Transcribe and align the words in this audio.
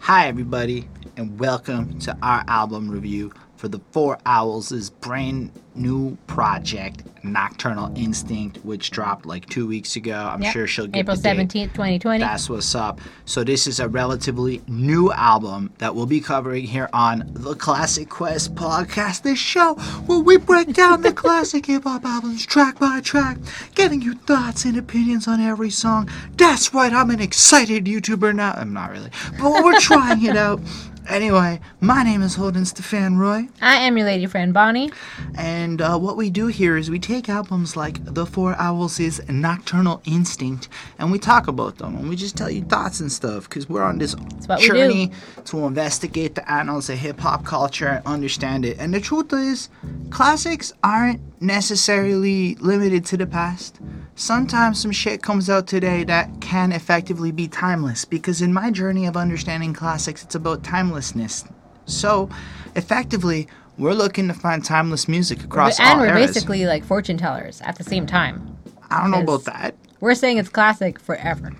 Hi, 0.00 0.26
everybody, 0.28 0.88
and 1.18 1.38
welcome 1.38 1.98
to 2.00 2.16
our 2.22 2.42
album 2.48 2.90
review 2.90 3.34
for 3.58 3.68
the 3.68 3.80
Four 3.90 4.18
Owls' 4.24 4.88
brand 4.88 5.50
new 5.74 6.16
project, 6.28 7.02
Nocturnal 7.24 7.92
Instinct, 7.96 8.58
which 8.64 8.90
dropped 8.92 9.26
like 9.26 9.46
two 9.46 9.66
weeks 9.66 9.96
ago. 9.96 10.30
I'm 10.32 10.40
Yep. 10.42 10.52
sure 10.52 10.66
she'll 10.68 10.86
get 10.86 11.00
April 11.00 11.16
the 11.16 11.22
date. 11.22 11.36
17th, 11.36 11.72
2020. 11.74 12.20
That's 12.20 12.48
what's 12.48 12.74
up. 12.76 13.00
So 13.24 13.42
this 13.44 13.66
is 13.66 13.80
a 13.80 13.88
relatively 13.88 14.62
new 14.68 15.12
album 15.12 15.70
that 15.78 15.94
we'll 15.94 16.06
be 16.06 16.20
covering 16.20 16.64
here 16.66 16.88
on 16.92 17.28
the 17.34 17.54
Classic 17.56 18.08
Quest 18.08 18.54
podcast, 18.54 19.22
this 19.22 19.38
show 19.40 19.74
where 20.06 20.20
we 20.20 20.36
break 20.36 20.72
down 20.72 21.02
the 21.02 21.12
classic 21.24 21.66
hip 21.66 21.82
hop 21.84 22.04
albums 22.04 22.46
track 22.46 22.78
by 22.78 23.00
track, 23.00 23.38
giving 23.74 24.00
you 24.02 24.14
thoughts 24.14 24.64
and 24.64 24.76
opinions 24.76 25.26
on 25.26 25.40
every 25.40 25.70
song. 25.70 26.08
That's 26.36 26.72
right, 26.72 26.92
I'm 26.92 27.10
an 27.10 27.20
excited 27.20 27.86
YouTuber 27.86 28.34
now. 28.36 28.52
I'm 28.56 28.72
not 28.72 28.90
really, 28.92 29.10
but 29.40 29.64
we're 29.64 29.80
trying 29.80 30.24
it 30.24 30.36
out. 30.36 30.60
Anyway, 31.08 31.58
my 31.80 32.02
name 32.02 32.20
is 32.20 32.34
Holden 32.34 32.66
Stefan 32.66 33.16
Roy. 33.16 33.48
I 33.62 33.76
am 33.76 33.96
your 33.96 34.06
lady 34.06 34.26
friend 34.26 34.52
Bonnie. 34.52 34.92
And 35.38 35.80
uh, 35.80 35.98
what 35.98 36.18
we 36.18 36.28
do 36.28 36.48
here 36.48 36.76
is 36.76 36.90
we 36.90 36.98
take 36.98 37.30
albums 37.30 37.76
like 37.76 38.04
The 38.04 38.26
Four 38.26 38.54
Owls' 38.58 39.18
Nocturnal 39.26 40.02
Instinct 40.04 40.68
and 40.98 41.10
we 41.10 41.18
talk 41.18 41.48
about 41.48 41.78
them 41.78 41.96
and 41.96 42.10
we 42.10 42.16
just 42.16 42.36
tell 42.36 42.50
you 42.50 42.62
thoughts 42.62 43.00
and 43.00 43.10
stuff 43.10 43.48
because 43.48 43.70
we're 43.70 43.82
on 43.82 43.96
this 43.96 44.14
what 44.46 44.60
we 44.60 44.68
do. 44.68 44.74
journey 44.74 45.12
to 45.46 45.64
investigate 45.64 46.34
the 46.34 46.50
annals 46.50 46.90
of 46.90 46.98
hip 46.98 47.18
hop 47.20 47.42
culture 47.42 47.88
and 47.88 48.06
understand 48.06 48.66
it. 48.66 48.76
And 48.78 48.92
the 48.92 49.00
truth 49.00 49.32
is, 49.32 49.70
classics 50.10 50.74
aren't 50.84 51.22
necessarily 51.40 52.54
limited 52.56 53.04
to 53.06 53.16
the 53.16 53.26
past. 53.26 53.80
Sometimes 54.14 54.80
some 54.80 54.92
shit 54.92 55.22
comes 55.22 55.48
out 55.48 55.66
today 55.66 56.04
that 56.04 56.40
can 56.40 56.72
effectively 56.72 57.30
be 57.30 57.48
timeless 57.48 58.04
because 58.04 58.42
in 58.42 58.52
my 58.52 58.70
journey 58.70 59.06
of 59.06 59.16
understanding 59.16 59.72
classics, 59.72 60.22
it's 60.22 60.34
about 60.34 60.62
timelessness. 60.62 61.44
So, 61.86 62.28
effectively, 62.74 63.48
we're 63.78 63.94
looking 63.94 64.28
to 64.28 64.34
find 64.34 64.64
timeless 64.64 65.08
music 65.08 65.44
across 65.44 65.78
and 65.78 65.88
all 65.88 65.98
we're 65.98 66.08
eras. 66.08 66.34
basically 66.34 66.66
like 66.66 66.84
fortune 66.84 67.16
tellers 67.16 67.60
at 67.62 67.76
the 67.76 67.84
same 67.84 68.06
time. 68.06 68.58
I 68.90 69.02
don't 69.02 69.10
know 69.10 69.20
about 69.20 69.44
that. 69.44 69.74
We're 70.00 70.14
saying 70.14 70.38
it's 70.38 70.48
classic 70.48 70.98
forever. 70.98 71.52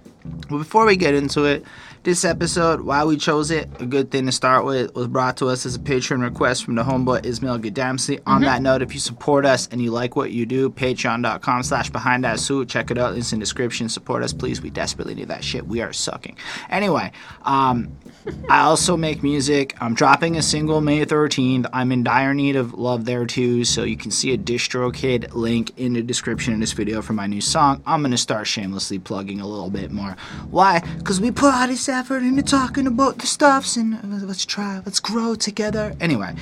But 0.48 0.58
before 0.58 0.86
we 0.86 0.96
get 0.96 1.14
into 1.14 1.44
it, 1.44 1.64
this 2.08 2.24
episode, 2.24 2.80
why 2.80 3.04
we 3.04 3.18
chose 3.18 3.50
it, 3.50 3.68
a 3.82 3.84
good 3.84 4.10
thing 4.10 4.24
to 4.24 4.32
start 4.32 4.64
with, 4.64 4.94
was 4.94 5.06
brought 5.08 5.36
to 5.36 5.46
us 5.46 5.66
as 5.66 5.74
a 5.74 5.78
Patreon 5.78 6.22
request 6.22 6.64
from 6.64 6.74
the 6.74 6.82
homeboy 6.82 7.26
Ismail 7.26 7.58
Gadamsi. 7.58 8.22
On 8.26 8.40
that 8.40 8.62
note, 8.62 8.80
if 8.80 8.94
you 8.94 8.98
support 8.98 9.44
us 9.44 9.68
and 9.70 9.82
you 9.82 9.90
like 9.90 10.16
what 10.16 10.32
you 10.32 10.46
do, 10.46 10.70
patreon.com 10.70 11.62
slash 11.62 11.90
behind 11.90 12.24
that 12.24 12.40
suit. 12.40 12.70
Check 12.70 12.90
it 12.90 12.96
out. 12.96 13.12
Links 13.12 13.34
in 13.34 13.40
the 13.40 13.42
description. 13.42 13.90
Support 13.90 14.22
us, 14.22 14.32
please. 14.32 14.62
We 14.62 14.70
desperately 14.70 15.14
need 15.16 15.28
that 15.28 15.44
shit. 15.44 15.66
We 15.66 15.82
are 15.82 15.92
sucking. 15.92 16.38
Anyway, 16.70 17.12
um, 17.42 17.94
I 18.48 18.60
also 18.60 18.96
make 18.96 19.22
music. 19.22 19.76
I'm 19.78 19.92
dropping 19.92 20.36
a 20.36 20.42
single 20.42 20.80
May 20.80 21.04
13th. 21.04 21.68
I'm 21.74 21.92
in 21.92 22.04
dire 22.04 22.32
need 22.32 22.56
of 22.56 22.72
love 22.72 23.04
there 23.04 23.26
too, 23.26 23.64
so 23.64 23.84
you 23.84 23.98
can 23.98 24.10
see 24.10 24.32
a 24.32 24.38
DistroKid 24.38 25.34
link 25.34 25.72
in 25.76 25.92
the 25.92 26.02
description 26.02 26.54
of 26.54 26.60
this 26.60 26.72
video 26.72 27.02
for 27.02 27.12
my 27.12 27.26
new 27.26 27.42
song. 27.42 27.82
I'm 27.84 28.00
gonna 28.00 28.16
start 28.16 28.46
shamelessly 28.46 28.98
plugging 28.98 29.40
a 29.40 29.46
little 29.46 29.68
bit 29.68 29.90
more. 29.90 30.16
Why? 30.50 30.80
Because 30.96 31.20
we 31.20 31.30
put 31.30 31.52
out 31.52 31.68
this 31.68 31.88
effort 31.98 32.22
into 32.22 32.42
talking 32.42 32.86
about 32.86 33.18
the 33.18 33.26
stuffs 33.26 33.76
and 33.76 34.26
let's 34.26 34.44
try, 34.44 34.80
let's 34.86 35.00
grow 35.00 35.34
together. 35.34 35.94
Anyway, 36.00 36.34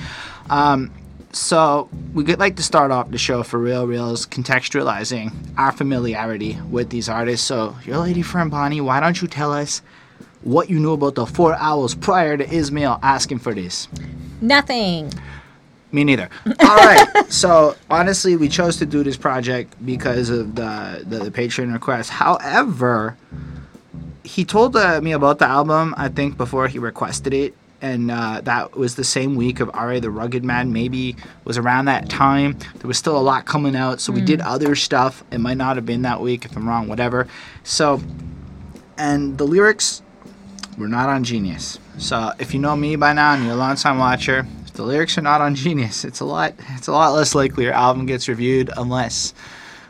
um, 0.49 0.91
so 1.31 1.89
we 2.13 2.23
would 2.23 2.39
like 2.39 2.55
to 2.57 2.63
start 2.63 2.91
off 2.91 3.09
the 3.11 3.17
show 3.17 3.43
for 3.43 3.57
real, 3.59 3.87
reals, 3.87 4.25
contextualizing 4.25 5.33
our 5.57 5.71
familiarity 5.71 6.57
with 6.69 6.89
these 6.89 7.09
artists. 7.09 7.45
So, 7.45 7.75
your 7.85 7.97
lady 7.97 8.21
friend 8.21 8.51
Bonnie, 8.51 8.81
why 8.81 8.99
don't 8.99 9.21
you 9.21 9.27
tell 9.27 9.51
us? 9.51 9.81
what 10.43 10.69
you 10.69 10.79
knew 10.79 10.93
about 10.93 11.15
the 11.15 11.25
four 11.25 11.55
owls 11.55 11.95
prior 11.95 12.37
to 12.37 12.49
Ismail 12.49 12.99
asking 13.01 13.39
for 13.39 13.53
this. 13.53 13.87
Nothing. 14.41 15.11
Me 15.91 16.03
neither. 16.03 16.29
All 16.45 16.75
right. 16.77 17.07
so 17.29 17.75
honestly, 17.89 18.35
we 18.35 18.49
chose 18.49 18.77
to 18.77 18.85
do 18.85 19.03
this 19.03 19.17
project 19.17 19.73
because 19.85 20.29
of 20.29 20.55
the 20.55 21.03
the, 21.05 21.19
the 21.25 21.31
Patreon 21.31 21.73
request. 21.73 22.09
However, 22.09 23.17
he 24.27 24.45
told 24.45 24.75
uh, 24.75 25.01
me 25.01 25.11
about 25.13 25.39
the 25.39 25.45
album. 25.45 25.95
I 25.97 26.09
think 26.09 26.37
before 26.37 26.67
he 26.67 26.79
requested 26.79 27.33
it, 27.33 27.55
and 27.81 28.11
uh, 28.11 28.41
that 28.41 28.75
was 28.75 28.95
the 28.95 29.03
same 29.03 29.35
week 29.35 29.59
of 29.59 29.69
R.A. 29.73 29.99
the 29.99 30.11
Rugged 30.11 30.43
Man. 30.43 30.73
Maybe 30.73 31.15
was 31.43 31.57
around 31.57 31.85
that 31.85 32.09
time. 32.09 32.57
There 32.79 32.87
was 32.87 32.97
still 32.97 33.17
a 33.17 33.21
lot 33.21 33.45
coming 33.45 33.75
out, 33.75 34.01
so 34.01 34.11
we 34.11 34.21
did 34.21 34.41
other 34.41 34.75
stuff. 34.75 35.23
It 35.31 35.39
might 35.39 35.57
not 35.57 35.75
have 35.75 35.85
been 35.85 36.01
that 36.03 36.21
week 36.21 36.45
if 36.45 36.55
I'm 36.55 36.67
wrong. 36.67 36.87
Whatever. 36.87 37.27
So, 37.63 38.01
and 38.97 39.37
the 39.37 39.45
lyrics 39.45 40.01
we're 40.77 40.87
not 40.87 41.09
on 41.09 41.23
Genius. 41.23 41.79
So 41.97 42.31
if 42.39 42.53
you 42.53 42.59
know 42.59 42.75
me 42.75 42.95
by 42.95 43.13
now 43.13 43.33
and 43.33 43.43
you're 43.43 43.53
a 43.53 43.57
long 43.57 43.75
time 43.75 43.97
watcher, 43.97 44.47
if 44.65 44.73
the 44.73 44.83
lyrics 44.83 45.17
are 45.17 45.21
not 45.21 45.41
on 45.41 45.55
Genius, 45.65 46.05
it's 46.05 46.19
a 46.19 46.25
lot 46.25 46.53
it's 46.75 46.87
a 46.87 46.91
lot 46.91 47.13
less 47.13 47.33
likely 47.33 47.63
your 47.63 47.73
album 47.73 48.05
gets 48.05 48.27
reviewed 48.27 48.69
unless 48.77 49.33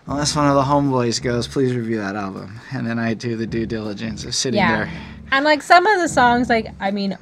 unless 0.07 0.35
one 0.35 0.47
of 0.47 0.55
the 0.55 0.63
homeboys 0.63 1.21
goes, 1.21 1.47
please 1.47 1.75
review 1.75 1.97
that 1.97 2.15
album. 2.15 2.59
And 2.71 2.85
then 2.87 2.99
I 2.99 3.13
do 3.13 3.35
the 3.35 3.47
due 3.47 3.65
diligence 3.65 4.23
of 4.25 4.33
sitting 4.35 4.59
Yeah. 4.59 4.77
there. 4.85 4.89
And 5.31 5.43
like 5.45 5.61
some 5.61 5.85
of 5.85 5.99
the 6.01 6.07
songs, 6.07 6.49
like, 6.49 6.67
I 6.79 6.91
mean, 6.91 7.17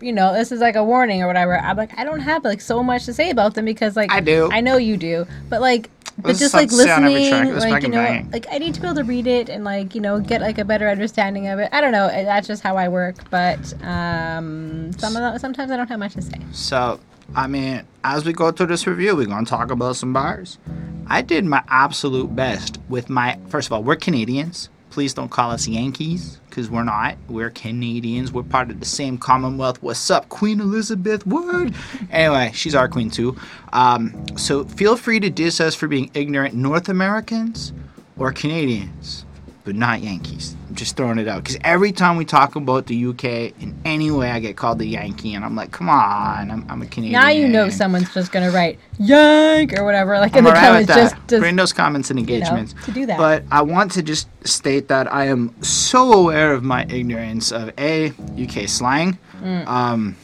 you 0.00 0.12
know, 0.12 0.32
this 0.32 0.50
is 0.50 0.60
like 0.60 0.76
a 0.76 0.82
warning 0.84 1.22
or 1.22 1.26
whatever. 1.26 1.58
I'm 1.58 1.76
like, 1.76 1.96
I 1.98 2.04
don't 2.04 2.20
have 2.20 2.44
like 2.44 2.60
so 2.60 2.82
much 2.82 3.04
to 3.04 3.12
say 3.12 3.30
about 3.30 3.54
them 3.54 3.64
because 3.64 3.96
like 3.96 4.10
I 4.10 4.20
do. 4.20 4.48
I 4.50 4.60
know 4.60 4.76
you 4.76 4.96
do, 4.96 5.26
but 5.48 5.60
like, 5.60 5.90
but 6.22 6.36
just 6.36 6.54
like 6.54 6.68
to 6.68 6.74
say 6.74 6.90
on 6.90 7.04
every 7.04 7.30
listening, 7.52 7.72
like 7.72 7.82
you 7.82 7.88
know, 7.88 7.96
banging. 7.96 8.30
like 8.30 8.46
I 8.50 8.58
need 8.58 8.74
to 8.74 8.80
be 8.80 8.86
able 8.86 8.96
to 8.96 9.04
read 9.04 9.26
it 9.26 9.48
and 9.48 9.64
like 9.64 9.94
you 9.94 10.00
know 10.00 10.20
get 10.20 10.40
like 10.40 10.58
a 10.58 10.64
better 10.64 10.88
understanding 10.88 11.48
of 11.48 11.58
it. 11.58 11.68
I 11.72 11.80
don't 11.80 11.92
know. 11.92 12.08
That's 12.08 12.46
just 12.46 12.62
how 12.62 12.76
I 12.76 12.88
work. 12.88 13.16
But 13.30 13.58
um, 13.82 14.92
some 14.94 15.16
of 15.16 15.22
the, 15.22 15.38
sometimes 15.38 15.70
I 15.70 15.76
don't 15.76 15.88
have 15.88 15.98
much 15.98 16.14
to 16.14 16.22
say. 16.22 16.40
So 16.52 17.00
I 17.34 17.46
mean, 17.46 17.82
as 18.04 18.24
we 18.24 18.32
go 18.32 18.50
through 18.50 18.66
this 18.66 18.86
review, 18.86 19.16
we're 19.16 19.26
gonna 19.26 19.46
talk 19.46 19.70
about 19.70 19.96
some 19.96 20.12
bars. 20.12 20.58
I 21.06 21.22
did 21.22 21.44
my 21.44 21.62
absolute 21.68 22.34
best 22.34 22.78
with 22.88 23.08
my 23.10 23.38
first 23.48 23.68
of 23.68 23.72
all, 23.72 23.82
we're 23.82 23.96
Canadians. 23.96 24.68
Please 24.90 25.14
don't 25.14 25.30
call 25.30 25.52
us 25.52 25.68
Yankees, 25.68 26.39
because 26.50 26.68
we're 26.68 26.84
not. 26.84 27.16
We're 27.28 27.50
Canadians. 27.50 28.32
We're 28.32 28.42
part 28.42 28.70
of 28.70 28.80
the 28.80 28.86
same 28.86 29.16
Commonwealth. 29.16 29.82
What's 29.82 30.10
up, 30.10 30.28
Queen 30.28 30.60
Elizabeth? 30.60 31.26
Word. 31.26 31.74
Anyway, 32.10 32.50
she's 32.52 32.74
our 32.74 32.88
queen 32.88 33.08
too. 33.10 33.36
Um, 33.72 34.26
so 34.36 34.64
feel 34.64 34.96
free 34.96 35.20
to 35.20 35.30
diss 35.30 35.60
us 35.60 35.74
for 35.74 35.88
being 35.88 36.10
ignorant 36.12 36.54
North 36.54 36.88
Americans 36.88 37.72
or 38.18 38.32
Canadians, 38.32 39.24
but 39.64 39.74
not 39.74 40.00
Yankees. 40.00 40.56
I'm 40.68 40.74
just 40.74 40.96
throwing 40.96 41.18
it 41.18 41.28
out 41.28 41.42
because 41.42 41.58
every 41.62 41.92
time 41.92 42.16
we 42.16 42.24
talk 42.24 42.56
about 42.56 42.86
the 42.86 43.06
UK 43.06 43.24
in 43.60 43.78
any 43.84 44.10
way, 44.10 44.30
I 44.30 44.40
get 44.40 44.56
called 44.56 44.78
the 44.78 44.86
Yankee, 44.86 45.34
and 45.34 45.44
I'm 45.44 45.54
like, 45.54 45.70
come 45.70 45.88
on, 45.88 46.50
I'm, 46.50 46.64
I'm 46.68 46.82
a 46.82 46.86
Canadian. 46.86 47.20
Now 47.20 47.28
you 47.28 47.48
know 47.48 47.68
someone's 47.68 48.12
just 48.14 48.32
gonna 48.32 48.50
write 48.50 48.78
yank 48.98 49.78
or 49.78 49.84
whatever, 49.84 50.18
like 50.18 50.32
in 50.36 50.46
I'm 50.46 50.54
the 50.54 50.60
comments. 50.60 50.94
Just, 50.94 51.14
just 51.28 51.40
Bring 51.40 51.56
those 51.56 51.72
comments 51.72 52.10
and 52.10 52.18
engagements. 52.18 52.74
to 52.84 52.92
do 52.92 53.06
that. 53.06 53.18
But 53.18 53.44
I 53.50 53.62
want 53.62 53.92
to 53.92 54.02
just 54.02 54.28
state 54.46 54.88
that 54.88 55.12
I 55.12 55.26
am 55.26 55.54
so 55.62 56.12
aware 56.12 56.52
of 56.52 56.62
my 56.62 56.84
ignorance 56.88 57.52
of 57.52 57.72
a 57.78 58.12
UK 58.38 58.68
slang. 58.68 59.18
Mm. 59.42 59.66
Um, 59.66 60.16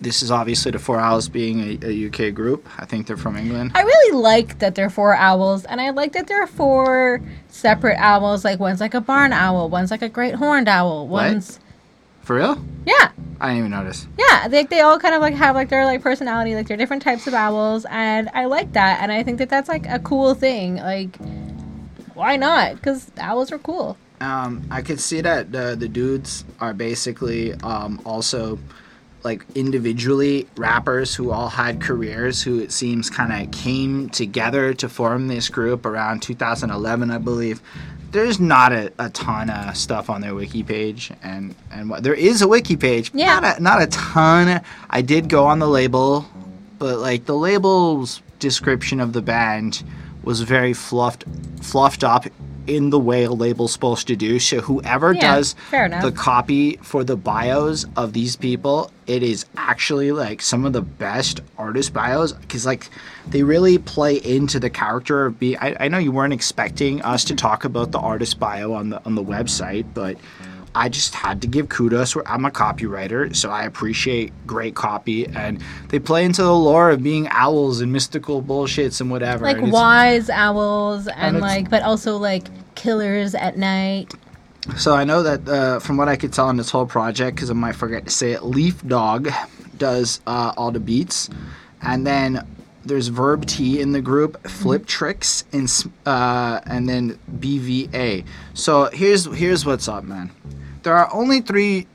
this 0.00 0.22
is 0.22 0.30
obviously 0.30 0.70
the 0.72 0.78
Four 0.78 0.98
Owls 1.00 1.28
being 1.28 1.60
a, 1.82 1.86
a 1.86 2.06
UK 2.08 2.34
group. 2.34 2.66
I 2.78 2.84
think 2.84 3.06
they're 3.06 3.16
from 3.16 3.36
England. 3.36 3.72
I 3.74 3.82
really 3.82 4.18
like 4.20 4.58
that 4.58 4.74
they're 4.74 4.90
four 4.90 5.14
owls, 5.14 5.64
and 5.64 5.80
I 5.80 5.90
like 5.90 6.12
that 6.12 6.26
there 6.26 6.42
are 6.42 6.46
four 6.46 7.20
separate 7.48 7.96
owls. 7.98 8.44
Like 8.44 8.58
one's 8.60 8.80
like 8.80 8.94
a 8.94 9.00
barn 9.00 9.32
owl, 9.32 9.68
one's 9.70 9.90
like 9.90 10.02
a 10.02 10.08
great 10.08 10.34
horned 10.34 10.68
owl, 10.68 11.08
What? 11.08 11.32
one's 11.32 11.58
For 12.22 12.36
real? 12.36 12.62
yeah, 12.84 13.10
I 13.40 13.46
didn't 13.48 13.58
even 13.58 13.70
notice. 13.70 14.06
yeah. 14.18 14.48
They 14.48 14.64
they 14.64 14.80
all 14.80 14.98
kind 14.98 15.14
of 15.14 15.20
like 15.22 15.34
have 15.34 15.54
like 15.56 15.70
their 15.70 15.84
like 15.86 16.02
personality, 16.02 16.54
like 16.54 16.68
they're 16.68 16.76
different 16.76 17.02
types 17.02 17.26
of 17.26 17.32
owls, 17.34 17.86
and 17.88 18.28
I 18.34 18.44
like 18.44 18.72
that, 18.74 19.00
and 19.02 19.10
I 19.10 19.22
think 19.22 19.38
that 19.38 19.48
that's 19.48 19.68
like 19.68 19.86
a 19.88 19.98
cool 20.00 20.34
thing. 20.34 20.76
Like, 20.76 21.16
why 22.14 22.36
not? 22.36 22.76
Because 22.76 23.10
owls 23.18 23.50
are 23.50 23.58
cool. 23.58 23.96
Um, 24.20 24.66
I 24.70 24.82
could 24.82 25.00
see 25.00 25.20
that 25.22 25.52
the 25.52 25.74
the 25.78 25.88
dudes 25.88 26.44
are 26.60 26.72
basically 26.74 27.54
um, 27.62 28.00
also 28.04 28.58
like 29.26 29.44
individually 29.56 30.46
rappers 30.56 31.14
who 31.16 31.32
all 31.32 31.48
had 31.48 31.80
careers 31.80 32.42
who 32.42 32.60
it 32.60 32.70
seems 32.70 33.10
kind 33.10 33.32
of 33.32 33.50
came 33.52 34.08
together 34.10 34.72
to 34.72 34.88
form 34.88 35.26
this 35.26 35.48
group 35.48 35.84
around 35.84 36.22
2011 36.22 37.10
i 37.10 37.18
believe 37.18 37.60
there's 38.12 38.38
not 38.38 38.70
a, 38.72 38.92
a 39.00 39.10
ton 39.10 39.50
of 39.50 39.76
stuff 39.76 40.08
on 40.08 40.20
their 40.20 40.34
wiki 40.34 40.62
page 40.62 41.10
and 41.24 41.54
and 41.72 41.90
what 41.90 42.02
there 42.04 42.14
is 42.14 42.40
a 42.40 42.46
wiki 42.48 42.76
page 42.76 43.10
Yeah. 43.12 43.40
not 43.40 43.58
a, 43.58 43.62
not 43.62 43.82
a 43.82 43.86
ton 43.88 44.60
i 44.90 45.02
did 45.02 45.28
go 45.28 45.44
on 45.46 45.58
the 45.58 45.68
label 45.68 46.24
but 46.78 46.98
like 46.98 47.24
the 47.26 47.34
label's 47.36 48.22
description 48.38 49.00
of 49.00 49.12
the 49.12 49.22
band 49.22 49.82
was 50.22 50.40
very 50.42 50.72
fluffed 50.72 51.24
fluffed 51.62 52.04
up 52.04 52.26
in 52.66 52.90
the 52.90 52.98
way 52.98 53.24
a 53.24 53.30
label's 53.30 53.72
supposed 53.72 54.06
to 54.08 54.16
do 54.16 54.38
so 54.38 54.60
whoever 54.60 55.12
Yeah, 55.14 55.20
does 55.36 55.54
fair 55.70 55.86
enough. 55.86 56.02
the 56.02 56.12
copy 56.12 56.76
for 56.82 57.04
the 57.04 57.16
bios 57.16 57.86
of 57.96 58.12
these 58.12 58.36
people 58.36 58.90
it 59.06 59.22
is 59.22 59.46
actually 59.56 60.10
like 60.12 60.42
some 60.42 60.64
of 60.64 60.72
the 60.72 60.82
best 60.82 61.40
artist 61.58 61.92
bios 61.92 62.32
because 62.32 62.66
like 62.66 62.88
they 63.28 63.42
really 63.42 63.78
play 63.78 64.16
into 64.16 64.58
the 64.60 64.70
character 64.70 65.26
of 65.26 65.38
being. 65.38 65.56
I, 65.58 65.76
I 65.80 65.88
know 65.88 65.98
you 65.98 66.12
weren't 66.12 66.32
expecting 66.32 67.02
us 67.02 67.24
to 67.24 67.34
talk 67.34 67.64
about 67.64 67.90
the 67.92 67.98
artist 67.98 68.38
bio 68.40 68.72
on 68.72 68.90
the 68.90 69.04
on 69.04 69.14
the 69.16 69.22
website, 69.24 69.84
but 69.94 70.16
I 70.76 70.90
just 70.90 71.14
had 71.14 71.40
to 71.40 71.48
give 71.48 71.70
kudos. 71.70 72.14
I'm 72.26 72.44
a 72.44 72.50
copywriter, 72.50 73.34
so 73.34 73.50
I 73.50 73.64
appreciate 73.64 74.30
great 74.46 74.74
copy, 74.74 75.26
and 75.26 75.62
they 75.88 75.98
play 75.98 76.24
into 76.24 76.42
the 76.42 76.54
lore 76.54 76.90
of 76.90 77.02
being 77.02 77.28
owls 77.30 77.80
and 77.80 77.90
mystical 77.90 78.42
bullshits 78.42 79.00
and 79.00 79.10
whatever. 79.10 79.44
like 79.46 79.56
and 79.56 79.72
wise 79.72 80.28
owls 80.28 81.08
and 81.08 81.36
it's- 81.36 81.40
like, 81.40 81.70
but 81.70 81.82
also 81.82 82.18
like 82.18 82.44
killers 82.74 83.34
at 83.34 83.56
night. 83.56 84.12
So 84.76 84.94
I 84.94 85.04
know 85.04 85.22
that 85.22 85.48
uh, 85.48 85.78
from 85.78 85.96
what 85.96 86.08
I 86.08 86.16
could 86.16 86.32
tell 86.32 86.50
in 86.50 86.56
this 86.58 86.70
whole 86.70 86.86
project, 86.86 87.36
because 87.36 87.50
I 87.50 87.54
might 87.54 87.76
forget 87.76 88.04
to 88.04 88.10
say 88.10 88.32
it, 88.32 88.44
Leaf 88.44 88.86
Dog 88.86 89.30
does 89.78 90.20
uh, 90.26 90.52
all 90.58 90.72
the 90.72 90.80
beats, 90.80 91.30
and 91.80 92.06
then 92.06 92.46
there's 92.84 93.08
Verb 93.08 93.46
T 93.46 93.80
in 93.80 93.92
the 93.92 94.02
group, 94.02 94.42
Fliptrix, 94.42 95.44
and 95.52 95.92
uh, 96.04 96.60
and 96.66 96.88
then 96.88 97.18
BVA. 97.38 98.24
So 98.54 98.90
here's 98.92 99.24
here's 99.34 99.64
what's 99.64 99.88
up, 99.88 100.04
man. 100.04 100.30
There 100.86 100.96
are 100.96 101.12
only 101.12 101.40
three 101.40 101.88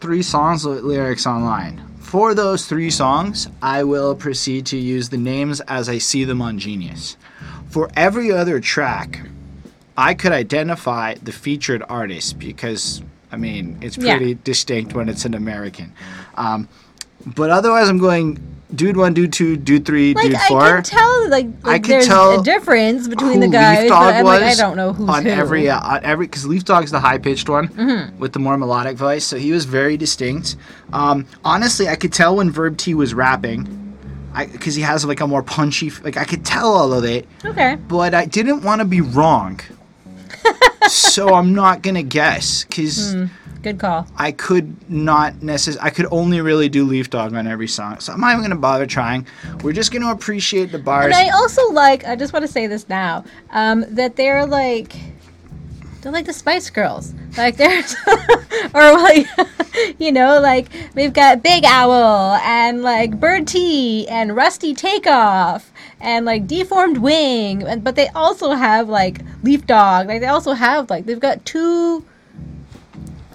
three 0.00 0.20
songs 0.20 0.64
with 0.66 0.82
lyrics 0.82 1.28
online. 1.28 1.80
For 2.00 2.34
those 2.34 2.66
three 2.66 2.90
songs, 2.90 3.46
I 3.62 3.84
will 3.84 4.16
proceed 4.16 4.66
to 4.66 4.76
use 4.76 5.10
the 5.10 5.16
names 5.16 5.60
as 5.68 5.88
I 5.88 5.98
see 5.98 6.24
them 6.24 6.42
on 6.42 6.58
Genius. 6.58 7.16
For 7.70 7.88
every 7.94 8.32
other 8.32 8.58
track, 8.58 9.20
I 9.96 10.14
could 10.14 10.32
identify 10.32 11.14
the 11.22 11.30
featured 11.30 11.84
artist 11.88 12.40
because 12.40 13.00
I 13.30 13.36
mean 13.36 13.78
it's 13.80 13.96
Yeah. 13.96 14.16
pretty 14.16 14.34
distinct 14.42 14.92
when 14.92 15.08
it's 15.08 15.24
an 15.24 15.34
American. 15.34 15.92
Um, 16.34 16.66
but 17.24 17.50
otherwise, 17.50 17.88
I'm 17.88 17.98
going 17.98 18.40
dude 18.74 18.96
one, 18.96 19.14
dude 19.14 19.32
two, 19.32 19.56
dude 19.56 19.84
three, 19.86 20.14
Like 20.14 20.24
dude 20.26 20.34
I 20.34 20.48
four. 20.48 20.60
can 20.62 20.82
tell, 20.82 21.28
like, 21.30 21.46
I 21.64 21.68
like 21.68 21.82
can 21.84 21.90
there's 21.92 22.06
tell 22.06 22.40
a 22.40 22.42
difference 22.44 23.08
between 23.08 23.40
the 23.40 23.48
guys. 23.48 23.80
Leaf 23.80 23.88
Dog 23.90 24.14
I'm 24.14 24.24
was 24.24 24.40
like, 24.40 24.50
I 24.50 24.54
don't 24.54 24.76
know 24.76 24.92
who's 24.92 25.08
on 25.08 25.24
who. 25.24 25.30
every 25.30 25.68
uh, 25.68 25.80
on 25.80 26.04
every 26.04 26.26
because 26.26 26.46
Leaf 26.46 26.64
Dog's 26.64 26.90
the 26.90 27.00
high 27.00 27.18
pitched 27.18 27.48
one 27.48 27.68
Mm-hmm. 27.68 28.18
with 28.18 28.32
the 28.32 28.38
more 28.38 28.56
melodic 28.56 28.96
voice, 28.96 29.24
so 29.24 29.36
he 29.36 29.52
was 29.52 29.64
very 29.64 29.96
distinct. 29.96 30.56
Um, 30.92 31.26
honestly, 31.44 31.88
I 31.88 31.96
could 31.96 32.12
tell 32.12 32.36
when 32.36 32.50
Verb 32.50 32.76
T 32.76 32.94
was 32.94 33.14
rapping, 33.14 33.96
because 34.52 34.74
he 34.74 34.82
has 34.82 35.04
like 35.04 35.20
a 35.20 35.26
more 35.26 35.42
punchy. 35.42 35.90
Like 35.90 36.16
I 36.16 36.24
could 36.24 36.44
tell 36.44 36.72
all 36.72 36.92
of 36.92 37.04
it, 37.04 37.26
Okay. 37.44 37.76
but 37.88 38.14
I 38.14 38.24
didn't 38.26 38.62
want 38.62 38.80
to 38.80 38.84
be 38.86 39.00
wrong. 39.00 39.60
so 40.88 41.34
I'm 41.34 41.54
not 41.54 41.82
gonna 41.82 42.02
guess 42.02 42.64
because 42.64 43.14
Good 43.62 43.78
call. 43.78 44.08
I 44.16 44.32
could 44.32 44.90
not 44.90 45.40
necessarily. 45.40 45.86
I 45.86 45.90
could 45.90 46.06
only 46.10 46.40
really 46.40 46.68
do 46.68 46.84
Leaf 46.84 47.10
Dog 47.10 47.32
on 47.34 47.46
every 47.46 47.68
song, 47.68 48.00
so 48.00 48.12
I'm 48.12 48.20
not 48.20 48.32
even 48.32 48.42
gonna 48.42 48.56
bother 48.56 48.86
trying. 48.86 49.26
We're 49.62 49.72
just 49.72 49.92
gonna 49.92 50.10
appreciate 50.10 50.72
the 50.72 50.78
bars. 50.78 51.06
And 51.06 51.14
I 51.14 51.28
also 51.30 51.70
like, 51.70 52.04
I 52.04 52.16
just 52.16 52.32
want 52.32 52.44
to 52.44 52.50
say 52.50 52.66
this 52.66 52.88
now, 52.88 53.24
um, 53.50 53.84
that 53.90 54.16
they're 54.16 54.46
like, 54.46 54.96
they're 56.00 56.10
like 56.10 56.26
the 56.26 56.32
Spice 56.32 56.70
Girls. 56.70 57.14
Like 57.36 57.56
there's, 57.56 57.94
or 58.74 58.92
like, 58.94 59.28
you 59.98 60.10
know, 60.10 60.40
like 60.40 60.68
we've 60.96 61.12
got 61.12 61.44
Big 61.44 61.64
Owl 61.64 62.34
and 62.42 62.82
like 62.82 63.20
Bird 63.20 63.46
T 63.46 64.08
and 64.08 64.34
Rusty 64.34 64.74
Takeoff 64.74 65.72
and 66.00 66.26
like 66.26 66.48
Deformed 66.48 66.98
Wing, 66.98 67.62
and, 67.62 67.84
but 67.84 67.94
they 67.94 68.08
also 68.08 68.50
have 68.50 68.88
like 68.88 69.20
Leaf 69.44 69.66
Dog. 69.66 70.08
Like 70.08 70.20
they 70.20 70.26
also 70.26 70.52
have 70.52 70.90
like 70.90 71.06
they've 71.06 71.20
got 71.20 71.44
two, 71.44 72.04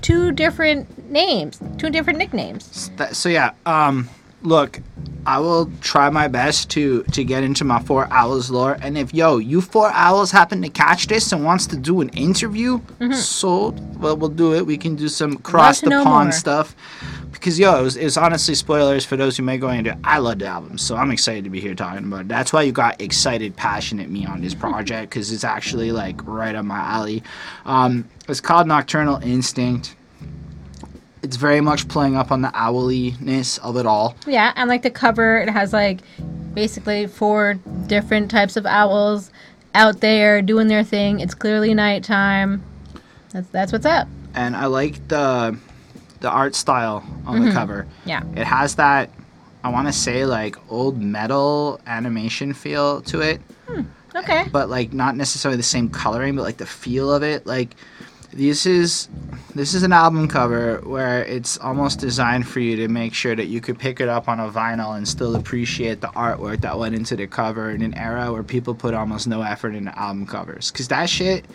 two 0.08 0.32
different 0.32 1.12
names, 1.12 1.60
two 1.78 1.90
different 1.90 2.18
nicknames. 2.18 2.90
So 3.12 3.28
yeah, 3.28 3.52
um, 3.66 4.08
look, 4.42 4.80
I 5.26 5.40
will 5.40 5.70
try 5.82 6.10
my 6.10 6.30
best 6.30 6.70
to 6.72 7.04
to 7.04 7.26
get 7.26 7.44
into 7.44 7.66
my 7.66 7.80
four 7.80 8.08
owls 8.10 8.50
lore, 8.50 8.78
and 8.82 8.98
if 8.98 9.14
yo 9.14 9.38
you 9.38 9.60
four 9.60 9.92
owls 9.92 10.32
happen 10.32 10.62
to 10.62 10.70
catch 10.70 11.08
this 11.08 11.34
and 11.34 11.44
wants 11.44 11.68
to 11.68 11.76
do 11.76 12.00
an 12.00 12.08
interview, 12.10 12.80
sold. 13.12 14.02
Well, 14.02 14.16
we'll 14.16 14.30
do 14.30 14.56
it. 14.56 14.66
We 14.66 14.78
can 14.78 14.96
do 14.96 15.10
some 15.10 15.40
cross 15.40 15.82
the 15.82 15.90
pond 15.90 16.28
more. 16.28 16.32
stuff. 16.32 16.74
Because 17.40 17.60
yo, 17.60 17.80
it 17.80 17.84
was, 17.84 17.96
it 17.96 18.04
was 18.04 18.18
honestly 18.18 18.56
spoilers 18.56 19.06
for 19.06 19.16
those 19.16 19.38
who 19.38 19.44
may 19.44 19.58
go 19.58 19.70
into. 19.70 19.98
I 20.04 20.18
love 20.20 20.40
the 20.40 20.48
album, 20.48 20.78
so 20.78 20.96
I'm 20.96 21.12
excited 21.12 21.44
to 21.44 21.50
be 21.50 21.60
here 21.60 21.76
talking 21.76 22.06
about 22.06 22.22
it. 22.22 22.28
That's 22.28 22.52
why 22.52 22.64
you 22.64 22.72
got 22.72 23.02
excited, 23.02 23.56
passionate 23.56 24.10
me 24.10 24.26
on 24.26 24.42
this 24.42 24.54
project 24.54 25.10
because 25.10 25.32
it's 25.32 25.44
actually 25.44 25.92
like 25.92 26.26
right 26.26 26.56
up 26.56 26.66
my 26.66 26.80
alley. 26.80 27.24
Um, 27.66 28.10
it's 28.28 28.42
called 28.42 28.68
Nocturnal 28.68 29.22
Instinct 29.24 29.96
it's 31.24 31.36
very 31.36 31.62
much 31.62 31.88
playing 31.88 32.16
up 32.16 32.32
on 32.32 32.42
the 32.42 32.52
owliness 32.58 33.58
of 33.58 33.76
it 33.76 33.86
all. 33.86 34.16
Yeah, 34.26 34.54
and 34.56 34.70
like 34.70 34.84
the 34.84 34.90
cover, 34.90 35.40
it 35.40 35.50
has 35.50 35.74
like 35.74 36.00
basically 36.54 37.08
four 37.08 37.56
different 37.88 38.32
types 38.32 38.56
of 38.56 38.66
owls 38.66 39.30
out 39.76 40.00
there 40.00 40.42
doing 40.42 40.68
their 40.68 40.84
thing. 40.84 41.20
It's 41.20 41.36
clearly 41.36 41.74
nighttime. 41.74 42.64
That's 43.32 43.48
that's 43.50 43.72
what's 43.74 43.86
up. 43.86 44.08
And 44.36 44.56
I 44.56 44.68
like 44.68 45.08
the 45.08 45.58
the 46.20 46.30
art 46.30 46.56
style 46.56 47.04
on 47.26 47.40
the 47.40 47.48
mm-hmm. 47.48 47.58
cover. 47.58 47.88
Yeah. 48.06 48.24
It 48.36 48.46
has 48.46 48.76
that 48.76 49.10
I 49.64 49.70
want 49.70 49.88
to 49.88 49.94
say 49.94 50.26
like 50.26 50.56
old 50.72 51.02
metal 51.02 51.82
animation 51.88 52.54
feel 52.54 53.02
to 53.02 53.22
it, 53.22 53.42
hmm, 53.68 53.82
Okay. 54.16 54.46
but 54.52 54.70
like 54.70 54.94
not 54.94 55.18
necessarily 55.18 55.58
the 55.58 55.64
same 55.64 55.90
coloring, 55.90 56.36
but 56.36 56.44
like 56.44 56.58
the 56.58 56.66
feel 56.66 57.12
of 57.12 57.22
it. 57.24 57.46
Like 57.46 57.76
this 58.32 58.66
is 58.66 59.10
this 59.56 59.74
is 59.74 59.84
an 59.84 59.92
album 59.92 60.28
cover 60.28 60.80
where 60.86 61.24
it's 61.24 61.58
almost 61.58 62.00
designed 62.00 62.48
for 62.48 62.60
you 62.60 62.76
to 62.78 62.88
make 62.88 63.14
sure 63.14 63.36
that 63.36 63.48
you 63.48 63.60
could 63.60 63.80
pick 63.80 64.00
it 64.00 64.08
up 64.08 64.30
on 64.30 64.40
a 64.40 64.50
vinyl 64.50 64.96
and 64.96 65.08
still 65.08 65.36
appreciate 65.36 66.02
the 66.02 66.08
artwork 66.10 66.62
that 66.62 66.78
went 66.78 66.94
into 66.94 67.16
the 67.16 67.28
cover 67.28 67.72
in 67.72 67.82
an 67.82 67.94
era 67.96 68.32
where 68.32 68.44
people 68.44 68.76
put 68.76 68.94
almost 68.94 69.28
no 69.28 69.42
effort 69.42 69.74
into 69.74 69.98
album 70.00 70.26
covers. 70.26 70.72
Cause 70.72 70.88
that 70.90 71.10
shit 71.10 71.46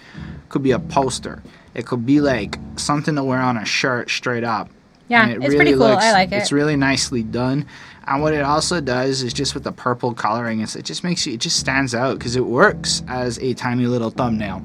could 0.49 0.63
be 0.63 0.73
a 0.73 0.79
poster. 0.79 1.43
It 1.75 1.87
could 1.87 2.05
be 2.05 2.21
like 2.21 2.59
something 2.77 3.15
to 3.17 3.25
wear 3.25 3.41
on 3.41 3.57
a 3.57 3.65
shirt 3.65 4.11
straight 4.11 4.45
up. 4.45 4.69
Yeah, 5.09 5.29
it 5.29 5.43
it's 5.43 5.55
pretty 5.55 5.73
cool. 5.73 5.81
looks- 5.89 6.05
I 6.05 6.13
like 6.13 6.33
it. 6.33 6.37
It's 6.37 6.53
really 6.53 6.77
nicely 6.77 7.23
done. 7.23 7.67
And 8.07 8.23
what 8.23 8.35
it 8.35 8.43
also 8.43 8.81
does 8.81 9.23
is 9.23 9.33
just 9.33 9.55
with 9.55 9.65
the 9.65 9.73
purple 9.73 10.13
coloring, 10.15 10.61
it's, 10.61 10.75
it 10.75 10.85
just 10.85 11.05
makes 11.05 11.27
you, 11.27 11.35
it 11.35 11.41
just 11.41 11.59
stands 11.59 11.95
out 11.95 12.19
because 12.19 12.35
it 12.37 12.45
works 12.45 13.03
as 13.09 13.39
a 13.39 13.55
tiny 13.55 13.87
little 13.87 14.11
thumbnail. 14.11 14.63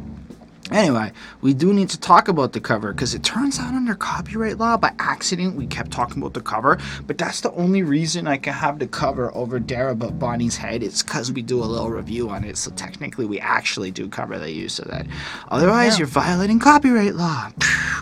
Anyway, 0.72 1.12
we 1.42 1.54
do 1.54 1.74
need 1.74 1.90
to 1.90 2.00
talk 2.00 2.28
about 2.28 2.52
the 2.54 2.60
cover 2.60 2.92
because 2.94 3.14
it 3.14 3.24
turns 3.24 3.60
out 3.60 3.74
under 3.74 3.96
copyright 3.96 4.58
law, 4.58 4.76
by 4.76 4.94
accident, 5.00 5.56
we 5.56 5.66
kept 5.66 5.92
talking 5.92 6.22
about 6.22 6.34
the 6.34 6.42
cover. 6.42 6.78
But 7.06 7.18
that's 7.18 7.42
the 7.42 7.52
only 7.54 7.84
reason 7.84 8.28
I 8.28 8.38
can 8.38 8.54
have 8.54 8.80
the 8.80 8.88
cover 8.88 9.34
over 9.36 9.60
Dara 9.60 9.96
but 9.96 10.20
Bonnie's 10.20 10.58
head. 10.58 10.84
It's 10.84 11.04
because 11.04 11.32
we 11.32 11.42
do 11.42 11.64
a 11.64 11.66
little 11.66 11.90
review 11.90 12.30
on 12.30 12.44
it. 12.44 12.58
So 12.58 12.72
technically, 12.72 13.26
we 13.26 13.40
actually 13.40 13.92
do 13.92 14.10
cover 14.10 14.38
the 14.38 14.52
use 14.52 14.80
of 14.80 14.90
that. 14.90 15.08
Otherwise, 15.50 15.94
Yeah. 15.94 16.00
you're 16.00 16.08
violating 16.08 16.60
copyright 16.60 17.16
law. 17.16 17.50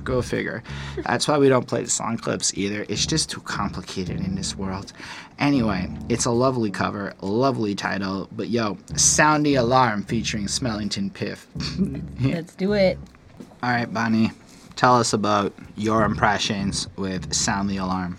Go 0.03 0.22
figure. 0.22 0.63
That's 1.05 1.27
why 1.27 1.38
we 1.38 1.50
don't 1.50 1.67
play 1.67 1.84
the 1.84 1.89
song 1.89 2.17
clips 2.17 2.53
either. 2.55 2.86
It's 2.89 3.05
just 3.05 3.29
too 3.29 3.41
complicated 3.41 4.19
in 4.19 4.36
this 4.36 4.55
world. 4.55 4.91
Anyway, 5.39 5.89
it's 6.08 6.25
a 6.25 6.32
lovely 6.32 6.72
cover, 6.72 7.13
lovely 7.22 7.75
title. 7.75 8.27
But 8.32 8.50
yo, 8.50 8.77
sound 8.96 9.46
the 9.46 9.56
alarm 9.56 10.04
featuring 10.04 10.46
Smellington 10.48 11.13
Piff. 11.13 11.48
Let's 12.22 12.56
do 12.56 12.74
it. 12.74 12.98
All 13.62 13.70
right, 13.70 13.92
Bonnie, 13.92 14.32
tell 14.75 14.96
us 14.96 15.13
about 15.13 15.54
your 15.75 16.04
impressions 16.04 16.88
with 16.96 17.34
Sound 17.34 17.70
the 17.70 17.77
Alarm. 17.77 18.18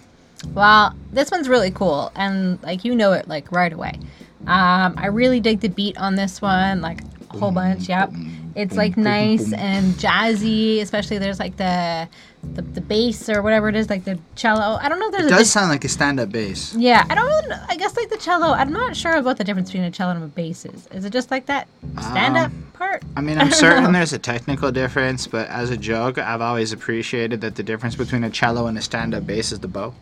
Well, 0.54 0.94
this 1.12 1.30
one's 1.30 1.48
really 1.48 1.70
cool, 1.70 2.12
and 2.14 2.62
like 2.62 2.84
you 2.84 2.94
know 2.94 3.12
it 3.12 3.28
like 3.28 3.50
right 3.50 3.72
away. 3.72 3.98
Um, 4.46 4.94
I 4.96 5.06
really 5.06 5.40
dig 5.40 5.60
the 5.60 5.68
beat 5.68 5.96
on 5.98 6.14
this 6.14 6.42
one, 6.42 6.80
like 6.80 7.00
a 7.30 7.38
whole 7.38 7.50
bunch. 7.50 7.88
Yep, 7.88 8.12
it's 8.54 8.76
like 8.76 8.96
nice 8.96 9.52
and 9.52 9.94
jazzy. 9.94 10.80
Especially 10.80 11.18
there's 11.18 11.38
like 11.38 11.56
the 11.56 12.08
the, 12.54 12.62
the 12.62 12.80
bass 12.80 13.28
or 13.28 13.42
whatever 13.42 13.68
it 13.68 13.76
is, 13.76 13.90
like 13.90 14.04
the 14.04 14.18
cello. 14.34 14.78
I 14.80 14.88
don't 14.88 14.98
know 14.98 15.06
if 15.08 15.12
there's 15.12 15.26
It 15.26 15.30
does 15.30 15.50
sound 15.50 15.68
like 15.68 15.84
a 15.84 15.88
stand 15.88 16.18
up 16.20 16.30
bass. 16.30 16.74
yeah. 16.74 17.04
I 17.10 17.14
don't. 17.14 17.26
Really. 17.26 17.60
I 17.68 17.76
guess 17.76 17.96
like 17.96 18.08
the 18.08 18.16
cello. 18.16 18.48
I'm 18.52 18.72
not 18.72 18.96
sure 18.96 19.16
about 19.16 19.36
the 19.38 19.44
difference 19.44 19.68
between 19.70 19.84
a 19.84 19.90
cello 19.90 20.12
and 20.12 20.24
a 20.24 20.26
bass 20.26 20.64
is. 20.64 20.86
Is 20.88 21.04
it 21.04 21.12
just 21.12 21.30
like 21.30 21.46
that 21.46 21.68
stand 22.00 22.36
up 22.36 22.46
Um, 22.50 22.66
part? 22.74 23.02
I 23.16 23.20
mean, 23.20 23.38
I'm 23.40 23.50
certain 23.50 23.92
there's 23.92 24.12
a 24.12 24.18
technical 24.18 24.70
difference, 24.72 25.26
but 25.26 25.48
as 25.48 25.70
a 25.70 25.76
joke, 25.76 26.18
I've 26.18 26.40
always 26.40 26.72
appreciated 26.72 27.40
that 27.42 27.56
the 27.56 27.62
difference 27.62 27.94
between 27.96 28.24
a 28.24 28.30
cello 28.30 28.66
and 28.66 28.78
a 28.78 28.82
stand 28.82 29.14
up 29.14 29.26
bass 29.26 29.52
is 29.52 29.60
the 29.60 29.68
bow. 29.68 29.92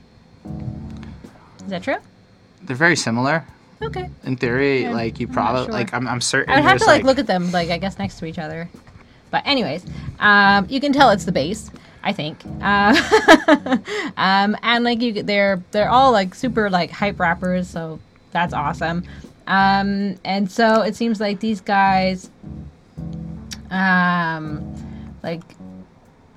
Is 1.65 1.69
that 1.71 1.83
true? 1.83 1.97
They're 2.63 2.77
very 2.77 2.97
similar. 2.97 3.45
Okay. 3.83 4.09
In 4.25 4.37
theory, 4.37 4.83
Yeah, 4.83 4.93
like 4.93 5.19
you 5.21 5.27
probably 5.29 5.65
sure. 5.65 5.73
like 5.73 5.93
I'm, 5.93 6.07
I'm 6.07 6.21
certain. 6.21 6.53
I 6.53 6.61
would 6.61 6.65
have 6.69 6.79
to 6.79 6.85
like, 6.87 7.05
look 7.05 7.19
at 7.19 7.27
them 7.27 7.51
like 7.53 7.71
I 7.71 7.79
guess 7.79 7.99
next 7.99 8.19
to 8.21 8.27
each 8.27 8.39
other. 8.39 8.69
But 9.31 9.43
anyways, 9.47 9.85
um, 10.21 10.67
you 10.71 10.81
can 10.81 10.93
tell 10.93 11.11
it's 11.11 11.25
the 11.25 11.33
bass. 11.33 11.71
I 12.07 12.13
think, 12.13 12.39
uh, 12.61 12.95
um, 14.19 14.57
and 14.63 14.85
like 14.85 15.01
you, 15.01 15.23
they're 15.23 15.63
they're 15.71 15.89
all 15.89 16.13
like 16.13 16.35
super 16.35 16.69
like 16.69 16.91
hype 16.91 17.19
rappers, 17.19 17.67
so 17.67 17.99
that's 18.31 18.53
awesome. 18.53 19.05
Um, 19.47 20.17
and 20.23 20.51
so 20.51 20.83
it 20.83 20.97
seems 20.97 21.19
like 21.19 21.41
these 21.41 21.63
guys, 21.63 22.31
um, 23.71 25.15
like 25.23 25.41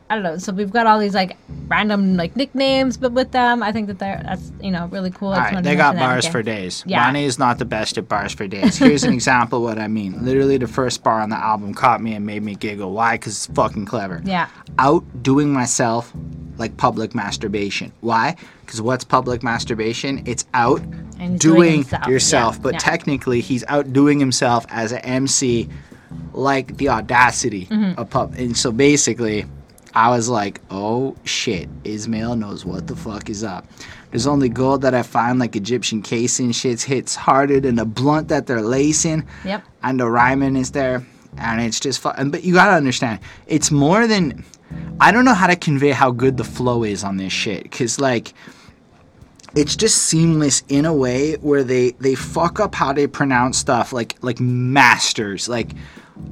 I 0.10 0.16
don't 0.16 0.24
know. 0.24 0.38
So 0.38 0.54
we've 0.54 0.72
got 0.72 0.88
all 0.88 1.00
these 1.00 1.14
like 1.14 1.36
random 1.68 2.16
like 2.16 2.36
nicknames, 2.36 2.96
but 2.96 3.12
with 3.12 3.32
them, 3.32 3.62
I 3.62 3.72
think 3.74 3.88
that 3.88 4.00
they're 4.00 4.22
that's 4.24 4.52
you 4.62 4.72
know 4.72 4.88
really 4.88 5.12
cool. 5.12 5.30
All 5.34 5.40
right, 5.40 5.62
they 5.64 5.76
got 5.76 5.96
bars 5.98 6.26
for 6.28 6.42
days. 6.42 6.84
Yeah. 6.88 7.04
Ronnie 7.06 7.26
is 7.26 7.38
not 7.38 7.60
the 7.60 7.66
best 7.66 7.98
at 7.98 8.08
bars 8.08 8.34
for 8.34 8.48
days. 8.48 8.78
Here's 8.78 9.04
an 9.04 9.14
example 9.20 9.58
of 9.60 9.64
what 9.66 9.78
I 9.80 9.88
mean. 9.88 10.24
Literally, 10.24 10.58
the 10.58 10.68
first 10.68 11.04
bar 11.04 11.20
on 11.20 11.30
the 11.30 11.36
album 11.36 11.74
caught 11.74 12.02
me 12.02 12.14
and 12.14 12.26
made 12.26 12.42
me 12.42 12.56
giggle. 12.56 12.94
Why? 12.94 13.16
Because 13.16 13.34
it's 13.34 13.54
fucking 13.56 13.86
clever. 13.86 14.22
Yeah. 14.24 14.48
Outdoing 14.80 15.52
myself 15.52 16.14
like 16.58 16.78
public 16.78 17.14
masturbation. 17.14 17.92
Why? 18.00 18.36
Because 18.66 18.82
what's 18.82 19.04
public 19.04 19.44
masturbation? 19.44 20.24
It's 20.26 20.46
out 20.54 20.82
doing 21.38 21.38
doing 21.38 21.86
yourself. 22.08 22.56
yeah, 22.56 22.62
But 22.64 22.74
yeah. 22.76 22.80
technically, 22.80 23.42
he's 23.42 23.64
outdoing 23.68 24.20
himself 24.20 24.66
as 24.70 24.92
an 24.94 25.00
MC, 25.00 25.68
like 26.34 26.78
the 26.78 26.90
audacity 26.90 27.66
Mm-hmm. 27.66 28.00
of 28.00 28.10
pub. 28.10 28.34
And 28.38 28.56
so 28.58 28.72
basically, 28.72 29.46
I 29.98 30.12
was 30.12 30.30
like, 30.30 30.62
oh 30.70 31.16
shit, 31.24 31.68
Ismail 31.84 32.36
knows 32.36 32.64
what 32.64 32.86
the 32.86 32.96
fuck 32.96 33.32
is 33.32 33.44
up. 33.44 33.66
There's 34.12 34.28
only 34.28 34.48
gold 34.48 34.84
that 34.84 34.94
I 34.94 35.02
find 35.02 35.40
like 35.40 35.56
Egyptian 35.56 36.04
casing. 36.04 36.52
Shit's 36.52 36.84
hits 36.84 37.16
harder 37.16 37.60
than 37.60 37.78
the 37.78 37.86
blunt 37.86 38.28
that 38.28 38.46
they're 38.46 38.62
lacing. 38.62 39.28
Yep. 39.44 39.64
And 39.82 40.00
the 40.00 40.06
rhyming 40.06 40.56
is 40.56 40.70
there. 40.70 41.04
And 41.40 41.60
it's 41.62 41.80
just 41.80 42.00
fun. 42.00 42.30
But 42.30 42.44
you 42.44 42.54
gotta 42.54 42.74
understand, 42.74 43.22
it's 43.48 43.72
more 43.72 44.06
than. 44.06 44.46
I 45.00 45.12
don't 45.12 45.26
know 45.26 45.34
how 45.34 45.48
to 45.48 45.56
convey 45.56 45.92
how 45.92 46.12
good 46.12 46.38
the 46.38 46.44
flow 46.44 46.84
is 46.84 47.04
on 47.04 47.18
this 47.18 47.34
shit. 47.34 47.72
Cause 47.72 48.00
like, 48.00 48.36
it's 49.56 49.76
just 49.76 49.98
seamless 49.98 50.62
in 50.70 50.86
a 50.86 50.94
way 50.94 51.38
where 51.38 51.64
they 51.64 51.92
they 52.00 52.14
fuck 52.14 52.60
up 52.60 52.76
how 52.76 52.94
they 52.94 53.08
pronounce 53.08 53.58
stuff 53.58 53.94
like 53.94 54.16
like 54.22 54.40
masters 54.40 55.50
like 55.50 55.72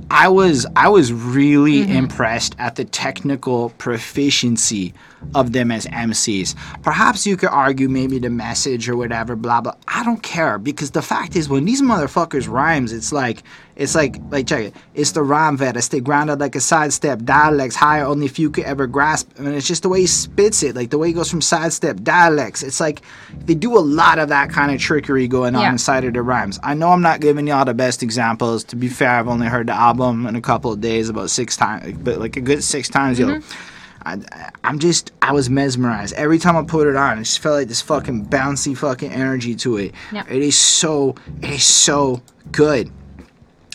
i 0.10 0.28
was 0.28 0.66
i 0.76 0.88
was 0.90 1.12
really 1.12 1.82
mm-hmm. 1.82 1.92
impressed 1.92 2.56
at 2.60 2.76
the 2.76 2.86
technical 2.86 3.70
proficiency 3.72 4.94
of 5.34 5.52
them 5.54 5.72
as 5.72 5.86
mcs 5.88 6.56
perhaps 6.84 7.26
you 7.26 7.36
could 7.38 7.50
argue 7.50 7.90
maybe 7.90 8.20
the 8.20 8.30
message 8.30 8.88
or 8.90 8.96
whatever 8.96 9.36
blah 9.36 9.62
blah. 9.62 9.74
I 9.88 10.04
don't 10.04 10.22
care 10.22 10.58
because 10.58 10.92
the 10.92 11.02
fact 11.02 11.36
is 11.36 11.50
when 11.50 11.66
these 11.66 11.82
motherfuckers 11.82 12.50
rhymes 12.50 12.92
it's 12.92 13.12
like 13.12 13.44
it's 13.76 13.94
like 13.94 14.18
like 14.30 14.48
check 14.48 14.66
it. 14.66 14.76
It's 14.94 15.12
the 15.12 15.22
rhyme 15.22 15.58
vet 15.58 15.82
stay 15.84 16.00
grounded 16.00 16.40
like 16.40 16.56
a 16.56 16.62
sidestep 16.62 17.24
dialects 17.24 17.76
higher 17.76 18.06
only 18.06 18.28
few 18.30 18.50
could 18.50 18.64
ever 18.64 18.88
grasp. 18.88 19.30
I 19.38 19.42
mean, 19.42 19.54
it's 19.54 19.68
just 19.68 19.84
the 19.84 19.90
way 19.90 20.02
he 20.02 20.08
spits 20.08 20.64
it 20.64 20.76
like 20.76 20.90
the 20.92 20.98
way 20.98 21.08
he 21.08 21.14
goes 21.14 21.30
from 21.30 21.42
sidestep 21.42 22.02
dialects. 22.02 22.64
It's 22.64 22.80
like 22.80 23.02
they 23.46 23.54
do 23.56 23.78
a 23.78 23.80
lot 23.80 24.18
of 24.20 24.30
that 24.30 24.50
kind 24.50 24.72
of 24.72 24.80
trickery 24.80 25.28
going 25.28 25.56
on 25.56 25.62
Yeah. 25.62 25.72
inside 25.72 26.06
of 26.06 26.14
the 26.14 26.22
rhymes. 26.22 26.60
I 26.64 26.74
know 26.74 26.90
i'm 26.90 27.02
not 27.02 27.20
giving 27.20 27.48
y'all 27.48 27.66
the 27.66 27.74
best 27.74 28.02
examples. 28.02 28.64
To 28.66 28.76
be 28.76 28.88
fair 28.88 29.10
i've 29.12 29.28
only 29.28 29.48
heard 29.48 29.68
the 29.68 29.74
album 29.74 30.26
in 30.26 30.36
a 30.36 30.42
couple 30.42 30.72
of 30.72 30.80
days 30.82 31.10
about 31.10 31.30
six 31.30 31.58
times 31.58 31.98
but 31.98 32.20
like 32.20 32.38
a 32.38 32.42
good 32.42 32.64
six 32.64 32.88
times 32.90 33.20
yo 33.20 33.28
mm-hmm. 33.28 33.75
I, 34.06 34.52
I'm 34.64 34.80
just, 34.80 35.12
I 35.22 35.32
was 35.32 35.50
mesmerized. 35.50 36.14
Every 36.14 36.38
time 36.38 36.56
I 36.56 36.64
put 36.64 36.88
it 36.88 36.96
on, 36.96 37.18
it 37.18 37.24
just 37.24 37.40
felt 37.40 37.56
like 37.56 37.68
this 37.68 37.82
fucking 37.82 38.28
bouncy 38.28 38.78
fucking 38.78 39.12
energy 39.12 39.56
to 39.56 39.78
it. 39.78 39.94
Yep. 40.12 40.32
It 40.32 40.42
is 40.42 40.60
so, 40.60 41.16
it 41.42 41.50
is 41.50 41.66
so 41.66 42.22
good. 42.52 42.92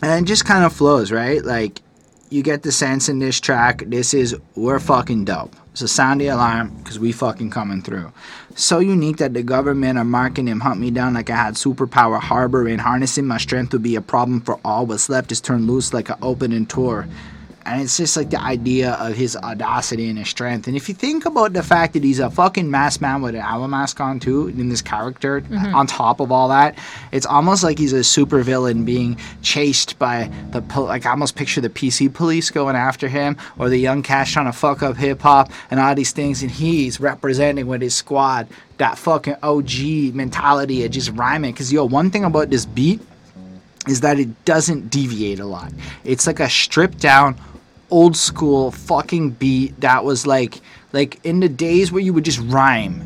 And 0.03 0.25
it 0.25 0.29
just 0.29 0.45
kind 0.45 0.65
of 0.65 0.73
flows, 0.73 1.11
right? 1.13 1.45
Like, 1.45 1.83
you 2.31 2.43
get 2.43 2.63
the 2.63 2.71
sense 2.71 3.09
in 3.09 3.19
this 3.19 3.41
track, 3.41 3.83
this 3.87 4.15
is, 4.15 4.37
we're 4.55 4.79
fucking 4.79 5.25
dope. 5.25 5.55
So 5.75 5.87
sound 5.87 6.21
the 6.21 6.29
alarm, 6.29 6.77
because 6.79 6.99
we 6.99 7.13
fucking 7.13 7.51
coming 7.51 7.83
through. 7.83 8.13
So 8.55 8.79
unique 8.79 9.19
that 9.19 9.35
the 9.35 9.43
government 9.43 9.99
are 9.99 10.05
marking 10.05 10.47
him, 10.47 10.61
hunt 10.61 10.81
me 10.81 10.91
down 10.91 11.15
like 11.15 11.31
I 11.31 11.37
had 11.37 11.55
superpower 11.55 12.21
harboring, 12.21 12.79
harnessing 12.79 13.27
my 13.27 13.39
strength 13.39 13.71
to 13.71 13.79
be 13.79 13.97
a 13.97 14.01
problem 14.01 14.41
for 14.41 14.61
all. 14.65 14.87
What's 14.87 15.09
left 15.09 15.33
is 15.33 15.41
turned 15.41 15.67
loose 15.67 15.93
like 15.93 16.09
an 16.09 16.19
opening 16.23 16.67
tour 16.67 17.09
and 17.67 17.83
it's 17.83 17.97
just 17.97 18.17
like 18.17 18.31
the 18.31 18.41
idea 18.41 18.93
of 18.93 19.15
his 19.15 19.37
audacity 19.37 20.09
and 20.09 20.19
his 20.19 20.29
strength. 20.29 20.67
And 20.67 20.77
if 20.77 20.89
you 20.89 20.95
think 20.95 21.27
about 21.27 21.53
the 21.53 21.63
fact 21.63 21.93
that 21.93 22.03
he's 22.03 22.19
a 22.19 22.31
fucking 22.31 22.71
masked 22.71 23.01
man 23.01 23.23
with 23.23 23.35
an 23.35 23.43
owl 23.43 23.69
mask 23.69 24.01
on 24.01 24.19
too, 24.19 24.49
in 24.49 24.69
this 24.69 24.83
character, 24.83 25.39
uh, 25.39 25.41
mm-hmm. 25.41 25.75
on 25.75 25.87
top 25.87 26.21
of 26.21 26.33
all 26.33 26.49
that, 26.49 26.77
it's 27.13 27.27
almost 27.27 27.63
like 27.63 27.79
he's 27.79 27.93
a 27.93 28.03
super 28.03 28.43
villain 28.43 28.85
being 28.85 29.17
chased 29.43 29.99
by 29.99 30.31
the 30.51 30.63
pol- 30.63 30.85
like. 30.85 31.07
I 31.07 31.11
almost 31.11 31.37
picture 31.37 31.61
the 31.61 31.71
PC 31.71 32.13
police 32.13 32.51
going 32.51 32.77
after 32.77 33.09
him, 33.09 33.37
or 33.59 33.69
the 33.69 33.79
young 33.79 34.03
Cash 34.03 34.33
trying 34.33 34.47
to 34.47 34.53
fuck 34.53 34.83
up 34.83 34.97
hip 34.97 35.21
hop 35.21 35.51
and 35.71 35.81
all 35.81 35.95
these 35.95 36.13
things, 36.13 36.43
and 36.43 36.51
he's 36.51 37.01
representing 37.01 37.67
with 37.67 37.83
his 37.83 37.95
squad 37.95 38.49
that 38.79 38.97
fucking 38.97 39.37
OG 39.43 40.15
mentality 40.15 40.85
of 40.85 40.91
just 40.91 41.11
rhyming. 41.11 41.55
Cause 41.55 41.71
yo, 41.73 41.85
one 41.85 42.11
thing 42.11 42.25
about 42.25 42.49
this 42.49 42.65
beat 42.65 43.01
is 43.89 44.01
that 44.01 44.19
it 44.19 44.45
doesn't 44.45 44.91
deviate 44.91 45.41
a 45.41 45.47
lot. 45.47 45.73
It's 46.05 46.27
like 46.27 46.41
a 46.41 46.51
stripped 46.51 46.99
down, 46.99 47.37
old 47.91 48.17
school 48.17 48.71
fucking 48.71 49.31
beat 49.31 49.81
that 49.81 50.05
was 50.05 50.27
like 50.27 50.61
like 50.93 51.25
in 51.25 51.41
the 51.41 51.49
days 51.49 51.93
where 51.93 52.03
you 52.03 52.13
would 52.13 52.25
just 52.25 52.41
rhyme 52.41 53.03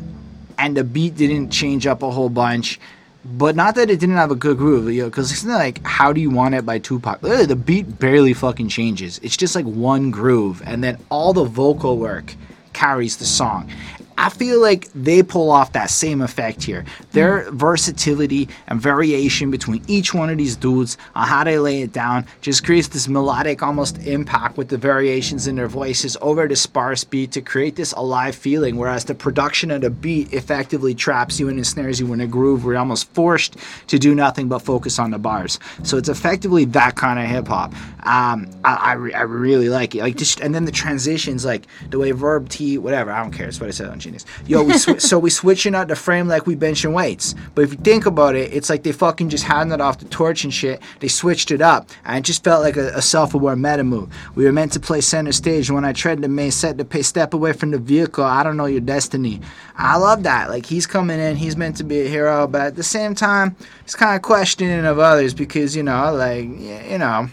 and 0.57 0.75
the 0.77 0.83
beat 0.83 1.15
didn't 1.15 1.49
change 1.49 1.85
up 1.87 2.03
a 2.03 2.09
whole 2.09 2.29
bunch. 2.29 2.79
But 3.23 3.55
not 3.55 3.73
that 3.75 3.89
it 3.89 3.99
didn't 3.99 4.17
have 4.17 4.29
a 4.29 4.35
good 4.35 4.57
groove, 4.57 4.91
you 4.93 5.01
know, 5.01 5.09
because 5.09 5.31
it's 5.31 5.43
not 5.43 5.57
like 5.57 5.83
"How 5.83 6.13
Do 6.13 6.21
You 6.21 6.29
Want 6.29 6.53
It" 6.53 6.63
by 6.63 6.77
Tupac. 6.77 7.21
The 7.21 7.55
beat 7.55 7.97
barely 7.97 8.33
fucking 8.33 8.69
changes. 8.69 9.19
It's 9.23 9.35
just 9.35 9.55
like 9.55 9.65
one 9.65 10.11
groove, 10.11 10.61
and 10.63 10.83
then 10.83 10.99
all 11.09 11.33
the 11.33 11.43
vocal 11.43 11.97
work 11.97 12.35
carries 12.73 13.17
the 13.17 13.25
song. 13.25 13.71
I 14.17 14.29
feel 14.29 14.61
like 14.61 14.89
they 14.93 15.23
pull 15.23 15.51
off 15.51 15.73
that 15.73 15.89
same 15.89 16.21
effect 16.21 16.63
here. 16.63 16.85
Their 17.11 17.51
versatility 17.51 18.47
and 18.67 18.79
variation 18.79 19.51
between 19.51 19.83
each 19.87 20.13
one 20.13 20.29
of 20.29 20.37
these 20.37 20.55
dudes 20.55 20.97
on 21.15 21.27
how 21.27 21.43
they 21.43 21.59
lay 21.59 21.81
it 21.81 21.91
down 21.91 22.25
just 22.41 22.65
creates 22.65 22.87
this 22.87 23.07
melodic 23.07 23.61
almost 23.61 23.97
impact 24.07 24.57
with 24.57 24.69
the 24.69 24.77
variations 24.77 25.47
in 25.47 25.55
their 25.55 25.67
voices 25.67 26.15
over 26.21 26.47
the 26.47 26.55
sparse 26.55 27.03
beat 27.03 27.31
to 27.33 27.41
create 27.41 27.75
this 27.75 27.91
alive 27.93 28.35
feeling. 28.35 28.77
Whereas 28.77 29.03
the 29.05 29.15
production 29.15 29.69
of 29.71 29.81
the 29.81 29.89
beat 29.89 30.33
effectively 30.33 30.95
traps 30.95 31.39
you 31.39 31.49
and 31.49 31.57
ensnares 31.57 31.99
you 31.99 32.11
in 32.13 32.21
a 32.21 32.27
groove 32.27 32.63
where 32.63 32.75
you're 32.75 32.79
almost 32.79 33.11
forced 33.13 33.57
to 33.87 33.99
do 33.99 34.15
nothing 34.15 34.47
but 34.47 34.59
focus 34.59 34.97
on 34.97 35.11
the 35.11 35.19
bars. 35.19 35.59
So 35.83 35.97
it's 35.97 36.09
effectively 36.09 36.63
that 36.65 36.95
kind 36.95 37.19
of 37.19 37.25
hip 37.25 37.47
hop. 37.47 37.73
Um, 38.05 38.49
I, 38.63 38.75
I, 38.75 38.93
re- 38.93 39.13
I 39.13 39.21
really 39.21 39.67
like 39.69 39.95
it. 39.95 40.01
Like 40.01 40.15
just 40.15 40.39
and 40.39 40.55
then 40.55 40.65
the 40.65 40.71
transitions, 40.71 41.43
like 41.43 41.67
the 41.89 41.99
way 41.99 42.11
Verb 42.11 42.47
T, 42.49 42.77
whatever. 42.77 43.11
I 43.11 43.21
don't 43.21 43.31
care. 43.31 43.47
It's 43.47 43.59
what 43.59 43.67
I 43.67 43.71
said 43.71 43.89
on 43.89 43.99
Yo, 44.47 44.63
we 44.63 44.77
sw- 44.77 44.99
so 44.99 45.17
we 45.17 45.29
switching 45.29 45.75
out 45.75 45.87
the 45.87 45.95
frame 45.95 46.27
like 46.27 46.45
we 46.45 46.55
benching 46.55 46.93
weights. 46.93 47.35
But 47.53 47.63
if 47.63 47.71
you 47.71 47.77
think 47.77 48.05
about 48.05 48.35
it, 48.35 48.53
it's 48.53 48.69
like 48.69 48.83
they 48.83 48.91
fucking 48.91 49.29
just 49.29 49.43
handed 49.43 49.81
off 49.81 49.99
the 49.99 50.05
torch 50.05 50.43
and 50.43 50.53
shit. 50.53 50.81
They 50.99 51.07
switched 51.07 51.51
it 51.51 51.61
up, 51.61 51.89
and 52.05 52.19
it 52.19 52.23
just 52.23 52.43
felt 52.43 52.61
like 52.61 52.77
a, 52.77 52.89
a 52.89 53.01
self-aware 53.01 53.55
meta 53.55 53.83
move. 53.83 54.09
We 54.35 54.45
were 54.45 54.51
meant 54.51 54.73
to 54.73 54.79
play 54.79 55.01
center 55.01 55.31
stage. 55.31 55.71
When 55.71 55.85
I 55.85 55.93
tread 55.93 56.21
the 56.21 56.29
main 56.29 56.51
set 56.51 56.77
to 56.77 56.85
pay 56.85 57.01
step 57.01 57.33
away 57.33 57.53
from 57.53 57.71
the 57.71 57.79
vehicle, 57.79 58.23
I 58.23 58.43
don't 58.43 58.57
know 58.57 58.65
your 58.65 58.81
destiny. 58.81 59.41
I 59.77 59.97
love 59.97 60.23
that. 60.23 60.49
Like 60.49 60.65
he's 60.65 60.87
coming 60.87 61.19
in, 61.19 61.35
he's 61.35 61.57
meant 61.57 61.77
to 61.77 61.83
be 61.83 62.01
a 62.01 62.07
hero, 62.07 62.47
but 62.47 62.61
at 62.61 62.75
the 62.75 62.83
same 62.83 63.15
time, 63.15 63.55
it's 63.81 63.95
kind 63.95 64.15
of 64.15 64.21
questioning 64.21 64.85
of 64.85 64.99
others 64.99 65.33
because 65.33 65.75
you 65.75 65.83
know, 65.83 66.13
like 66.13 66.45
you 66.45 66.97
know 66.97 67.27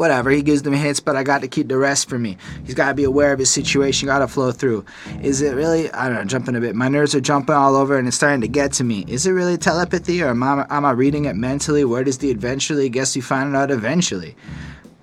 whatever. 0.00 0.30
He 0.30 0.40
gives 0.40 0.62
them 0.62 0.72
hits, 0.72 0.98
but 0.98 1.14
I 1.14 1.22
got 1.22 1.42
to 1.42 1.48
keep 1.48 1.68
the 1.68 1.76
rest 1.76 2.08
for 2.08 2.18
me. 2.18 2.38
He's 2.64 2.74
got 2.74 2.88
to 2.88 2.94
be 2.94 3.04
aware 3.04 3.34
of 3.34 3.38
his 3.38 3.50
situation, 3.50 4.06
got 4.06 4.20
to 4.20 4.28
flow 4.28 4.50
through. 4.50 4.86
Is 5.22 5.42
it 5.42 5.54
really, 5.54 5.92
I 5.92 6.08
don't 6.08 6.16
know, 6.16 6.24
jumping 6.24 6.56
a 6.56 6.60
bit. 6.60 6.74
My 6.74 6.88
nerves 6.88 7.14
are 7.14 7.20
jumping 7.20 7.54
all 7.54 7.76
over 7.76 7.98
and 7.98 8.08
it's 8.08 8.16
starting 8.16 8.40
to 8.40 8.48
get 8.48 8.72
to 8.74 8.84
me. 8.84 9.04
Is 9.06 9.26
it 9.26 9.32
really 9.32 9.58
telepathy 9.58 10.22
or 10.22 10.28
am 10.28 10.42
I, 10.42 10.66
am 10.70 10.86
I 10.86 10.92
reading 10.92 11.26
it 11.26 11.36
mentally? 11.36 11.84
Where 11.84 12.02
does 12.02 12.16
the 12.16 12.30
eventually? 12.30 12.88
Guess 12.88 13.14
we 13.14 13.20
find 13.20 13.54
it 13.54 13.56
out 13.56 13.70
eventually. 13.70 14.36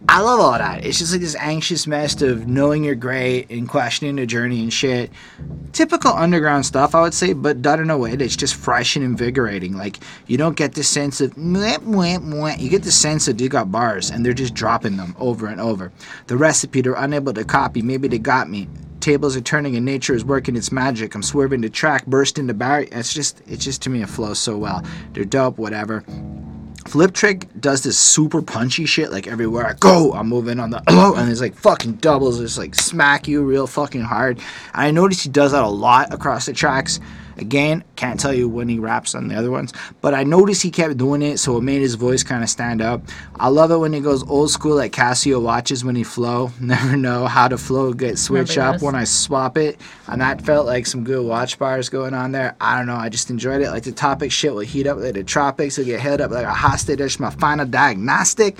I 0.09 0.21
love 0.21 0.39
all 0.39 0.57
that. 0.57 0.85
It's 0.85 0.99
just 0.99 1.11
like 1.11 1.19
this 1.19 1.35
anxious 1.35 1.85
mess 1.85 2.21
of 2.21 2.47
knowing 2.47 2.85
you're 2.85 2.95
great 2.95 3.51
and 3.51 3.67
questioning 3.67 4.15
the 4.15 4.25
journey 4.25 4.63
and 4.63 4.71
shit. 4.71 5.11
Typical 5.73 6.13
underground 6.13 6.65
stuff, 6.65 6.95
I 6.95 7.01
would 7.01 7.13
say, 7.13 7.33
but 7.33 7.61
done 7.61 7.81
in 7.81 7.89
a 7.89 7.97
way 7.97 8.15
that's 8.15 8.37
just 8.37 8.55
fresh 8.55 8.95
and 8.95 9.03
invigorating. 9.03 9.73
Like 9.73 9.99
you 10.25 10.37
don't 10.37 10.55
get 10.55 10.75
this 10.75 10.87
sense 10.87 11.19
of 11.19 11.35
mwah, 11.35 11.79
mwah, 11.79 12.19
mwah. 12.19 12.57
you 12.57 12.69
get 12.69 12.83
the 12.83 12.91
sense 12.91 13.25
that 13.25 13.37
they 13.37 13.49
got 13.49 13.69
bars 13.69 14.09
and 14.09 14.25
they're 14.25 14.33
just 14.33 14.53
dropping 14.53 14.95
them 14.95 15.13
over 15.19 15.47
and 15.47 15.59
over. 15.59 15.91
The 16.27 16.37
recipe 16.37 16.79
they're 16.79 16.93
unable 16.93 17.33
to 17.33 17.43
copy. 17.43 17.81
Maybe 17.81 18.07
they 18.07 18.19
got 18.19 18.49
me. 18.49 18.69
Tables 19.01 19.35
are 19.35 19.41
turning 19.41 19.75
and 19.75 19.85
nature 19.85 20.15
is 20.15 20.23
working 20.23 20.55
its 20.55 20.71
magic. 20.71 21.15
I'm 21.15 21.23
swerving 21.23 21.61
the 21.61 21.69
track, 21.69 22.05
bursting 22.05 22.47
the 22.47 22.53
barrier. 22.53 22.87
It's 22.93 23.13
just, 23.13 23.41
it's 23.45 23.63
just 23.63 23.81
to 23.83 23.89
me 23.89 24.03
it 24.03 24.09
flows 24.09 24.39
so 24.39 24.57
well. 24.57 24.83
They're 25.11 25.25
dope, 25.25 25.57
whatever. 25.57 26.05
Flip 26.87 27.13
Trick 27.13 27.47
does 27.59 27.83
this 27.83 27.99
super 27.99 28.41
punchy 28.41 28.85
shit 28.85 29.11
like 29.11 29.27
everywhere 29.27 29.67
I 29.67 29.73
go, 29.73 30.13
I'm 30.13 30.29
moving 30.29 30.57
on 30.57 30.69
the 30.69 30.81
and 31.17 31.29
it's 31.29 31.41
like 31.41 31.53
fucking 31.53 31.95
doubles, 31.95 32.39
just 32.39 32.57
like 32.57 32.75
smack 32.75 33.27
you 33.27 33.43
real 33.43 33.67
fucking 33.67 34.01
hard. 34.01 34.39
I 34.73 34.91
noticed 34.91 35.23
he 35.23 35.29
does 35.29 35.51
that 35.51 35.65
a 35.65 35.67
lot 35.67 36.13
across 36.13 36.45
the 36.45 36.53
tracks. 36.53 37.01
Again, 37.37 37.83
can't 37.95 38.19
tell 38.19 38.33
you 38.33 38.49
when 38.49 38.67
he 38.67 38.79
raps 38.79 39.13
on 39.13 39.27
the 39.27 39.35
other 39.35 39.51
ones, 39.51 39.73
but 40.01 40.13
I 40.13 40.23
noticed 40.23 40.63
he 40.63 40.71
kept 40.71 40.97
doing 40.97 41.21
it, 41.21 41.37
so 41.37 41.57
it 41.57 41.61
made 41.61 41.81
his 41.81 41.95
voice 41.95 42.23
kind 42.23 42.43
of 42.43 42.49
stand 42.49 42.81
up. 42.81 43.01
I 43.35 43.49
love 43.49 43.69
it 43.71 43.77
when 43.77 43.93
he 43.93 43.99
goes 43.99 44.27
old 44.27 44.49
school 44.49 44.75
like 44.75 44.91
Casio 44.91 45.41
watches 45.41 45.85
when 45.85 45.95
he 45.95 46.03
flow. 46.03 46.51
Never 46.59 46.97
know 46.97 47.25
how 47.27 47.47
to 47.47 47.57
flow 47.57 47.93
get 47.93 48.17
switch 48.17 48.57
up 48.57 48.81
when 48.81 48.95
I 48.95 49.03
swap 49.03 49.57
it, 49.57 49.79
and 50.07 50.21
that 50.21 50.41
felt 50.41 50.65
like 50.65 50.87
some 50.87 51.03
good 51.03 51.25
watch 51.25 51.59
bars 51.59 51.89
going 51.89 52.13
on 52.13 52.31
there. 52.31 52.55
I 52.59 52.77
don't 52.77 52.87
know, 52.87 52.95
I 52.95 53.09
just 53.09 53.29
enjoyed 53.29 53.61
it. 53.61 53.69
Like 53.69 53.83
the 53.83 53.91
topic 53.91 54.31
shit 54.31 54.53
will 54.53 54.61
heat 54.61 54.87
up 54.87 54.97
like 54.97 55.13
the 55.13 55.23
tropics, 55.23 55.77
will 55.77 55.85
get 55.85 55.99
held 55.99 56.21
up 56.21 56.31
like 56.31 56.45
a 56.45 56.53
hostage. 56.53 56.99
That's 56.99 57.19
my 57.19 57.29
final 57.29 57.65
diagnostic. 57.65 58.57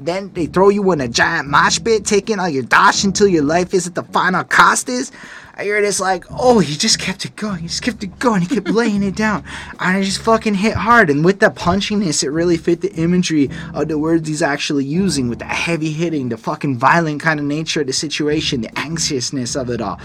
then 0.00 0.32
they 0.34 0.46
throw 0.46 0.68
you 0.68 0.90
in 0.92 1.00
a 1.00 1.08
giant 1.08 1.48
mosh 1.48 1.80
pit, 1.82 2.04
taking 2.04 2.38
all 2.38 2.48
your 2.48 2.62
dosh 2.62 3.04
until 3.04 3.28
your 3.28 3.42
life 3.42 3.74
is 3.74 3.86
at 3.86 3.94
the 3.94 4.02
final 4.04 4.44
cost 4.44 4.88
is. 4.88 5.10
I 5.58 5.64
hear 5.64 5.82
this 5.82 5.98
like, 5.98 6.24
oh, 6.30 6.60
he 6.60 6.76
just 6.76 7.00
kept 7.00 7.24
it 7.24 7.34
going. 7.34 7.62
He 7.62 7.66
just 7.66 7.82
kept 7.82 8.04
it 8.04 8.16
going. 8.20 8.42
He 8.42 8.46
kept 8.46 8.68
laying 8.70 9.02
it 9.02 9.16
down. 9.16 9.42
And 9.80 9.98
it 9.98 10.04
just 10.04 10.22
fucking 10.22 10.54
hit 10.54 10.74
hard. 10.74 11.10
And 11.10 11.24
with 11.24 11.40
the 11.40 11.50
punchiness, 11.50 12.22
it 12.22 12.30
really 12.30 12.56
fit 12.56 12.80
the 12.80 12.92
imagery 12.94 13.50
of 13.74 13.88
the 13.88 13.98
words 13.98 14.28
he's 14.28 14.40
actually 14.40 14.84
using 14.84 15.28
with 15.28 15.40
the 15.40 15.46
heavy 15.46 15.90
hitting, 15.90 16.28
the 16.28 16.36
fucking 16.36 16.78
violent 16.78 17.20
kind 17.20 17.40
of 17.40 17.46
nature 17.46 17.80
of 17.80 17.88
the 17.88 17.92
situation, 17.92 18.60
the 18.60 18.78
anxiousness 18.78 19.56
of 19.56 19.68
it 19.68 19.80
all. 19.80 19.98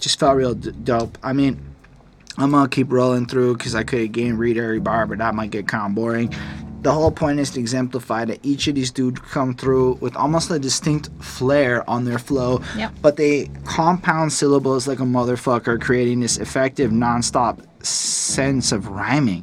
Just 0.00 0.18
felt 0.18 0.38
real 0.38 0.54
d- 0.54 0.72
dope. 0.84 1.18
I 1.22 1.34
mean, 1.34 1.60
I'm 2.38 2.52
gonna 2.52 2.66
keep 2.66 2.90
rolling 2.90 3.26
through 3.26 3.58
because 3.58 3.74
I 3.74 3.84
could 3.84 4.00
again 4.00 4.38
read 4.38 4.56
every 4.56 4.80
bar, 4.80 5.06
but 5.06 5.18
that 5.18 5.34
might 5.34 5.50
get 5.50 5.68
kind 5.68 5.90
of 5.90 5.94
boring 5.94 6.32
the 6.82 6.92
whole 6.92 7.10
point 7.10 7.40
is 7.40 7.50
to 7.50 7.60
exemplify 7.60 8.24
that 8.26 8.38
each 8.44 8.68
of 8.68 8.74
these 8.74 8.90
dudes 8.90 9.20
come 9.20 9.54
through 9.54 9.94
with 10.00 10.14
almost 10.16 10.50
a 10.50 10.58
distinct 10.58 11.10
flair 11.20 11.88
on 11.90 12.04
their 12.04 12.18
flow, 12.18 12.60
Yep. 12.76 12.92
but 13.02 13.16
they 13.16 13.50
compound 13.64 14.32
syllables 14.32 14.86
like 14.86 15.00
a 15.00 15.04
motherfucker, 15.04 15.80
creating 15.80 16.20
this 16.20 16.36
effective 16.38 16.90
nonstop 16.90 17.60
sense 17.84 18.72
of 18.72 18.88
rhyming. 18.88 19.42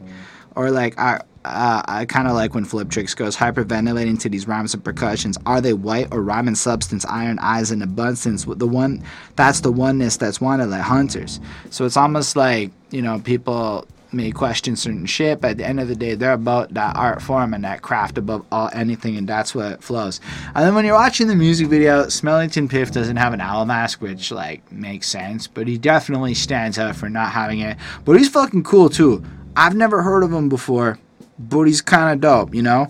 Or 0.55 0.71
like 0.71 0.97
I, 0.97 1.21
uh, 1.43 1.81
I 1.85 2.05
kind 2.05 2.27
of 2.27 2.33
like 2.33 2.55
when 2.55 2.65
Fliptrix 2.65 3.15
goes 3.15 3.35
hyperventilating 3.35 4.17
to 4.21 4.29
these 4.29 4.47
rhymes 4.47 4.73
and 4.73 4.83
percussions. 4.83 5.37
Are 5.45 5.59
they 5.61 5.73
white 5.73 6.07
or 6.11 6.21
rhyming 6.21 6.55
substance, 6.55 7.05
iron 7.05 7.37
eyes 7.39 7.71
in 7.71 7.81
abundance? 7.81 8.47
With 8.47 8.59
the 8.59 8.67
one, 8.67 9.03
that's 9.35 9.59
the 9.59 9.71
oneness 9.71 10.17
that's 10.17 10.39
wanted 10.41 10.67
like 10.67 10.81
hunters. 10.81 11.39
So 11.69 11.85
it's 11.85 11.97
almost 11.97 12.35
like 12.35 12.71
you 12.91 13.01
know 13.01 13.19
people 13.19 13.85
may 14.15 14.31
question 14.31 14.75
certain 14.75 15.05
shit, 15.05 15.41
but 15.41 15.51
at 15.51 15.57
the 15.57 15.65
end 15.67 15.79
of 15.79 15.87
the 15.87 15.95
day, 15.95 16.15
they're 16.15 16.33
about 16.33 16.73
that 16.73 16.95
art 16.95 17.21
form 17.21 17.53
and 17.53 17.63
that 17.63 17.81
craft 17.81 18.17
above 18.17 18.45
all 18.51 18.69
anything, 18.73 19.17
and 19.17 19.27
that's 19.27 19.53
what 19.53 19.83
flows. 19.83 20.19
And 20.55 20.65
then 20.65 20.73
when 20.73 20.85
you're 20.85 20.95
watching 20.95 21.27
the 21.27 21.35
music 21.35 21.67
video, 21.67 22.05
Smellington 22.05 22.69
Piff 22.69 22.91
doesn't 22.91 23.17
have 23.17 23.33
an 23.33 23.41
owl 23.41 23.65
mask, 23.65 24.01
which 24.01 24.31
like 24.31 24.71
makes 24.71 25.07
sense, 25.07 25.45
but 25.47 25.67
he 25.67 25.77
definitely 25.77 26.33
stands 26.33 26.79
out 26.79 26.95
for 26.95 27.09
not 27.09 27.31
having 27.31 27.59
it. 27.59 27.77
But 28.05 28.17
he's 28.17 28.29
fucking 28.29 28.63
cool 28.63 28.89
too. 28.89 29.23
I've 29.55 29.75
never 29.75 30.01
heard 30.01 30.23
of 30.23 30.33
him 30.33 30.49
before, 30.49 30.97
but 31.37 31.63
he's 31.63 31.81
kind 31.81 32.13
of 32.13 32.21
dope, 32.21 32.55
you 32.55 32.61
know 32.61 32.87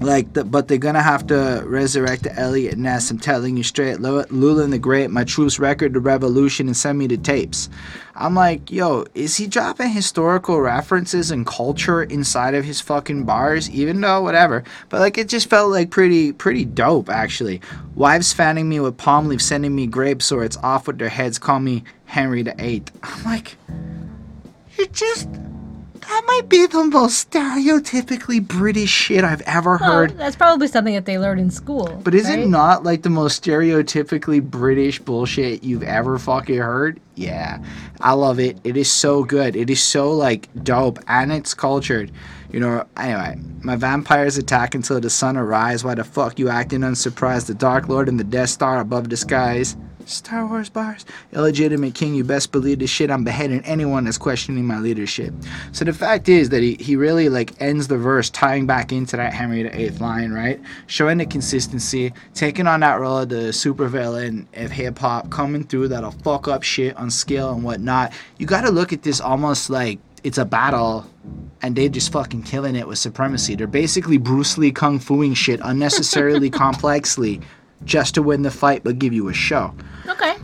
like 0.00 0.32
the, 0.32 0.44
but 0.44 0.66
they're 0.66 0.78
gonna 0.78 1.02
have 1.02 1.26
to 1.26 1.62
resurrect 1.66 2.22
the 2.22 2.34
Eliot 2.34 2.78
Ness. 2.78 3.10
I'm 3.10 3.18
telling 3.18 3.56
you 3.56 3.62
straight, 3.62 4.00
Lu- 4.00 4.24
Lulin 4.24 4.70
the 4.70 4.78
Great, 4.78 5.10
my 5.10 5.24
truth's 5.24 5.58
record, 5.58 5.92
the 5.92 6.00
revolution, 6.00 6.68
and 6.68 6.76
send 6.76 6.98
me 6.98 7.06
the 7.06 7.18
tapes. 7.18 7.68
I'm 8.14 8.34
like, 8.34 8.70
yo, 8.70 9.04
is 9.14 9.36
he 9.36 9.46
dropping 9.46 9.90
historical 9.90 10.60
references 10.60 11.30
and 11.30 11.46
culture 11.46 12.02
inside 12.02 12.54
of 12.54 12.64
his 12.64 12.80
fucking 12.80 13.24
bars? 13.24 13.68
Even 13.70 14.00
though 14.00 14.22
whatever, 14.22 14.64
but 14.88 15.00
like 15.00 15.18
it 15.18 15.28
just 15.28 15.50
felt 15.50 15.70
like 15.70 15.90
pretty 15.90 16.32
pretty 16.32 16.64
dope 16.64 17.10
actually. 17.10 17.60
Wives 17.94 18.32
fanning 18.32 18.68
me 18.70 18.80
with 18.80 18.96
palm 18.96 19.28
leaves, 19.28 19.44
sending 19.44 19.74
me 19.74 19.86
grapes, 19.86 20.32
or 20.32 20.44
it's 20.44 20.56
off 20.58 20.86
with 20.86 20.98
their 20.98 21.10
heads. 21.10 21.38
Call 21.38 21.60
me 21.60 21.84
Henry 22.06 22.42
the 22.42 22.54
Eighth. 22.58 22.90
I'm 23.02 23.24
like, 23.24 23.56
you 24.78 24.86
just. 24.86 25.28
That 26.10 26.24
might 26.26 26.48
be 26.48 26.66
the 26.66 26.84
most 26.86 27.30
stereotypically 27.30 28.46
British 28.46 28.90
shit 28.90 29.22
I've 29.22 29.42
ever 29.42 29.78
Well, 29.80 29.92
heard. 29.92 30.18
that's 30.18 30.34
probably 30.34 30.66
something 30.66 30.92
that 30.94 31.06
they 31.06 31.20
learned 31.20 31.40
in 31.40 31.52
school. 31.52 32.00
But 32.02 32.14
is 32.16 32.24
right? 32.24 32.40
it 32.40 32.48
not 32.48 32.82
like 32.82 33.02
the 33.02 33.10
most 33.10 33.42
stereotypically 33.44 34.42
British 34.42 34.98
bullshit 34.98 35.62
you've 35.62 35.84
ever 35.84 36.18
fucking 36.18 36.58
heard? 36.58 36.98
Yeah. 37.14 37.62
I 38.00 38.14
love 38.14 38.40
it. 38.40 38.58
It 38.64 38.76
is 38.76 38.90
so 38.90 39.22
good. 39.22 39.54
It 39.54 39.70
is 39.70 39.80
so 39.80 40.10
like 40.12 40.48
dope 40.64 40.98
and 41.06 41.30
it's 41.32 41.54
cultured. 41.54 42.10
You 42.50 42.58
know, 42.58 42.84
anyway, 42.96 43.38
my 43.62 43.76
vampires 43.76 44.36
attack 44.36 44.74
until 44.74 45.00
the 45.00 45.10
sun 45.10 45.36
arise. 45.36 45.84
Why 45.84 45.94
the 45.94 46.02
fuck 46.02 46.40
you 46.40 46.48
acting 46.48 46.82
unsurprised? 46.82 47.46
The 47.46 47.54
Dark 47.54 47.88
Lord 47.88 48.08
and 48.08 48.18
the 48.18 48.24
Death 48.24 48.50
Star 48.50 48.80
above 48.80 49.10
the 49.10 49.16
skies. 49.16 49.76
Star 50.10 50.46
Wars 50.46 50.68
bars. 50.68 51.04
Illegitimate 51.32 51.94
king, 51.94 52.14
you 52.14 52.24
best 52.24 52.52
believe 52.52 52.78
this 52.78 52.90
shit. 52.90 53.10
I'm 53.10 53.24
beheading 53.24 53.62
anyone 53.64 54.04
that's 54.04 54.18
questioning 54.18 54.66
my 54.66 54.78
leadership. 54.78 55.32
So 55.72 55.84
the 55.84 55.92
fact 55.92 56.28
is 56.28 56.50
that 56.50 56.62
he, 56.62 56.74
he 56.74 56.96
really 56.96 57.28
like 57.28 57.60
ends 57.60 57.88
the 57.88 57.98
verse 57.98 58.30
tying 58.30 58.66
back 58.66 58.92
into 58.92 59.16
that 59.16 59.32
Henry 59.32 59.62
VIII 59.62 59.90
line, 59.98 60.32
right? 60.32 60.60
Showing 60.86 61.18
the 61.18 61.26
consistency, 61.26 62.12
taking 62.34 62.66
on 62.66 62.80
that 62.80 63.00
role 63.00 63.18
of 63.18 63.28
the 63.28 63.50
supervillain 63.52 64.46
of 64.54 64.70
hip 64.70 64.98
hop, 64.98 65.30
coming 65.30 65.64
through 65.64 65.88
that'll 65.88 66.10
fuck 66.10 66.48
up 66.48 66.62
shit 66.62 66.96
on 66.96 67.10
scale 67.10 67.52
and 67.52 67.62
whatnot. 67.62 68.12
You 68.38 68.46
gotta 68.46 68.70
look 68.70 68.92
at 68.92 69.02
this 69.02 69.20
almost 69.20 69.70
like 69.70 69.98
it's 70.24 70.38
a 70.38 70.44
battle 70.44 71.06
and 71.62 71.76
they're 71.76 71.88
just 71.88 72.12
fucking 72.12 72.42
killing 72.42 72.76
it 72.76 72.86
with 72.86 72.98
supremacy. 72.98 73.54
They're 73.54 73.66
basically 73.66 74.18
Bruce 74.18 74.56
Lee 74.56 74.72
kung 74.72 74.98
fuing 74.98 75.34
shit 75.34 75.60
unnecessarily 75.62 76.50
complexly 76.64 77.40
just 77.84 78.14
to 78.14 78.22
win 78.22 78.42
the 78.42 78.50
fight 78.50 78.84
but 78.84 78.98
give 78.98 79.12
you 79.12 79.28
a 79.28 79.34
show. 79.34 79.74
Okay. 80.06 80.34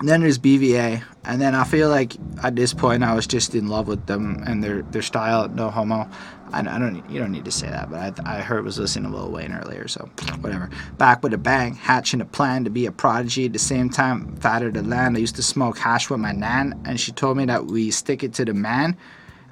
And 0.00 0.08
then 0.08 0.20
there's 0.22 0.38
BVA, 0.38 1.02
and 1.24 1.40
then 1.40 1.54
I 1.54 1.64
feel 1.64 1.88
like 1.88 2.16
at 2.42 2.56
this 2.56 2.74
point 2.74 3.04
I 3.04 3.14
was 3.14 3.26
just 3.26 3.54
in 3.54 3.68
love 3.68 3.86
with 3.86 4.06
them 4.06 4.42
and 4.46 4.62
their 4.62 4.82
their 4.82 5.02
style. 5.02 5.48
No 5.48 5.70
homo. 5.70 6.10
I, 6.52 6.60
I 6.60 6.78
don't. 6.78 7.08
You 7.08 7.20
don't 7.20 7.30
need 7.30 7.44
to 7.44 7.52
say 7.52 7.68
that, 7.68 7.90
but 7.90 8.20
I, 8.26 8.38
I 8.38 8.40
heard 8.40 8.64
was 8.64 8.78
listening 8.78 9.10
to 9.10 9.16
Lil 9.16 9.30
Wayne 9.30 9.52
earlier, 9.52 9.86
so 9.86 10.10
whatever. 10.40 10.68
Back 10.98 11.22
with 11.22 11.32
a 11.32 11.38
bang, 11.38 11.74
hatching 11.74 12.20
a 12.20 12.24
plan 12.24 12.64
to 12.64 12.70
be 12.70 12.86
a 12.86 12.92
prodigy. 12.92 13.46
At 13.46 13.52
the 13.52 13.58
same 13.58 13.88
time, 13.88 14.36
fatter 14.36 14.70
to 14.72 14.82
land. 14.82 15.16
I 15.16 15.20
used 15.20 15.36
to 15.36 15.42
smoke 15.42 15.78
hash 15.78 16.10
with 16.10 16.20
my 16.20 16.32
nan, 16.32 16.80
and 16.84 16.98
she 16.98 17.12
told 17.12 17.36
me 17.36 17.44
that 17.46 17.66
we 17.66 17.90
stick 17.92 18.24
it 18.24 18.34
to 18.34 18.44
the 18.44 18.54
man. 18.54 18.96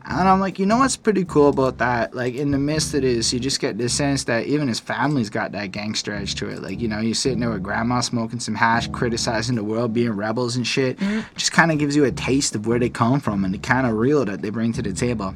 And 0.04 0.28
I'm 0.28 0.40
like, 0.40 0.58
you 0.58 0.66
know 0.66 0.78
what's 0.78 0.96
pretty 0.96 1.24
cool 1.24 1.48
about 1.48 1.78
that? 1.78 2.14
Like 2.14 2.34
in 2.34 2.50
the 2.50 2.58
midst 2.58 2.92
of 2.94 3.02
this, 3.02 3.32
you 3.32 3.38
just 3.38 3.60
get 3.60 3.78
the 3.78 3.88
sense 3.88 4.24
that 4.24 4.46
even 4.46 4.66
his 4.66 4.80
family's 4.80 5.30
got 5.30 5.52
that 5.52 5.70
gangster 5.70 6.12
edge 6.12 6.34
to 6.36 6.48
it. 6.48 6.60
Like, 6.60 6.80
you 6.80 6.88
know, 6.88 6.98
you're 6.98 7.14
sitting 7.14 7.38
there 7.38 7.50
with 7.50 7.62
grandma 7.62 8.00
smoking 8.00 8.40
some 8.40 8.56
hash, 8.56 8.88
criticizing 8.88 9.54
the 9.54 9.62
world, 9.62 9.92
being 9.92 10.10
rebels 10.10 10.56
and 10.56 10.66
shit. 10.66 10.98
Just 11.36 11.52
kind 11.52 11.70
of 11.70 11.78
gives 11.78 11.94
you 11.94 12.04
a 12.04 12.10
taste 12.10 12.54
of 12.56 12.66
where 12.66 12.80
they 12.80 12.88
come 12.88 13.20
from 13.20 13.44
and 13.44 13.54
the 13.54 13.58
kind 13.58 13.86
of 13.86 13.94
real 13.94 14.24
that 14.24 14.42
they 14.42 14.50
bring 14.50 14.72
to 14.72 14.82
the 14.82 14.92
table. 14.92 15.34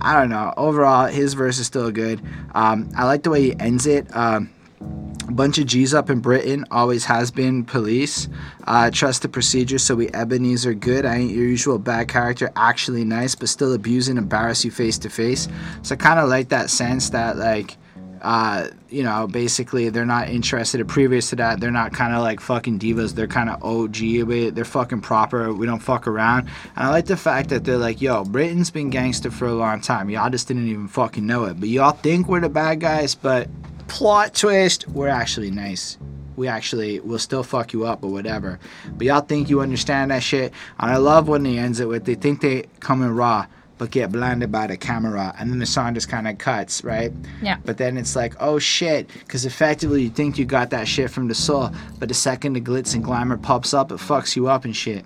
I 0.00 0.18
don't 0.18 0.30
know. 0.30 0.54
Overall, 0.56 1.06
his 1.06 1.34
verse 1.34 1.58
is 1.58 1.66
still 1.66 1.90
good. 1.92 2.20
Um, 2.54 2.90
I 2.96 3.04
like 3.04 3.22
the 3.22 3.30
way 3.30 3.42
he 3.42 3.60
ends 3.60 3.86
it. 3.86 4.06
Um, 4.14 4.50
bunch 4.80 5.58
of 5.58 5.66
G's 5.66 5.94
up 5.94 6.10
in 6.10 6.20
Britain, 6.20 6.64
always 6.70 7.04
has 7.04 7.30
been 7.30 7.64
police. 7.64 8.28
Uh, 8.64 8.90
trust 8.90 9.22
the 9.22 9.28
procedure, 9.28 9.78
so 9.78 9.94
we 9.94 10.08
Ebenezer 10.08 10.74
good. 10.74 11.06
I 11.06 11.16
ain't 11.16 11.30
your 11.30 11.46
usual 11.46 11.78
bad 11.78 12.08
character, 12.08 12.50
actually 12.56 13.04
nice, 13.04 13.34
but 13.34 13.48
still 13.48 13.72
abuse 13.72 14.08
and 14.08 14.18
embarrass 14.18 14.64
you 14.64 14.70
face 14.70 14.98
to 14.98 15.10
face. 15.10 15.48
So 15.82 15.94
I 15.94 15.96
kind 15.96 16.18
of 16.18 16.28
like 16.28 16.48
that 16.50 16.70
sense 16.70 17.10
that, 17.10 17.36
like, 17.36 17.76
uh, 18.22 18.68
you 18.90 19.02
know, 19.02 19.26
basically 19.26 19.88
they're 19.88 20.04
not 20.04 20.28
interested. 20.28 20.86
Previous 20.86 21.30
to 21.30 21.36
that, 21.36 21.60
they're 21.60 21.70
not 21.70 21.92
kind 21.94 22.14
of 22.14 22.22
like 22.22 22.40
fucking 22.40 22.78
divas. 22.78 23.14
They're 23.14 23.26
kind 23.26 23.48
of 23.48 23.62
OG. 23.62 24.54
They're 24.54 24.64
fucking 24.64 25.00
proper. 25.00 25.54
We 25.54 25.66
don't 25.66 25.80
fuck 25.80 26.06
around. 26.06 26.48
And 26.76 26.86
I 26.86 26.90
like 26.90 27.06
the 27.06 27.16
fact 27.16 27.48
that 27.48 27.64
they're 27.64 27.78
like, 27.78 28.02
yo, 28.02 28.24
Britain's 28.24 28.70
been 28.70 28.90
gangster 28.90 29.30
for 29.30 29.46
a 29.46 29.54
long 29.54 29.80
time. 29.80 30.10
Y'all 30.10 30.28
just 30.28 30.48
didn't 30.48 30.68
even 30.68 30.88
fucking 30.88 31.26
know 31.26 31.44
it. 31.44 31.58
But 31.58 31.70
y'all 31.70 31.92
think 31.92 32.28
we're 32.28 32.40
the 32.40 32.50
bad 32.50 32.80
guys, 32.80 33.14
but 33.14 33.48
plot 33.90 34.34
twist, 34.34 34.88
we're 34.88 35.08
actually 35.08 35.50
nice. 35.50 35.98
We 36.36 36.48
actually 36.48 37.00
will 37.00 37.18
still 37.18 37.42
fuck 37.42 37.72
you 37.72 37.84
up 37.84 38.04
or 38.04 38.10
whatever. 38.10 38.58
But 38.92 39.06
y'all 39.06 39.20
think 39.20 39.50
you 39.50 39.60
understand 39.60 40.10
that 40.10 40.22
shit. 40.22 40.52
And 40.78 40.90
I 40.90 40.96
love 40.96 41.28
when 41.28 41.44
he 41.44 41.58
ends 41.58 41.80
it 41.80 41.88
with 41.88 42.04
they 42.04 42.14
think 42.14 42.40
they 42.40 42.66
come 42.78 43.02
in 43.02 43.14
raw, 43.14 43.46
but 43.78 43.90
get 43.90 44.12
blinded 44.12 44.50
by 44.52 44.68
the 44.68 44.76
camera. 44.76 45.34
And 45.38 45.50
then 45.50 45.58
the 45.58 45.66
song 45.66 45.94
just 45.94 46.08
kind 46.08 46.28
of 46.28 46.38
cuts, 46.38 46.84
right? 46.84 47.12
Yeah. 47.42 47.58
But 47.64 47.78
then 47.78 47.98
it's 47.98 48.14
like, 48.14 48.34
oh 48.40 48.58
shit, 48.58 49.08
because 49.08 49.44
effectively 49.44 50.04
you 50.04 50.10
think 50.10 50.38
you 50.38 50.44
got 50.44 50.70
that 50.70 50.86
shit 50.86 51.10
from 51.10 51.28
the 51.28 51.34
soul, 51.34 51.70
but 51.98 52.08
the 52.08 52.14
second 52.14 52.54
the 52.54 52.60
glitz 52.60 52.94
and 52.94 53.04
glamour 53.04 53.36
pops 53.36 53.74
up, 53.74 53.90
it 53.90 53.98
fucks 53.98 54.36
you 54.36 54.48
up 54.48 54.64
and 54.64 54.74
shit. 54.74 55.04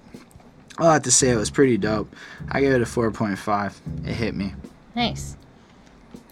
All 0.79 0.89
I 0.89 0.95
have 0.95 1.03
to 1.03 1.11
say, 1.11 1.31
it 1.31 1.37
was 1.37 1.51
pretty 1.51 1.79
dope. 1.79 2.15
I 2.51 2.61
gave 2.61 2.73
it 2.73 2.83
a 2.83 2.85
4.5. 2.85 4.07
It 4.07 4.13
hit 4.13 4.35
me. 4.35 4.55
Nice. 4.95 5.37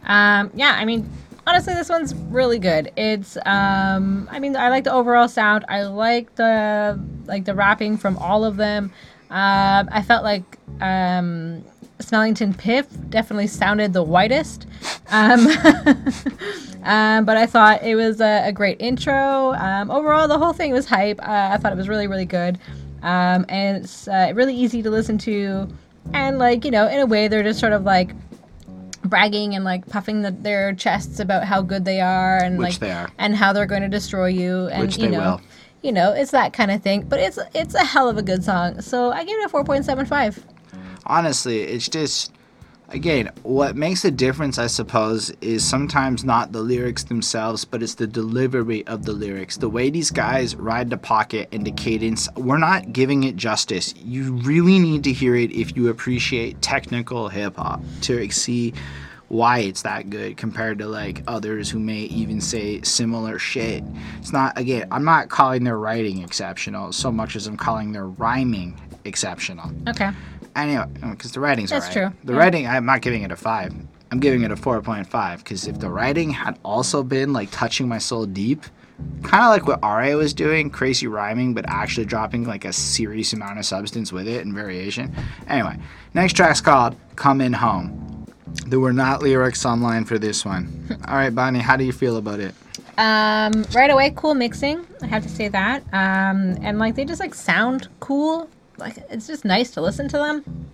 Um, 0.05 0.51
yeah, 0.55 0.75
I 0.77 0.85
mean, 0.85 1.09
honestly, 1.47 1.75
this 1.75 1.89
one's 1.89 2.15
really 2.15 2.59
good. 2.59 2.93
It's, 2.97 3.37
um, 3.45 4.29
I 4.31 4.39
mean, 4.39 4.57
I 4.57 4.69
like 4.69 4.85
the 4.85 4.93
overall 4.93 5.29
sound. 5.29 5.65
I 5.69 5.83
like 5.83 6.35
the 6.37 7.01
like 7.27 7.45
the 7.45 7.55
rapping 7.55 7.97
from 7.97 8.17
all 8.19 8.45
of 8.45 8.57
them. 8.57 8.93
Um, 9.31 9.89
I 9.91 10.03
felt 10.03 10.25
like 10.25 10.59
um, 10.81 11.65
Smellington 11.99 12.57
Piff 12.57 12.87
definitely 13.09 13.47
sounded 13.47 13.93
the 13.93 14.03
whitest. 14.03 14.67
Um, 15.11 15.47
um, 16.83 17.25
but 17.25 17.37
I 17.37 17.47
thought 17.47 17.83
it 17.83 17.95
was 17.95 18.21
a, 18.21 18.49
a 18.49 18.53
great 18.53 18.81
intro. 18.81 19.55
Um, 19.55 19.91
overall, 19.91 20.29
the 20.29 20.39
whole 20.39 20.53
thing 20.53 20.73
was 20.73 20.87
hype. 20.87 21.21
Uh, 21.21 21.51
I 21.53 21.57
thought 21.57 21.73
it 21.73 21.77
was 21.77 21.89
really, 21.89 22.07
really 22.07 22.27
good. 22.27 22.59
Um, 23.03 23.47
and 23.49 23.79
it's 23.79 24.07
uh, 24.07 24.33
really 24.35 24.55
easy 24.55 24.83
to 24.83 24.91
listen 24.91 25.19
to. 25.19 25.69
And, 26.13 26.39
like, 26.39 26.65
you 26.65 26.71
know, 26.71 26.89
in 26.89 27.01
a 27.01 27.07
way, 27.07 27.29
they're 27.29 27.43
just 27.43 27.59
sort 27.61 27.73
of 27.73 27.85
like 27.85 28.11
bragging 29.13 29.55
and 29.55 29.63
like 29.63 29.87
puffing 29.89 30.23
the, 30.23 30.31
their 30.31 30.73
chests 30.75 31.21
about 31.21 31.45
how 31.45 31.61
good 31.61 31.85
they 31.85 32.01
are 32.01 32.39
and 32.43 32.57
Which 32.57 32.71
like 32.71 32.79
they 32.79 32.91
are. 32.91 33.11
and 33.19 33.37
how 33.37 33.53
they're 33.53 33.67
going 33.67 33.83
to 33.83 33.89
destroy 33.89 34.29
you 34.29 34.69
and 34.69 34.81
Which 34.81 34.97
you 34.97 35.03
they 35.11 35.11
know 35.11 35.21
will. 35.33 35.41
you 35.83 35.93
know 35.93 36.13
it's 36.13 36.31
that 36.31 36.55
kind 36.55 36.71
of 36.71 36.83
thing 36.83 37.03
but 37.03 37.21
it's 37.21 37.39
it's 37.55 37.75
a 37.75 37.85
hell 37.85 38.09
of 38.09 38.17
a 38.17 38.23
good 38.23 38.43
song 38.43 38.81
so 38.81 39.13
i 39.13 39.23
give 39.23 39.39
it 39.39 39.45
a 39.45 39.55
4.75 39.55 40.39
honestly, 41.05 41.61
it's 41.61 41.89
just 41.91 42.33
again, 42.93 43.31
what 43.43 43.77
makes 43.77 44.05
a 44.05 44.11
difference, 44.11 44.59
I 44.59 44.67
suppose, 44.67 45.31
is 45.41 45.69
sometimes 45.69 46.25
not 46.25 46.53
the 46.53 46.61
lyrics 46.61 47.05
themselves, 47.05 47.65
but 47.65 47.83
it's 47.83 47.95
the 47.95 48.07
delivery 48.07 48.87
of 48.87 49.05
the 49.05 49.13
lyrics. 49.13 49.57
The 49.57 49.69
way 49.69 49.91
these 49.91 50.11
guys 50.11 50.55
ride 50.55 50.91
the 50.91 50.97
pocket 50.97 51.49
and 51.53 51.67
the 51.67 51.73
cadence, 51.73 52.29
we're 52.37 52.59
not 52.59 52.93
giving 52.93 53.25
it 53.25 53.37
justice. 53.37 53.95
You 53.97 54.35
really 54.35 54.79
need 54.79 55.05
to 55.05 55.13
hear 55.13 55.35
it 55.35 55.53
if 55.53 55.77
you 55.77 55.89
appreciate 55.89 56.63
technical 56.63 57.29
hip 57.29 57.57
hop 57.57 57.83
to 58.03 58.31
see 58.31 58.75
why 59.29 59.61
it's 59.61 59.83
that 59.83 60.11
good 60.11 60.37
compared 60.37 60.79
to 60.79 60.87
like 60.87 61.23
others 61.27 61.71
who 61.71 61.79
may 61.79 62.01
even 62.01 62.39
say 62.39 62.83
similar 62.83 63.39
shit. 63.39 63.83
It's 64.19 64.33
not 64.33 64.59
again, 64.59 64.87
I'm 64.91 65.05
not 65.05 65.31
calling 65.31 65.65
their 65.65 65.79
writing 65.79 66.23
exceptional 66.23 66.93
so 66.93 67.11
much 67.11 67.35
as 67.35 67.47
I'm 67.47 67.57
calling 67.57 67.93
their 67.93 68.07
rhyming 68.07 68.79
exceptional. 69.07 69.71
Okay. 69.89 70.11
Anyway, 70.55 70.85
because 71.11 71.33
the 71.33 71.41
writing's 71.41 71.71
That's 71.71 71.93
true, 71.93 72.13
The 72.25 72.33
yeah. 72.33 72.39
writing, 72.39 72.67
I'm 72.67 72.85
not 72.85 73.01
giving 73.01 73.23
it 73.23 73.31
a 73.31 73.37
five. 73.37 73.75
I'm 74.11 74.21
giving 74.21 74.43
it 74.43 74.51
a 74.51 74.57
4.5 74.57 75.39
because 75.39 75.67
if 75.67 75.79
the 75.79 75.89
writing 75.89 76.31
had 76.31 76.59
also 76.63 77.03
been 77.03 77.33
like 77.33 77.51
touching 77.51 77.89
my 77.89 77.97
soul 77.97 78.27
deep, 78.27 78.65
kind 79.23 79.45
of 79.45 79.51
like 79.51 79.67
what 79.67 79.81
RA 79.83 80.15
was 80.17 80.35
doing, 80.35 80.69
crazy 80.69 81.07
rhyming, 81.07 81.55
but 81.55 81.65
actually 81.67 82.05
dropping 82.05 82.45
like 82.45 82.67
a 82.67 82.75
serious 82.75 83.33
amount 83.33 83.59
of 83.59 83.65
substance 83.65 84.13
with 84.13 84.29
it 84.29 84.45
and 84.45 84.55
variation. 84.55 85.15
Anyway, 85.49 85.79
next 86.13 86.35
track's 86.35 86.61
called 86.61 86.95
Come 87.17 87.41
In 87.41 87.55
Home." 87.55 88.27
There 88.67 88.81
were 88.81 88.93
not 88.93 89.23
lyrics 89.23 89.65
online 89.65 90.05
for 90.05 90.19
this 90.19 90.45
one. 90.45 90.99
All 91.09 91.15
right, 91.15 91.35
Bonnie, 91.35 91.61
how 91.61 91.79
do 91.79 91.85
you 91.85 91.93
feel 91.93 92.19
about 92.19 92.39
it? 92.39 92.55
Um, 92.99 93.65
right 93.75 93.91
away, 93.91 94.13
cool 94.15 94.35
mixing. 94.35 94.87
I 95.01 95.07
have 95.07 95.23
to 95.23 95.29
say 95.31 95.49
that. 95.49 95.83
Um, 95.95 96.59
and 96.61 96.79
like 96.79 96.95
they 96.95 97.07
just 97.07 97.21
like 97.21 97.35
sound 97.35 97.89
cool. 98.01 98.49
Like 98.79 98.99
it's 99.11 99.27
just 99.27 99.45
nice 99.45 99.71
to 99.73 99.81
listen 99.81 100.09
to 100.09 100.17
them. 100.19 100.67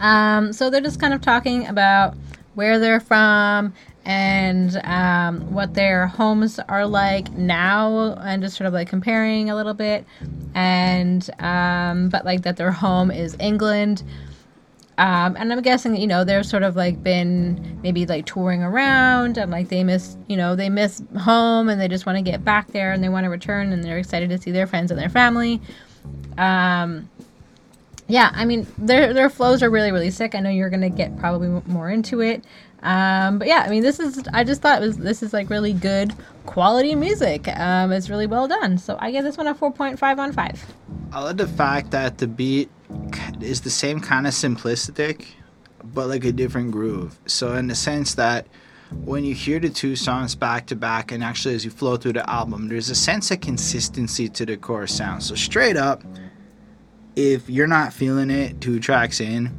Um, 0.00 0.52
so 0.52 0.70
they're 0.70 0.80
just 0.80 1.00
kind 1.00 1.14
of 1.14 1.20
talking 1.20 1.66
about 1.66 2.16
where 2.54 2.78
they're 2.78 3.00
from 3.00 3.72
and 4.04 4.80
um, 4.84 5.52
what 5.52 5.74
their 5.74 6.06
homes 6.06 6.58
are 6.68 6.86
like 6.86 7.30
now, 7.32 8.14
and 8.14 8.42
just 8.42 8.56
sort 8.56 8.66
of 8.66 8.72
like 8.72 8.88
comparing 8.88 9.50
a 9.50 9.56
little 9.56 9.74
bit. 9.74 10.06
And 10.54 11.28
um, 11.40 12.08
but 12.08 12.24
like 12.24 12.42
that 12.42 12.56
their 12.56 12.72
home 12.72 13.10
is 13.10 13.36
England. 13.38 14.02
Um, 14.98 15.36
and 15.38 15.52
I'm 15.52 15.62
guessing, 15.62 15.94
you 15.96 16.08
know, 16.08 16.24
they're 16.24 16.42
sort 16.42 16.64
of 16.64 16.74
like 16.74 17.04
been 17.04 17.78
maybe 17.82 18.04
like 18.04 18.26
touring 18.26 18.64
around 18.64 19.38
and 19.38 19.48
like 19.48 19.68
they 19.68 19.84
miss, 19.84 20.16
you 20.26 20.36
know, 20.36 20.56
they 20.56 20.68
miss 20.68 21.00
home 21.20 21.68
and 21.68 21.80
they 21.80 21.86
just 21.86 22.04
want 22.04 22.18
to 22.18 22.22
get 22.22 22.44
back 22.44 22.72
there 22.72 22.90
and 22.90 23.02
they 23.02 23.08
want 23.08 23.22
to 23.22 23.30
return 23.30 23.72
and 23.72 23.84
they're 23.84 23.98
excited 23.98 24.28
to 24.30 24.38
see 24.38 24.50
their 24.50 24.66
friends 24.66 24.90
and 24.90 24.98
their 24.98 25.08
family. 25.08 25.60
Um, 26.36 27.08
yeah, 28.06 28.30
I 28.34 28.44
mean, 28.44 28.66
their 28.78 29.12
their 29.12 29.28
flows 29.28 29.62
are 29.62 29.70
really 29.70 29.92
really 29.92 30.10
sick. 30.10 30.34
I 30.34 30.40
know 30.40 30.50
you're 30.50 30.70
gonna 30.70 30.90
get 30.90 31.18
probably 31.18 31.48
more 31.66 31.90
into 31.90 32.20
it. 32.20 32.44
Um, 32.82 33.38
but 33.38 33.48
yeah, 33.48 33.64
I 33.66 33.70
mean, 33.70 33.82
this 33.82 33.98
is 33.98 34.22
I 34.32 34.44
just 34.44 34.62
thought 34.62 34.80
was 34.80 34.96
this 34.96 35.22
is 35.22 35.32
like 35.32 35.50
really 35.50 35.72
good 35.72 36.14
quality 36.46 36.94
music. 36.94 37.48
Um, 37.48 37.92
it's 37.92 38.08
really 38.08 38.26
well 38.26 38.46
done. 38.48 38.78
So 38.78 38.96
I 39.00 39.10
give 39.10 39.24
this 39.24 39.36
one 39.36 39.48
a 39.48 39.54
4.5 39.54 40.18
on 40.18 40.32
five. 40.32 40.64
I 41.12 41.22
love 41.22 41.36
the 41.36 41.48
fact 41.48 41.90
that 41.90 42.18
the 42.18 42.26
beat 42.26 42.70
is 43.40 43.62
the 43.62 43.70
same 43.70 44.00
kind 44.00 44.26
of 44.26 44.32
simplistic, 44.32 45.26
but 45.82 46.08
like 46.08 46.24
a 46.24 46.32
different 46.32 46.70
groove. 46.70 47.18
So 47.26 47.54
in 47.54 47.66
the 47.66 47.74
sense 47.74 48.14
that 48.14 48.46
when 48.90 49.24
you 49.24 49.34
hear 49.34 49.58
the 49.58 49.68
two 49.68 49.96
songs 49.96 50.34
back 50.34 50.66
to 50.66 50.76
back, 50.76 51.12
and 51.12 51.22
actually 51.22 51.54
as 51.54 51.64
you 51.64 51.70
flow 51.70 51.96
through 51.96 52.14
the 52.14 52.28
album, 52.30 52.68
there's 52.68 52.90
a 52.90 52.94
sense 52.94 53.30
of 53.30 53.40
consistency 53.40 54.28
to 54.30 54.46
the 54.46 54.56
core 54.56 54.86
sound. 54.86 55.22
So 55.22 55.34
straight 55.34 55.76
up, 55.76 56.02
if 57.14 57.50
you're 57.50 57.66
not 57.66 57.92
feeling 57.92 58.30
it 58.30 58.60
two 58.60 58.80
tracks 58.80 59.20
in, 59.20 59.50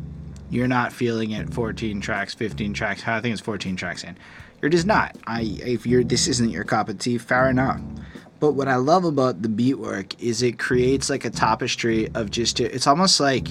you're 0.49 0.67
not 0.67 0.91
feeling 0.91 1.31
it 1.31 1.53
14 1.53 2.01
tracks, 2.01 2.33
15 2.33 2.73
tracks. 2.73 3.07
I 3.07 3.21
think 3.21 3.33
it's 3.33 3.41
14 3.41 3.75
tracks 3.75 4.03
in. 4.03 4.17
You're 4.61 4.69
just 4.69 4.87
not. 4.87 5.15
I 5.27 5.57
if 5.61 5.85
you're 5.85 6.03
this 6.03 6.27
isn't 6.27 6.49
your 6.49 6.63
cup 6.63 6.89
of 6.89 6.97
tea, 6.97 7.17
fair 7.17 7.49
enough. 7.49 7.79
But 8.39 8.53
what 8.53 8.67
I 8.67 8.75
love 8.75 9.03
about 9.03 9.41
the 9.41 9.49
beat 9.49 9.75
work 9.75 10.21
is 10.21 10.41
it 10.41 10.57
creates 10.57 11.09
like 11.09 11.25
a 11.25 11.29
tapestry 11.29 12.09
of 12.15 12.31
just 12.31 12.59
it's 12.59 12.87
almost 12.87 13.19
like 13.19 13.49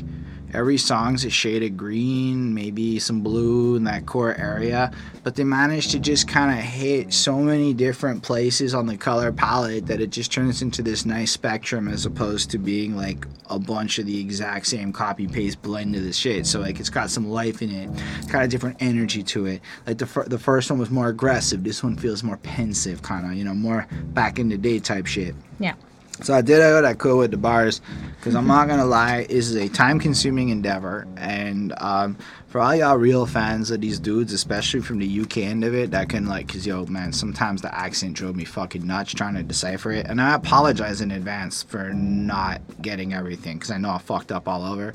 every 0.54 0.78
song's 0.78 1.24
a 1.24 1.30
shade 1.30 1.62
of 1.62 1.76
green, 1.76 2.54
maybe 2.54 2.98
some 2.98 3.20
blue 3.20 3.76
in 3.76 3.84
that 3.84 4.06
core 4.06 4.34
area, 4.34 4.90
but 5.22 5.34
they 5.34 5.44
manage 5.44 5.88
to 5.88 5.98
just 5.98 6.28
kind 6.28 6.58
of 6.58 6.64
hit 6.64 7.12
so 7.12 7.38
many 7.38 7.74
different 7.74 8.22
places 8.22 8.74
on 8.74 8.87
the 8.87 8.96
color 8.96 9.32
palette 9.32 9.87
that 9.87 10.00
it 10.00 10.11
just 10.11 10.32
turns 10.32 10.62
into 10.62 10.82
this 10.82 11.04
nice 11.04 11.32
spectrum 11.32 11.88
as 11.88 12.06
opposed 12.06 12.50
to 12.50 12.58
being 12.58 12.96
like 12.96 13.26
a 13.50 13.58
bunch 13.58 13.98
of 13.98 14.06
the 14.06 14.20
exact 14.20 14.66
same 14.66 14.92
copy 14.92 15.26
paste 15.26 15.61
blend 15.62 15.94
of 15.96 16.02
the 16.02 16.12
shit. 16.12 16.46
So 16.46 16.61
like 16.61 16.80
it's 16.80 16.90
got 16.90 17.11
some 17.11 17.28
life 17.28 17.62
in 17.62 17.70
it, 17.70 17.90
got 18.30 18.44
a 18.44 18.48
different 18.48 18.76
energy 18.80 19.22
to 19.24 19.46
it. 19.46 19.61
Like 19.87 19.98
the 19.98 20.06
fir- 20.06 20.24
the 20.24 20.38
first 20.38 20.70
one 20.70 20.78
was 20.78 20.90
more 20.90 21.08
aggressive, 21.08 21.64
this 21.64 21.82
one 21.82 21.96
feels 21.96 22.22
more 22.22 22.38
pensive, 22.38 23.02
kind 23.02 23.26
of 23.26 23.34
you 23.34 23.44
know 23.44 23.54
more 23.54 23.87
back 24.14 24.38
in 24.38 24.48
the 24.48 24.58
day 24.58 24.78
type 24.78 25.06
shit. 25.06 25.34
Yeah. 25.58 25.74
So 26.22 26.35
I 26.35 26.40
did 26.40 26.59
what 26.74 26.85
I 26.85 26.94
could 26.94 27.16
with 27.16 27.31
the 27.31 27.37
bars, 27.37 27.81
because 28.16 28.35
I'm 28.35 28.46
not 28.46 28.66
gonna 28.66 28.85
lie, 28.85 29.24
this 29.26 29.48
is 29.48 29.54
a 29.54 29.68
time-consuming 29.68 30.48
endeavor, 30.48 31.07
and 31.16 31.72
um, 31.78 32.16
for 32.48 32.61
all 32.61 32.74
y'all 32.74 32.96
real 32.96 33.24
fans 33.24 33.70
of 33.70 33.81
these 33.81 34.00
dudes, 34.00 34.33
especially 34.33 34.81
from 34.81 34.98
the 34.98 35.20
UK 35.20 35.38
end 35.38 35.64
of 35.64 35.74
it, 35.74 35.92
that 35.92 36.09
can 36.09 36.26
like, 36.26 36.48
cause 36.48 36.66
yo 36.66 36.85
man, 36.87 37.12
sometimes 37.12 37.62
the 37.62 37.72
accent 37.72 38.14
drove 38.14 38.35
me 38.35 38.44
fucking 38.44 38.87
nuts 38.87 39.14
trying 39.14 39.35
to 39.35 39.42
decipher 39.42 39.92
it, 39.92 40.07
and 40.07 40.20
I 40.20 40.35
apologize 40.35 41.00
in 41.00 41.12
advance 41.12 41.62
for 41.62 41.90
not 41.94 42.61
getting 42.83 43.14
everything, 43.14 43.61
cause 43.61 43.70
I 43.70 43.78
know 43.78 43.90
I 43.90 43.98
fucked 43.98 44.33
up 44.33 44.48
all 44.48 44.64
over. 44.64 44.94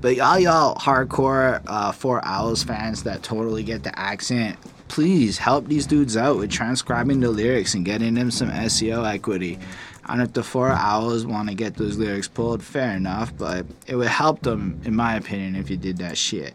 But 0.00 0.18
all 0.18 0.38
y'all 0.38 0.76
hardcore 0.76 1.62
uh, 1.66 1.92
Four 1.92 2.24
Owls 2.24 2.64
fans 2.64 3.02
that 3.02 3.22
totally 3.22 3.64
get 3.64 3.82
the 3.82 3.96
accent, 3.98 4.56
please 4.88 5.38
help 5.38 5.66
these 5.66 5.86
dudes 5.86 6.16
out 6.16 6.36
with 6.36 6.50
transcribing 6.50 7.20
the 7.20 7.30
lyrics 7.30 7.74
and 7.74 7.84
getting 7.84 8.14
them 8.14 8.30
some 8.30 8.50
SEO 8.50 9.06
equity. 9.12 9.58
And 10.06 10.20
if 10.22 10.32
the 10.32 10.42
four 10.42 10.70
owls 10.70 11.24
want 11.26 11.48
to 11.48 11.54
get 11.54 11.76
those 11.76 11.96
lyrics 11.96 12.28
pulled, 12.28 12.62
fair 12.62 12.96
enough, 12.96 13.36
but 13.36 13.66
it 13.86 13.96
would 13.96 14.08
help 14.08 14.42
them, 14.42 14.80
in 14.84 14.94
my 14.94 15.16
opinion, 15.16 15.56
if 15.56 15.70
you 15.70 15.76
did 15.76 15.98
that 15.98 16.18
shit. 16.18 16.54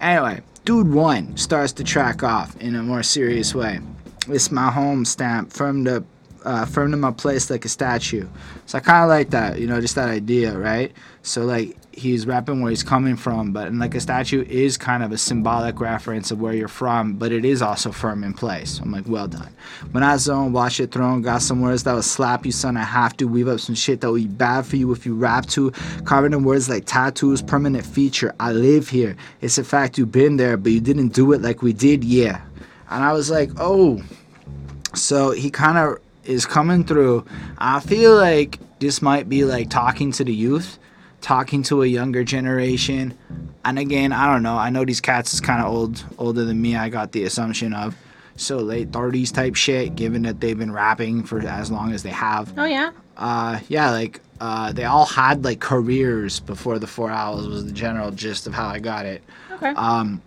Anyway, 0.00 0.40
Dude 0.64 0.92
One 0.92 1.36
starts 1.36 1.72
the 1.72 1.84
track 1.84 2.22
off 2.22 2.56
in 2.56 2.74
a 2.74 2.82
more 2.82 3.02
serious 3.02 3.54
way. 3.54 3.80
It's 4.28 4.50
my 4.50 4.70
home 4.70 5.04
stamp, 5.04 5.52
firm 5.52 5.84
to, 5.84 6.04
uh, 6.44 6.64
firm 6.66 6.90
to 6.90 6.96
my 6.96 7.10
place 7.10 7.50
like 7.50 7.64
a 7.64 7.68
statue. 7.68 8.28
So 8.66 8.78
I 8.78 8.80
kind 8.80 9.04
of 9.04 9.08
like 9.08 9.30
that, 9.30 9.58
you 9.58 9.66
know, 9.66 9.80
just 9.80 9.94
that 9.94 10.08
idea, 10.08 10.56
right? 10.56 10.92
So 11.22 11.44
like 11.44 11.76
he's 11.92 12.26
rapping 12.26 12.60
where 12.60 12.70
he's 12.70 12.82
coming 12.82 13.16
from, 13.16 13.52
but 13.52 13.72
like 13.74 13.94
a 13.94 14.00
statue 14.00 14.44
is 14.48 14.78
kind 14.78 15.02
of 15.02 15.12
a 15.12 15.18
symbolic 15.18 15.80
reference 15.80 16.30
of 16.30 16.40
where 16.40 16.52
you're 16.52 16.68
from, 16.68 17.14
but 17.14 17.32
it 17.32 17.44
is 17.44 17.62
also 17.62 17.92
firm 17.92 18.24
in 18.24 18.32
place. 18.32 18.78
I'm 18.78 18.92
like, 18.92 19.08
well 19.08 19.28
done. 19.28 19.54
When 19.90 20.02
I 20.02 20.16
zone, 20.16 20.52
watch 20.52 20.80
it 20.80 20.92
thrown, 20.92 21.22
got 21.22 21.42
some 21.42 21.60
words 21.60 21.82
that 21.84 21.92
will 21.92 22.02
slap 22.02 22.46
you, 22.46 22.52
son. 22.52 22.76
I 22.76 22.84
have 22.84 23.16
to 23.18 23.26
weave 23.26 23.48
up 23.48 23.60
some 23.60 23.74
shit 23.74 24.00
that 24.00 24.08
will 24.08 24.18
be 24.18 24.26
bad 24.26 24.66
for 24.66 24.76
you 24.76 24.90
if 24.92 25.04
you 25.04 25.14
rap 25.14 25.46
to. 25.46 25.70
Carving 26.04 26.32
in 26.32 26.44
words 26.44 26.68
like 26.68 26.84
tattoos, 26.86 27.42
permanent 27.42 27.84
feature. 27.84 28.34
I 28.38 28.52
live 28.52 28.88
here. 28.88 29.16
It's 29.40 29.58
a 29.58 29.64
fact 29.64 29.98
you've 29.98 30.12
been 30.12 30.36
there, 30.36 30.56
but 30.56 30.72
you 30.72 30.80
didn't 30.80 31.08
do 31.08 31.32
it 31.32 31.42
like 31.42 31.62
we 31.62 31.72
did, 31.72 32.04
yeah. 32.04 32.40
And 32.88 33.04
I 33.04 33.12
was 33.12 33.30
like, 33.30 33.50
oh. 33.58 34.02
So 34.94 35.30
he 35.30 35.50
kind 35.50 35.78
of 35.78 35.98
is 36.24 36.46
coming 36.46 36.84
through. 36.84 37.24
I 37.58 37.80
feel 37.80 38.14
like 38.16 38.58
this 38.78 39.02
might 39.02 39.28
be 39.28 39.44
like 39.44 39.70
talking 39.70 40.12
to 40.12 40.24
the 40.24 40.32
youth, 40.32 40.78
talking 41.20 41.62
to 41.64 41.82
a 41.82 41.86
younger 41.86 42.24
generation. 42.24 43.16
And 43.64 43.78
again, 43.78 44.12
I 44.12 44.32
don't 44.32 44.42
know. 44.42 44.56
I 44.56 44.70
know 44.70 44.84
these 44.84 45.00
cats 45.00 45.34
is 45.34 45.40
kind 45.40 45.62
of 45.62 45.72
old, 45.72 46.04
older 46.18 46.44
than 46.44 46.60
me. 46.60 46.76
I 46.76 46.88
got 46.88 47.12
the 47.12 47.24
assumption 47.24 47.74
of 47.74 47.94
so 48.36 48.58
late 48.58 48.90
30s 48.90 49.32
type 49.32 49.54
shit, 49.54 49.96
given 49.96 50.22
that 50.22 50.40
they've 50.40 50.58
been 50.58 50.72
rapping 50.72 51.24
for 51.24 51.40
as 51.40 51.70
long 51.70 51.92
as 51.92 52.02
they 52.02 52.10
have. 52.10 52.52
Oh 52.58 52.64
yeah. 52.64 52.92
Uh, 53.16 53.60
yeah, 53.68 53.90
like 53.90 54.20
uh, 54.40 54.72
they 54.72 54.84
all 54.84 55.04
had 55.04 55.44
like 55.44 55.60
careers 55.60 56.40
before 56.40 56.78
the 56.78 56.86
Four 56.86 57.10
Owls 57.10 57.46
was 57.46 57.66
the 57.66 57.72
general 57.72 58.10
gist 58.10 58.46
of 58.46 58.54
how 58.54 58.68
I 58.68 58.78
got 58.78 59.04
it. 59.04 59.22
Okay. 59.50 59.68
Um, 59.70 60.22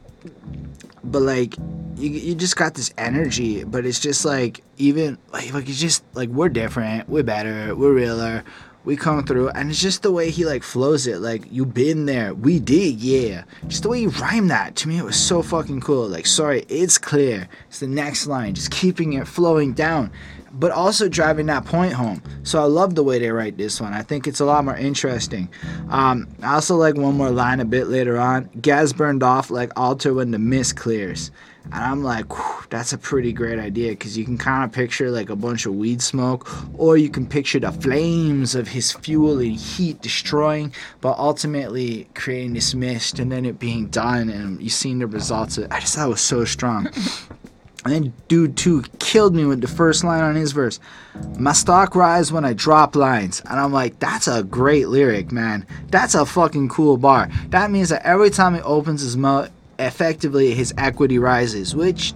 but 1.04 1.22
like 1.22 1.58
you, 1.98 2.10
you 2.10 2.36
just 2.36 2.56
got 2.56 2.76
this 2.76 2.94
energy 2.98 3.64
but 3.64 3.86
it's 3.86 4.00
just 4.00 4.24
like 4.24 4.64
even 4.78 5.18
like 5.32 5.54
like 5.54 5.68
it's 5.68 5.80
just 5.80 6.04
like 6.14 6.30
we're 6.30 6.50
different 6.50 7.08
we're 7.10 7.24
better 7.24 7.76
we're 7.76 7.94
realer 7.94 8.44
we 8.86 8.96
come 8.96 9.24
through 9.26 9.50
and 9.50 9.69
it's 9.69 9.82
just 9.82 10.04
the 10.04 10.12
way 10.12 10.30
he 10.30 10.46
like 10.46 10.63
flows 10.63 11.08
it 11.08 11.19
like 11.19 11.43
you 11.52 11.65
been 11.65 12.06
there 12.06 12.34
we 12.34 12.60
did 12.60 13.00
yeah 13.00 13.43
just 13.67 13.84
the 13.84 13.89
way 13.89 14.02
you 14.02 14.10
rhyme 14.10 14.48
that 14.48 14.76
to 14.76 14.88
me 14.88 14.98
it 14.98 15.04
was 15.04 15.15
so 15.15 15.41
fucking 15.41 15.82
cool 15.82 16.08
like 16.08 16.26
sorry 16.26 16.65
it's 16.69 16.98
clear 16.98 17.48
it's 17.67 17.80
the 17.80 17.88
next 17.88 18.28
line 18.28 18.54
just 18.54 18.72
keeping 18.72 19.13
it 19.13 19.28
flowing 19.28 19.74
down 19.74 20.12
but 20.54 20.72
also 20.72 21.10
driving 21.10 21.48
that 21.48 21.65
point 21.65 21.93
home. 21.93 22.22
So 22.43 22.62
I 22.62 22.65
love 22.65 22.96
the 22.96 23.04
way 23.04 23.19
they 23.19 23.32
write 23.32 23.58
this 23.58 23.82
one. 23.82 23.93
I 23.93 24.04
think 24.04 24.28
it's 24.28 24.39
a 24.39 24.46
lot 24.46 24.63
more 24.63 24.76
interesting. 24.76 25.50
Um, 25.89 26.28
I 26.41 26.54
also 26.54 26.76
like 26.76 26.96
one 26.96 27.15
more 27.17 27.32
line 27.32 27.60
a 27.60 27.65
bit 27.65 27.88
later 27.88 28.19
on. 28.19 28.50
Gas 28.62 28.93
burned 28.93 29.24
off 29.24 29.50
like 29.50 29.72
altar 29.76 30.13
when 30.13 30.32
the 30.32 30.39
mist 30.39 30.76
clears. 30.78 31.32
And 31.65 31.76
I'm 31.76 32.04
like, 32.04 32.26
that's 32.69 32.93
a 32.93 32.97
pretty 32.97 33.32
great 33.34 33.58
idea 33.58 33.91
because 33.91 34.17
you 34.17 34.26
can 34.26 34.38
kind 34.38 34.63
of 34.63 34.71
picture 34.71 35.10
like 35.10 35.30
a 35.30 35.36
bunch 35.36 35.65
of 35.65 35.73
weed 35.76 36.02
smoke, 36.02 36.47
or 36.78 36.97
you 36.97 37.10
can 37.10 37.26
picture 37.26 37.60
the 37.60 37.71
flames 37.71 38.54
of 38.54 38.67
his 38.67 38.91
fuel 38.91 39.39
and 39.39 39.56
heat 39.56 40.02
destroying, 40.02 40.73
but 41.02 41.17
ultimately 41.17 42.08
creating 42.15 42.54
this 42.54 42.76
mist 42.76 43.19
and 43.19 43.32
then 43.32 43.45
it 43.45 43.60
being 43.60 43.88
done 43.88 44.30
and 44.30 44.62
you 44.62 44.69
seeing 44.69 44.99
the 44.99 45.08
results. 45.08 45.58
Of. 45.58 45.71
I 45.71 45.80
just 45.80 45.95
thought 45.95 46.08
it 46.08 46.10
was 46.10 46.21
so 46.21 46.45
strong. 46.45 46.89
And 47.86 47.93
then 47.93 48.13
dude 48.30 48.56
two 48.56 48.84
killed 48.99 49.36
me 49.36 49.43
with 49.43 49.60
the 49.60 49.67
first 49.67 50.04
line 50.04 50.23
on 50.23 50.36
his 50.36 50.54
verse. 50.54 50.80
My 51.38 51.52
stock 51.52 51.95
rise 51.95 52.32
when 52.32 52.45
I 52.45 52.54
drop 52.54 52.95
lines. 52.95 53.41
And 53.49 53.60
I'm 53.60 53.73
like, 53.73 53.99
that's 53.99 54.28
a 54.28 54.43
great 54.43 54.88
lyric, 54.88 55.32
man. 55.32 55.65
That's 55.88 56.15
a 56.15 56.26
fucking 56.26 56.69
cool 56.69 56.97
bar. 56.97 57.30
That 57.49 57.71
means 57.71 57.89
that 57.89 58.06
every 58.06 58.30
time 58.30 58.56
he 58.56 58.62
opens 58.62 59.02
his 59.02 59.17
mouth, 59.17 59.52
effectively 59.80 60.54
his 60.54 60.74
equity 60.78 61.20
rises, 61.20 61.76
which 61.76 62.14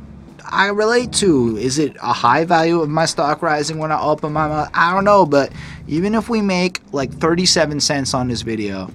I 0.50 0.68
relate 0.68 1.12
to. 1.14 1.58
Is 1.58 1.80
it 1.80 1.96
a 2.02 2.14
high 2.14 2.46
value 2.46 2.82
of 2.82 2.90
my 2.90 3.06
stock 3.06 3.42
rising 3.42 3.78
when 3.78 3.92
I 3.92 4.02
open 4.02 4.34
my 4.34 4.48
mouth? 4.48 4.70
I 4.74 4.94
don't 4.94 5.04
know, 5.04 5.26
but 5.26 5.52
even 5.88 6.16
if 6.16 6.30
we 6.30 6.42
make 6.42 6.82
like 6.92 7.12
37 7.12 7.80
cents 7.80 8.14
on 8.14 8.28
this 8.28 8.42
video, 8.42 8.90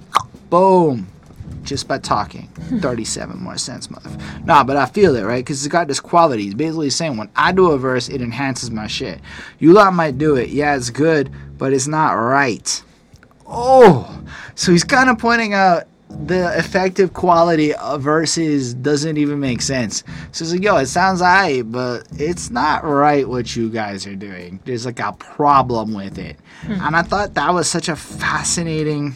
boom, 0.49 1.07
just 1.63 1.87
by 1.87 1.99
talking. 1.99 2.47
37 2.81 3.37
more 3.37 3.57
cents, 3.57 3.89
mother. 3.91 4.09
Nah, 4.45 4.63
but 4.63 4.77
I 4.77 4.85
feel 4.85 5.15
it, 5.15 5.23
right? 5.23 5.43
Because 5.43 5.63
it's 5.63 5.71
got 5.71 5.87
this 5.87 5.99
quality. 5.99 6.45
It's 6.45 6.55
basically 6.55 6.89
saying 6.89 7.17
when 7.17 7.29
I 7.35 7.51
do 7.51 7.71
a 7.71 7.77
verse, 7.77 8.09
it 8.09 8.21
enhances 8.21 8.71
my 8.71 8.87
shit. 8.87 9.19
You 9.59 9.73
lot 9.73 9.93
might 9.93 10.17
do 10.17 10.35
it. 10.35 10.49
Yeah, 10.49 10.75
it's 10.75 10.89
good, 10.89 11.31
but 11.57 11.73
it's 11.73 11.87
not 11.87 12.13
right. 12.13 12.83
Oh, 13.47 14.23
so 14.55 14.71
he's 14.71 14.83
kind 14.83 15.09
of 15.09 15.19
pointing 15.19 15.53
out 15.53 15.83
the 16.25 16.57
effective 16.57 17.13
quality 17.13 17.73
of 17.75 18.01
verses 18.01 18.73
doesn't 18.73 19.17
even 19.17 19.39
make 19.39 19.61
sense. 19.61 20.03
So 20.31 20.43
it's 20.43 20.51
like, 20.53 20.63
yo, 20.63 20.77
it 20.77 20.85
sounds 20.87 21.21
alright, 21.21 21.69
but 21.71 22.07
it's 22.13 22.49
not 22.49 22.83
right 22.83 23.27
what 23.27 23.55
you 23.55 23.69
guys 23.69 24.05
are 24.07 24.15
doing. 24.15 24.59
There's 24.65 24.85
like 24.85 24.99
a 24.99 25.13
problem 25.13 25.93
with 25.93 26.17
it. 26.17 26.37
Hmm. 26.61 26.73
And 26.73 26.95
I 26.95 27.01
thought 27.01 27.33
that 27.33 27.53
was 27.53 27.69
such 27.69 27.89
a 27.89 27.95
fascinating 27.95 29.15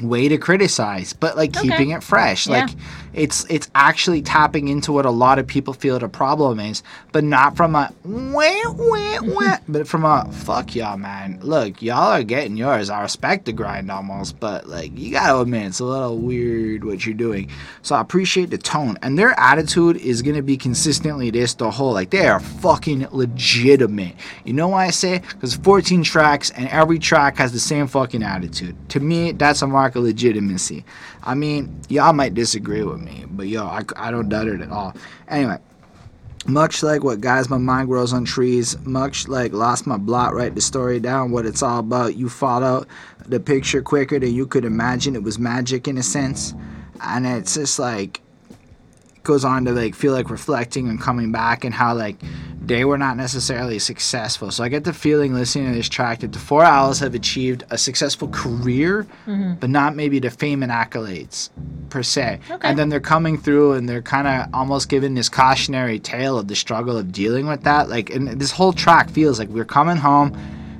way 0.00 0.26
to 0.28 0.36
criticize 0.36 1.12
but 1.12 1.36
like 1.36 1.56
Okay. 1.56 1.68
keeping 1.68 1.90
it 1.90 2.02
fresh 2.02 2.48
Yeah. 2.48 2.64
like 2.66 2.70
it's 3.14 3.46
it's 3.48 3.70
actually 3.74 4.20
tapping 4.22 4.68
into 4.68 4.92
what 4.92 5.06
a 5.06 5.10
lot 5.10 5.38
of 5.38 5.46
people 5.46 5.72
feel 5.72 5.98
the 5.98 6.08
problem 6.08 6.58
is 6.58 6.82
but 7.12 7.22
not 7.22 7.56
from 7.56 7.74
a 7.74 7.92
wah, 8.04 8.72
wah, 8.72 9.18
wah, 9.22 9.56
but 9.68 9.86
from 9.86 10.04
a 10.04 10.28
fuck 10.32 10.74
y'all 10.74 10.96
man. 10.96 11.38
Look 11.40 11.80
y'all 11.80 12.12
are 12.12 12.22
getting 12.22 12.56
yours. 12.56 12.90
I 12.90 13.02
respect 13.02 13.44
the 13.44 13.52
grind 13.52 13.90
almost 13.90 14.40
but 14.40 14.68
like 14.68 14.96
you 14.98 15.12
gotta 15.12 15.40
admit 15.40 15.66
it's 15.66 15.80
a 15.80 15.84
little 15.84 16.18
weird 16.18 16.84
what 16.84 17.06
you're 17.06 17.14
doing. 17.14 17.50
So 17.82 17.94
i 17.94 18.00
appreciate 18.00 18.50
the 18.50 18.58
tone 18.58 18.98
and 19.02 19.18
their 19.18 19.38
attitude 19.38 19.96
is 19.98 20.22
gonna 20.22 20.42
be 20.42 20.56
consistently 20.56 21.30
this 21.30 21.54
the 21.54 21.70
whole 21.70 21.92
like 21.92 22.10
they 22.10 22.26
are 22.26 22.40
fucking 22.40 23.08
legitimate. 23.12 24.16
You 24.44 24.54
know 24.54 24.68
why 24.68 24.86
i 24.86 24.90
say 24.90 25.20
because 25.20 25.54
14 25.54 26.02
tracks 26.02 26.50
and 26.50 26.68
every 26.68 26.98
track 26.98 27.36
has 27.36 27.52
the 27.52 27.60
same 27.60 27.86
fucking 27.86 28.22
attitude. 28.22 28.76
To 28.90 29.00
me 29.00 29.32
that's 29.32 29.62
a 29.62 29.66
mark 29.66 29.94
of 29.94 30.02
legitimacy 30.02 30.84
i 31.24 31.34
mean 31.34 31.80
y'all 31.88 32.12
might 32.12 32.34
disagree 32.34 32.82
with 32.82 33.00
me 33.00 33.24
but 33.30 33.46
yo 33.46 33.64
i, 33.66 33.82
I 33.96 34.10
don't 34.10 34.28
doubt 34.28 34.48
it 34.48 34.60
at 34.60 34.70
all. 34.70 34.94
Anyway 35.28 35.58
much 36.46 36.82
like 36.82 37.02
what 37.02 37.22
guys 37.22 37.48
my 37.48 37.56
mind 37.56 37.88
grows 37.88 38.12
on 38.12 38.24
trees 38.24 38.78
much 38.80 39.28
like 39.28 39.52
lost 39.52 39.86
my 39.86 39.96
blot 39.96 40.34
write 40.34 40.54
the 40.54 40.60
story 40.60 41.00
down 41.00 41.30
what 41.30 41.46
it's 41.46 41.62
all 41.62 41.78
about 41.78 42.16
you 42.16 42.28
follow 42.28 42.84
the 43.26 43.40
picture 43.40 43.82
quicker 43.82 44.18
than 44.18 44.34
you 44.34 44.46
could 44.46 44.64
imagine. 44.64 45.14
It 45.16 45.22
was 45.22 45.38
magic 45.38 45.88
in 45.88 45.98
a 45.98 46.02
sense. 46.02 46.54
And 47.00 47.26
it's 47.26 47.54
just 47.54 47.78
like 47.78 48.20
goes 49.22 49.44
on 49.44 49.64
to 49.64 49.72
like 49.72 49.94
feel 49.94 50.12
like 50.12 50.28
reflecting 50.28 50.88
and 50.88 51.00
coming 51.00 51.32
back 51.32 51.64
and 51.64 51.74
how 51.74 51.94
like 51.94 52.16
they 52.66 52.84
were 52.84 52.98
not 52.98 53.16
necessarily 53.16 53.78
successful. 53.78 54.50
So 54.50 54.64
I 54.64 54.68
get 54.68 54.84
the 54.84 54.92
feeling 54.92 55.34
listening 55.34 55.68
to 55.70 55.76
this 55.76 55.88
track 55.88 56.20
that 56.20 56.32
the 56.32 56.38
Four 56.38 56.64
Owls 56.64 56.98
have 57.00 57.14
achieved 57.14 57.64
a 57.70 57.76
successful 57.76 58.28
career, 58.28 59.06
mm-hmm. 59.26 59.54
but 59.54 59.70
not 59.70 59.94
maybe 59.94 60.18
the 60.18 60.30
fame 60.30 60.62
and 60.62 60.72
accolades 60.72 61.50
per 61.90 62.02
se. 62.02 62.40
Okay. 62.50 62.68
And 62.68 62.78
then 62.78 62.88
they're 62.88 63.00
coming 63.00 63.36
through 63.38 63.72
and 63.74 63.88
they're 63.88 64.02
kind 64.02 64.26
of 64.26 64.54
almost 64.54 64.88
giving 64.88 65.14
this 65.14 65.28
cautionary 65.28 65.98
tale 65.98 66.38
of 66.38 66.48
the 66.48 66.56
struggle 66.56 66.96
of 66.96 67.12
dealing 67.12 67.46
with 67.46 67.62
that. 67.64 67.88
Like, 67.88 68.10
and 68.10 68.28
this 68.40 68.50
whole 68.50 68.72
track 68.72 69.10
feels 69.10 69.38
like 69.38 69.48
we're 69.48 69.64
coming 69.64 69.96
home, 69.96 70.36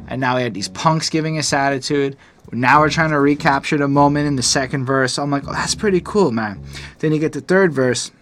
and 0.09 0.21
now 0.21 0.37
we 0.37 0.43
had 0.43 0.55
these 0.55 0.69
punks 0.69 1.11
giving 1.11 1.39
us 1.39 1.53
attitude. 1.53 2.17
Now 2.53 2.81
we're 2.81 2.91
trying 2.91 3.11
to 3.11 3.19
recapture 3.19 3.79
the 3.79 3.89
moment 3.89 4.27
in 4.27 4.37
the 4.37 4.43
second 4.43 4.85
verse. 4.85 5.19
I'm 5.19 5.31
like, 5.31 5.49
oh, 5.49 5.53
that's 5.53 5.75
pretty 5.75 6.01
cool, 6.03 6.31
man. 6.31 6.63
Then 6.99 7.13
you 7.13 7.19
get 7.19 7.33
the 7.33 7.41
third 7.41 7.73
verse 7.73 8.13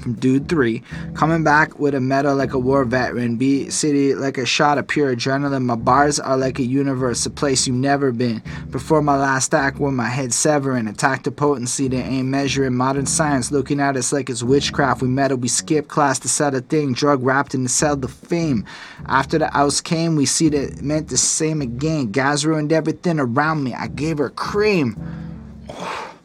from 0.00 0.14
Dude 0.14 0.48
3, 0.48 0.82
coming 1.14 1.44
back 1.44 1.78
with 1.78 1.94
a 1.94 2.00
medal 2.00 2.34
like 2.34 2.52
a 2.52 2.58
war 2.58 2.84
veteran, 2.84 3.36
beat 3.36 3.72
city 3.72 4.14
like 4.14 4.36
a 4.36 4.44
shot 4.44 4.78
of 4.78 4.88
pure 4.88 5.14
adrenaline. 5.14 5.62
My 5.62 5.76
bars 5.76 6.18
are 6.18 6.36
like 6.36 6.58
a 6.58 6.64
universe, 6.64 7.24
a 7.24 7.30
place 7.30 7.66
you've 7.66 7.76
never 7.76 8.12
been. 8.12 8.42
Before 8.70 9.00
my 9.00 9.16
last 9.16 9.54
act, 9.54 9.78
with 9.78 9.94
my 9.94 10.08
head 10.08 10.34
severing, 10.34 10.88
attack 10.88 11.22
the 11.22 11.30
potency 11.30 11.88
that 11.88 12.04
ain't 12.04 12.28
measuring. 12.28 12.74
Modern 12.74 13.06
science 13.06 13.52
looking 13.52 13.80
at 13.80 13.96
us 13.96 14.12
like 14.12 14.28
it's 14.28 14.42
witchcraft. 14.42 15.02
We 15.02 15.08
met 15.08 15.30
it, 15.30 15.40
we 15.40 15.48
skip 15.48 15.88
class 15.88 16.18
to 16.20 16.28
sell 16.28 16.54
a 16.54 16.60
thing, 16.60 16.92
drug 16.94 17.22
wrapped 17.22 17.54
in 17.54 17.62
the 17.62 17.68
sell 17.68 17.96
the 17.96 18.08
fame. 18.08 18.64
After 19.06 19.38
the 19.38 19.48
house 19.48 19.80
came, 19.80 20.16
we 20.16 20.26
see 20.26 20.48
that 20.50 20.82
meant 20.82 21.08
the 21.08 21.16
same 21.16 21.60
again. 21.60 22.10
Guys 22.10 22.44
ruined 22.44 22.72
everything 22.72 23.18
around 23.20 23.62
me. 23.62 23.74
I 23.74 23.86
gave 23.86 24.18
her 24.18 24.30
cream. 24.30 24.96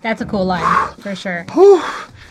That's 0.02 0.22
a 0.22 0.26
cool 0.26 0.46
line 0.46 0.93
for 0.96 1.15
sure. 1.15 1.46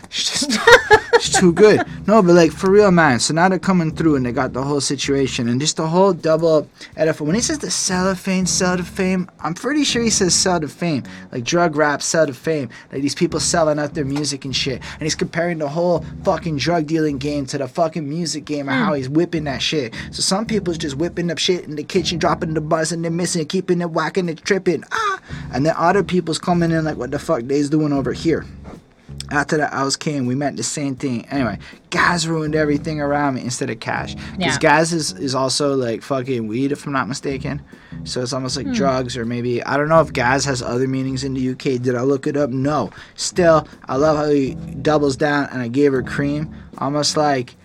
It's 0.09 0.47
just 0.47 0.59
it's 1.13 1.39
too 1.39 1.51
good. 1.51 1.85
No, 2.07 2.21
but 2.21 2.33
like 2.33 2.51
for 2.51 2.71
real, 2.71 2.91
man. 2.91 3.19
So 3.19 3.33
now 3.33 3.49
they're 3.49 3.59
coming 3.59 3.95
through 3.95 4.15
and 4.15 4.25
they 4.25 4.31
got 4.31 4.53
the 4.53 4.63
whole 4.63 4.81
situation 4.81 5.49
and 5.49 5.59
just 5.59 5.77
the 5.77 5.87
whole 5.87 6.13
double 6.13 6.69
edit. 6.95 7.19
When 7.19 7.35
he 7.35 7.41
says 7.41 7.59
the 7.59 7.71
sell 7.71 8.07
of 8.07 8.19
fame, 8.19 8.45
sell 8.45 8.77
to 8.77 8.83
fame, 8.83 9.29
I'm 9.39 9.53
pretty 9.53 9.83
sure 9.83 10.01
he 10.01 10.09
says 10.09 10.33
sell 10.33 10.59
to 10.59 10.67
fame. 10.67 11.03
Like 11.31 11.43
drug 11.43 11.75
rap, 11.75 12.01
sell 12.01 12.27
to 12.27 12.33
fame. 12.33 12.69
Like 12.91 13.01
these 13.01 13.15
people 13.15 13.39
selling 13.39 13.79
out 13.79 13.93
their 13.93 14.05
music 14.05 14.45
and 14.45 14.55
shit. 14.55 14.81
And 14.93 15.01
he's 15.01 15.15
comparing 15.15 15.57
the 15.57 15.67
whole 15.67 16.05
fucking 16.23 16.57
drug 16.57 16.87
dealing 16.87 17.17
game 17.17 17.45
to 17.47 17.57
the 17.57 17.67
fucking 17.67 18.07
music 18.07 18.45
game 18.45 18.69
and 18.69 18.85
how 18.85 18.93
he's 18.93 19.09
whipping 19.09 19.45
that 19.45 19.61
shit. 19.61 19.93
So 20.11 20.21
some 20.21 20.45
people's 20.45 20.77
just 20.77 20.95
whipping 20.95 21.29
up 21.31 21.37
shit 21.37 21.65
in 21.65 21.75
the 21.75 21.83
kitchen, 21.83 22.19
dropping 22.19 22.53
the 22.53 22.61
buzz 22.61 22.91
and 22.91 23.03
they're 23.03 23.11
missing, 23.11 23.41
it, 23.41 23.49
keeping 23.49 23.81
it 23.81 23.91
whacking 23.91 24.29
it, 24.29 24.43
tripping. 24.43 24.83
Ah! 24.91 25.19
And 25.51 25.65
then 25.65 25.73
other 25.77 26.03
people's 26.03 26.39
coming 26.39 26.71
in 26.71 26.85
like, 26.85 26.97
what 26.97 27.11
the 27.11 27.19
fuck 27.19 27.43
they's 27.43 27.69
doing 27.69 27.91
over 27.91 28.13
here 28.13 28.45
after 29.31 29.57
the 29.57 29.69
was 29.73 29.95
king. 29.97 30.25
we 30.25 30.35
meant 30.35 30.57
the 30.57 30.63
same 30.63 30.95
thing. 30.95 31.25
Anyway, 31.27 31.59
Gaz 31.89 32.27
ruined 32.27 32.55
everything 32.55 33.01
around 33.01 33.35
me 33.35 33.41
instead 33.41 33.69
of 33.69 33.79
cash. 33.79 34.15
Because 34.15 34.37
Yeah. 34.39 34.57
Gaz 34.59 34.93
is, 34.93 35.11
is 35.13 35.35
also 35.35 35.75
like 35.75 36.01
fucking 36.01 36.47
weed, 36.47 36.71
if 36.71 36.85
I'm 36.85 36.93
not 36.93 37.07
mistaken. 37.07 37.61
So 38.03 38.21
it's 38.21 38.33
almost 38.33 38.57
Hmm. 38.59 38.67
like 38.67 38.75
drugs, 38.75 39.17
or 39.17 39.25
maybe 39.25 39.63
I 39.63 39.75
don't 39.77 39.89
know 39.89 39.99
if 40.01 40.13
Gaz 40.13 40.45
has 40.45 40.61
other 40.61 40.87
meanings 40.87 41.23
in 41.23 41.33
the 41.33 41.41
UK. 41.51 41.77
Did 41.81 41.95
I 41.95 42.01
look 42.03 42.27
it 42.27 42.37
up? 42.37 42.49
No. 42.51 42.91
Still, 43.15 43.67
I 43.87 43.95
love 43.97 44.17
how 44.17 44.29
he 44.29 44.55
doubles 44.81 45.15
down 45.17 45.49
and 45.51 45.61
I 45.61 45.67
gave 45.67 45.91
her 45.91 46.03
cream, 46.03 46.53
almost 46.77 47.17
like 47.17 47.55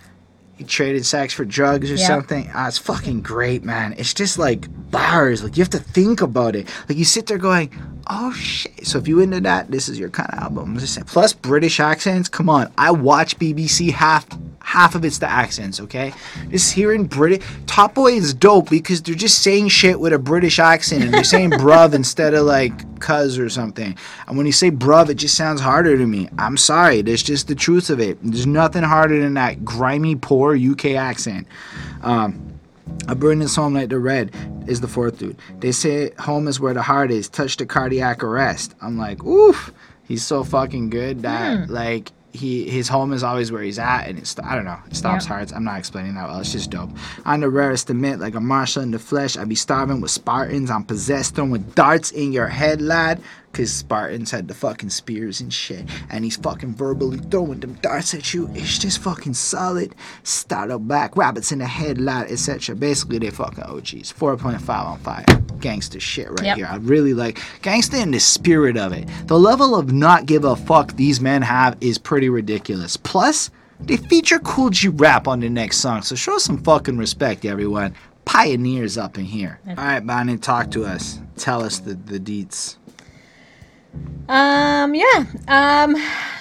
he 0.63 0.69
traded 0.69 1.05
sex 1.05 1.35
for 1.35 1.45
drugs 1.45 1.91
or 1.91 1.95
Yeah. 1.95 2.07
something. 2.07 2.51
Ah, 2.55 2.69
it's 2.69 2.79
fucking 2.79 3.21
great, 3.23 3.65
man. 3.65 3.95
It's 3.99 4.15
just 4.15 4.39
like 4.39 4.67
bars. 4.91 5.43
Like 5.43 5.57
you 5.57 5.63
have 5.63 5.71
to 5.71 5.79
think 5.79 6.21
about 6.23 6.55
it. 6.57 6.69
Like 6.89 6.99
you 6.99 7.05
sit 7.05 7.27
there 7.27 7.39
going, 7.39 7.71
"Oh 8.09 8.33
shit." 8.33 8.87
So 8.87 8.99
if 8.99 9.09
you 9.09 9.21
into 9.21 9.41
that, 9.41 9.71
this 9.71 9.89
is 9.89 9.99
your 9.99 10.09
kind 10.11 10.31
of 10.33 10.39
album. 10.39 10.73
I'm 10.73 10.79
just 10.79 10.95
saying. 10.95 11.07
Plus 11.07 11.33
British 11.33 11.81
accents. 11.81 12.29
Come 12.29 12.49
on, 12.49 12.71
I 12.79 12.91
watch 12.93 13.39
BBC 13.39 13.91
half. 13.93 14.27
Half 14.65 14.95
of 14.95 15.05
it's 15.05 15.19
the 15.19 15.29
accents, 15.29 15.81
okay? 15.81 16.15
Just 16.51 16.73
hearing 16.73 17.05
British 17.05 17.45
Top 17.67 17.95
Boy 17.95 18.13
is 18.13 18.33
dope 18.33 18.71
because 18.71 19.03
they're 19.03 19.15
just 19.17 19.43
saying 19.43 19.69
shit 19.69 19.99
with 19.99 20.13
a 20.13 20.19
British 20.21 20.61
accent 20.61 21.03
and 21.03 21.13
they're 21.13 21.25
saying 21.25 21.51
bruv 21.51 21.93
instead 22.03 22.33
of 22.33 22.47
like 22.47 22.73
cuz 23.01 23.39
or 23.41 23.51
something. 23.51 23.97
And 24.29 24.37
when 24.37 24.47
you 24.47 24.53
say 24.53 24.71
bruv, 24.71 25.09
it 25.11 25.17
just 25.17 25.35
sounds 25.37 25.61
harder 25.61 25.99
to 25.99 26.07
me. 26.07 26.29
I'm 26.39 26.57
sorry, 26.57 27.03
that's 27.03 27.25
just 27.25 27.49
the 27.49 27.57
truth 27.57 27.91
of 27.91 27.99
it. 27.99 28.19
There's 28.23 28.47
nothing 28.47 28.85
harder 28.85 29.21
than 29.21 29.35
that 29.35 29.65
grimy, 29.65 30.15
poor 30.15 30.52
UK 30.57 30.97
accent. 30.97 31.47
Um, 32.03 32.59
burn 33.17 33.39
this 33.39 33.57
home 33.57 33.75
like 33.75 33.89
the 33.89 33.99
red 33.99 34.35
is 34.67 34.81
the 34.81 34.89
fourth 34.89 35.19
dude. 35.19 35.37
They 35.61 35.73
say 35.73 36.13
home 36.19 36.49
is 36.49 36.61
where 36.61 36.75
the 36.75 36.83
heart 36.83 37.11
is. 37.11 37.29
Touch 37.29 37.57
the 37.57 37.67
cardiac 37.67 38.23
arrest. 38.23 38.75
I'm 38.81 38.99
like, 38.99 39.23
oof. 39.25 39.73
He's 40.05 40.25
so 40.25 40.45
fucking 40.45 40.91
good 40.91 41.23
that 41.23 41.71
like 41.71 42.13
he 42.33 42.69
his 42.69 42.89
home 42.89 43.13
is 43.13 43.23
always 43.23 43.53
where 43.53 43.63
he's 43.63 43.79
at, 43.79 44.09
and 44.09 44.19
it's 44.19 44.39
I 44.43 44.55
don't 44.55 44.65
know. 44.65 44.79
It 44.91 44.97
stops 44.97 45.27
hearts. 45.27 45.53
I'm 45.53 45.65
not 45.65 45.79
explaining 45.79 46.15
that 46.15 46.29
well. 46.29 46.41
It's 46.41 46.53
just 46.53 46.71
dope. 46.71 46.91
I'm 47.25 47.41
the 47.41 47.51
rarest 47.51 47.87
to 47.89 47.95
mint, 47.95 48.21
like 48.21 48.35
a 48.35 48.41
marshal 48.41 48.83
in 48.83 48.91
the 48.91 48.99
flesh. 48.99 49.37
I 49.37 49.45
be 49.45 49.55
starving 49.55 50.01
with 50.01 50.11
Spartans. 50.11 50.71
I'm 50.71 50.85
possessed, 50.85 51.35
throwing 51.35 51.51
with 51.51 51.75
darts 51.75 52.11
in 52.11 52.33
your 52.33 52.49
head, 52.49 52.81
lad. 52.81 53.23
Cause 53.53 53.71
Spartans 53.71 54.31
had 54.31 54.49
the 54.49 54.55
fucking 54.55 54.89
spears 54.91 55.41
and 55.41 55.53
shit, 55.53 55.85
and 56.11 56.25
he's 56.25 56.37
fucking 56.37 56.75
verbally 56.75 57.19
throwing 57.19 57.61
them 57.61 57.75
darts 57.83 58.15
at 58.15 58.33
you. 58.33 58.49
It's 58.55 58.79
just 58.79 58.99
fucking 59.01 59.35
solid. 59.35 59.95
Startle 60.23 60.79
back, 60.79 61.17
rabbits 61.17 61.53
in 61.53 61.59
the 61.59 61.67
headlight, 61.67 62.31
etc. 62.31 62.75
Basically, 62.75 63.19
they 63.19 63.31
fucking 63.31 63.65
OGs. 63.65 64.13
4.5 64.13 64.69
on 64.87 64.99
5. 65.01 65.61
Gangster 65.61 66.01
shit 66.01 66.29
right 66.31 66.45
Yep. 66.45 66.57
here. 66.57 66.67
I 66.71 66.77
really 66.77 67.15
like 67.15 67.39
gangster 67.63 67.99
in 67.99 68.11
the 68.11 68.21
spirit 68.21 68.77
of 68.77 68.93
it. 68.93 69.09
The 69.27 69.39
level 69.39 69.77
of 69.77 69.93
not 69.93 70.27
give 70.27 70.45
a 70.45 70.57
fuck 70.57 70.97
these 70.97 71.21
men 71.21 71.43
have 71.43 71.77
is 71.81 71.99
pretty 71.99 72.29
ridiculous. 72.31 72.97
Plus, 72.97 73.51
they 73.81 73.97
feature 73.97 74.39
Kool 74.39 74.71
G 74.71 74.89
Rap 74.89 75.29
on 75.29 75.41
the 75.41 75.49
next 75.51 75.79
song, 75.79 76.03
so 76.03 76.15
show 76.15 76.39
some 76.39 76.63
fucking 76.63 76.97
respect, 76.97 77.45
everyone. 77.45 77.95
Pioneers 78.25 78.97
up 78.97 79.19
in 79.19 79.25
here. 79.25 79.61
All 79.69 79.75
right, 79.75 80.01
Bonnie, 80.01 80.39
talk 80.39 80.71
to 80.71 80.85
us. 80.85 81.19
Tell 81.37 81.63
us 81.63 81.81
the, 81.81 81.95
the 81.95 82.21
deets. 82.21 82.77
Um, 84.29 84.95
yeah. 84.95 85.27
Um, 85.49 85.95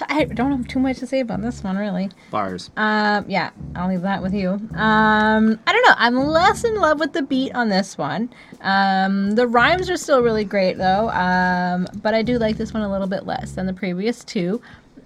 I 0.08 0.26
don't 0.32 0.52
have 0.52 0.68
too 0.68 0.78
much 0.78 0.98
to 0.98 1.06
say 1.06 1.20
about 1.20 1.42
this 1.42 1.62
one, 1.62 1.76
really. 1.76 2.10
Bars. 2.30 2.70
Um, 2.76 3.24
yeah, 3.28 3.50
I'll 3.74 3.88
leave 3.88 4.02
that 4.02 4.22
with 4.22 4.32
you. 4.32 4.50
Um, 4.50 5.58
I 5.66 5.72
don't 5.72 5.84
know. 5.86 5.94
I'm 5.96 6.16
less 6.16 6.64
in 6.64 6.76
love 6.76 7.00
with 7.00 7.12
the 7.12 7.22
beat 7.22 7.54
on 7.54 7.68
this 7.68 7.98
one. 7.98 8.32
Um, 8.60 9.32
the 9.32 9.46
rhymes 9.46 9.90
are 9.90 9.96
still 9.96 10.22
really 10.22 10.44
great 10.44 10.78
though. 10.78 11.10
Um, 11.10 11.86
but 11.96 12.14
I 12.14 12.22
do 12.22 12.38
like 12.38 12.56
this 12.56 12.72
one 12.72 12.82
a 12.82 12.90
little 12.90 13.06
bit 13.08 13.26
less 13.26 13.52
than 13.52 13.66
the 13.66 13.74
previous 13.74 14.24
two. 14.24 14.62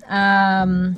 Um, 0.07 0.97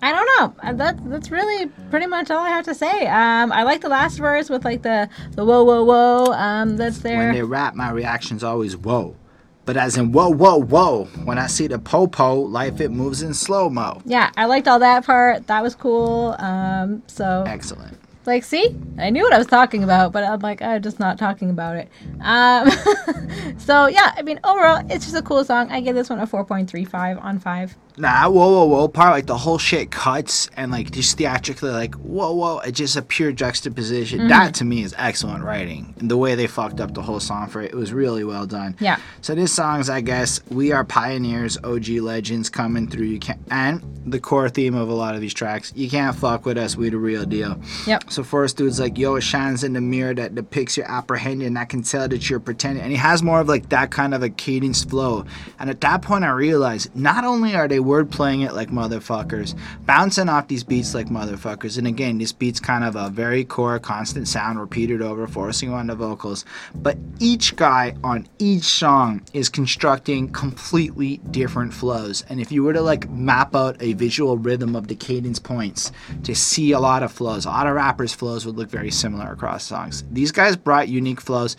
I 0.00 0.12
don't 0.12 0.28
know. 0.38 0.54
Uh, 0.68 0.72
That 0.72 0.98
that's 1.10 1.30
really 1.30 1.66
pretty 1.90 2.06
much 2.06 2.30
all 2.30 2.40
I 2.44 2.48
have 2.48 2.64
to 2.64 2.74
say. 2.74 3.06
Um, 3.06 3.52
I 3.52 3.62
like 3.62 3.82
the 3.82 3.88
last 3.88 4.18
verse 4.18 4.48
with 4.50 4.64
like 4.64 4.82
the 4.82 5.08
the 5.32 5.44
whoa 5.44 5.62
whoa 5.64 5.84
whoa. 5.84 6.32
Um, 6.32 6.76
that's 6.76 6.98
there. 6.98 7.18
When 7.18 7.34
they 7.34 7.42
rap, 7.42 7.74
my 7.74 7.90
reaction's 7.90 8.42
always 8.42 8.76
whoa. 8.76 9.16
But 9.64 9.76
as 9.76 9.96
in 9.96 10.12
whoa, 10.12 10.28
whoa, 10.30 10.60
whoa. 10.60 11.04
When 11.24 11.38
I 11.38 11.46
see 11.46 11.66
the 11.68 11.78
po-po, 11.78 12.40
life 12.40 12.80
it 12.80 12.90
moves 12.90 13.22
in 13.22 13.32
slow-mo. 13.32 14.02
yeah, 14.04 14.30
I 14.36 14.46
liked 14.46 14.66
all 14.66 14.80
that 14.80 15.06
part. 15.06 15.46
That 15.46 15.62
was 15.62 15.74
cool. 15.74 16.34
Um, 16.38 17.02
so 17.06 17.44
Excellent. 17.46 17.96
Like, 18.24 18.44
see, 18.44 18.76
I 18.98 19.10
knew 19.10 19.24
what 19.24 19.32
I 19.32 19.38
was 19.38 19.48
talking 19.48 19.82
about, 19.82 20.12
but 20.12 20.22
I'm 20.22 20.38
like, 20.38 20.62
I'm 20.62 20.80
just 20.80 21.00
not 21.00 21.18
talking 21.18 21.50
about 21.50 21.76
it. 21.76 21.88
Um, 22.20 22.70
so 23.58 23.86
yeah, 23.86 24.14
I 24.16 24.22
mean, 24.22 24.38
overall, 24.44 24.84
it's 24.88 25.04
just 25.04 25.16
a 25.16 25.22
cool 25.22 25.44
song. 25.44 25.72
I 25.72 25.80
give 25.80 25.96
this 25.96 26.08
one 26.08 26.20
a 26.20 26.26
4.35 26.26 27.20
on 27.22 27.40
five. 27.40 27.76
Nah, 27.96 28.28
whoa, 28.28 28.50
whoa, 28.50 28.64
whoa 28.64 28.88
part, 28.88 29.12
like 29.12 29.26
the 29.26 29.36
whole 29.36 29.58
shit 29.58 29.90
cuts 29.90 30.48
and 30.56 30.72
like 30.72 30.90
just 30.90 31.18
theatrically, 31.18 31.70
like 31.70 31.94
whoa, 31.96 32.32
whoa, 32.32 32.58
it's 32.60 32.78
just 32.78 32.96
a 32.96 33.02
pure 33.02 33.32
juxtaposition. 33.32 34.20
Mm-hmm. 34.20 34.28
That 34.28 34.54
to 34.54 34.64
me 34.64 34.82
is 34.82 34.94
excellent 34.96 35.44
writing. 35.44 35.94
And 35.98 36.10
the 36.10 36.16
way 36.16 36.34
they 36.34 36.46
fucked 36.46 36.80
up 36.80 36.94
the 36.94 37.02
whole 37.02 37.20
song 37.20 37.48
for 37.48 37.60
it, 37.60 37.72
it 37.72 37.76
was 37.76 37.92
really 37.92 38.24
well 38.24 38.46
done. 38.46 38.76
Yeah. 38.80 38.98
So 39.20 39.34
this 39.34 39.52
song's, 39.52 39.90
I 39.90 40.00
guess, 40.00 40.40
we 40.48 40.72
are 40.72 40.84
pioneers, 40.84 41.58
OG 41.62 41.88
legends 41.88 42.48
coming 42.48 42.88
through. 42.88 43.06
You 43.06 43.18
can't, 43.18 43.40
and 43.50 43.82
the 44.06 44.20
core 44.20 44.48
theme 44.48 44.74
of 44.74 44.88
a 44.88 44.94
lot 44.94 45.14
of 45.14 45.20
these 45.20 45.34
tracks, 45.34 45.72
you 45.76 45.88
can't 45.88 46.16
fuck 46.16 46.46
with 46.46 46.58
us. 46.58 46.76
We 46.76 46.90
the 46.90 46.96
real 46.96 47.24
deal. 47.24 47.60
Yep. 47.86 48.10
So 48.10 48.22
first 48.22 48.56
dude's 48.56 48.80
like, 48.80 48.98
yo, 48.98 49.16
it 49.16 49.22
shines 49.22 49.64
in 49.64 49.72
the 49.72 49.80
mirror 49.80 50.14
that 50.14 50.34
depicts 50.34 50.76
your 50.76 50.90
apprehension. 50.90 51.56
I 51.56 51.64
can 51.64 51.82
tell 51.82 52.08
that 52.08 52.28
you're 52.28 52.40
pretending. 52.40 52.82
And 52.82 52.90
he 52.90 52.98
has 52.98 53.22
more 53.22 53.40
of 53.40 53.48
like 53.48 53.68
that 53.70 53.90
kind 53.90 54.14
of 54.14 54.22
a 54.22 54.30
cadence 54.30 54.84
flow. 54.84 55.24
And 55.58 55.70
at 55.70 55.80
that 55.82 56.02
point 56.02 56.24
I 56.24 56.30
realized 56.30 56.94
not 56.94 57.24
only 57.24 57.54
are 57.54 57.68
they 57.68 57.80
word 57.82 58.10
playing 58.10 58.42
it 58.42 58.54
like 58.54 58.70
motherfuckers, 58.70 59.58
bouncing 59.84 60.28
off 60.28 60.48
these 60.48 60.64
beats 60.64 60.94
like 60.94 61.08
motherfuckers. 61.08 61.78
And 61.78 61.86
again, 61.86 62.18
this 62.18 62.32
beat's 62.32 62.60
kind 62.60 62.84
of 62.84 62.96
a 62.96 63.10
very 63.10 63.44
core, 63.44 63.78
constant 63.78 64.28
sound 64.28 64.60
repeated 64.60 65.02
over, 65.02 65.26
forcing 65.26 65.72
on 65.72 65.88
the 65.88 65.94
vocals. 65.94 66.44
But 66.74 66.96
each 67.18 67.56
guy 67.56 67.94
on 68.02 68.28
each 68.38 68.64
song 68.64 69.22
is 69.32 69.48
constructing 69.48 70.30
completely 70.30 71.18
different 71.30 71.74
flows. 71.74 72.24
And 72.28 72.40
if 72.40 72.52
you 72.52 72.62
were 72.62 72.72
to 72.72 72.82
like 72.82 73.08
map 73.10 73.54
out 73.54 73.76
a 73.80 73.92
visual 73.94 74.38
rhythm 74.38 74.76
of 74.76 74.88
the 74.88 74.94
cadence 74.94 75.38
points 75.38 75.92
to 76.24 76.34
see 76.34 76.72
a 76.72 76.80
lot 76.80 77.02
of 77.02 77.12
flows, 77.12 77.44
a 77.44 77.50
lot 77.50 77.66
of 77.66 77.74
rappers' 77.74 78.14
flows 78.14 78.46
would 78.46 78.56
look 78.56 78.70
very 78.70 78.90
similar 78.90 79.32
across 79.32 79.64
songs. 79.64 80.04
These 80.10 80.32
guys 80.32 80.56
brought 80.56 80.88
unique 80.88 81.20
flows. 81.20 81.56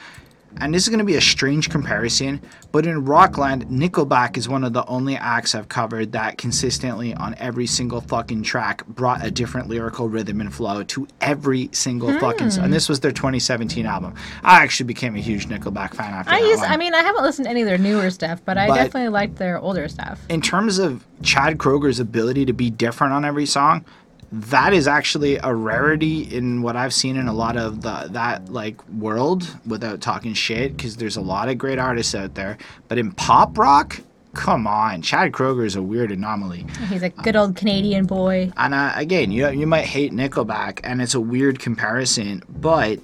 And 0.57 0.73
this 0.73 0.83
is 0.83 0.89
going 0.89 0.99
to 0.99 1.05
be 1.05 1.15
a 1.15 1.21
strange 1.21 1.69
comparison, 1.69 2.41
but 2.71 2.85
in 2.85 3.05
Rockland, 3.05 3.65
Nickelback 3.67 4.37
is 4.37 4.47
one 4.47 4.63
of 4.63 4.73
the 4.73 4.85
only 4.87 5.15
acts 5.15 5.55
I've 5.55 5.69
covered 5.69 6.11
that 6.13 6.37
consistently 6.37 7.13
on 7.13 7.35
every 7.37 7.67
single 7.67 8.01
fucking 8.01 8.43
track 8.43 8.85
brought 8.87 9.25
a 9.25 9.31
different 9.31 9.67
lyrical 9.67 10.09
rhythm 10.09 10.41
and 10.41 10.53
flow 10.53 10.83
to 10.83 11.07
every 11.21 11.69
single 11.71 12.11
hmm. 12.11 12.19
fucking 12.19 12.51
song. 12.51 12.65
And 12.65 12.73
this 12.73 12.87
was 12.87 12.99
their 12.99 13.11
2017 13.11 13.85
album. 13.85 14.15
I 14.43 14.63
actually 14.63 14.87
became 14.87 15.15
a 15.15 15.19
huge 15.19 15.47
Nickelback 15.47 15.93
fan 15.93 16.13
after 16.13 16.31
I 16.31 16.41
that 16.41 16.47
used, 16.47 16.61
one. 16.61 16.71
I 16.71 16.77
mean, 16.77 16.93
I 16.93 17.01
haven't 17.01 17.23
listened 17.23 17.45
to 17.45 17.49
any 17.49 17.61
of 17.61 17.67
their 17.67 17.77
newer 17.77 18.09
stuff, 18.09 18.41
but 18.45 18.57
I 18.57 18.67
definitely 18.67 19.09
liked 19.09 19.37
their 19.37 19.59
older 19.59 19.87
stuff. 19.87 20.19
in 20.29 20.41
terms 20.41 20.79
of 20.79 21.05
Chad 21.21 21.57
Kroeger's 21.57 21.99
ability 21.99 22.45
to 22.45 22.53
be 22.53 22.69
different 22.69 23.13
on 23.13 23.25
every 23.25 23.45
song, 23.45 23.85
that 24.33 24.73
is 24.73 24.87
actually 24.87 25.37
a 25.37 25.53
rarity 25.53 26.23
in 26.23 26.63
what 26.63 26.75
I've 26.75 26.93
seen 26.93 27.17
in 27.17 27.27
a 27.27 27.33
lot 27.33 27.55
of 27.55 27.81
the 27.81 28.07
that 28.11 28.51
like 28.51 28.83
world 28.89 29.47
without 29.67 30.01
talking 30.01 30.33
shit 30.33 30.75
because 30.75 30.97
there's 30.97 31.17
a 31.17 31.21
lot 31.21 31.49
of 31.49 31.59
great 31.59 31.77
artists 31.77 32.15
out 32.15 32.33
there. 32.33 32.57
But 32.87 32.97
in 32.97 33.11
pop 33.11 33.55
rock, 33.59 33.99
come 34.33 34.65
on, 34.65 35.03
Chad 35.03 35.33
Kroeger 35.33 35.63
is 35.65 35.75
a 35.75 35.83
weird 35.83 36.11
anomaly. 36.11 36.65
He's 36.89 37.03
a 37.03 37.09
good 37.09 37.35
old 37.35 37.55
Canadian 37.55 38.07
boy. 38.07 38.51
And 38.57 38.73
uh, 38.73 38.93
again, 38.95 39.31
you 39.31 39.49
you 39.49 39.67
might 39.67 39.85
hate 39.85 40.11
Nickelback, 40.11 40.79
and 40.83 40.99
it's 40.99 41.13
a 41.13 41.21
weird 41.21 41.59
comparison, 41.59 42.41
but 42.49 42.99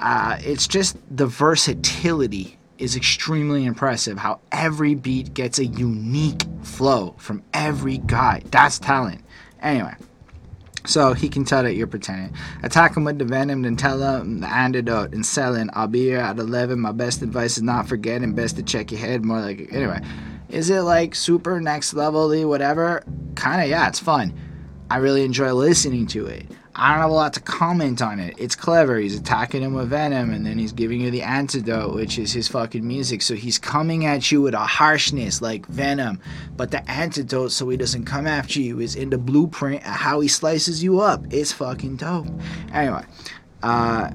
uh, 0.00 0.38
it's 0.40 0.66
just 0.66 0.96
the 1.14 1.26
versatility 1.26 2.56
is 2.78 2.96
extremely 2.96 3.66
impressive. 3.66 4.16
How 4.16 4.40
every 4.50 4.94
beat 4.94 5.34
gets 5.34 5.58
a 5.58 5.66
unique 5.66 6.44
flow 6.62 7.14
from 7.18 7.42
every 7.52 7.98
guy. 7.98 8.42
That's 8.46 8.78
talent. 8.78 9.22
Anyway. 9.60 9.94
So 10.86 11.12
he 11.12 11.28
can 11.28 11.44
tell 11.44 11.62
that 11.62 11.74
you're 11.74 11.86
pretending. 11.86 12.34
Attack 12.62 12.96
him 12.96 13.04
with 13.04 13.18
the 13.18 13.24
venom, 13.24 13.62
then 13.62 13.76
tell 13.76 14.00
him 14.00 14.40
the 14.40 14.48
antidote 14.48 15.12
and 15.12 15.24
sell 15.24 15.54
it. 15.54 15.68
I'll 15.74 15.86
be 15.86 16.04
here 16.04 16.18
at 16.18 16.38
11. 16.38 16.80
My 16.80 16.92
best 16.92 17.22
advice 17.22 17.56
is 17.56 17.62
not 17.62 17.86
forgetting. 17.88 18.34
Best 18.34 18.56
to 18.56 18.62
check 18.62 18.90
your 18.90 19.00
head 19.00 19.24
more 19.24 19.40
like. 19.40 19.68
Anyway, 19.72 20.00
is 20.48 20.70
it 20.70 20.80
like 20.80 21.14
super 21.14 21.60
next 21.60 21.94
level 21.94 22.30
whatever? 22.48 23.04
Kind 23.34 23.62
of, 23.62 23.68
yeah, 23.68 23.88
it's 23.88 24.00
fun. 24.00 24.32
I 24.90 24.96
really 24.96 25.24
enjoy 25.24 25.52
listening 25.52 26.06
to 26.08 26.26
it. 26.26 26.46
I 26.80 26.92
don't 26.92 27.02
have 27.02 27.10
a 27.10 27.12
lot 27.14 27.34
to 27.34 27.40
comment 27.40 28.00
on 28.00 28.20
it. 28.20 28.36
It's 28.38 28.56
clever. 28.56 28.96
He's 28.96 29.14
attacking 29.14 29.60
him 29.60 29.74
with 29.74 29.90
venom, 29.90 30.30
and 30.32 30.46
then 30.46 30.56
he's 30.56 30.72
giving 30.72 31.02
you 31.02 31.10
the 31.10 31.20
antidote, 31.20 31.94
which 31.94 32.18
is 32.18 32.32
his 32.32 32.48
fucking 32.48 32.88
music. 32.88 33.20
So 33.20 33.34
he's 33.34 33.58
coming 33.58 34.06
at 34.06 34.32
you 34.32 34.40
with 34.40 34.54
a 34.54 34.60
harshness 34.60 35.42
like 35.42 35.66
venom, 35.66 36.20
but 36.56 36.70
the 36.70 36.90
antidote, 36.90 37.52
so 37.52 37.68
he 37.68 37.76
doesn't 37.76 38.06
come 38.06 38.26
after 38.26 38.62
you, 38.62 38.80
is 38.80 38.96
in 38.96 39.10
the 39.10 39.18
blueprint 39.18 39.82
of 39.82 39.92
how 39.92 40.20
he 40.20 40.28
slices 40.28 40.82
you 40.82 41.00
up. 41.00 41.22
It's 41.28 41.52
fucking 41.52 41.96
dope. 41.96 42.28
Anyway, 42.72 43.04
uh, 43.62 44.12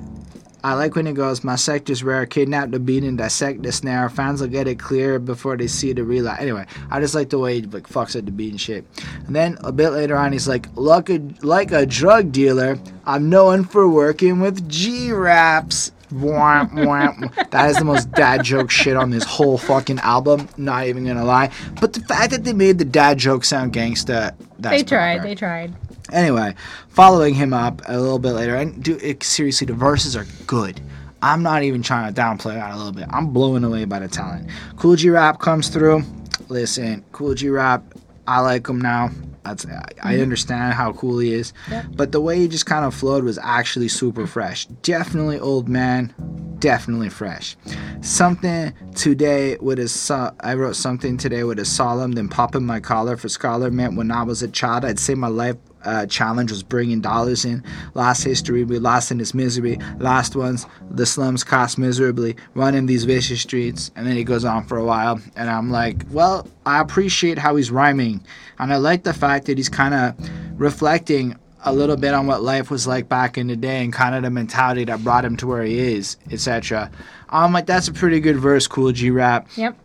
I 0.66 0.74
like 0.74 0.96
when 0.96 1.06
it 1.06 1.14
goes, 1.14 1.44
my 1.44 1.58
sector's 1.58 2.04
rare, 2.04 2.26
kidnap 2.26 2.72
the 2.72 2.80
beat 2.80 3.04
and 3.04 3.20
dissect 3.20 3.62
the 3.62 3.72
snare. 3.72 4.10
Fans 4.10 4.42
will 4.42 4.48
get 4.48 4.68
it 4.68 4.80
clear 4.80 5.20
before 5.20 5.56
they 5.56 5.68
see 5.68 5.94
the 5.94 6.04
realize. 6.04 6.40
Anyway, 6.40 6.66
I 6.90 7.00
just 7.00 7.14
like 7.14 7.30
the 7.30 7.38
way 7.38 7.60
he 7.60 7.68
like 7.68 7.88
fucks 7.88 8.16
at 8.16 8.26
the 8.26 8.32
beat 8.32 8.50
and 8.50 8.60
shit. 8.60 8.84
And 9.28 9.36
then 9.36 9.60
a 9.64 9.72
bit 9.72 9.92
later 9.92 10.18
on, 10.18 10.32
he's 10.32 10.48
like, 10.48 10.68
like 10.74 11.12
a, 11.12 11.22
like 11.44 11.72
a 11.72 11.86
drug 11.86 12.32
dealer, 12.32 12.80
I'm 13.06 13.30
known 13.30 13.64
for 13.64 13.88
working 13.88 14.40
with 14.40 14.68
G 14.68 15.12
raps. 15.12 15.92
That 16.10 17.68
is 17.70 17.78
the 17.78 17.86
most 17.86 18.12
dad 18.14 18.44
joke 18.44 18.72
shit 18.72 18.98
on 18.98 19.12
this 19.12 19.24
whole 19.24 19.60
fucking 19.60 20.00
album. 20.00 20.50
Not 20.58 20.88
even 20.88 21.06
gonna 21.06 21.26
lie. 21.26 21.52
But 21.80 21.94
the 21.94 22.00
fact 22.00 22.32
that 22.32 22.44
they 22.44 22.54
made 22.54 22.80
the 22.80 22.86
dad 22.86 23.20
joke 23.20 23.44
sound 23.44 23.72
gangsta, 23.72 24.34
that's 24.58 24.78
They 24.78 24.84
tried. 24.84 25.22
They 25.22 25.36
tried. 25.36 25.76
Anyway, 26.12 26.54
following 26.90 27.34
him 27.34 27.54
up 27.54 27.82
a 27.88 28.00
little 28.00 28.20
bit 28.20 28.34
later, 28.34 28.56
and 28.56 28.84
do 28.84 28.98
it, 29.02 29.24
seriously, 29.24 29.66
the 29.66 29.74
verses 29.74 30.16
are 30.16 30.26
good. 30.46 30.80
I'm 31.22 31.42
not 31.42 31.64
even 31.64 31.82
trying 31.82 32.14
to 32.14 32.22
downplay 32.22 32.54
that 32.54 32.74
a 32.74 32.78
little 32.78 32.92
bit. 32.92 33.08
I'm 33.10 33.28
blown 33.32 33.64
away 33.64 33.86
by 33.86 34.00
the 34.00 34.08
talent. 34.08 34.50
Kool 34.78 34.96
G 34.96 35.10
Rap 35.10 35.40
comes 35.40 35.70
through. 35.70 36.04
Listen, 36.50 37.04
Kool 37.12 37.34
G 37.34 37.50
Rap, 37.50 37.84
I 38.28 38.42
like 38.42 38.68
him 38.68 38.80
now. 38.80 39.10
That's, 39.44 39.66
I, 39.66 39.86
I 40.02 40.14
mm-hmm. 40.14 40.24
understand 40.24 40.74
how 40.74 40.94
cool 40.94 41.20
he 41.20 41.34
is, 41.34 41.54
Yep. 41.70 41.86
but 41.96 42.12
the 42.12 42.20
way 42.20 42.40
he 42.40 42.48
just 42.48 42.66
kind 42.66 42.84
of 42.84 42.96
flowed 42.96 43.24
was 43.24 43.38
actually 43.38 43.88
super 43.88 44.26
fresh. 44.26 44.66
Definitely 44.82 45.40
old 45.40 45.70
man, 45.70 46.14
definitely 46.60 47.10
fresh. 47.10 47.56
Something 48.02 48.74
today 48.96 49.58
with 49.62 49.78
a 49.78 49.88
so- 49.88 50.34
I 50.40 50.56
wrote 50.56 50.76
something 50.76 51.18
today 51.18 51.44
with 51.44 51.60
a 51.60 51.66
solemn, 51.66 52.14
then 52.14 52.28
popping 52.28 52.66
my 52.66 52.80
collar 52.80 53.18
for 53.18 53.30
scholar 53.30 53.70
meant 53.70 53.96
when 53.96 54.12
I 54.12 54.24
was 54.24 54.42
a 54.42 54.48
child 54.48 54.84
I'd 54.84 55.00
say 55.00 55.14
my 55.14 55.28
life 55.28 55.58
uh, 55.86 56.06
challenge 56.08 56.52
was 56.52 56.64
bringing 56.64 57.02
dollars 57.02 57.46
in. 57.46 57.64
Lost 57.94 58.24
history, 58.24 58.64
we 58.64 58.80
lost 58.80 59.12
in 59.12 59.18
this 59.18 59.34
misery. 59.34 59.78
Last 60.00 60.36
ones, 60.36 60.66
the 60.92 61.06
slums 61.06 61.44
cost 61.44 61.78
miserably, 61.78 62.36
running 62.54 62.86
these 62.86 63.06
vicious 63.06 63.42
streets. 63.42 63.92
And 63.96 64.06
then 64.06 64.16
he 64.16 64.24
goes 64.24 64.44
on 64.44 64.66
for 64.66 64.78
a 64.78 64.84
while. 64.84 65.20
And 65.36 65.50
I'm 65.50 65.72
like, 65.72 66.06
well, 66.10 66.48
I 66.66 66.82
appreciate 66.82 67.38
how 67.38 67.56
he's 67.56 67.72
rhyming. 67.72 68.24
And 68.60 68.74
I 68.74 68.78
like 68.78 69.04
the 69.04 69.14
fact 69.14 69.46
that 69.46 69.58
he's 69.58 69.70
kind 69.70 69.94
of 69.94 70.60
reflecting 70.60 71.38
a 71.66 71.74
little 71.74 71.98
bit 71.98 72.14
on 72.14 72.28
what 72.28 72.44
life 72.44 72.70
was 72.70 72.86
like 72.86 73.10
back 73.10 73.38
in 73.38 73.48
the 73.48 73.56
day 73.56 73.84
and 73.84 73.92
kind 73.92 74.14
of 74.16 74.22
the 74.22 74.30
mentality 74.30 74.86
that 74.86 75.04
brought 75.04 75.26
him 75.26 75.36
to 75.38 75.48
where 75.48 75.64
he 75.64 75.80
is, 75.80 76.18
etc. 76.32 76.92
I'm 77.30 77.54
like, 77.54 77.66
that's 77.66 77.88
a 77.88 77.94
pretty 77.94 78.20
good 78.20 78.38
verse, 78.38 78.68
Kool 78.68 78.92
G 78.92 79.10
Rap. 79.10 79.48
Yep. 79.56 79.76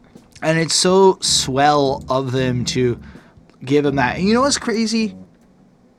And 0.43 0.59
it's 0.59 0.75
so 0.75 1.19
swell 1.21 2.05
of 2.09 2.33
them 2.33 2.65
to 2.67 3.01
give 3.65 3.85
him 3.87 3.97
that. 3.97 4.19
And 4.19 4.29
you 4.29 4.35
know 4.35 4.43
what's 4.43 4.59
crazy? 4.59 5.17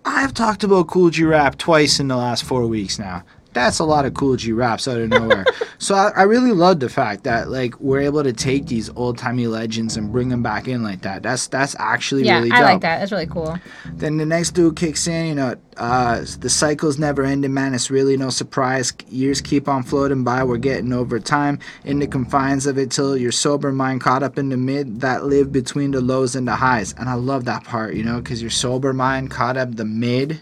I've 0.03 0.33
talked 0.33 0.63
about 0.63 0.87
Kool 0.87 1.09
G 1.11 1.23
Rap 1.23 1.57
twice 1.57 1.99
in 1.99 2.07
the 2.07 2.17
last 2.17 2.43
four 2.43 2.65
weeks 2.65 2.97
now. 2.97 3.23
That's 3.53 3.79
a 3.79 3.83
lot 3.83 4.05
of 4.05 4.13
Kool 4.13 4.35
G 4.35 4.51
Raps 4.51 4.87
out 4.87 4.99
of 4.99 5.09
nowhere. 5.09 5.45
so 5.77 5.95
I, 5.95 6.11
I 6.15 6.21
really 6.23 6.51
love 6.51 6.79
the 6.79 6.89
fact 6.89 7.23
that 7.25 7.49
like 7.49 7.79
we're 7.79 8.01
able 8.01 8.23
to 8.23 8.33
take 8.33 8.67
these 8.67 8.89
old 8.95 9.17
timey 9.17 9.47
legends 9.47 9.97
and 9.97 10.11
bring 10.11 10.29
them 10.29 10.41
back 10.41 10.67
in 10.67 10.83
like 10.83 11.01
that. 11.01 11.23
That's 11.23 11.47
that's 11.47 11.75
actually 11.79 12.23
Yeah, 12.23 12.37
really 12.37 12.49
dope. 12.49 12.59
I 12.59 12.63
like 12.63 12.81
that. 12.81 12.99
That's 12.99 13.11
really 13.11 13.27
cool. 13.27 13.57
Then 13.93 14.17
the 14.17 14.25
next 14.25 14.51
dude 14.51 14.75
kicks 14.75 15.07
in, 15.07 15.27
you 15.27 15.35
know, 15.35 15.55
uh, 15.77 16.23
the 16.39 16.49
cycle's 16.49 16.99
never 16.99 17.23
ending, 17.23 17.53
man. 17.53 17.73
It's 17.73 17.89
really 17.89 18.17
no 18.17 18.29
surprise. 18.29 18.93
Years 19.09 19.41
keep 19.41 19.67
on 19.67 19.83
floating 19.83 20.23
by. 20.23 20.43
We're 20.43 20.57
getting 20.57 20.93
over 20.93 21.19
time 21.19 21.59
in 21.83 21.99
the 21.99 22.07
confines 22.07 22.65
of 22.65 22.77
it 22.77 22.91
till 22.91 23.17
your 23.17 23.31
sober 23.31 23.71
mind 23.71 24.01
caught 24.01 24.23
up 24.23 24.37
in 24.37 24.49
the 24.49 24.57
mid 24.57 25.01
that 25.01 25.25
live 25.25 25.51
between 25.51 25.91
the 25.91 26.01
lows 26.01 26.35
and 26.35 26.47
the 26.47 26.55
highs. 26.55 26.93
And 26.97 27.09
I 27.09 27.13
love 27.15 27.45
that 27.45 27.63
part, 27.63 27.95
you 27.95 28.03
know, 28.03 28.21
because 28.21 28.41
your 28.41 28.51
sober 28.51 28.93
mind 28.93 29.31
caught 29.31 29.57
up 29.57 29.75
the 29.75 29.85
mid. 29.85 30.41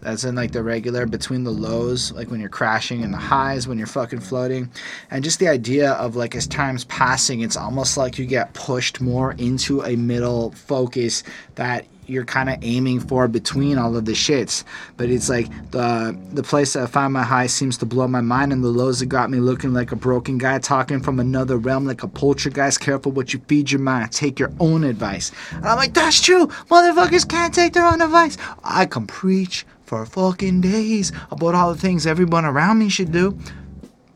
That's 0.00 0.24
in 0.24 0.34
like 0.34 0.52
the 0.52 0.62
regular 0.62 1.06
between 1.06 1.44
the 1.44 1.50
lows, 1.50 2.12
like 2.12 2.30
when 2.30 2.40
you're 2.40 2.48
crashing, 2.48 3.02
and 3.02 3.12
the 3.12 3.18
highs 3.18 3.66
when 3.66 3.78
you're 3.78 3.86
fucking 3.86 4.20
floating. 4.20 4.70
And 5.10 5.24
just 5.24 5.40
the 5.40 5.48
idea 5.48 5.92
of 5.92 6.14
like 6.14 6.34
as 6.34 6.46
time's 6.46 6.84
passing, 6.84 7.40
it's 7.40 7.56
almost 7.56 7.96
like 7.96 8.18
you 8.18 8.26
get 8.26 8.54
pushed 8.54 9.00
more 9.00 9.32
into 9.32 9.82
a 9.82 9.96
middle 9.96 10.52
focus 10.52 11.24
that 11.56 11.86
you're 12.08 12.24
kind 12.24 12.48
of 12.48 12.56
aiming 12.62 13.00
for 13.00 13.28
between 13.28 13.76
all 13.76 13.94
of 13.96 14.04
the 14.04 14.12
shits. 14.12 14.64
But 14.96 15.10
it's 15.10 15.28
like 15.28 15.48
the 15.70 16.18
the 16.32 16.42
place 16.42 16.72
that 16.72 16.84
I 16.84 16.86
find 16.86 17.12
my 17.12 17.22
high 17.22 17.46
seems 17.46 17.76
to 17.78 17.86
blow 17.86 18.08
my 18.08 18.20
mind, 18.20 18.52
and 18.52 18.64
the 18.64 18.68
lows 18.68 19.00
that 19.00 19.06
got 19.06 19.30
me 19.30 19.38
looking 19.38 19.74
like 19.74 19.92
a 19.92 19.96
broken 19.96 20.38
guy 20.38 20.58
talking 20.58 21.00
from 21.00 21.20
another 21.20 21.58
realm 21.58 21.86
like 21.86 22.02
a 22.02 22.08
poltergeist. 22.08 22.80
Careful 22.80 23.12
what 23.12 23.32
you 23.32 23.40
feed 23.48 23.70
your 23.70 23.80
mind. 23.80 24.12
Take 24.12 24.38
your 24.38 24.52
own 24.60 24.84
advice. 24.84 25.32
And 25.52 25.66
I'm 25.66 25.76
like, 25.76 25.94
that's 25.94 26.22
true. 26.22 26.46
Motherfuckers 26.46 27.28
can't 27.28 27.52
take 27.52 27.72
their 27.72 27.86
own 27.86 28.00
advice. 28.00 28.38
I 28.64 28.86
can 28.86 29.06
preach 29.06 29.66
for 29.88 30.04
fucking 30.04 30.60
days 30.60 31.12
about 31.30 31.54
all 31.54 31.72
the 31.72 31.80
things 31.80 32.06
everyone 32.06 32.44
around 32.44 32.78
me 32.78 32.90
should 32.90 33.10
do. 33.10 33.38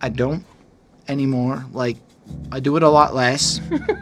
I 0.01 0.11
don't 0.11 0.45
anymore. 1.09 1.65
Like, 1.73 1.97
I 2.53 2.61
do 2.61 2.77
it 2.77 2.83
a 2.83 2.89
lot 2.89 3.15
less. 3.15 3.59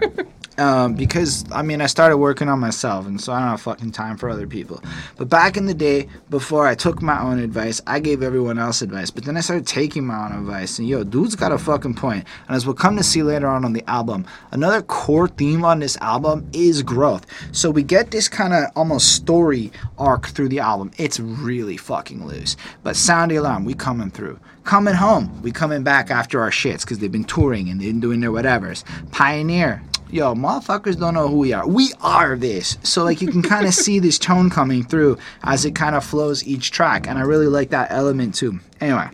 um, 0.60 0.94
because 0.94 1.44
I 1.50 1.62
mean 1.62 1.80
I 1.80 1.86
started 1.86 2.18
working 2.18 2.48
on 2.48 2.60
myself, 2.60 3.06
and 3.06 3.20
so 3.20 3.32
I 3.32 3.40
don't 3.40 3.48
have 3.48 3.62
fucking 3.62 3.92
time 3.92 4.18
for 4.18 4.28
other 4.28 4.46
people. 4.46 4.82
But 5.16 5.28
back 5.30 5.56
in 5.56 5.66
the 5.66 5.74
day, 5.74 6.08
before 6.28 6.66
I 6.66 6.74
took 6.74 7.00
my 7.00 7.20
own 7.20 7.38
advice, 7.38 7.80
I 7.86 7.98
gave 7.98 8.22
everyone 8.22 8.58
else 8.58 8.82
advice. 8.82 9.10
But 9.10 9.24
then 9.24 9.36
I 9.36 9.40
started 9.40 9.66
taking 9.66 10.06
my 10.06 10.26
own 10.26 10.32
advice, 10.38 10.78
and 10.78 10.86
yo, 10.86 11.02
dude's 11.02 11.34
got 11.34 11.50
a 11.50 11.58
fucking 11.58 11.94
point. 11.94 12.26
And 12.46 12.56
as 12.56 12.66
we'll 12.66 12.74
come 12.74 12.96
to 12.98 13.02
see 13.02 13.22
later 13.22 13.48
on 13.48 13.64
on 13.64 13.72
the 13.72 13.88
album, 13.88 14.26
another 14.50 14.82
core 14.82 15.28
theme 15.28 15.64
on 15.64 15.78
this 15.78 15.96
album 15.98 16.46
is 16.52 16.82
growth. 16.82 17.26
So 17.52 17.70
we 17.70 17.82
get 17.82 18.10
this 18.10 18.28
kind 18.28 18.52
of 18.52 18.64
almost 18.76 19.14
story 19.14 19.72
arc 19.98 20.26
through 20.28 20.50
the 20.50 20.60
album. 20.60 20.90
It's 20.98 21.18
really 21.18 21.78
fucking 21.78 22.26
loose. 22.26 22.56
But 22.82 22.96
sound 22.96 23.30
the 23.30 23.36
alarm, 23.36 23.64
we 23.64 23.72
coming 23.72 24.10
through. 24.10 24.38
Coming 24.64 24.94
home, 24.94 25.40
we 25.42 25.52
coming 25.52 25.82
back 25.82 26.10
after 26.10 26.42
our 26.42 26.50
shits 26.50 26.82
because 26.82 26.98
they've 26.98 27.10
been 27.10 27.24
touring 27.24 27.70
and 27.70 27.80
they've 27.80 27.88
been 27.88 28.00
doing 28.00 28.20
their 28.20 28.30
whatevers. 28.30 28.84
Pioneer, 29.10 29.82
yo, 30.12 30.34
motherfuckers 30.34 30.98
don't 30.98 31.14
know 31.14 31.28
who 31.28 31.38
we 31.38 31.52
are. 31.52 31.66
We 31.66 31.92
are 32.00 32.36
this. 32.36 32.76
So 32.82 33.04
like 33.04 33.20
you 33.22 33.28
can 33.28 33.42
kind 33.42 33.66
of 33.66 33.74
see 33.84 33.98
this 33.98 34.18
tone 34.18 34.50
coming 34.50 34.82
through 34.84 35.18
as 35.44 35.64
it 35.64 35.74
kind 35.74 35.94
of 35.96 36.04
flows 36.04 36.44
each 36.46 36.70
track, 36.70 37.06
and 37.08 37.18
I 37.18 37.22
really 37.22 37.46
like 37.46 37.70
that 37.70 37.90
element 37.90 38.34
too. 38.34 38.60
Anyway, 38.80 39.08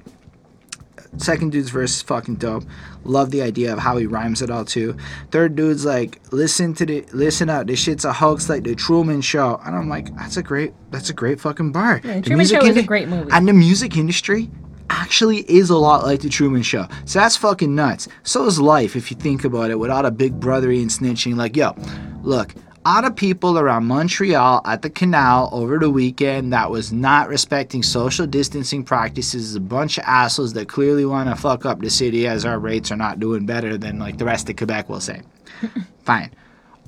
second 1.17 1.51
dude's 1.53 1.71
verse 1.71 1.97
is 1.97 2.03
fucking 2.03 2.37
dope. 2.37 2.65
Love 3.05 3.31
the 3.31 3.41
idea 3.41 3.73
of 3.73 3.79
how 3.79 3.97
he 3.97 4.07
rhymes 4.07 4.43
it 4.43 4.51
all 4.51 4.65
too. 4.65 4.97
Third 5.31 5.55
dude's 5.55 5.85
like, 5.85 6.21
listen 6.33 6.75
to 6.75 6.85
the 6.87 7.05
listen 7.13 7.49
up. 7.49 7.67
This 7.69 7.79
shit's 7.79 8.05
a 8.05 8.13
hoax 8.13 8.49
like 8.49 8.65
the 8.65 8.75
Truman 8.75 9.21
Show, 9.21 9.61
and 9.65 9.77
I'm 9.77 9.89
like, 9.89 10.15
that's 10.17 10.37
a 10.37 10.43
great 10.43 10.73
that's 10.91 11.09
a 11.11 11.15
great 11.15 11.41
fucking 11.41 11.73
bar. 11.73 12.01
Yeah, 12.05 12.15
The 12.17 12.23
Truman 12.23 12.39
music 12.39 12.61
Show 12.61 12.67
is 12.67 12.77
a 12.77 12.83
great 12.83 13.09
movie. 13.09 13.31
and 13.33 13.47
the 13.47 13.53
music 13.53 13.97
industry 13.97 14.51
actually 14.91 15.39
is 15.51 15.71
a 15.71 15.77
lot 15.77 16.05
like 16.05 16.21
the 16.21 16.29
Truman 16.29 16.63
Show. 16.63 16.87
So 17.05 17.19
that's 17.19 17.37
fucking 17.37 17.75
nuts. 17.75 18.09
So 18.23 18.47
is 18.47 18.61
life 18.61 18.97
if 18.97 19.11
you 19.11 19.17
think 19.17 19.45
about 19.45 19.71
it 19.71 19.79
without 19.79 20.07
a 20.07 20.11
big 20.11 20.39
brothery 20.41 20.81
and 20.81 20.91
snitching. 20.91 21.37
Like, 21.37 21.57
yo, 21.57 21.75
look, 22.23 22.55
a 22.87 22.89
lot 22.89 23.05
of 23.05 23.17
people 23.17 23.59
around 23.59 23.87
Montreal 23.87 24.63
at 24.65 24.83
the 24.83 24.91
canal 24.91 25.49
over 25.51 25.79
the 25.79 25.91
weekend 25.91 26.53
that 26.53 26.71
was 26.71 26.93
not 26.93 27.29
respecting 27.29 27.83
social 27.83 28.29
distancing 28.29 28.85
practices 28.85 29.51
is 29.51 29.57
a 29.57 29.61
bunch 29.61 29.99
of 29.99 30.05
assholes 30.07 30.53
that 30.53 30.69
clearly 30.69 31.05
want 31.05 31.29
to 31.29 31.35
fuck 31.35 31.67
up 31.67 31.81
the 31.81 31.91
city 31.91 32.29
as 32.29 32.45
our 32.45 32.61
rates 32.61 32.93
are 32.93 32.97
not 32.97 33.19
doing 33.19 33.45
better 33.45 33.77
than 33.77 33.99
like 33.99 34.19
the 34.19 34.25
rest 34.25 34.49
of 34.49 34.57
Quebec 34.57 34.89
will 34.89 35.01
say. 35.01 35.23
Fine. 36.05 36.31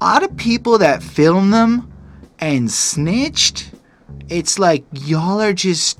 A 0.00 0.04
lot 0.04 0.22
of 0.22 0.36
people 0.36 0.78
that 0.78 1.02
filmed 1.02 1.52
them 1.52 1.92
and 2.38 2.70
snitched, 2.70 3.72
it's 4.28 4.56
like 4.56 4.84
y'all 4.92 5.40
are 5.40 5.52
just 5.52 5.98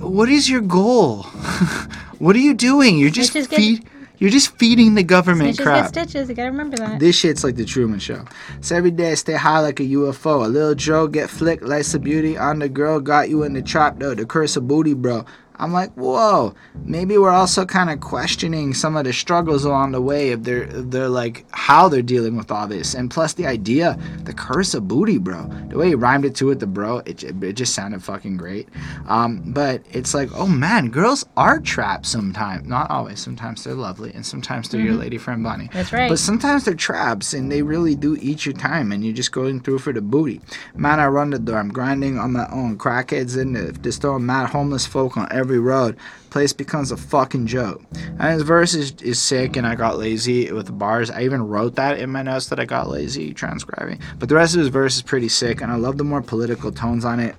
what 0.00 0.28
is 0.28 0.48
your 0.48 0.60
goal? 0.60 1.22
what 2.18 2.34
are 2.36 2.40
you 2.40 2.54
doing? 2.54 2.98
You're 2.98 3.10
just 3.10 3.32
Snitches 3.34 3.48
get- 3.50 3.56
feed, 3.58 3.88
you're 4.18 4.30
just 4.30 4.56
feeding 4.56 4.94
the 4.94 5.02
government 5.04 5.56
Snitches 5.56 5.62
crap. 5.62 5.92
get 5.92 6.08
stitches. 6.08 6.28
You 6.28 6.34
gotta 6.34 6.50
remember 6.50 6.76
that. 6.78 6.98
This 7.00 7.16
shit's 7.16 7.44
like 7.44 7.54
the 7.56 7.64
Truman 7.64 7.98
Show. 8.00 8.24
So 8.60 8.74
every 8.76 8.90
day 8.90 9.12
I 9.12 9.14
stay 9.14 9.34
high 9.34 9.60
like 9.60 9.78
a 9.80 9.84
UFO. 9.84 10.44
A 10.44 10.48
little 10.48 10.74
Joe 10.74 11.06
get 11.06 11.30
flicked, 11.30 11.62
life's 11.62 11.94
a 11.94 11.98
beauty. 11.98 12.36
On 12.36 12.58
the 12.58 12.68
girl, 12.68 13.00
got 13.00 13.28
you 13.28 13.42
in 13.44 13.52
the 13.52 13.62
trap 13.62 13.98
though. 13.98 14.14
The 14.14 14.26
curse 14.26 14.56
of 14.56 14.66
booty, 14.66 14.94
bro. 14.94 15.24
I'm 15.58 15.72
like, 15.72 15.92
whoa. 15.94 16.54
Maybe 16.84 17.18
we're 17.18 17.30
also 17.30 17.64
kind 17.64 17.90
of 17.90 18.00
questioning 18.00 18.74
some 18.74 18.96
of 18.96 19.04
the 19.04 19.12
struggles 19.12 19.64
along 19.64 19.92
the 19.92 20.00
way 20.00 20.32
of 20.32 20.44
they're 20.44 20.64
if 20.64 20.90
they're 20.90 21.08
like 21.08 21.44
how 21.50 21.88
they're 21.88 22.02
dealing 22.02 22.36
with 22.36 22.50
all 22.50 22.66
this, 22.66 22.94
and 22.94 23.10
plus 23.10 23.34
the 23.34 23.46
idea, 23.46 23.98
the 24.24 24.32
curse 24.32 24.74
of 24.74 24.88
booty, 24.88 25.18
bro. 25.18 25.46
The 25.68 25.78
way 25.78 25.88
he 25.88 25.94
rhymed 25.94 26.24
it 26.24 26.34
to 26.36 26.46
with 26.46 26.60
the 26.60 26.66
bro, 26.66 26.98
it, 26.98 27.22
it 27.22 27.52
just 27.54 27.74
sounded 27.74 28.02
fucking 28.02 28.36
great. 28.36 28.68
Um, 29.06 29.42
but 29.52 29.82
it's 29.90 30.14
like, 30.14 30.30
oh 30.34 30.46
man, 30.46 30.90
girls 30.90 31.24
are 31.36 31.60
trapped 31.60 32.06
sometimes. 32.06 32.66
Not 32.66 32.90
always. 32.90 33.20
Sometimes 33.20 33.64
they're 33.64 33.74
lovely, 33.74 34.12
and 34.14 34.24
sometimes 34.24 34.68
they're 34.68 34.80
your 34.80 34.94
lady 34.94 35.18
friend 35.18 35.42
Bonnie. 35.42 35.64
Mm-hmm. 35.64 35.76
That's 35.76 35.92
right. 35.92 36.08
But 36.08 36.18
sometimes 36.18 36.64
they're 36.64 36.74
traps 36.74 37.32
and 37.32 37.50
they 37.50 37.62
really 37.62 37.94
do 37.94 38.16
eat 38.20 38.44
your 38.44 38.54
time 38.54 38.92
and 38.92 39.04
you're 39.04 39.14
just 39.14 39.32
going 39.32 39.60
through 39.60 39.78
for 39.78 39.92
the 39.92 40.02
booty. 40.02 40.40
Man, 40.74 41.00
I 41.00 41.06
run 41.06 41.30
the 41.30 41.38
door. 41.38 41.58
I'm 41.58 41.70
grinding 41.70 42.18
on 42.18 42.32
my 42.32 42.48
own. 42.50 42.76
Crackheads 42.78 43.40
in 43.40 43.52
the 43.52 43.72
just 43.72 44.02
throwing 44.02 44.26
mad 44.26 44.50
homeless 44.50 44.86
folk 44.86 45.16
on 45.16 45.28
every 45.30 45.47
road. 45.56 45.96
Place 46.28 46.52
becomes 46.52 46.92
a 46.92 46.96
fucking 46.98 47.46
joke. 47.46 47.82
And 48.18 48.34
his 48.34 48.42
verse 48.42 48.74
is, 48.74 48.92
is 49.00 49.18
sick 49.18 49.56
and 49.56 49.66
I 49.66 49.74
got 49.74 49.96
lazy 49.96 50.52
with 50.52 50.66
the 50.66 50.72
bars. 50.72 51.10
I 51.10 51.22
even 51.22 51.48
wrote 51.48 51.76
that 51.76 51.98
in 51.98 52.10
my 52.10 52.22
notes 52.22 52.48
that 52.48 52.60
I 52.60 52.66
got 52.66 52.90
lazy 52.90 53.32
transcribing. 53.32 54.00
But 54.18 54.28
the 54.28 54.34
rest 54.34 54.54
of 54.54 54.60
his 54.60 54.68
verse 54.68 54.96
is 54.96 55.02
pretty 55.02 55.30
sick 55.30 55.62
and 55.62 55.72
I 55.72 55.76
love 55.76 55.96
the 55.96 56.04
more 56.04 56.20
political 56.20 56.70
tones 56.70 57.06
on 57.06 57.20
it. 57.20 57.34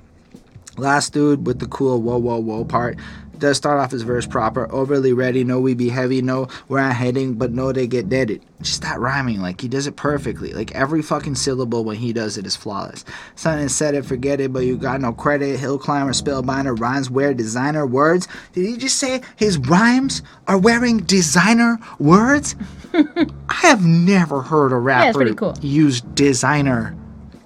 Last 0.78 1.14
dude 1.14 1.46
with 1.46 1.60
the 1.60 1.68
cool 1.68 2.02
whoa 2.02 2.18
whoa 2.18 2.40
whoa 2.40 2.66
part 2.66 2.98
does 3.40 3.58
start 3.58 3.80
off 3.80 3.92
his 3.92 4.04
verse 4.04 4.26
proper. 4.26 4.72
Overly 4.72 5.14
ready, 5.14 5.44
know 5.44 5.60
we 5.60 5.74
be 5.74 5.90
heavy, 5.90 6.22
know 6.22 6.46
where 6.68 6.84
I'm 6.84 6.94
heading, 6.94 7.36
but 7.36 7.52
know 7.52 7.72
they 7.72 7.88
get 7.88 8.10
deaded. 8.10 8.44
Just 8.62 8.82
that 8.82 9.00
rhyming, 9.00 9.42
like 9.42 9.62
he 9.62 9.68
does 9.68 9.88
it 9.88 9.96
perfectly. 9.96 10.54
Like 10.54 10.74
every 10.76 11.02
fucking 11.02 11.36
syllable 11.36 11.84
when 11.84 11.98
he 11.98 12.14
does 12.14 12.38
it 12.38 12.46
is 12.46 12.56
flawless. 12.56 13.06
Something 13.36 13.70
said 13.70 13.96
it, 13.96 14.06
forget 14.06 14.40
it, 14.40 14.54
but 14.54 14.66
you 14.66 14.78
got 14.78 15.02
no 15.02 15.14
credit. 15.14 15.60
Hill 15.60 15.80
climber, 15.80 16.12
spellbinder, 16.12 16.80
rhymes 16.80 17.10
wear 17.10 17.34
designer 17.34 17.86
words. 17.86 18.28
Did 18.54 18.66
he 18.66 18.78
just 18.78 18.98
say 18.98 19.22
his 19.36 19.58
rhymes 19.58 20.22
are 20.48 20.58
wearing 20.58 21.00
designer 21.00 21.80
words? 22.00 22.56
I 22.94 23.28
have 23.50 23.86
never 23.86 24.42
heard 24.42 24.72
a 24.72 24.78
rapper 24.78 25.14
pretty 25.14 25.36
cool. 25.36 25.56
use 25.62 26.02
designer 26.02 26.96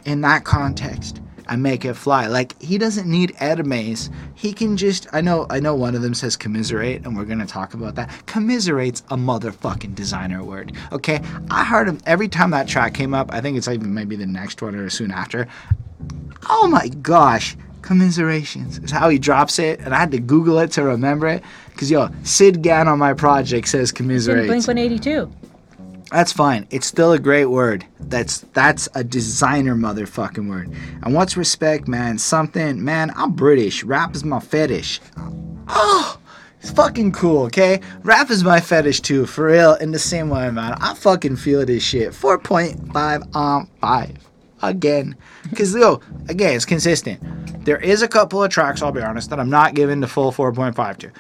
in 0.05 0.21
that 0.21 0.43
context 0.43 1.21
and 1.53 1.61
make 1.61 1.85
it 1.85 1.93
fly. 1.93 2.25
Like 2.25 2.59
he 2.59 2.79
doesn't 2.79 3.07
need 3.07 3.35
Hermes. 3.35 4.09
He 4.33 4.53
can 4.53 4.75
just 4.75 5.05
I 5.13 5.21
know 5.21 5.45
I 5.51 5.59
know 5.59 5.75
one 5.75 5.93
of 5.93 6.01
them 6.01 6.15
says 6.15 6.35
commiserate 6.35 7.05
and 7.05 7.15
we're 7.15 7.25
gonna 7.25 7.45
talk 7.45 7.75
about 7.75 7.93
that. 7.93 8.25
Commiserate's 8.25 9.01
a 9.11 9.15
motherfucking 9.15 9.93
designer 9.93 10.43
word. 10.43 10.75
Okay? 10.91 11.21
I 11.51 11.63
heard 11.63 11.87
him 11.87 11.99
every 12.07 12.27
time 12.27 12.49
that 12.51 12.67
track 12.67 12.95
came 12.95 13.13
up, 13.13 13.31
I 13.31 13.39
think 13.39 13.55
it's 13.55 13.67
even 13.67 13.93
maybe 13.93 14.15
the 14.15 14.25
next 14.25 14.63
one 14.63 14.73
or 14.73 14.89
soon 14.89 15.11
after. 15.11 15.47
Oh 16.49 16.67
my 16.67 16.87
gosh. 16.87 17.55
Commiserations 17.83 18.79
is 18.79 18.91
how 18.91 19.09
he 19.09 19.19
drops 19.19 19.59
it, 19.59 19.81
and 19.81 19.93
I 19.93 19.99
had 19.99 20.11
to 20.11 20.19
Google 20.19 20.57
it 20.59 20.71
to 20.71 20.83
remember 20.83 21.27
it. 21.27 21.43
Cause 21.75 21.91
yo, 21.91 22.09
Sid 22.23 22.63
Gann 22.63 22.87
on 22.87 22.97
my 22.97 23.13
project 23.13 23.67
says 23.67 23.91
In 23.91 23.97
commiserate. 23.97 24.47
Blink 24.47 24.65
182. 24.65 25.29
That's 26.13 26.31
fine. 26.31 26.67
It's 26.69 26.85
still 26.85 27.11
a 27.11 27.17
great 27.17 27.47
word. 27.47 27.87
That's 27.99 28.41
that's 28.53 28.87
a 28.93 29.03
designer 29.03 29.73
motherfucking 29.73 30.47
word. 30.47 30.71
And 31.01 31.15
what's 31.15 31.35
respect, 31.35 31.87
man? 31.87 32.19
Something, 32.19 32.83
man. 32.83 33.11
I'm 33.15 33.31
British. 33.31 33.83
Rap 33.83 34.13
is 34.15 34.23
my 34.23 34.39
fetish. 34.39 35.01
Oh, 35.67 36.19
it's 36.61 36.69
fucking 36.69 37.13
cool. 37.13 37.45
Okay, 37.45 37.81
rap 38.03 38.29
is 38.29 38.43
my 38.43 38.61
fetish 38.61 39.01
too, 39.01 39.25
for 39.25 39.47
real. 39.47 39.73
In 39.73 39.89
the 39.89 39.97
same 39.97 40.29
way, 40.29 40.51
man. 40.51 40.73
I 40.73 40.93
fucking 40.93 41.37
feel 41.37 41.65
this 41.65 41.81
shit. 41.81 42.13
Four 42.13 42.37
point 42.37 42.93
five 42.93 43.23
on 43.33 43.67
five 43.81 44.15
again. 44.61 45.15
Cause 45.55 45.73
yo, 45.75 45.99
again, 46.29 46.55
it's 46.55 46.65
consistent. 46.65 47.65
There 47.65 47.79
is 47.79 48.03
a 48.03 48.07
couple 48.07 48.43
of 48.43 48.51
tracks, 48.51 48.83
I'll 48.83 48.91
be 48.91 49.01
honest, 49.01 49.31
that 49.31 49.39
I'm 49.39 49.49
not 49.49 49.73
giving 49.73 50.01
the 50.01 50.07
full 50.07 50.31
4.5 50.31 50.97
to 50.97 51.11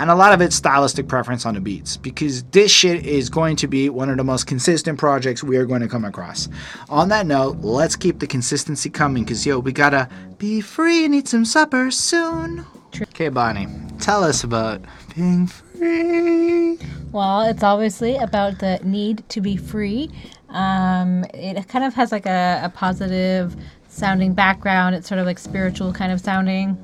and 0.00 0.10
a 0.10 0.14
lot 0.14 0.32
of 0.32 0.40
it's 0.40 0.56
stylistic 0.56 1.08
preference 1.08 1.44
on 1.44 1.54
the 1.54 1.60
beats 1.60 1.98
because 1.98 2.42
this 2.44 2.70
shit 2.70 3.04
is 3.04 3.28
going 3.28 3.54
to 3.56 3.68
be 3.68 3.90
one 3.90 4.08
of 4.08 4.16
the 4.16 4.24
most 4.24 4.46
consistent 4.46 4.98
projects 4.98 5.44
we 5.44 5.58
are 5.58 5.66
going 5.66 5.82
to 5.82 5.88
come 5.88 6.06
across. 6.06 6.48
On 6.88 7.10
that 7.10 7.26
note, 7.26 7.58
let's 7.58 7.96
keep 7.96 8.18
the 8.18 8.26
consistency 8.26 8.88
coming 8.88 9.24
because 9.24 9.44
yo, 9.44 9.58
we 9.58 9.72
gotta 9.72 10.08
be 10.38 10.62
free 10.62 11.04
and 11.04 11.14
eat 11.14 11.28
some 11.28 11.44
supper 11.44 11.90
soon. 11.90 12.64
Okay, 13.02 13.28
Bonnie, 13.28 13.68
tell 13.98 14.24
us 14.24 14.42
about 14.42 14.80
being 15.14 15.46
free. 15.46 16.78
Well, 17.12 17.42
it's 17.42 17.62
obviously 17.62 18.16
about 18.16 18.58
the 18.58 18.80
need 18.82 19.28
to 19.28 19.42
be 19.42 19.56
free. 19.58 20.10
Um, 20.48 21.24
it 21.34 21.68
kind 21.68 21.84
of 21.84 21.92
has 21.94 22.10
like 22.10 22.24
a, 22.24 22.62
a 22.64 22.70
positive 22.70 23.54
sounding 23.88 24.32
background. 24.32 24.94
It's 24.94 25.08
sort 25.08 25.18
of 25.18 25.26
like 25.26 25.38
spiritual 25.38 25.92
kind 25.92 26.10
of 26.10 26.20
sounding. 26.20 26.82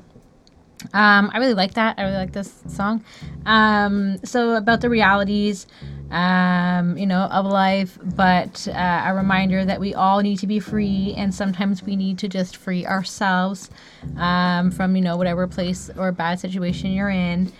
Um, 0.93 1.31
I 1.33 1.39
really 1.39 1.53
like 1.53 1.73
that. 1.73 1.95
I 1.97 2.03
really 2.03 2.17
like 2.17 2.33
this 2.33 2.53
song. 2.67 3.03
Um, 3.45 4.23
so 4.23 4.55
about 4.55 4.81
the 4.81 4.89
realities, 4.89 5.65
um, 6.11 6.97
you 6.97 7.05
know, 7.05 7.23
of 7.23 7.45
life, 7.45 7.97
but 8.15 8.67
uh, 8.67 9.03
a 9.05 9.13
reminder 9.13 9.65
that 9.65 9.79
we 9.79 9.93
all 9.93 10.19
need 10.19 10.39
to 10.39 10.47
be 10.47 10.59
free, 10.59 11.13
and 11.17 11.33
sometimes 11.33 11.83
we 11.83 11.95
need 11.95 12.19
to 12.19 12.27
just 12.27 12.57
free 12.57 12.85
ourselves 12.85 13.69
um, 14.17 14.71
from, 14.71 14.95
you 14.95 15.01
know, 15.01 15.17
whatever 15.17 15.47
place 15.47 15.89
or 15.97 16.11
bad 16.11 16.39
situation 16.39 16.91
you're 16.91 17.09
in. 17.09 17.51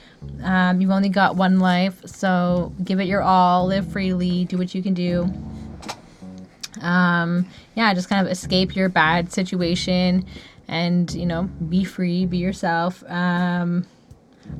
Um, 0.44 0.80
you've 0.80 0.92
only 0.92 1.10
got 1.10 1.36
one 1.36 1.60
life, 1.60 2.06
so 2.06 2.72
give 2.84 3.00
it 3.00 3.08
your 3.08 3.22
all, 3.22 3.68
live 3.68 3.92
freely, 3.92 4.46
do 4.46 4.58
what 4.58 4.74
you 4.74 4.82
can 4.82 4.94
do. 4.94 5.32
Um, 6.82 7.48
yeah, 7.76 7.94
just 7.94 8.08
kind 8.08 8.26
of 8.26 8.32
escape 8.32 8.76
your 8.76 8.88
bad 8.88 9.34
situation 9.34 10.26
and 10.68 11.14
you 11.14 11.26
know 11.26 11.44
be 11.44 11.84
free 11.84 12.26
be 12.26 12.38
yourself. 12.38 13.04
Um 13.08 13.86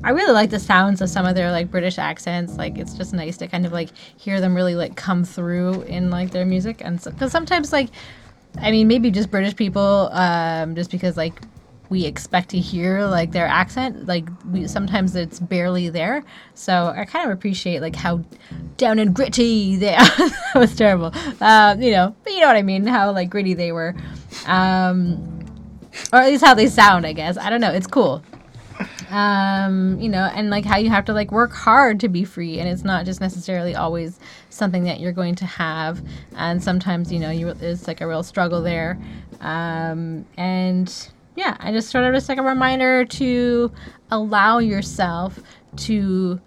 i 0.04 0.10
really 0.10 0.32
like 0.32 0.50
the 0.50 0.58
sounds 0.58 1.00
of 1.00 1.08
some 1.08 1.24
of 1.24 1.34
their 1.34 1.50
like 1.50 1.70
british 1.70 1.98
accents. 1.98 2.56
Like 2.56 2.78
it's 2.78 2.94
just 2.94 3.12
nice 3.12 3.36
to 3.38 3.48
kind 3.48 3.66
of 3.66 3.72
like 3.72 3.90
hear 4.16 4.40
them 4.40 4.54
really 4.54 4.74
like 4.74 4.96
come 4.96 5.24
through 5.24 5.82
in 5.82 6.10
like 6.10 6.30
their 6.30 6.44
music. 6.44 6.80
And 6.84 7.02
because 7.02 7.18
so, 7.18 7.28
sometimes 7.28 7.72
like 7.72 7.90
i 8.60 8.70
mean 8.70 8.88
maybe 8.88 9.10
just 9.10 9.30
british 9.30 9.54
people 9.54 10.08
um 10.12 10.74
just 10.74 10.90
because 10.90 11.18
like 11.18 11.38
we 11.90 12.04
expect 12.04 12.48
to 12.50 12.58
hear 12.58 13.06
like 13.06 13.30
their 13.32 13.46
accent 13.46 14.06
like 14.06 14.26
we 14.50 14.66
sometimes 14.66 15.16
it's 15.16 15.40
barely 15.40 15.88
there. 15.88 16.22
So 16.54 16.92
i 16.96 17.04
kind 17.04 17.30
of 17.30 17.36
appreciate 17.36 17.80
like 17.80 17.96
how 17.96 18.22
down 18.76 18.98
and 18.98 19.14
gritty 19.14 19.76
they 19.82 19.94
are. 19.94 20.04
That 20.04 20.54
was 20.54 20.74
terrible. 20.76 21.12
Uh, 21.40 21.76
you 21.78 21.92
know 21.92 22.14
but 22.24 22.32
you 22.32 22.40
know 22.40 22.46
what 22.46 22.56
i 22.56 22.62
mean 22.62 22.86
how 22.86 23.10
like 23.12 23.30
gritty 23.30 23.54
they 23.54 23.72
were. 23.72 23.94
Um 24.46 25.37
or 26.12 26.20
at 26.20 26.26
least 26.26 26.44
how 26.44 26.54
they 26.54 26.66
sound 26.66 27.06
i 27.06 27.12
guess. 27.12 27.36
I 27.36 27.50
don't 27.50 27.60
know. 27.60 27.72
It's 27.72 27.86
cool. 27.86 28.22
Um 29.10 29.98
you 30.00 30.08
know 30.08 30.30
and 30.34 30.50
like 30.50 30.64
how 30.64 30.76
you 30.76 30.90
have 30.90 31.04
to 31.06 31.12
like 31.12 31.32
work 31.32 31.52
hard 31.52 31.98
to 32.00 32.08
be 32.08 32.24
free 32.24 32.60
and 32.60 32.68
it's 32.68 32.84
not 32.84 33.04
just 33.04 33.20
necessarily 33.20 33.74
always 33.74 34.20
something 34.50 34.84
that 34.84 35.00
you're 35.00 35.12
going 35.12 35.34
to 35.36 35.46
have. 35.46 36.00
And 36.36 36.62
sometimes 36.62 37.12
you 37.12 37.18
know 37.18 37.30
you 37.30 37.48
it's 37.48 37.86
like 37.88 38.00
a 38.00 38.06
real 38.06 38.22
struggle 38.22 38.62
there. 38.62 38.98
Um 39.40 40.26
and 40.36 41.10
yeah 41.36 41.56
i 41.60 41.70
just 41.70 41.90
sort 41.90 42.04
of 42.04 42.12
just 42.12 42.28
like 42.28 42.38
a 42.38 42.42
reminder 42.42 43.04
to 43.04 43.70
allow 44.10 44.58
yourself 44.58 45.38
to 45.76 46.40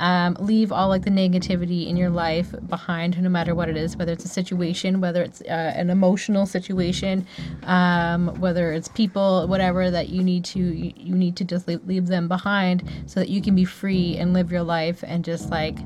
um, 0.00 0.36
leave 0.40 0.72
all 0.72 0.88
like 0.88 1.02
the 1.02 1.10
negativity 1.10 1.86
in 1.86 1.96
your 1.96 2.10
life 2.10 2.54
behind 2.68 3.20
no 3.22 3.28
matter 3.28 3.54
what 3.54 3.68
it 3.68 3.76
is 3.76 3.96
whether 3.96 4.12
it's 4.12 4.24
a 4.24 4.28
situation 4.28 5.00
whether 5.00 5.22
it's 5.22 5.40
uh, 5.42 5.72
an 5.76 5.90
emotional 5.90 6.46
situation 6.46 7.26
um, 7.64 8.28
whether 8.40 8.72
it's 8.72 8.88
people 8.88 9.46
whatever 9.46 9.90
that 9.90 10.08
you 10.08 10.22
need 10.22 10.44
to 10.44 10.58
you, 10.58 11.14
need 11.14 11.36
to 11.36 11.44
just 11.44 11.68
leave, 11.68 11.84
leave 11.86 12.06
them 12.06 12.26
behind 12.26 12.82
so 13.06 13.20
that 13.20 13.28
you 13.28 13.40
can 13.40 13.54
be 13.54 13.64
free 13.64 14.16
and 14.16 14.32
live 14.32 14.50
your 14.50 14.62
life 14.62 15.04
and 15.06 15.24
just 15.24 15.50
like 15.50 15.78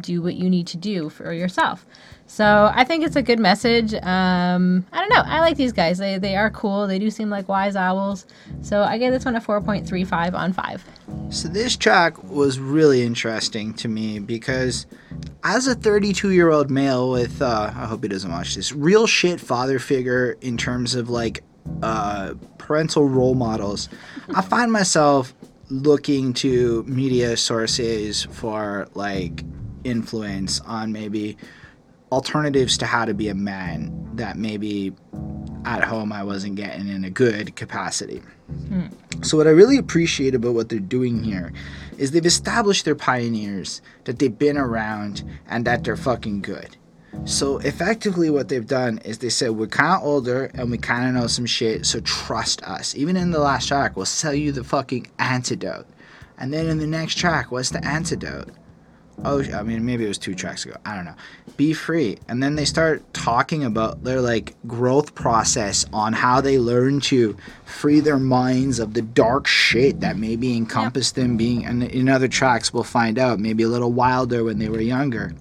do 0.00 0.22
what 0.22 0.34
you 0.34 0.48
need 0.48 0.66
to 0.66 0.76
do 0.76 1.08
for 1.08 1.32
yourself 1.32 1.86
so 2.30 2.70
I 2.72 2.84
think 2.84 3.04
it's 3.04 3.16
a 3.16 3.22
good 3.22 3.40
message. 3.40 3.94
Um, 3.94 4.86
I 4.92 5.00
don't 5.00 5.08
know. 5.08 5.22
I 5.24 5.40
like 5.40 5.56
these 5.56 5.72
guys. 5.72 5.96
They, 5.96 6.18
they 6.18 6.36
are 6.36 6.50
cool. 6.50 6.86
They 6.86 6.98
do 6.98 7.10
seem 7.10 7.30
like 7.30 7.48
wise 7.48 7.74
owls. 7.74 8.26
So 8.60 8.82
I 8.82 8.98
give 8.98 9.12
this 9.12 9.24
one 9.24 9.34
a 9.34 9.40
4.35 9.40 10.34
on 10.34 10.52
5. 10.52 10.84
So 11.30 11.48
this 11.48 11.74
track 11.74 12.22
was 12.24 12.58
really 12.58 13.02
interesting 13.02 13.72
to 13.74 13.88
me 13.88 14.18
because 14.18 14.86
as 15.42 15.66
a 15.66 15.74
32 15.74 16.32
year 16.32 16.50
old 16.50 16.70
male 16.70 17.10
with, 17.10 17.40
uh, 17.40 17.72
I 17.74 17.86
hope 17.86 18.02
he 18.02 18.08
doesn't 18.10 18.30
watch 18.30 18.54
this, 18.54 18.72
real 18.72 19.06
shit 19.06 19.40
father 19.40 19.78
figure 19.78 20.36
in 20.42 20.58
terms 20.58 20.94
of 20.94 21.08
like 21.08 21.42
uh, 21.82 22.34
parental 22.58 23.08
role 23.08 23.34
models, 23.34 23.88
I 24.34 24.42
find 24.42 24.70
myself 24.70 25.32
looking 25.70 26.34
to 26.34 26.82
media 26.86 27.38
sources 27.38 28.24
for 28.24 28.86
like 28.94 29.44
influence 29.84 30.60
on 30.60 30.92
maybe 30.92 31.36
alternatives 32.10 32.78
to 32.78 32.86
how 32.86 33.04
to 33.04 33.14
be 33.14 33.28
a 33.28 33.34
man 33.34 34.10
that 34.14 34.36
maybe 34.36 34.92
at 35.64 35.84
home 35.84 36.12
I 36.12 36.24
wasn't 36.24 36.56
getting 36.56 36.88
in 36.88 37.04
a 37.04 37.10
good 37.10 37.54
capacity. 37.56 38.22
Hmm. 38.68 38.86
So, 39.22 39.36
what 39.36 39.46
I 39.46 39.50
really 39.50 39.76
appreciate 39.76 40.34
about 40.34 40.54
what 40.54 40.68
they're 40.68 40.78
doing 40.78 41.22
here 41.22 41.52
is 41.98 42.12
they've 42.12 42.24
established 42.24 42.84
their 42.84 42.94
pioneers, 42.94 43.82
that 44.04 44.18
they've 44.18 44.36
been 44.36 44.56
around, 44.56 45.24
and 45.48 45.64
that 45.64 45.84
they're 45.84 45.96
fucking 45.96 46.42
good. 46.42 46.76
So, 47.24 47.58
effectively, 47.58 48.30
what 48.30 48.48
they've 48.48 48.66
done 48.66 48.98
is 48.98 49.18
they 49.18 49.28
said, 49.28 49.50
We're 49.50 49.66
kind 49.66 50.00
of 50.00 50.06
older 50.06 50.50
and 50.54 50.70
we 50.70 50.78
kind 50.78 51.08
of 51.08 51.20
know 51.20 51.26
some 51.26 51.46
shit, 51.46 51.84
so 51.84 52.00
trust 52.00 52.62
us. 52.62 52.94
Even 52.94 53.16
in 53.16 53.30
the 53.30 53.40
last 53.40 53.68
track, 53.68 53.96
we'll 53.96 54.06
sell 54.06 54.34
you 54.34 54.52
the 54.52 54.64
fucking 54.64 55.08
antidote. 55.18 55.86
And 56.38 56.52
then 56.52 56.66
in 56.66 56.78
the 56.78 56.86
next 56.86 57.18
track, 57.18 57.50
what's 57.50 57.70
the 57.70 57.84
antidote? 57.84 58.50
Oh 59.24 59.42
i 59.54 59.62
mean 59.62 59.84
maybe 59.84 60.04
it 60.04 60.08
was 60.08 60.18
two 60.18 60.34
tracks 60.34 60.64
ago. 60.64 60.76
I 60.84 60.94
don't 60.94 61.04
know. 61.04 61.14
Be 61.56 61.72
free. 61.72 62.18
And 62.28 62.42
then 62.42 62.54
they 62.54 62.64
start 62.64 63.02
talking 63.12 63.64
about 63.64 64.04
their 64.04 64.20
like 64.20 64.54
growth 64.66 65.14
process 65.14 65.84
on 65.92 66.12
how 66.12 66.40
they 66.40 66.58
learn 66.58 67.00
to 67.00 67.36
free 67.64 68.00
their 68.00 68.18
minds 68.18 68.78
of 68.78 68.94
the 68.94 69.02
dark 69.02 69.46
shit 69.46 70.00
that 70.00 70.16
maybe 70.16 70.56
encompassed 70.56 71.16
yep. 71.16 71.26
them 71.26 71.36
being 71.36 71.64
and 71.64 71.82
in 71.82 72.08
other 72.08 72.28
tracks 72.28 72.72
we'll 72.72 72.84
find 72.84 73.18
out 73.18 73.40
maybe 73.40 73.62
a 73.64 73.68
little 73.68 73.92
wilder 73.92 74.44
when 74.44 74.58
they 74.58 74.68
were 74.68 74.80
younger. 74.80 75.34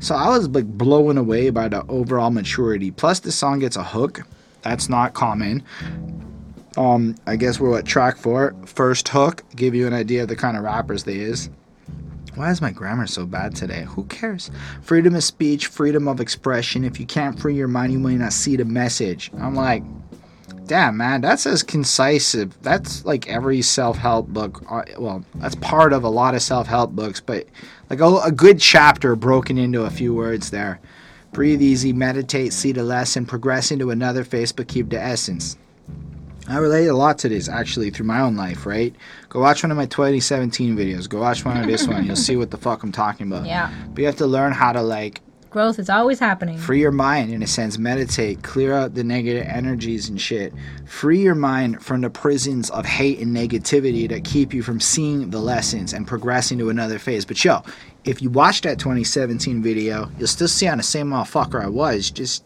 So 0.00 0.14
i 0.14 0.28
was 0.28 0.48
like 0.48 0.66
blown 0.66 1.18
away 1.18 1.50
by 1.50 1.68
the 1.68 1.84
overall 1.88 2.30
maturity. 2.30 2.90
Plus 2.90 3.20
the 3.20 3.32
song 3.32 3.58
gets 3.58 3.76
a 3.76 3.84
hook. 3.84 4.22
That's 4.62 4.88
not 4.88 5.14
common. 5.14 5.62
Um 6.76 7.14
i 7.26 7.36
guess 7.36 7.60
we're 7.60 7.78
at 7.78 7.84
track 7.84 8.16
four? 8.16 8.54
First 8.64 9.08
hook? 9.08 9.44
Give 9.54 9.74
you 9.74 9.86
an 9.86 9.94
idea 9.94 10.22
of 10.22 10.28
the 10.28 10.36
kind 10.36 10.56
of 10.56 10.62
rappers 10.62 11.04
they 11.04 11.16
is 11.16 11.50
why 12.34 12.50
is 12.50 12.60
my 12.60 12.70
grammar 12.70 13.06
so 13.06 13.26
bad 13.26 13.54
today? 13.54 13.84
Who 13.88 14.04
cares? 14.04 14.50
Freedom 14.82 15.14
of 15.14 15.24
speech, 15.24 15.66
freedom 15.66 16.08
of 16.08 16.20
expression. 16.20 16.84
If 16.84 17.00
you 17.00 17.06
can't 17.06 17.38
free 17.38 17.54
your 17.54 17.68
mind, 17.68 17.92
you 17.92 17.98
may 17.98 18.16
not 18.16 18.32
see 18.32 18.56
the 18.56 18.64
message. 18.64 19.30
I'm 19.38 19.54
like, 19.54 19.82
damn, 20.66 20.96
man, 20.96 21.20
that's 21.20 21.46
as 21.46 21.62
concise. 21.62 22.32
That's 22.62 23.04
like 23.04 23.28
every 23.28 23.62
self 23.62 23.96
help 23.96 24.28
book. 24.28 24.62
Uh, 24.70 24.82
well, 24.98 25.24
that's 25.36 25.56
part 25.56 25.92
of 25.92 26.04
a 26.04 26.08
lot 26.08 26.34
of 26.34 26.42
self 26.42 26.66
help 26.66 26.92
books, 26.92 27.20
but 27.20 27.46
like 27.90 28.00
a, 28.00 28.16
a 28.24 28.32
good 28.32 28.60
chapter 28.60 29.16
broken 29.16 29.58
into 29.58 29.82
a 29.82 29.90
few 29.90 30.14
words 30.14 30.50
there. 30.50 30.80
Breathe 31.32 31.60
easy, 31.60 31.92
meditate, 31.92 32.52
see 32.52 32.72
the 32.72 32.82
lesson, 32.82 33.26
progress 33.26 33.70
into 33.70 33.90
another 33.90 34.24
phase, 34.24 34.52
but 34.52 34.68
keep 34.68 34.88
the 34.88 35.00
essence. 35.00 35.56
I 36.48 36.56
relate 36.56 36.86
a 36.86 36.94
lot 36.94 37.18
to 37.18 37.28
this 37.28 37.48
actually 37.48 37.90
through 37.90 38.06
my 38.06 38.20
own 38.20 38.34
life, 38.34 38.64
right? 38.64 38.94
Go 39.28 39.40
watch 39.40 39.62
one 39.62 39.70
of 39.70 39.76
my 39.76 39.86
2017 39.86 40.76
videos. 40.76 41.08
Go 41.08 41.20
watch 41.20 41.44
one 41.44 41.58
of 41.58 41.66
this 41.66 41.86
one. 41.86 42.06
You'll 42.06 42.16
see 42.16 42.36
what 42.36 42.50
the 42.50 42.56
fuck 42.56 42.82
I'm 42.82 42.92
talking 42.92 43.26
about. 43.26 43.46
Yeah. 43.46 43.72
But 43.90 44.00
you 44.00 44.06
have 44.06 44.16
to 44.16 44.26
learn 44.26 44.52
how 44.52 44.72
to 44.72 44.82
like 44.82 45.20
growth 45.50 45.78
is 45.78 45.90
always 45.90 46.18
happening. 46.18 46.58
Free 46.58 46.80
your 46.80 46.90
mind 46.90 47.32
in 47.32 47.42
a 47.42 47.46
sense, 47.46 47.78
meditate, 47.78 48.42
clear 48.42 48.74
out 48.74 48.94
the 48.94 49.04
negative 49.04 49.46
energies 49.46 50.08
and 50.08 50.20
shit. 50.20 50.52
Free 50.86 51.20
your 51.20 51.34
mind 51.34 51.82
from 51.82 52.00
the 52.00 52.10
prisons 52.10 52.70
of 52.70 52.84
hate 52.84 53.18
and 53.18 53.34
negativity 53.34 54.08
that 54.08 54.24
keep 54.24 54.52
you 54.54 54.62
from 54.62 54.80
seeing 54.80 55.30
the 55.30 55.38
lessons 55.38 55.92
and 55.92 56.06
progressing 56.06 56.58
to 56.58 56.70
another 56.70 56.98
phase. 56.98 57.24
But 57.24 57.42
yo, 57.44 57.62
if 58.04 58.22
you 58.22 58.30
watch 58.30 58.62
that 58.62 58.78
2017 58.78 59.62
video, 59.62 60.10
you'll 60.18 60.28
still 60.28 60.48
see 60.48 60.68
I'm 60.68 60.78
the 60.78 60.82
same 60.82 61.10
motherfucker 61.10 61.62
I 61.62 61.68
was, 61.68 62.10
just 62.10 62.44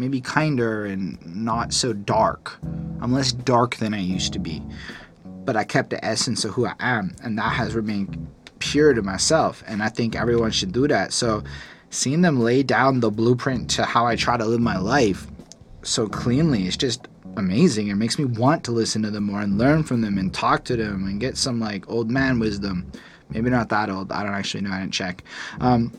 maybe 0.00 0.20
kinder 0.20 0.86
and 0.86 1.18
not 1.24 1.72
so 1.72 1.92
dark. 1.92 2.58
I'm 3.00 3.12
less 3.12 3.32
dark 3.32 3.76
than 3.76 3.94
I 3.94 4.00
used 4.00 4.32
to 4.32 4.38
be. 4.38 4.62
But 5.44 5.56
I 5.56 5.64
kept 5.64 5.90
the 5.90 6.04
essence 6.04 6.44
of 6.44 6.52
who 6.52 6.66
I 6.66 6.74
am, 6.80 7.14
and 7.22 7.38
that 7.38 7.52
has 7.52 7.74
remained 7.74 8.26
pure 8.58 8.94
to 8.94 9.02
myself. 9.02 9.62
And 9.66 9.82
I 9.82 9.88
think 9.88 10.16
everyone 10.16 10.50
should 10.50 10.72
do 10.72 10.88
that. 10.88 11.12
So 11.12 11.44
seeing 11.90 12.22
them 12.22 12.40
lay 12.40 12.62
down 12.62 13.00
the 13.00 13.10
blueprint 13.10 13.70
to 13.70 13.84
how 13.84 14.06
I 14.06 14.16
try 14.16 14.36
to 14.36 14.44
live 14.44 14.60
my 14.60 14.78
life 14.78 15.26
so 15.82 16.08
cleanly 16.08 16.66
it's 16.66 16.76
just 16.76 17.08
amazing. 17.36 17.88
It 17.88 17.94
makes 17.94 18.18
me 18.18 18.24
want 18.24 18.64
to 18.64 18.72
listen 18.72 19.02
to 19.02 19.10
them 19.10 19.24
more 19.24 19.40
and 19.40 19.58
learn 19.58 19.82
from 19.82 20.00
them 20.00 20.18
and 20.18 20.32
talk 20.32 20.64
to 20.64 20.76
them 20.76 21.06
and 21.06 21.20
get 21.20 21.36
some 21.36 21.60
like 21.60 21.88
old 21.88 22.10
man 22.10 22.38
wisdom. 22.38 22.90
Maybe 23.30 23.50
not 23.50 23.68
that 23.68 23.88
old. 23.90 24.10
I 24.12 24.22
don't 24.24 24.34
actually 24.34 24.62
know. 24.62 24.70
I 24.72 24.80
didn't 24.80 24.92
check. 24.92 25.22
Um, 25.60 25.92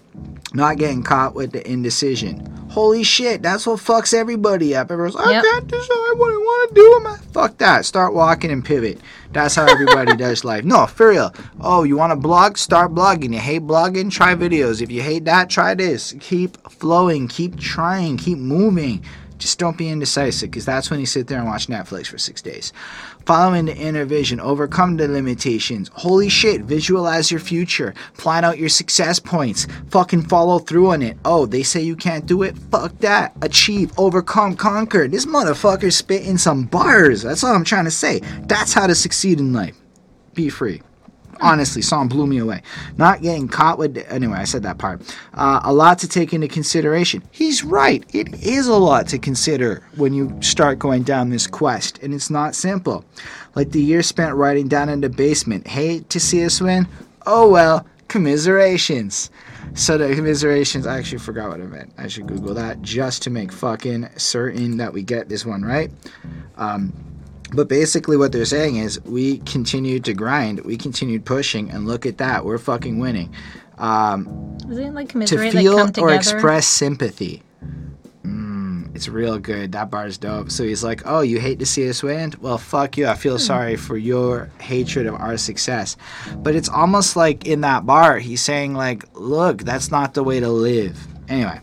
not 0.53 0.77
getting 0.77 1.01
caught 1.03 1.33
with 1.33 1.51
the 1.53 1.65
indecision. 1.69 2.45
Holy 2.69 3.03
shit, 3.03 3.41
that's 3.41 3.65
what 3.65 3.79
fucks 3.79 4.13
everybody 4.13 4.75
up. 4.75 4.91
Everyone's 4.91 5.15
like, 5.15 5.27
Yep. 5.27 5.43
I 5.43 5.49
can't 5.51 5.67
decide 5.67 5.87
what 6.17 6.31
I 6.31 6.37
want 6.37 6.69
to 6.69 6.75
do. 6.75 6.99
Man. 7.03 7.17
Fuck 7.33 7.57
that. 7.59 7.85
Start 7.85 8.13
walking 8.13 8.51
and 8.51 8.63
pivot. 8.63 8.99
That's 9.31 9.55
how 9.55 9.65
everybody 9.65 10.15
does 10.17 10.43
life. 10.43 10.65
No, 10.65 10.85
for 10.87 11.09
real. 11.09 11.33
Oh, 11.61 11.83
you 11.83 11.95
want 11.97 12.11
to 12.11 12.17
blog? 12.17 12.57
Start 12.57 12.93
blogging. 12.93 13.33
You 13.33 13.39
hate 13.39 13.63
blogging? 13.63 14.11
Try 14.11 14.35
videos. 14.35 14.81
If 14.81 14.91
you 14.91 15.01
hate 15.01 15.25
that, 15.25 15.49
try 15.49 15.73
this. 15.73 16.13
Keep 16.19 16.69
flowing. 16.69 17.27
Keep 17.29 17.57
trying. 17.59 18.17
Keep 18.17 18.39
moving. 18.39 19.03
Just 19.37 19.57
don't 19.57 19.75
be 19.77 19.89
indecisive 19.89 20.51
because 20.51 20.65
that's 20.65 20.91
when 20.91 20.99
you 20.99 21.07
sit 21.07 21.25
there 21.25 21.39
and 21.39 21.47
watch 21.47 21.65
Netflix 21.67 22.07
for 22.07 22.19
six 22.19 22.43
days. 22.43 22.73
Following 23.25 23.65
the 23.65 23.75
inner 23.75 24.05
vision, 24.05 24.39
overcome 24.39 24.97
the 24.97 25.07
limitations. 25.07 25.89
Holy 25.93 26.27
shit, 26.27 26.61
visualize 26.61 27.29
your 27.29 27.39
future. 27.39 27.93
Plan 28.17 28.43
out 28.43 28.57
your 28.57 28.69
success 28.69 29.19
points. 29.19 29.67
Fucking 29.89 30.23
follow 30.23 30.59
through 30.59 30.91
on 30.91 31.01
it. 31.01 31.17
Oh, 31.23 31.45
they 31.45 31.63
say 31.63 31.81
you 31.81 31.95
can't 31.95 32.25
do 32.25 32.41
it? 32.43 32.57
Fuck 32.71 32.97
that. 32.99 33.33
Achieve, 33.41 33.91
overcome, 33.97 34.55
conquer. 34.55 35.07
This 35.07 35.25
motherfucker's 35.25 35.95
spitting 35.95 36.37
some 36.37 36.63
bars. 36.63 37.21
That's 37.21 37.43
all 37.43 37.53
I'm 37.53 37.63
trying 37.63 37.85
to 37.85 37.91
say. 37.91 38.21
That's 38.47 38.73
how 38.73 38.87
to 38.87 38.95
succeed 38.95 39.39
in 39.39 39.53
life. 39.53 39.77
Be 40.33 40.49
free. 40.49 40.81
Honestly, 41.51 41.81
song 41.81 42.07
blew 42.07 42.27
me 42.27 42.37
away. 42.37 42.61
Not 42.97 43.21
getting 43.21 43.47
caught 43.47 43.77
with. 43.77 43.97
Anyway, 44.09 44.37
I 44.37 44.43
said 44.43 44.63
that 44.63 44.77
part. 44.77 45.01
Uh, 45.33 45.59
a 45.63 45.73
lot 45.73 45.97
to 45.99 46.07
take 46.07 46.33
into 46.33 46.47
consideration. 46.47 47.23
He's 47.31 47.63
right. 47.63 48.03
It 48.13 48.43
is 48.43 48.67
a 48.67 48.75
lot 48.75 49.07
to 49.07 49.17
consider 49.17 49.83
when 49.95 50.13
you 50.13 50.37
start 50.41 50.77
going 50.79 51.03
down 51.03 51.29
this 51.29 51.47
quest, 51.47 51.97
and 52.03 52.13
it's 52.13 52.29
not 52.29 52.53
simple. 52.53 53.03
Like 53.55 53.71
the 53.71 53.81
year 53.81 54.03
spent 54.03 54.35
writing 54.35 54.67
down 54.67 54.89
in 54.89 55.01
the 55.01 55.09
basement. 55.09 55.67
Hate 55.67 56.09
to 56.11 56.19
see 56.19 56.45
us 56.45 56.61
win? 56.61 56.87
Oh 57.25 57.49
well, 57.49 57.85
commiserations. 58.07 59.31
So 59.73 59.97
the 59.97 60.13
commiserations, 60.15 60.85
I 60.85 60.97
actually 60.97 61.19
forgot 61.19 61.49
what 61.49 61.61
I 61.61 61.65
meant. 61.65 61.93
I 61.97 62.07
should 62.07 62.27
Google 62.27 62.53
that 62.55 62.81
just 62.81 63.23
to 63.23 63.29
make 63.29 63.51
fucking 63.51 64.09
certain 64.17 64.77
that 64.77 64.91
we 64.93 65.01
get 65.01 65.29
this 65.29 65.45
one 65.45 65.63
right. 65.63 65.89
Um, 66.57 66.93
but 67.53 67.67
basically, 67.67 68.17
what 68.17 68.31
they're 68.31 68.45
saying 68.45 68.77
is 68.77 69.01
we 69.03 69.39
continued 69.39 70.05
to 70.05 70.13
grind, 70.13 70.61
we 70.61 70.77
continued 70.77 71.25
pushing, 71.25 71.69
and 71.69 71.85
look 71.85 72.05
at 72.05 72.17
that, 72.17 72.45
we're 72.45 72.57
fucking 72.57 72.99
winning. 72.99 73.33
Um, 73.77 74.57
Is 74.69 74.77
it 74.77 74.93
like 74.93 75.09
to 75.09 75.51
feel 75.51 75.75
like 75.75 75.97
or 75.97 76.13
express 76.13 76.67
sympathy. 76.67 77.41
Mm, 78.23 78.95
it's 78.95 79.09
real 79.09 79.39
good. 79.39 79.71
That 79.71 79.89
bar's 79.89 80.19
dope. 80.19 80.51
So 80.51 80.63
he's 80.63 80.83
like, 80.83 81.01
"Oh, 81.05 81.21
you 81.21 81.39
hate 81.39 81.59
to 81.59 81.65
see 81.65 81.89
us 81.89 82.03
win? 82.03 82.33
Well, 82.39 82.59
fuck 82.59 82.95
you. 82.95 83.07
I 83.07 83.15
feel 83.15 83.39
sorry 83.39 83.75
for 83.75 83.97
your 83.97 84.51
hatred 84.59 85.07
of 85.07 85.15
our 85.15 85.35
success." 85.35 85.97
But 86.37 86.55
it's 86.55 86.69
almost 86.69 87.15
like 87.15 87.47
in 87.47 87.61
that 87.61 87.85
bar, 87.87 88.19
he's 88.19 88.41
saying 88.41 88.75
like, 88.75 89.03
"Look, 89.13 89.63
that's 89.63 89.89
not 89.89 90.13
the 90.13 90.23
way 90.23 90.39
to 90.39 90.49
live." 90.49 91.07
Anyway, 91.27 91.59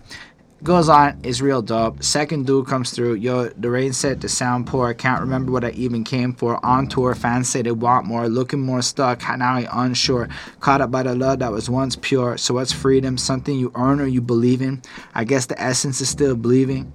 goes 0.63 0.89
on 0.89 1.21
is 1.23 1.41
real 1.41 1.63
dope. 1.63 2.03
Second 2.03 2.47
dude 2.47 2.67
comes 2.67 2.91
through. 2.91 3.15
Yo, 3.15 3.49
the 3.49 3.71
rain 3.71 3.93
set 3.93 4.21
the 4.21 4.29
sound 4.29 4.67
poor. 4.67 4.89
I 4.89 4.95
can't 4.95 5.21
remember 5.21 5.53
what 5.53 5.65
I 5.65 5.71
even 5.71 6.05
came 6.05 6.33
for. 6.33 6.65
On 6.65 6.89
tour, 6.89 7.15
fans 7.15 7.49
say 7.49 7.63
they 7.63 7.71
want 7.71 8.07
more. 8.07 8.29
Looking 8.29 8.61
more 8.61 8.83
stuck. 8.83 9.21
Now 9.21 9.55
I 9.55 9.69
unsure. 9.71 10.29
Caught 10.61 10.81
up 10.81 10.91
by 10.91 11.05
the 11.05 11.15
love 11.15 11.39
that 11.39 11.53
was 11.53 11.71
once 11.71 11.97
pure. 11.97 12.37
So 12.37 12.55
what's 12.55 12.73
freedom? 12.73 13.17
Something 13.17 13.59
you 13.59 13.71
earn 13.75 14.01
or 14.01 14.07
you 14.07 14.21
believe 14.21 14.61
in? 14.61 14.83
I 15.15 15.25
guess 15.25 15.47
the 15.47 15.61
essence 15.61 16.01
is 16.01 16.09
still 16.09 16.35
believing. 16.35 16.93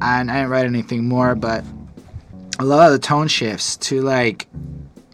And 0.00 0.30
I 0.30 0.34
didn't 0.34 0.50
write 0.50 0.66
anything 0.66 1.08
more, 1.08 1.34
but 1.34 1.64
a 2.58 2.64
lot 2.64 2.86
of 2.86 2.92
the 2.92 2.98
tone 2.98 3.28
shifts 3.28 3.76
to 3.76 4.02
like 4.02 4.46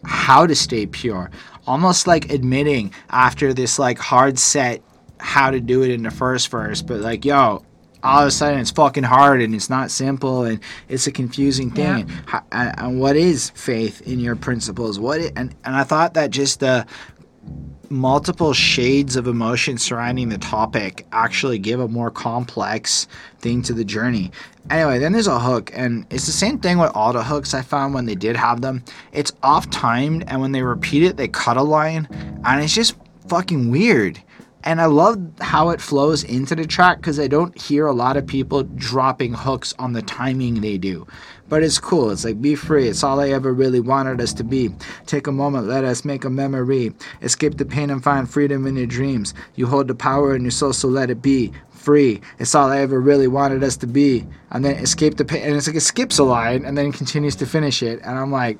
how 0.03 0.45
to 0.45 0.55
stay 0.55 0.85
pure. 0.85 1.31
Almost 1.67 2.07
like 2.07 2.31
admitting 2.31 2.91
after 3.09 3.53
this 3.53 3.79
like 3.79 3.97
hard 3.97 4.37
set 4.37 4.81
how 5.17 5.49
to 5.49 5.59
do 5.59 5.81
it 5.81 5.89
in 5.91 6.03
the 6.03 6.11
first 6.11 6.49
verse, 6.49 6.81
but 6.81 6.99
like, 6.99 7.25
yo, 7.25 7.63
all 8.05 8.21
of 8.21 8.27
a 8.27 8.31
sudden 8.31 8.59
it's 8.59 8.71
fucking 8.71 9.03
hard 9.03 9.41
and 9.41 9.55
it's 9.55 9.69
not 9.69 9.91
simple 9.91 10.43
and 10.43 10.59
it's 10.87 11.07
a 11.07 11.11
confusing 11.11 11.71
thing. 11.71 12.07
Yeah. 12.07 12.41
And, 12.51 12.79
and, 12.79 12.99
what 12.99 13.15
is 13.15 13.49
faith 13.51 14.01
in 14.07 14.19
your 14.19 14.35
principles? 14.35 14.99
What 14.99 15.19
and 15.35 15.55
and 15.65 15.75
I 15.75 15.83
thought 15.83 16.13
that 16.13 16.29
just 16.31 16.59
the 16.59 16.85
multiple 17.89 18.53
shades 18.53 19.15
of 19.15 19.27
emotion 19.27 19.77
surrounding 19.77 20.29
the 20.29 20.37
topic 20.37 21.05
actually 21.11 21.59
give 21.59 21.79
a 21.79 21.87
more 21.87 22.11
complex 22.11 23.07
thing 23.39 23.61
to 23.63 23.73
the 23.73 23.83
journey. 23.83 24.31
Anyway, 24.69 24.97
then 24.97 25.11
there's 25.11 25.27
a 25.27 25.39
hook, 25.39 25.69
and 25.73 26.05
it's 26.09 26.25
the 26.25 26.31
same 26.31 26.59
thing 26.59 26.79
with 26.79 26.91
all 26.95 27.13
the 27.13 27.23
hooks 27.23 27.53
I 27.53 27.61
found 27.61 27.93
when 27.93 28.05
they 28.05 28.15
did 28.15 28.35
have 28.35 28.61
them. 28.61 28.83
It's 29.11 29.31
off 29.43 29.69
timed, 29.69 30.23
and 30.27 30.41
when 30.41 30.51
they 30.51 30.63
repeat 30.63 31.03
it, 31.03 31.17
they 31.17 31.27
cut 31.27 31.57
a 31.57 31.61
line, 31.61 32.07
and 32.43 32.63
it's 32.63 32.73
just 32.73 32.95
fucking 33.27 33.69
weird. 33.69 34.21
And 34.65 34.81
I 34.81 34.85
love 34.85 35.21
how 35.41 35.69
it 35.69 35.79
flows 35.79 36.23
into 36.23 36.55
the 36.55 36.65
track 36.65 36.97
because 36.97 37.19
I 37.19 37.27
don't 37.27 37.55
hear 37.59 37.85
a 37.85 37.93
lot 37.93 38.17
of 38.17 38.25
people 38.25 38.63
dropping 38.63 39.33
hooks 39.33 39.75
on 39.77 39.93
the 39.93 40.01
timing 40.01 40.61
they 40.61 40.79
do. 40.79 41.05
But 41.47 41.61
it's 41.61 41.77
cool. 41.77 42.09
It's 42.09 42.25
like, 42.25 42.41
be 42.41 42.55
free. 42.55 42.87
It's 42.87 43.03
all 43.03 43.19
I 43.19 43.29
ever 43.29 43.53
really 43.53 43.79
wanted 43.79 44.19
us 44.19 44.33
to 44.33 44.43
be. 44.43 44.69
Take 45.05 45.27
a 45.27 45.31
moment, 45.31 45.67
let 45.67 45.83
us 45.83 46.03
make 46.03 46.25
a 46.25 46.31
memory. 46.31 46.93
Escape 47.21 47.57
the 47.57 47.65
pain 47.65 47.91
and 47.91 48.03
find 48.03 48.27
freedom 48.27 48.65
in 48.65 48.75
your 48.75 48.87
dreams. 48.87 49.35
You 49.53 49.67
hold 49.67 49.87
the 49.87 49.93
power 49.93 50.35
in 50.35 50.41
your 50.41 50.51
soul, 50.51 50.73
so 50.73 50.87
let 50.87 51.11
it 51.11 51.21
be. 51.21 51.51
Free. 51.69 52.19
It's 52.39 52.55
all 52.55 52.71
I 52.71 52.79
ever 52.79 52.99
really 52.99 53.27
wanted 53.27 53.63
us 53.63 53.77
to 53.77 53.87
be. 53.87 54.25
And 54.49 54.65
then 54.65 54.77
escape 54.77 55.17
the 55.17 55.25
pain. 55.25 55.43
And 55.43 55.55
it's 55.55 55.67
like 55.67 55.75
it 55.75 55.81
skips 55.81 56.17
a 56.17 56.23
line 56.23 56.65
and 56.65 56.75
then 56.75 56.91
continues 56.91 57.35
to 57.35 57.45
finish 57.45 57.83
it. 57.83 57.99
And 58.03 58.17
I'm 58.17 58.31
like, 58.31 58.57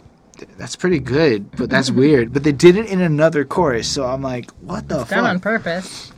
that's 0.58 0.76
pretty 0.76 1.00
good, 1.00 1.50
but 1.58 1.70
that's 1.70 1.92
weird. 1.92 2.34
But 2.34 2.44
they 2.44 2.52
did 2.52 2.78
it 2.78 2.88
in 2.88 3.02
another 3.02 3.46
chorus, 3.46 3.88
so 3.88 4.06
I'm 4.06 4.22
like, 4.22 4.52
what 4.62 4.88
the 4.88 4.96
Done 4.96 5.06
fuck? 5.06 5.18
Done 5.18 5.26
on 5.26 5.40
purpose. 5.40 6.12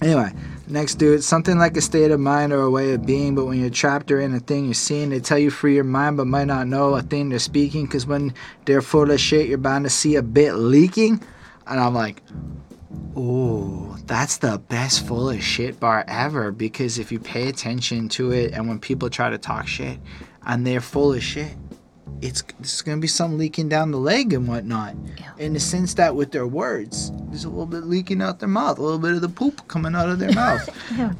Anyway, 0.00 0.32
next 0.66 0.96
dude, 0.96 1.22
something 1.22 1.58
like 1.58 1.76
a 1.76 1.80
state 1.80 2.10
of 2.10 2.18
mind 2.18 2.52
or 2.52 2.62
a 2.62 2.70
way 2.70 2.92
of 2.92 3.06
being, 3.06 3.36
but 3.36 3.44
when 3.44 3.60
you're 3.60 3.70
trapped 3.70 4.10
or 4.10 4.20
in 4.20 4.34
a 4.34 4.40
thing 4.40 4.64
you're 4.64 4.74
seeing, 4.74 5.10
they 5.10 5.20
tell 5.20 5.38
you 5.38 5.48
free 5.48 5.76
your 5.76 5.84
mind, 5.84 6.16
but 6.16 6.26
might 6.26 6.46
not 6.46 6.66
know 6.66 6.94
a 6.94 7.02
thing 7.02 7.28
they're 7.28 7.38
speaking, 7.38 7.84
because 7.84 8.04
when 8.04 8.34
they're 8.64 8.82
full 8.82 9.10
of 9.10 9.20
shit, 9.20 9.46
you're 9.46 9.58
bound 9.58 9.84
to 9.84 9.90
see 9.90 10.16
a 10.16 10.22
bit 10.22 10.54
leaking. 10.54 11.22
And 11.68 11.78
I'm 11.78 11.94
like, 11.94 12.20
ooh, 13.16 13.96
that's 14.06 14.38
the 14.38 14.58
best 14.58 15.06
full 15.06 15.30
of 15.30 15.40
shit 15.40 15.78
bar 15.78 16.04
ever, 16.08 16.50
because 16.50 16.98
if 16.98 17.12
you 17.12 17.20
pay 17.20 17.48
attention 17.48 18.08
to 18.08 18.32
it, 18.32 18.54
and 18.54 18.68
when 18.68 18.80
people 18.80 19.08
try 19.08 19.30
to 19.30 19.38
talk 19.38 19.68
shit, 19.68 20.00
and 20.44 20.66
they're 20.66 20.80
full 20.80 21.12
of 21.12 21.22
shit, 21.22 21.54
it's 22.20 22.42
there's 22.58 22.82
gonna 22.82 23.00
be 23.00 23.08
some 23.08 23.38
leaking 23.38 23.68
down 23.68 23.90
the 23.90 23.98
leg 23.98 24.32
and 24.32 24.46
whatnot. 24.46 24.94
Yeah. 25.18 25.32
In 25.38 25.52
the 25.54 25.60
sense 25.60 25.94
that 25.94 26.14
with 26.14 26.32
their 26.32 26.46
words, 26.46 27.10
there's 27.28 27.44
a 27.44 27.48
little 27.48 27.66
bit 27.66 27.84
leaking 27.84 28.22
out 28.22 28.38
their 28.40 28.48
mouth, 28.48 28.78
a 28.78 28.82
little 28.82 28.98
bit 28.98 29.12
of 29.12 29.20
the 29.20 29.28
poop 29.28 29.66
coming 29.68 29.94
out 29.94 30.08
of 30.08 30.18
their 30.18 30.32
mouth. 30.34 30.68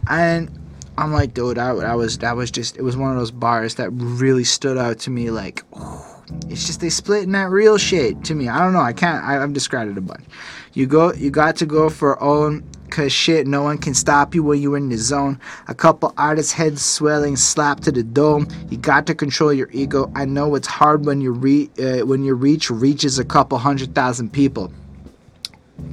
And 0.09 0.51
I'm 0.99 1.13
like, 1.13 1.35
dude, 1.35 1.59
I, 1.59 1.71
I 1.71 1.95
was 1.95 2.19
that 2.19 2.37
was 2.37 2.51
just 2.51 2.77
it 2.77 2.83
was 2.83 2.97
one 2.97 3.11
of 3.13 3.19
those 3.19 3.31
bars 3.31 3.77
that 3.77 3.91
really 3.91 4.45
stood 4.45 4.77
out 4.77 4.99
to 5.01 5.11
me. 5.11 5.31
Like, 5.31 5.65
it's 6.49 6.67
just 6.67 6.81
they 6.81 6.91
split 6.91 7.25
in 7.25 7.33
that 7.33 7.51
real 7.51 7.79
shit 7.79 8.25
to 8.25 8.35
me. 8.35 8.49
I 8.49 8.59
don't 8.59 8.73
know. 8.73 8.81
I 8.81 8.93
can't. 8.93 9.25
I, 9.25 9.43
I've 9.43 9.53
described 9.53 9.91
it 9.91 9.99
a 9.99 10.03
bunch. 10.03 10.25
You 10.75 10.87
go. 10.87 11.13
You 11.13 11.31
got 11.31 11.57
to 11.57 11.67
go 11.67 11.89
for 11.89 12.23
own. 12.23 12.65
Cause 12.93 13.11
shit, 13.11 13.47
no 13.47 13.63
one 13.63 13.79
can 13.79 13.95
stop 13.95 14.35
you 14.35 14.43
when 14.43 14.61
you're 14.61 14.77
in 14.77 14.91
the 14.91 14.99
zone. 14.99 15.41
A 15.67 15.75
couple 15.75 16.13
artists' 16.19 16.53
heads 16.53 16.85
swelling, 16.85 17.37
slap 17.37 17.81
to 17.81 17.91
the 17.91 18.03
dome. 18.03 18.47
You 18.69 18.77
got 18.77 19.07
to 19.07 19.15
control 19.15 19.51
your 19.51 19.71
ego. 19.73 20.13
I 20.15 20.27
know 20.27 20.55
it's 20.57 20.69
hard 20.69 21.07
when 21.07 21.23
you 21.23 21.33
re- 21.33 21.71
uh, 21.79 22.05
when 22.05 22.23
your 22.23 22.35
reach 22.35 22.69
reaches 22.69 23.19
a 23.19 23.25
couple 23.25 23.57
hundred 23.57 23.95
thousand 23.95 24.35
people 24.35 24.71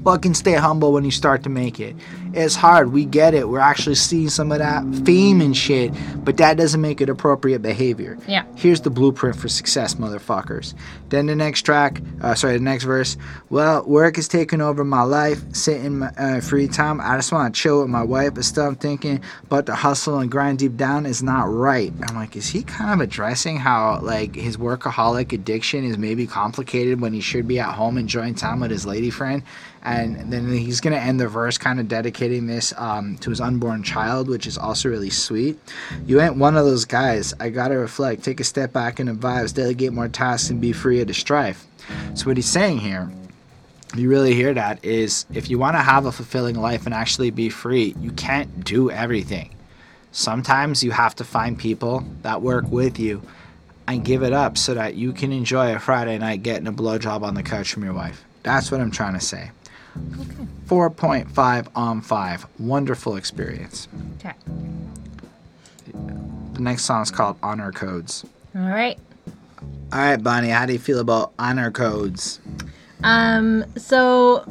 fucking 0.03 0.33
stay 0.33 0.53
humble 0.53 0.91
when 0.91 1.03
you 1.03 1.11
start 1.11 1.43
to 1.43 1.49
make 1.49 1.79
it. 1.79 1.95
It's 2.33 2.55
hard. 2.55 2.91
We 2.91 3.05
get 3.05 3.33
it. 3.33 3.49
We're 3.49 3.59
actually 3.59 3.95
seeing 3.95 4.29
some 4.29 4.51
of 4.51 4.59
that 4.59 4.83
fame 5.05 5.41
and 5.41 5.55
shit, 5.55 5.91
but 6.23 6.37
that 6.37 6.57
doesn't 6.57 6.79
make 6.79 7.01
it 7.01 7.09
appropriate 7.09 7.61
behavior. 7.61 8.17
Yeah. 8.27 8.45
Here's 8.55 8.81
the 8.81 8.89
blueprint 8.89 9.35
for 9.35 9.47
success, 9.49 9.95
motherfuckers. 9.95 10.73
Then 11.09 11.25
the 11.25 11.35
next 11.35 11.63
track, 11.63 12.01
uh, 12.21 12.35
sorry, 12.35 12.53
the 12.53 12.63
next 12.63 12.83
verse. 12.83 13.17
Well, 13.49 13.83
work 13.85 14.17
is 14.17 14.27
taking 14.27 14.61
over 14.61 14.83
my 14.83 15.01
life. 15.01 15.41
Sitting 15.55 15.85
in 15.85 15.99
my 15.99 16.09
uh, 16.17 16.41
free 16.41 16.67
time, 16.67 17.01
I 17.01 17.15
just 17.15 17.31
want 17.31 17.53
to 17.53 17.59
chill 17.59 17.81
with 17.81 17.89
my 17.89 18.03
wife, 18.03 18.35
but 18.35 18.45
still 18.45 18.67
I'm 18.67 18.75
thinking, 18.75 19.21
but 19.47 19.65
the 19.65 19.75
hustle 19.75 20.19
and 20.19 20.29
grind 20.29 20.59
deep 20.59 20.77
down 20.77 21.05
is 21.05 21.23
not 21.23 21.51
right. 21.51 21.91
I'm 22.07 22.15
like, 22.15 22.35
is 22.35 22.47
he 22.47 22.61
kind 22.63 22.93
of 22.93 23.01
addressing 23.01 23.57
how 23.57 23.99
like 24.01 24.35
his 24.35 24.57
workaholic 24.57 25.33
addiction 25.33 25.83
is 25.83 25.97
maybe 25.97 26.27
complicated 26.27 27.01
when 27.01 27.13
he 27.13 27.21
should 27.21 27.47
be 27.47 27.59
at 27.59 27.73
home 27.73 27.97
enjoying 27.97 28.35
time 28.35 28.59
with 28.59 28.69
his 28.71 28.85
lady 28.85 29.09
friend? 29.09 29.41
And 29.81 30.31
then 30.31 30.51
he's 30.51 30.81
gonna 30.81 30.97
end 30.97 31.19
the 31.19 31.27
verse 31.27 31.57
kind 31.57 31.79
of 31.79 31.87
dedicating 31.87 32.47
this 32.47 32.73
um, 32.77 33.17
to 33.19 33.29
his 33.29 33.39
unborn 33.39 33.83
child, 33.83 34.27
which 34.27 34.45
is 34.45 34.57
also 34.57 34.89
really 34.89 35.09
sweet. 35.09 35.57
You 36.05 36.19
ain't 36.21 36.35
one 36.35 36.57
of 36.57 36.65
those 36.65 36.85
guys. 36.85 37.33
I 37.39 37.49
gotta 37.49 37.77
reflect, 37.77 38.23
take 38.23 38.39
a 38.39 38.43
step 38.43 38.73
back 38.73 38.97
the 38.97 39.03
vibes, 39.13 39.53
delegate 39.53 39.93
more 39.93 40.09
tasks, 40.09 40.49
and 40.49 40.59
be 40.59 40.73
free 40.73 41.01
of 41.01 41.07
the 41.07 41.13
strife. 41.13 41.65
So 42.13 42.25
what 42.25 42.37
he's 42.37 42.49
saying 42.49 42.79
here 42.79 43.09
you 43.95 44.09
really 44.09 44.35
hear 44.35 44.53
that 44.53 44.83
is 44.85 45.25
if 45.33 45.49
you 45.49 45.57
want 45.57 45.75
to 45.75 45.81
have 45.81 46.05
a 46.05 46.11
fulfilling 46.11 46.55
life 46.55 46.85
and 46.85 46.93
actually 46.93 47.31
be 47.31 47.49
free, 47.49 47.95
you 47.99 48.11
can't 48.11 48.63
do 48.63 48.91
everything. 48.91 49.55
Sometimes 50.11 50.83
you 50.83 50.91
have 50.91 51.15
to 51.15 51.23
find 51.23 51.57
people 51.57 52.03
that 52.21 52.41
work 52.41 52.65
with 52.69 52.99
you 52.99 53.21
and 53.87 54.05
give 54.05 54.21
it 54.21 54.33
up 54.33 54.57
so 54.57 54.75
that 54.75 54.95
you 54.95 55.11
can 55.11 55.31
enjoy 55.31 55.75
a 55.75 55.79
Friday 55.79 56.17
night 56.17 56.43
getting 56.43 56.67
a 56.67 56.71
blowjob 56.71 57.23
on 57.23 57.33
the 57.33 57.43
couch 57.43 57.73
from 57.73 57.83
your 57.83 57.93
wife. 57.93 58.23
That's 58.43 58.71
what 58.71 58.79
I'm 58.79 58.91
trying 58.91 59.13
to 59.13 59.19
say. 59.19 59.51
Okay. 59.97 60.45
4.5 60.65 61.67
on 61.75 62.01
5. 62.01 62.47
Wonderful 62.59 63.15
experience. 63.15 63.87
Okay. 64.17 64.33
The 66.53 66.61
next 66.61 66.85
song 66.85 67.01
is 67.01 67.11
called 67.11 67.37
Honor 67.41 67.71
Codes. 67.71 68.25
All 68.55 68.61
right. 68.61 68.99
All 69.91 69.99
right, 69.99 70.21
Bonnie, 70.21 70.49
how 70.49 70.65
do 70.65 70.73
you 70.73 70.79
feel 70.79 70.99
about 70.99 71.33
honor 71.39 71.71
codes? 71.71 72.39
Um, 73.03 73.65
so, 73.75 74.43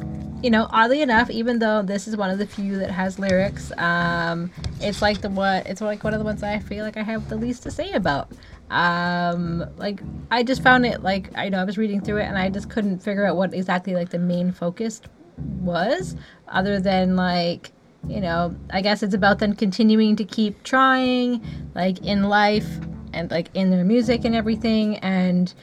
you 0.43 0.49
know, 0.49 0.67
oddly 0.71 1.01
enough, 1.01 1.29
even 1.29 1.59
though 1.59 1.81
this 1.81 2.07
is 2.07 2.17
one 2.17 2.29
of 2.29 2.39
the 2.39 2.45
few 2.45 2.77
that 2.79 2.91
has 2.91 3.19
lyrics, 3.19 3.71
um, 3.77 4.51
it's 4.81 5.01
like 5.01 5.21
the 5.21 5.29
one, 5.29 5.63
it's 5.65 5.79
like 5.81 6.03
one 6.03 6.13
of 6.13 6.19
the 6.19 6.25
ones 6.25 6.41
that 6.41 6.53
I 6.53 6.59
feel 6.59 6.83
like 6.83 6.97
I 6.97 7.03
have 7.03 7.29
the 7.29 7.37
least 7.37 7.63
to 7.63 7.71
say 7.71 7.91
about. 7.93 8.29
Um, 8.69 9.65
like 9.77 10.01
I 10.29 10.43
just 10.43 10.61
found 10.61 10.85
it 10.85 11.01
like 11.01 11.31
I 11.35 11.49
know 11.49 11.59
I 11.59 11.63
was 11.63 11.77
reading 11.77 12.01
through 12.01 12.17
it 12.17 12.25
and 12.25 12.37
I 12.37 12.49
just 12.49 12.69
couldn't 12.69 12.99
figure 12.99 13.25
out 13.25 13.35
what 13.35 13.53
exactly 13.53 13.93
like 13.95 14.09
the 14.09 14.19
main 14.19 14.51
focus 14.51 15.01
was, 15.39 16.15
other 16.47 16.79
than 16.79 17.15
like 17.15 17.71
you 18.07 18.21
know 18.21 18.55
I 18.71 18.81
guess 18.81 19.03
it's 19.03 19.13
about 19.13 19.39
them 19.39 19.55
continuing 19.55 20.15
to 20.17 20.23
keep 20.23 20.63
trying, 20.63 21.45
like 21.75 22.01
in 22.03 22.23
life 22.23 22.67
and 23.13 23.29
like 23.31 23.49
in 23.53 23.71
their 23.71 23.83
music 23.83 24.25
and 24.25 24.35
everything, 24.35 24.97
and 24.97 25.53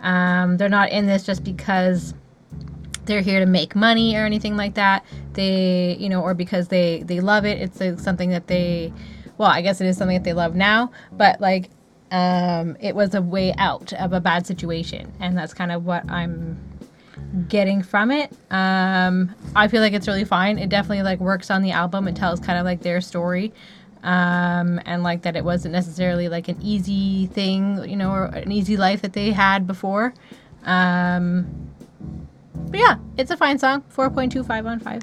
um, 0.00 0.56
they're 0.56 0.68
not 0.68 0.90
in 0.90 1.06
this 1.06 1.24
just 1.24 1.44
because 1.44 2.14
they're 3.06 3.20
here 3.20 3.40
to 3.40 3.46
make 3.46 3.74
money 3.74 4.16
or 4.16 4.24
anything 4.24 4.56
like 4.56 4.74
that. 4.74 5.04
They, 5.32 5.96
you 5.98 6.08
know, 6.08 6.22
or 6.22 6.34
because 6.34 6.68
they 6.68 7.02
they 7.02 7.20
love 7.20 7.44
it. 7.44 7.60
It's 7.60 7.80
uh, 7.80 7.96
something 7.96 8.30
that 8.30 8.46
they, 8.46 8.92
well, 9.38 9.50
I 9.50 9.62
guess 9.62 9.80
it 9.80 9.86
is 9.86 9.96
something 9.96 10.16
that 10.16 10.24
they 10.24 10.32
love 10.32 10.54
now. 10.54 10.90
But 11.12 11.40
like, 11.40 11.70
um, 12.10 12.76
it 12.80 12.94
was 12.94 13.14
a 13.14 13.22
way 13.22 13.52
out 13.58 13.92
of 13.94 14.12
a 14.12 14.20
bad 14.20 14.46
situation, 14.46 15.12
and 15.20 15.36
that's 15.36 15.54
kind 15.54 15.72
of 15.72 15.84
what 15.84 16.08
I'm 16.10 16.58
getting 17.48 17.82
from 17.82 18.10
it. 18.10 18.32
Um, 18.50 19.34
I 19.54 19.68
feel 19.68 19.80
like 19.80 19.92
it's 19.92 20.06
really 20.06 20.24
fine. 20.24 20.58
It 20.58 20.68
definitely 20.68 21.02
like 21.02 21.20
works 21.20 21.50
on 21.50 21.62
the 21.62 21.72
album. 21.72 22.08
It 22.08 22.16
tells 22.16 22.40
kind 22.40 22.58
of 22.58 22.64
like 22.64 22.82
their 22.82 23.00
story. 23.00 23.52
Um, 24.02 24.80
and 24.84 25.02
like 25.02 25.22
that 25.22 25.34
it 25.34 25.44
wasn't 25.44 25.72
necessarily 25.72 26.28
like 26.28 26.48
an 26.48 26.58
easy 26.60 27.26
thing, 27.28 27.88
you 27.88 27.96
know, 27.96 28.10
or 28.10 28.26
an 28.26 28.52
easy 28.52 28.76
life 28.76 29.00
that 29.02 29.14
they 29.14 29.32
had 29.32 29.66
before. 29.66 30.12
Um, 30.64 31.70
but 32.68 32.80
yeah, 32.80 32.96
it's 33.16 33.30
a 33.30 33.36
fine 33.36 33.58
song. 33.58 33.82
4.25 33.94 34.66
on 34.66 34.80
5. 34.80 35.02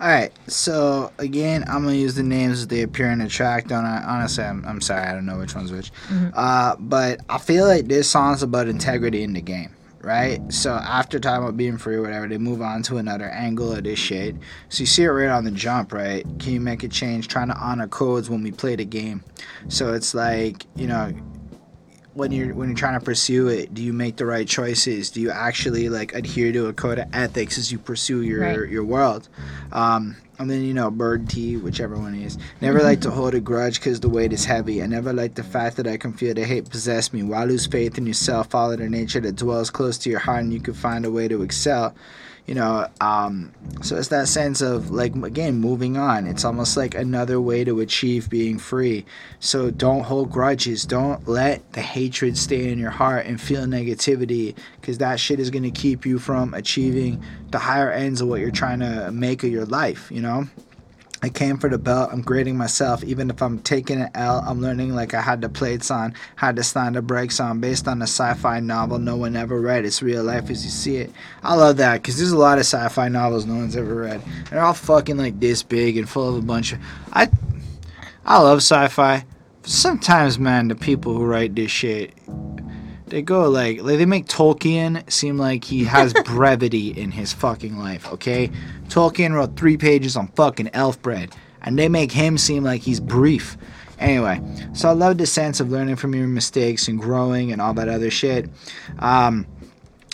All 0.00 0.08
right, 0.08 0.32
so 0.46 1.12
again, 1.18 1.62
I'm 1.68 1.84
gonna 1.84 1.92
use 1.94 2.14
the 2.14 2.22
names 2.22 2.60
as 2.60 2.66
they 2.68 2.80
appear 2.80 3.10
in 3.10 3.18
the 3.18 3.28
track. 3.28 3.68
Don't 3.68 3.84
I? 3.84 4.02
Honestly, 4.02 4.42
I'm, 4.42 4.64
I'm 4.64 4.80
sorry, 4.80 5.06
I 5.06 5.12
don't 5.12 5.26
know 5.26 5.38
which 5.38 5.54
one's 5.54 5.70
which. 5.70 5.92
Uh, 6.34 6.74
but 6.78 7.20
I 7.28 7.36
feel 7.36 7.66
like 7.66 7.86
this 7.86 8.08
song's 8.08 8.42
about 8.42 8.66
integrity 8.66 9.22
in 9.22 9.34
the 9.34 9.42
game, 9.42 9.74
right? 10.02 10.40
So 10.52 10.74
after 10.74 11.18
talking 11.18 11.42
about 11.42 11.56
being 11.56 11.76
free 11.78 11.96
or 11.96 12.02
whatever, 12.02 12.28
they 12.28 12.38
move 12.38 12.62
on 12.62 12.82
to 12.84 12.98
another 12.98 13.28
angle 13.28 13.72
of 13.72 13.84
this 13.84 13.98
shit. 13.98 14.36
So 14.68 14.80
you 14.80 14.86
see 14.86 15.02
it 15.02 15.08
right 15.08 15.28
on 15.28 15.44
the 15.44 15.50
jump, 15.50 15.92
right? 15.92 16.24
Can 16.38 16.52
you 16.52 16.60
make 16.60 16.82
a 16.82 16.88
change? 16.88 17.28
Trying 17.28 17.48
to 17.48 17.56
honor 17.56 17.88
codes 17.88 18.30
when 18.30 18.42
we 18.42 18.52
play 18.52 18.76
the 18.76 18.84
game. 18.84 19.22
So 19.68 19.92
it's 19.92 20.14
like 20.14 20.66
you 20.76 20.86
know, 20.86 21.12
when 22.14 22.32
you're 22.32 22.54
when 22.54 22.68
you're 22.68 22.76
trying 22.76 22.98
to 22.98 23.04
pursue 23.04 23.48
it, 23.48 23.72
do 23.72 23.82
you 23.82 23.92
make 23.92 24.16
the 24.16 24.26
right 24.26 24.46
choices? 24.46 25.10
Do 25.10 25.20
you 25.20 25.30
actually 25.30 25.88
like 25.88 26.14
adhere 26.14 26.52
to 26.52 26.66
a 26.66 26.72
code 26.72 26.98
of 26.98 27.08
ethics 27.12 27.58
as 27.58 27.70
you 27.70 27.78
pursue 27.78 28.22
your 28.22 28.40
Right. 28.40 28.68
your 28.68 28.84
world? 28.84 29.28
Um, 29.72 30.16
and 30.38 30.50
then 30.50 30.62
you 30.62 30.72
know, 30.74 30.90
Bird 30.90 31.28
T, 31.28 31.56
whichever 31.56 31.96
one 31.96 32.14
is 32.14 32.38
Never 32.60 32.82
like 32.82 33.00
to 33.02 33.10
hold 33.10 33.34
a 33.34 33.40
grudge 33.40 33.78
because 33.78 34.00
the 34.00 34.08
weight 34.08 34.32
is 34.32 34.44
heavy. 34.44 34.82
I 34.82 34.86
never 34.86 35.12
like 35.12 35.34
the 35.34 35.42
fact 35.42 35.76
that 35.76 35.86
I 35.86 35.96
can 35.98 36.12
feel 36.12 36.34
the 36.34 36.44
hate 36.44 36.68
possess 36.68 37.12
me. 37.12 37.22
Why 37.22 37.44
lose 37.44 37.66
faith 37.66 37.98
in 37.98 38.06
yourself? 38.06 38.48
Follow 38.48 38.74
the 38.76 38.88
nature 38.88 39.20
that 39.20 39.36
dwells 39.36 39.70
close 39.70 39.98
to 39.98 40.10
your 40.10 40.20
heart, 40.20 40.42
and 40.44 40.52
you 40.52 40.60
can 40.60 40.74
find 40.74 41.04
a 41.04 41.10
way 41.10 41.28
to 41.28 41.42
excel. 41.42 41.94
You 42.50 42.56
know, 42.56 42.88
um, 43.00 43.52
so 43.80 43.96
it's 43.96 44.08
that 44.08 44.26
sense 44.26 44.60
of 44.60 44.90
like 44.90 45.14
again 45.14 45.60
moving 45.60 45.96
on. 45.96 46.26
It's 46.26 46.44
almost 46.44 46.76
like 46.76 46.96
another 46.96 47.40
way 47.40 47.62
to 47.62 47.78
achieve 47.78 48.28
being 48.28 48.58
free. 48.58 49.06
So 49.38 49.70
don't 49.70 50.02
hold 50.02 50.32
grudges. 50.32 50.84
Don't 50.84 51.28
let 51.28 51.74
the 51.74 51.80
hatred 51.80 52.36
stay 52.36 52.72
in 52.72 52.76
your 52.76 52.90
heart 52.90 53.26
and 53.26 53.40
feel 53.40 53.66
negativity 53.66 54.56
because 54.80 54.98
that 54.98 55.20
shit 55.20 55.38
is 55.38 55.48
gonna 55.48 55.70
keep 55.70 56.04
you 56.04 56.18
from 56.18 56.52
achieving 56.52 57.22
the 57.52 57.60
higher 57.60 57.92
ends 57.92 58.20
of 58.20 58.26
what 58.26 58.40
you're 58.40 58.50
trying 58.50 58.80
to 58.80 59.12
make 59.12 59.44
of 59.44 59.52
your 59.52 59.66
life. 59.66 60.10
You 60.10 60.22
know. 60.22 60.48
I 61.22 61.28
came 61.28 61.58
for 61.58 61.68
the 61.68 61.76
belt. 61.76 62.10
I'm 62.12 62.22
grading 62.22 62.56
myself. 62.56 63.04
Even 63.04 63.28
if 63.28 63.42
I'm 63.42 63.58
taking 63.58 64.00
an 64.00 64.10
L, 64.14 64.42
I'm 64.46 64.62
learning 64.62 64.94
like 64.94 65.12
I 65.12 65.20
had 65.20 65.42
the 65.42 65.50
plates 65.50 65.90
on, 65.90 66.14
had 66.36 66.56
to 66.56 66.62
stand 66.62 66.96
the 66.96 67.02
brakes 67.02 67.40
on, 67.40 67.60
based 67.60 67.86
on 67.86 68.00
a 68.00 68.04
sci-fi 68.04 68.60
novel 68.60 68.98
no 68.98 69.16
one 69.16 69.36
ever 69.36 69.60
read. 69.60 69.84
It's 69.84 70.02
real 70.02 70.24
life 70.24 70.48
as 70.48 70.64
you 70.64 70.70
see 70.70 70.96
it. 70.96 71.12
I 71.42 71.54
love 71.54 71.76
that 71.76 72.00
because 72.00 72.16
there's 72.16 72.32
a 72.32 72.38
lot 72.38 72.58
of 72.58 72.64
sci-fi 72.64 73.08
novels 73.08 73.44
no 73.44 73.56
one's 73.56 73.76
ever 73.76 73.94
read. 73.94 74.22
They're 74.48 74.62
all 74.62 74.72
fucking 74.72 75.18
like 75.18 75.38
this 75.40 75.62
big 75.62 75.98
and 75.98 76.08
full 76.08 76.28
of 76.30 76.36
a 76.36 76.46
bunch 76.46 76.72
of. 76.72 76.78
I, 77.12 77.28
I 78.24 78.40
love 78.40 78.58
sci-fi. 78.58 79.26
Sometimes, 79.62 80.38
man, 80.38 80.68
the 80.68 80.74
people 80.74 81.12
who 81.12 81.24
write 81.26 81.54
this 81.54 81.70
shit, 81.70 82.14
they 83.10 83.22
go 83.22 83.48
like, 83.48 83.82
like 83.82 83.98
they 83.98 84.06
make 84.06 84.26
Tolkien 84.26 85.10
seem 85.10 85.36
like 85.36 85.64
he 85.64 85.84
has 85.84 86.12
brevity 86.24 86.88
in 86.88 87.10
his 87.10 87.32
fucking 87.32 87.78
life. 87.78 88.10
Okay, 88.12 88.50
Tolkien 88.88 89.32
wrote 89.32 89.56
three 89.56 89.76
pages 89.76 90.16
on 90.16 90.28
fucking 90.28 90.70
elf 90.72 91.00
bread, 91.02 91.34
and 91.62 91.78
they 91.78 91.88
make 91.88 92.12
him 92.12 92.38
seem 92.38 92.64
like 92.64 92.80
he's 92.82 93.00
brief. 93.00 93.56
Anyway, 93.98 94.40
so 94.72 94.88
I 94.88 94.92
love 94.92 95.18
the 95.18 95.26
sense 95.26 95.60
of 95.60 95.70
learning 95.70 95.96
from 95.96 96.14
your 96.14 96.26
mistakes 96.26 96.88
and 96.88 96.98
growing 96.98 97.52
and 97.52 97.60
all 97.60 97.74
that 97.74 97.88
other 97.88 98.10
shit. 98.10 98.48
Um, 98.98 99.46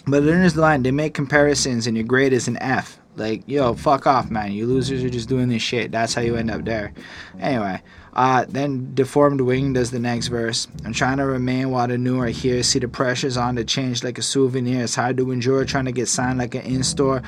but 0.07 0.25
then 0.25 0.41
there's 0.41 0.55
the 0.55 0.61
line 0.61 0.83
they 0.83 0.91
make 0.91 1.15
comparisons 1.15 1.87
and 1.87 1.97
your 1.97 2.05
grade 2.05 2.33
is 2.33 2.49
an 2.49 2.57
F. 2.59 2.99
Like, 3.15 3.43
yo, 3.47 3.75
fuck 3.75 4.07
off, 4.07 4.31
man. 4.31 4.53
You 4.53 4.67
losers 4.67 5.03
are 5.05 5.09
just 5.09 5.29
doing 5.29 5.49
this 5.49 5.63
shit. 5.63 5.91
That's 5.93 6.15
how 6.15 6.21
you 6.21 6.37
end 6.37 6.51
up 6.51 6.65
there. 6.65 6.93
Anyway, 7.41 7.81
uh, 8.17 8.47
then 8.49 8.95
Deformed 8.95 9.43
Wing 9.43 9.75
does 9.75 9.91
the 9.91 9.99
next 9.99 10.29
verse. 10.29 10.67
I'm 10.87 10.95
trying 10.95 11.19
to 11.19 11.27
remain 11.27 11.71
while 11.71 11.87
the 11.87 11.99
new 11.99 12.19
are 12.21 12.29
here. 12.29 12.63
See 12.63 12.79
the 12.79 12.89
pressures 12.89 13.37
on 13.37 13.57
to 13.57 13.65
change 13.65 14.03
like 14.03 14.17
a 14.17 14.23
souvenir. 14.23 14.85
It's 14.85 14.95
hard 14.95 15.19
to 15.19 15.31
endure 15.31 15.67
trying 15.67 15.85
to 15.85 15.93
get 15.93 16.09
signed 16.09 16.39
like 16.39 16.55
an 16.55 16.63
in 16.63 16.83
store. 16.83 17.23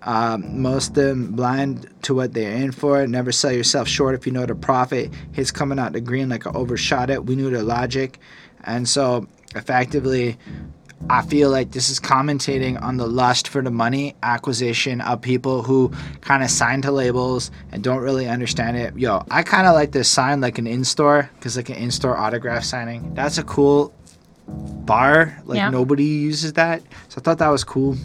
Um, 0.00 0.62
most 0.62 0.88
of 0.88 0.94
them 0.94 1.32
blind 1.32 1.94
to 2.04 2.14
what 2.14 2.32
they're 2.32 2.54
in 2.54 2.72
for. 2.72 3.06
Never 3.06 3.32
sell 3.32 3.52
yourself 3.52 3.86
short 3.86 4.14
if 4.14 4.26
you 4.26 4.32
know 4.32 4.46
the 4.46 4.54
profit. 4.54 5.12
Hits 5.32 5.50
coming 5.50 5.78
out 5.78 5.92
the 5.92 6.00
green 6.00 6.30
like 6.30 6.46
I 6.46 6.52
overshot 6.52 7.10
it. 7.10 7.26
We 7.26 7.36
knew 7.36 7.50
the 7.50 7.62
logic. 7.62 8.18
And 8.64 8.88
so, 8.88 9.28
effectively, 9.54 10.38
I 11.08 11.22
feel 11.22 11.50
like 11.50 11.70
this 11.72 11.88
is 11.88 11.98
commentating 11.98 12.80
on 12.80 12.98
the 12.98 13.06
lust 13.06 13.48
for 13.48 13.62
the 13.62 13.70
money 13.70 14.14
acquisition 14.22 15.00
of 15.00 15.20
people 15.22 15.62
who 15.62 15.90
kind 16.20 16.42
of 16.42 16.50
sign 16.50 16.82
to 16.82 16.92
labels 16.92 17.50
and 17.72 17.82
don't 17.82 18.02
really 18.02 18.28
understand 18.28 18.76
it. 18.76 18.96
Yo, 18.96 19.24
I 19.30 19.42
kind 19.42 19.66
of 19.66 19.74
like 19.74 19.92
to 19.92 20.04
sign 20.04 20.40
like 20.40 20.58
an 20.58 20.66
in 20.66 20.84
store 20.84 21.30
because 21.34 21.56
like 21.56 21.70
an 21.70 21.76
in 21.76 21.90
store 21.90 22.16
autograph 22.18 22.64
signing. 22.64 23.14
That's 23.14 23.38
a 23.38 23.42
cool 23.42 23.94
bar. 24.46 25.40
Like 25.46 25.56
Yeah. 25.56 25.70
nobody 25.70 26.04
uses 26.04 26.52
that, 26.54 26.82
so 27.08 27.18
I 27.18 27.20
thought 27.22 27.38
that 27.38 27.48
was 27.48 27.64
cool. 27.64 27.96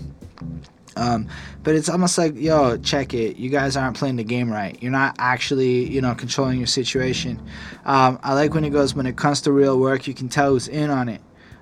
Um, 0.98 1.28
but 1.64 1.76
it's 1.76 1.90
almost 1.90 2.18
like, 2.18 2.36
yo, 2.38 2.78
check 2.78 3.14
it. 3.14 3.36
You 3.36 3.50
guys 3.50 3.76
aren't 3.76 3.98
playing 3.98 4.16
the 4.16 4.24
game 4.24 4.50
right. 4.50 4.82
You're 4.82 4.94
not 4.94 5.16
actually, 5.20 5.90
you 5.92 6.00
know, 6.00 6.16
controlling 6.16 6.58
your 6.58 6.68
situation. 6.68 7.42
Um, 7.86 8.18
I 8.24 8.34
like 8.34 8.54
when 8.54 8.64
it 8.64 8.70
goes, 8.70 8.96
when 8.96 9.06
it 9.06 9.18
comes 9.18 9.42
to 9.42 9.52
real 9.52 9.78
work, 9.78 10.08
you 10.08 10.14
can 10.14 10.30
tell 10.30 10.52
who's 10.52 10.70
in 10.70 10.90
on 10.90 11.10
it. 11.10 11.20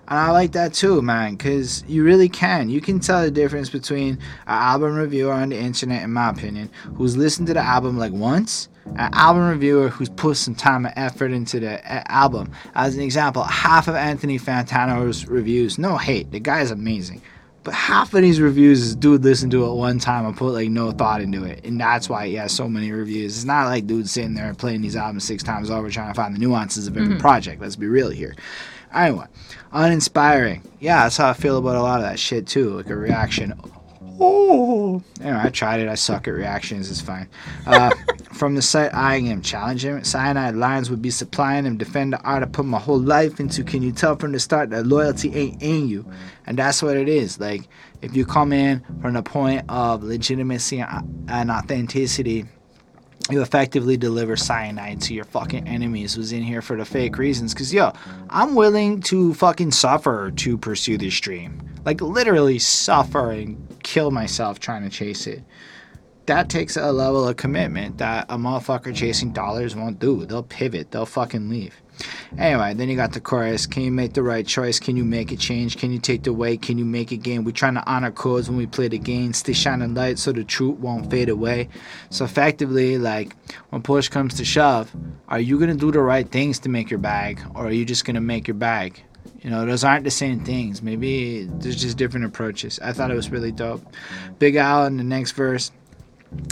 And 0.07 0.19
I 0.19 0.31
like 0.31 0.51
that 0.51 0.73
too, 0.73 1.01
man, 1.01 1.35
because 1.35 1.83
you 1.87 2.03
really 2.03 2.29
can. 2.29 2.69
You 2.69 2.81
can 2.81 2.99
tell 2.99 3.21
the 3.21 3.31
difference 3.31 3.69
between 3.69 4.13
an 4.13 4.19
album 4.47 4.95
reviewer 4.95 5.31
on 5.31 5.49
the 5.49 5.57
internet, 5.57 6.03
in 6.03 6.11
my 6.11 6.29
opinion, 6.29 6.69
who's 6.95 7.15
listened 7.15 7.47
to 7.47 7.53
the 7.53 7.61
album 7.61 7.97
like 7.97 8.11
once, 8.11 8.67
an 8.85 9.09
album 9.13 9.47
reviewer 9.47 9.87
who's 9.87 10.09
put 10.09 10.35
some 10.35 10.55
time 10.55 10.85
and 10.85 10.93
effort 10.97 11.31
into 11.31 11.59
the 11.59 12.11
album. 12.11 12.51
As 12.75 12.95
an 12.95 13.01
example, 13.01 13.43
half 13.43 13.87
of 13.87 13.95
Anthony 13.95 14.37
Fantano's 14.37 15.25
reviews, 15.25 15.77
no 15.77 15.97
hate, 15.97 16.31
the 16.31 16.39
guy's 16.39 16.71
amazing. 16.71 17.21
But 17.63 17.73
half 17.73 18.13
of 18.13 18.21
these 18.21 18.41
reviews 18.41 18.81
is 18.81 18.95
dude 18.95 19.23
listened 19.23 19.53
to 19.53 19.65
it 19.65 19.73
one 19.73 19.97
time 19.97 20.25
and 20.25 20.35
put 20.35 20.51
like 20.53 20.69
no 20.69 20.91
thought 20.91 21.21
into 21.21 21.45
it. 21.45 21.63
And 21.63 21.79
that's 21.79 22.09
why 22.09 22.27
he 22.27 22.33
has 22.33 22.51
so 22.51 22.67
many 22.67 22.91
reviews. 22.91 23.37
It's 23.37 23.45
not 23.45 23.67
like 23.67 23.87
dude 23.87 24.09
sitting 24.09 24.33
there 24.33 24.53
playing 24.53 24.81
these 24.81 24.97
albums 24.97 25.23
six 25.23 25.43
times 25.43 25.69
over 25.69 25.89
trying 25.89 26.09
to 26.09 26.13
find 26.13 26.35
the 26.35 26.39
nuances 26.39 26.87
of 26.87 26.97
every 26.97 27.11
mm-hmm. 27.11 27.19
project. 27.19 27.61
Let's 27.61 27.77
be 27.77 27.87
real 27.87 28.09
here. 28.09 28.35
Anyway, 28.93 29.25
uninspiring. 29.71 30.61
Yeah, 30.79 31.03
that's 31.03 31.17
how 31.17 31.29
I 31.29 31.33
feel 31.33 31.57
about 31.57 31.75
a 31.75 31.81
lot 31.81 31.99
of 31.99 32.05
that 32.05 32.19
shit 32.19 32.47
too. 32.47 32.69
Like 32.71 32.89
a 32.89 32.95
reaction 32.95 33.53
Oh, 34.19 35.03
anyway, 35.21 35.41
I 35.43 35.49
tried 35.49 35.79
it. 35.79 35.89
I 35.89 35.95
suck 35.95 36.27
at 36.27 36.31
reactions. 36.31 36.89
It's 36.89 37.01
fine. 37.01 37.27
Uh, 37.65 37.91
from 38.33 38.55
the 38.55 38.61
site, 38.61 38.93
I 38.93 39.15
am 39.15 39.41
challenging 39.41 39.97
him. 39.97 40.03
Cyanide 40.03 40.55
lines 40.55 40.89
would 40.89 41.01
be 41.01 41.09
supplying 41.09 41.65
him. 41.65 41.77
Defend 41.77 42.13
the 42.13 42.21
art 42.21 42.43
I 42.43 42.45
put 42.45 42.65
my 42.65 42.79
whole 42.79 42.99
life 42.99 43.39
into. 43.39 43.63
Can 43.63 43.81
you 43.81 43.91
tell 43.91 44.15
from 44.15 44.31
the 44.31 44.39
start 44.39 44.69
that 44.69 44.85
loyalty 44.85 45.33
ain't 45.35 45.61
in 45.61 45.87
you? 45.87 46.05
And 46.45 46.57
that's 46.57 46.83
what 46.83 46.95
it 46.95 47.09
is. 47.09 47.39
Like, 47.39 47.67
if 48.01 48.15
you 48.15 48.25
come 48.25 48.53
in 48.53 48.83
from 49.01 49.13
the 49.13 49.23
point 49.23 49.65
of 49.69 50.03
legitimacy 50.03 50.79
and 50.79 51.51
authenticity, 51.51 52.45
you 53.29 53.41
effectively 53.41 53.95
deliver 53.95 54.35
cyanide 54.35 55.01
to 55.01 55.13
your 55.13 55.23
fucking 55.23 55.67
enemies 55.67 56.13
who's 56.13 56.33
in 56.33 56.43
here 56.43 56.61
for 56.61 56.75
the 56.75 56.85
fake 56.85 57.17
reasons. 57.17 57.53
Cause 57.53 57.73
yo, 57.73 57.93
I'm 58.29 58.55
willing 58.55 59.01
to 59.03 59.33
fucking 59.33 59.71
suffer 59.71 60.31
to 60.31 60.57
pursue 60.57 60.97
this 60.97 61.19
dream. 61.19 61.61
Like 61.85 62.01
literally 62.01 62.59
suffer 62.59 63.31
and 63.31 63.57
kill 63.83 64.11
myself 64.11 64.59
trying 64.59 64.83
to 64.83 64.89
chase 64.89 65.27
it. 65.27 65.43
That 66.25 66.49
takes 66.49 66.77
a 66.77 66.91
level 66.91 67.27
of 67.27 67.35
commitment 67.35 67.97
that 67.97 68.25
a 68.29 68.37
motherfucker 68.37 68.95
chasing 68.95 69.31
dollars 69.33 69.75
won't 69.75 69.99
do. 69.99 70.25
They'll 70.25 70.43
pivot, 70.43 70.91
they'll 70.91 71.05
fucking 71.05 71.49
leave. 71.49 71.81
Anyway, 72.37 72.73
then 72.73 72.89
you 72.89 72.95
got 72.95 73.13
the 73.13 73.19
chorus. 73.19 73.65
Can 73.65 73.83
you 73.83 73.91
make 73.91 74.13
the 74.13 74.23
right 74.23 74.45
choice? 74.45 74.79
Can 74.79 74.97
you 74.97 75.03
make 75.03 75.31
a 75.31 75.35
change? 75.35 75.77
Can 75.77 75.91
you 75.91 75.99
take 75.99 76.23
the 76.23 76.33
weight? 76.33 76.61
Can 76.61 76.77
you 76.77 76.85
make 76.85 77.11
it 77.11 77.17
gain? 77.17 77.43
We're 77.43 77.51
trying 77.51 77.75
to 77.75 77.85
honor 77.85 78.11
codes 78.11 78.49
when 78.49 78.57
we 78.57 78.65
play 78.65 78.87
the 78.87 78.97
game. 78.97 79.33
Stay 79.33 79.53
shining 79.53 79.93
light 79.93 80.17
so 80.19 80.31
the 80.31 80.43
truth 80.43 80.79
won't 80.79 81.09
fade 81.11 81.29
away. 81.29 81.69
So 82.09 82.25
effectively, 82.25 82.97
like 82.97 83.35
when 83.69 83.81
push 83.81 84.09
comes 84.09 84.33
to 84.35 84.45
shove, 84.45 84.91
are 85.27 85.39
you 85.39 85.59
gonna 85.59 85.75
do 85.75 85.91
the 85.91 86.01
right 86.01 86.29
things 86.29 86.59
to 86.59 86.69
make 86.69 86.89
your 86.89 86.99
bag, 86.99 87.41
or 87.55 87.67
are 87.67 87.71
you 87.71 87.85
just 87.85 88.05
gonna 88.05 88.21
make 88.21 88.47
your 88.47 88.55
bag? 88.55 89.03
You 89.41 89.49
know, 89.49 89.65
those 89.65 89.83
aren't 89.83 90.05
the 90.05 90.11
same 90.11 90.39
things. 90.39 90.81
Maybe 90.81 91.43
there's 91.43 91.81
just 91.81 91.97
different 91.97 92.25
approaches. 92.25 92.79
I 92.81 92.93
thought 92.93 93.11
it 93.11 93.15
was 93.15 93.29
really 93.29 93.51
dope. 93.51 93.85
Big 94.39 94.55
Owl 94.55 94.85
in 94.85 94.97
the 94.97 95.03
next 95.03 95.31
verse. 95.31 95.71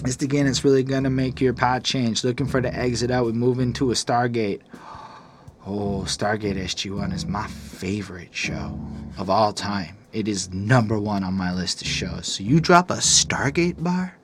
It's 0.06 0.22
again, 0.22 0.46
it's 0.46 0.64
really 0.64 0.84
gonna 0.84 1.10
make 1.10 1.42
your 1.42 1.54
path 1.54 1.84
change. 1.84 2.24
Looking 2.24 2.48
for 2.48 2.62
the 2.62 2.74
exit 2.76 3.10
out, 3.10 3.26
we 3.26 3.32
move 3.32 3.60
into 3.60 3.92
a 3.92 3.94
Stargate. 3.94 4.62
Oh, 5.66 6.04
Stargate 6.08 6.58
SG1 6.58 7.14
is 7.14 7.26
my 7.28 7.46
favorite 7.48 8.34
show 8.34 8.80
of 9.20 9.30
all 9.30 9.54
time. 9.54 9.96
It 10.12 10.28
is 10.28 10.52
number 10.52 11.00
one 11.00 11.24
on 11.24 11.36
my 11.36 11.54
list 11.54 11.82
of 11.82 11.88
shows. 11.88 12.28
So 12.28 12.44
you 12.44 12.60
drop 12.60 12.90
a 12.90 12.96
Stargate 12.96 13.82
bar? 13.82 14.18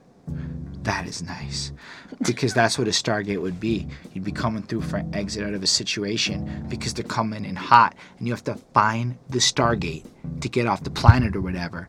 That 0.82 1.06
is 1.06 1.22
nice. 1.22 1.72
Because 2.26 2.54
that's 2.54 2.76
what 2.76 2.88
a 2.88 2.90
Stargate 2.90 3.40
would 3.40 3.60
be. 3.60 3.86
You'd 4.12 4.24
be 4.24 4.32
coming 4.32 4.64
through 4.64 4.80
for 4.80 4.96
an 4.96 5.14
exit 5.14 5.44
out 5.44 5.54
of 5.54 5.62
a 5.62 5.66
situation 5.66 6.66
because 6.68 6.92
they're 6.92 7.04
coming 7.04 7.44
in 7.44 7.54
hot 7.54 7.94
and 8.18 8.26
you 8.26 8.32
have 8.32 8.44
to 8.44 8.56
find 8.74 9.16
the 9.28 9.38
Stargate 9.38 10.04
to 10.40 10.48
get 10.48 10.66
off 10.66 10.82
the 10.82 10.90
planet 10.90 11.36
or 11.36 11.40
whatever. 11.40 11.88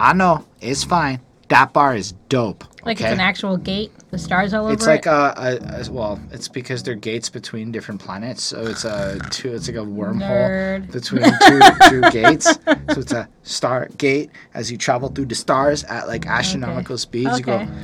I 0.00 0.14
know, 0.14 0.46
it's 0.62 0.82
fine. 0.82 1.20
That 1.48 1.74
bar 1.74 1.94
is 1.94 2.12
dope. 2.30 2.64
Like 2.84 2.96
okay? 2.96 3.10
it's 3.10 3.12
an 3.12 3.20
actual 3.20 3.58
gate, 3.58 3.92
the 4.12 4.18
stars 4.18 4.52
all 4.52 4.66
over 4.66 4.74
It's 4.74 4.86
like 4.86 5.06
it. 5.06 5.10
a, 5.10 5.80
a, 5.80 5.82
a 5.86 5.90
well, 5.90 6.20
it's 6.30 6.46
because 6.46 6.82
they're 6.82 6.94
gates 6.94 7.30
between 7.30 7.72
different 7.72 7.98
planets, 7.98 8.42
so 8.42 8.60
it's 8.60 8.84
a 8.84 9.18
two. 9.30 9.54
It's 9.54 9.66
like 9.66 9.78
a 9.78 9.80
wormhole 9.80 10.20
Nerd. 10.20 10.92
between 10.92 11.22
two 11.24 11.60
two 11.88 12.10
gates. 12.10 12.44
So 12.44 13.00
it's 13.00 13.12
a 13.12 13.26
star 13.42 13.88
gate 13.96 14.30
as 14.52 14.70
you 14.70 14.76
travel 14.76 15.08
through 15.08 15.26
the 15.26 15.34
stars 15.34 15.82
at 15.84 16.08
like 16.08 16.26
astronomical 16.26 16.98
speeds. 16.98 17.38
You 17.38 17.44
go. 17.44 17.66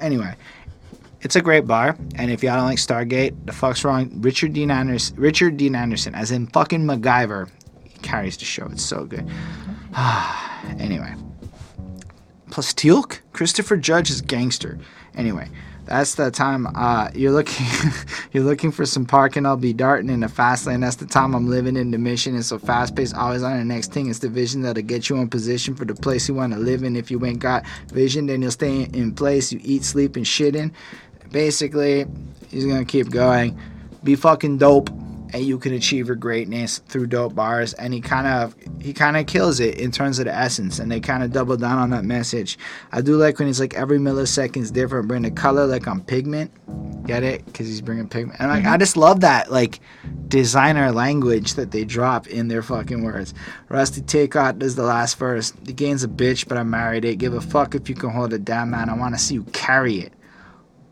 Anyway, 0.00 0.32
it's 1.20 1.36
a 1.36 1.42
great 1.42 1.66
bar, 1.66 1.94
and 2.14 2.30
if 2.30 2.42
y'all 2.42 2.56
don't 2.56 2.64
like 2.64 2.78
Stargate, 2.78 3.34
the 3.44 3.52
fuck's 3.52 3.84
wrong? 3.84 4.08
Richard 4.22 4.54
Dean 4.54 4.70
Anderson, 4.70 5.14
Richard 5.16 5.56
Dean 5.58 5.74
Anderson, 5.74 6.14
as 6.14 6.30
in 6.30 6.46
fucking 6.46 6.80
MacGyver, 6.86 7.50
he 7.84 7.98
carries 7.98 8.38
the 8.38 8.46
show. 8.46 8.66
It's 8.72 8.82
so 8.82 9.04
good. 9.04 9.28
anyway. 10.78 11.12
Plus 12.50 12.72
Teal'c, 12.74 13.20
Christopher 13.32 13.76
Judge 13.76 14.10
is 14.10 14.20
gangster. 14.20 14.78
Anyway, 15.14 15.48
that's 15.86 16.14
the 16.14 16.30
time 16.30 16.68
uh, 16.74 17.10
you're 17.14 17.32
looking 17.32 17.66
you're 18.32 18.44
looking 18.44 18.70
for 18.70 18.86
some 18.86 19.06
parking. 19.06 19.46
I'll 19.46 19.56
be 19.56 19.72
darting 19.72 20.10
in 20.10 20.20
the 20.20 20.28
fast 20.28 20.66
lane. 20.66 20.80
That's 20.80 20.96
the 20.96 21.06
time 21.06 21.34
I'm 21.34 21.48
living 21.48 21.76
in 21.76 21.90
the 21.90 21.98
mission. 21.98 22.36
It's 22.36 22.48
so 22.48 22.58
fast 22.58 22.94
paced, 22.94 23.14
always 23.14 23.42
on 23.42 23.58
the 23.58 23.64
next 23.64 23.92
thing. 23.92 24.08
It's 24.10 24.20
the 24.20 24.28
vision 24.28 24.62
that'll 24.62 24.82
get 24.82 25.08
you 25.08 25.16
in 25.16 25.28
position 25.28 25.74
for 25.74 25.84
the 25.84 25.94
place 25.94 26.28
you 26.28 26.34
want 26.34 26.52
to 26.52 26.58
live 26.58 26.82
in. 26.82 26.96
If 26.96 27.10
you 27.10 27.24
ain't 27.24 27.40
got 27.40 27.66
vision, 27.88 28.26
then 28.26 28.42
you'll 28.42 28.50
stay 28.50 28.82
in 28.82 29.14
place. 29.14 29.52
You 29.52 29.60
eat, 29.62 29.84
sleep, 29.84 30.16
and 30.16 30.26
shit 30.26 30.54
in. 30.54 30.72
Basically, 31.30 32.06
he's 32.50 32.66
gonna 32.66 32.84
keep 32.84 33.10
going. 33.10 33.58
Be 34.02 34.16
fucking 34.16 34.58
dope 34.58 34.90
and 35.32 35.44
you 35.44 35.58
can 35.58 35.72
achieve 35.74 36.06
your 36.06 36.16
greatness 36.16 36.78
through 36.78 37.06
dope 37.06 37.34
bars. 37.34 37.72
And 37.74 37.94
he 37.94 38.00
kind 38.00 38.26
of 38.26 38.54
he 38.80 38.92
kind 38.92 39.16
of 39.16 39.26
kills 39.26 39.60
it 39.60 39.78
in 39.78 39.90
terms 39.90 40.18
of 40.18 40.26
the 40.26 40.34
essence. 40.34 40.78
And 40.78 40.90
they 40.90 41.00
kind 41.00 41.22
of 41.22 41.32
double 41.32 41.56
down 41.56 41.78
on 41.78 41.90
that 41.90 42.04
message. 42.04 42.58
I 42.92 43.00
do 43.00 43.16
like 43.16 43.38
when 43.38 43.48
he's 43.48 43.60
like 43.60 43.74
every 43.74 43.98
millisecond 43.98 44.62
is 44.62 44.70
different. 44.70 45.08
Bring 45.08 45.22
the 45.22 45.30
color 45.30 45.66
like 45.66 45.86
on 45.86 46.02
pigment. 46.02 46.50
Get 47.06 47.22
it? 47.22 47.44
Because 47.46 47.66
he's 47.66 47.80
bringing 47.80 48.08
pigment. 48.08 48.40
And 48.40 48.50
like 48.50 48.64
i 48.64 48.68
mm-hmm. 48.68 48.78
just 48.78 48.96
love 48.96 49.20
that 49.20 49.50
like 49.50 49.80
designer 50.28 50.92
language 50.92 51.54
that 51.54 51.70
they 51.70 51.84
drop 51.84 52.26
in 52.26 52.48
their 52.48 52.62
fucking 52.62 53.02
words. 53.02 53.34
Rusty 53.68 54.00
Take-Off 54.00 54.58
does 54.58 54.76
the 54.76 54.82
last 54.82 55.18
verse. 55.18 55.50
The 55.62 55.72
game's 55.72 56.04
a 56.04 56.08
bitch 56.08 56.46
but 56.48 56.58
i 56.58 56.62
married 56.62 57.04
it. 57.04 57.16
Give 57.16 57.34
a 57.34 57.40
fuck 57.40 57.74
if 57.74 57.88
you 57.88 57.94
can 57.94 58.10
hold 58.10 58.32
it 58.32 58.44
down 58.44 58.70
man. 58.70 58.88
I 58.88 58.94
want 58.94 59.14
to 59.14 59.20
see 59.20 59.34
you 59.34 59.44
carry 59.44 60.00
it 60.00 60.12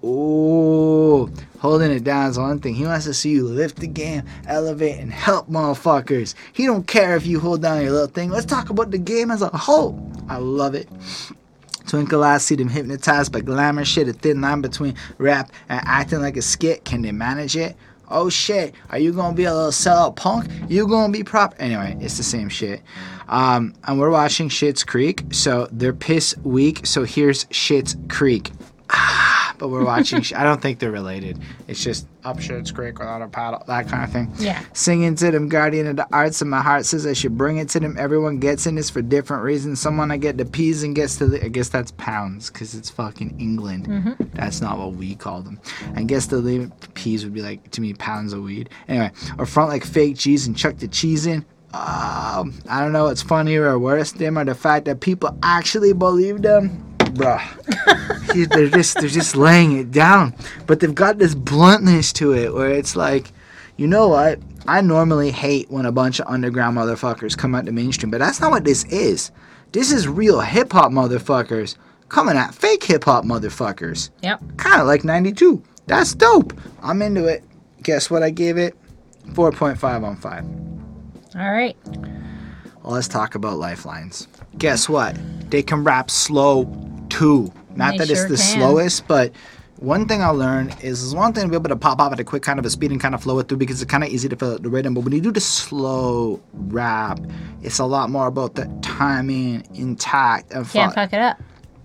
Oh, 0.02 1.28
holding 1.58 1.90
it 1.90 2.04
down 2.04 2.30
is 2.30 2.38
one 2.38 2.60
thing. 2.60 2.74
He 2.74 2.84
wants 2.84 3.04
to 3.06 3.14
see 3.14 3.30
you 3.30 3.44
lift 3.44 3.76
the 3.76 3.88
game, 3.88 4.22
elevate, 4.46 5.00
and 5.00 5.12
help 5.12 5.50
motherfuckers. 5.50 6.34
He 6.52 6.66
don't 6.66 6.86
care 6.86 7.16
if 7.16 7.26
you 7.26 7.40
hold 7.40 7.62
down 7.62 7.82
your 7.82 7.90
little 7.90 8.06
thing. 8.06 8.30
Let's 8.30 8.46
talk 8.46 8.70
about 8.70 8.90
the 8.92 8.98
game 8.98 9.30
as 9.30 9.42
a 9.42 9.48
whole. 9.48 10.00
I 10.28 10.36
love 10.36 10.74
it. 10.74 10.88
Twinkle 11.88 12.22
eyes 12.22 12.44
see 12.44 12.54
them 12.54 12.68
hypnotized 12.68 13.32
by 13.32 13.40
glamour 13.40 13.84
shit. 13.84 14.08
A 14.08 14.12
thin 14.12 14.40
line 14.40 14.60
between 14.60 14.94
rap 15.16 15.50
and 15.68 15.80
acting 15.84 16.20
like 16.20 16.36
a 16.36 16.42
skit. 16.42 16.84
Can 16.84 17.02
they 17.02 17.12
manage 17.12 17.56
it? 17.56 17.74
Oh 18.10 18.30
shit, 18.30 18.74
are 18.90 18.98
you 18.98 19.12
gonna 19.12 19.34
be 19.34 19.44
a 19.44 19.54
little 19.54 19.70
sellout 19.70 20.16
punk? 20.16 20.50
You 20.68 20.86
gonna 20.88 21.12
be 21.12 21.22
prop? 21.22 21.54
Anyway, 21.58 21.96
it's 22.00 22.16
the 22.16 22.22
same 22.22 22.48
shit. 22.48 22.80
Um, 23.28 23.74
and 23.84 23.98
we're 23.98 24.10
watching 24.10 24.48
Shit's 24.48 24.82
Creek, 24.82 25.24
so 25.30 25.68
they're 25.70 25.92
piss 25.92 26.34
weak. 26.42 26.86
So 26.86 27.04
here's 27.04 27.46
Shit's 27.50 27.96
Creek. 28.08 28.50
Ah, 28.90 29.37
but 29.58 29.68
we're 29.68 29.84
watching. 29.84 30.22
I 30.36 30.44
don't 30.44 30.60
think 30.60 30.78
they're 30.78 30.90
related. 30.90 31.38
It's 31.66 31.82
just 31.82 32.06
up 32.24 32.40
Shit's 32.40 32.70
Creek 32.70 32.98
without 32.98 33.22
a 33.22 33.28
paddle, 33.28 33.62
that 33.66 33.88
kind 33.88 34.04
of 34.04 34.12
thing. 34.12 34.32
Yeah. 34.38 34.62
Singing 34.72 35.14
to 35.16 35.30
them, 35.30 35.48
guardian 35.48 35.86
of 35.86 35.96
the 35.96 36.06
arts, 36.12 36.40
and 36.40 36.50
my 36.50 36.60
heart 36.60 36.86
says 36.86 37.06
I 37.06 37.12
should 37.12 37.36
bring 37.36 37.58
it 37.58 37.68
to 37.70 37.80
them. 37.80 37.96
Everyone 37.98 38.38
gets 38.38 38.66
in 38.66 38.74
this 38.74 38.90
for 38.90 39.02
different 39.02 39.42
reasons. 39.42 39.80
Someone 39.80 40.10
I 40.10 40.16
get 40.16 40.36
the 40.36 40.44
peas 40.44 40.82
and 40.82 40.94
gets 40.94 41.16
to 41.18 41.26
the, 41.26 41.44
I 41.44 41.48
guess 41.48 41.68
that's 41.68 41.92
pounds 41.92 42.50
because 42.50 42.74
it's 42.74 42.90
fucking 42.90 43.38
England. 43.38 44.16
That's 44.34 44.60
not 44.60 44.78
what 44.78 44.94
we 44.94 45.14
call 45.14 45.42
them. 45.42 45.60
I 45.94 46.02
guess 46.02 46.26
the 46.26 46.70
peas 46.94 47.24
would 47.24 47.34
be 47.34 47.42
like 47.42 47.70
to 47.72 47.80
me 47.80 47.94
pounds 47.94 48.32
of 48.32 48.42
weed. 48.42 48.70
Anyway, 48.88 49.10
or 49.38 49.46
front 49.46 49.70
like 49.70 49.84
fake 49.84 50.16
cheese 50.16 50.46
and 50.46 50.56
chuck 50.56 50.76
the 50.76 50.88
cheese 50.88 51.26
in. 51.26 51.44
Um, 51.74 52.54
I 52.68 52.80
don't 52.80 52.92
know 52.92 53.04
what's 53.04 53.20
funnier 53.20 53.68
or 53.68 53.78
worse, 53.78 54.12
them 54.12 54.38
or 54.38 54.44
the 54.44 54.54
fact 54.54 54.86
that 54.86 55.00
people 55.00 55.36
actually 55.42 55.92
believe 55.92 56.40
them. 56.42 56.84
Bruh. 57.14 57.42
They're 58.48 58.68
just 58.68 59.00
they're 59.00 59.08
just 59.08 59.34
laying 59.34 59.76
it 59.78 59.90
down, 59.90 60.34
but 60.66 60.80
they've 60.80 60.94
got 60.94 61.18
this 61.18 61.34
bluntness 61.34 62.12
to 62.14 62.34
it 62.34 62.54
where 62.54 62.70
it's 62.70 62.94
like, 62.94 63.32
you 63.76 63.86
know 63.86 64.08
what? 64.08 64.38
I 64.68 64.80
normally 64.80 65.30
hate 65.30 65.70
when 65.70 65.86
a 65.86 65.92
bunch 65.92 66.20
of 66.20 66.26
underground 66.28 66.76
motherfuckers 66.76 67.36
come 67.36 67.54
out 67.54 67.64
the 67.64 67.72
mainstream, 67.72 68.10
but 68.10 68.18
that's 68.18 68.40
not 68.40 68.50
what 68.50 68.64
this 68.64 68.84
is. 68.84 69.32
This 69.72 69.90
is 69.90 70.06
real 70.06 70.40
hip 70.40 70.72
hop 70.72 70.92
motherfuckers 70.92 71.76
coming 72.08 72.36
at 72.36 72.54
fake 72.54 72.84
hip 72.84 73.04
hop 73.04 73.24
motherfuckers. 73.24 74.10
Yep. 74.22 74.42
Kind 74.58 74.80
of 74.80 74.86
like 74.86 75.04
92. 75.04 75.62
That's 75.86 76.14
dope. 76.14 76.52
I'm 76.82 77.00
into 77.02 77.26
it. 77.26 77.42
Guess 77.82 78.10
what 78.10 78.22
I 78.22 78.30
gave 78.30 78.58
it? 78.58 78.76
4.5 79.28 80.04
on 80.04 80.16
5. 80.16 80.44
All 81.36 81.52
right. 81.52 81.76
Well, 82.82 82.94
let's 82.94 83.08
talk 83.08 83.34
about 83.34 83.58
lifelines. 83.58 84.28
Guess 84.58 84.88
what? 84.88 85.16
They 85.50 85.62
can 85.62 85.84
rap 85.84 86.10
slow 86.10 86.64
too. 87.18 87.52
Not 87.74 87.92
They 87.92 87.98
that 87.98 88.10
it's 88.10 88.22
the 88.22 88.28
can. 88.28 88.36
slowest, 88.36 89.06
but 89.08 89.32
one 89.78 90.08
thing 90.08 90.22
I 90.22 90.28
learned 90.30 90.74
is 90.82 91.04
it's 91.04 91.14
one 91.14 91.32
thing 91.32 91.44
to 91.44 91.48
be 91.50 91.54
able 91.56 91.68
to 91.68 91.76
pop 91.76 92.00
up 92.00 92.12
at 92.12 92.18
a 92.18 92.24
quick 92.24 92.42
kind 92.42 92.58
of 92.58 92.66
a 92.66 92.70
speed 92.70 92.90
and 92.90 93.00
kind 93.00 93.14
of 93.14 93.22
flow 93.22 93.38
it 93.38 93.48
through 93.48 93.58
because 93.58 93.80
it's 93.80 93.88
kind 93.90 94.02
of 94.02 94.10
easy 94.10 94.28
to 94.28 94.34
feel 94.36 94.58
the 94.58 94.68
rhythm. 94.68 94.94
But 94.94 95.04
when 95.04 95.12
you 95.12 95.20
do 95.20 95.30
the 95.30 95.40
slow 95.40 96.40
rap, 96.52 97.20
it's 97.62 97.78
a 97.78 97.84
lot 97.84 98.10
more 98.10 98.26
about 98.26 98.54
the 98.56 98.66
timing 98.82 99.66
intact 99.74 100.52
and 100.52 100.68
Can't 100.68 100.92
fo- 100.92 101.00
fuck 101.02 101.12
it 101.12 101.20
up. 101.20 101.38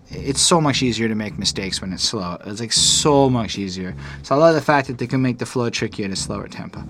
It's 0.09 0.41
so 0.41 0.61
much 0.61 0.81
easier 0.83 1.07
to 1.07 1.15
make 1.15 1.37
mistakes 1.39 1.81
when 1.81 1.93
it's 1.93 2.03
slow. 2.03 2.37
It's 2.45 2.59
like 2.59 2.73
so 2.73 3.29
much 3.29 3.57
easier. 3.57 3.95
So 4.21 4.35
I 4.35 4.37
love 4.37 4.55
the 4.55 4.61
fact 4.61 4.87
that 4.87 4.97
they 4.97 5.07
can 5.07 5.21
make 5.21 5.39
the 5.39 5.45
flow 5.45 5.69
trickier 5.69 6.05
at 6.05 6.11
a 6.11 6.15
slower 6.15 6.47
tempo. 6.47 6.81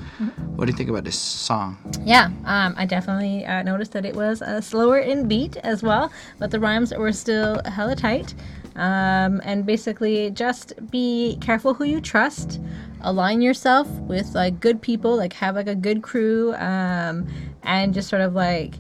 What 0.56 0.66
do 0.66 0.72
you 0.72 0.78
think 0.78 0.90
about 0.90 1.04
this 1.04 1.18
song? 1.18 1.78
Yeah, 2.04 2.26
um, 2.46 2.74
I 2.78 2.86
definitely 2.86 3.46
uh, 3.46 3.64
noticed 3.64 3.92
that 3.94 4.06
it 4.06 4.16
was 4.16 4.42
uh, 4.42 4.62
slower 4.62 5.00
in 5.00 5.28
beat 5.28 5.58
as 5.58 5.84
well, 5.84 6.12
but 6.40 6.52
the 6.52 6.60
rhymes 6.60 6.94
were 6.94 7.12
still 7.12 7.62
hella 7.66 7.96
tight. 7.96 8.34
Um, 8.76 9.40
and 9.44 9.66
basically, 9.66 10.32
just 10.32 10.74
be 10.90 11.38
careful 11.42 11.74
who 11.76 11.84
you 11.84 12.02
trust. 12.02 12.60
Align 13.02 13.42
yourself 13.42 13.88
with 13.88 14.34
like 14.34 14.60
good 14.60 14.82
people, 14.82 15.16
like 15.16 15.34
have 15.34 15.56
like 15.56 15.68
a 15.68 15.76
good 15.76 16.02
crew, 16.02 16.54
um, 16.56 17.28
and 17.64 17.94
just 17.94 18.10
sort 18.10 18.22
of 18.22 18.34
like 18.34 18.76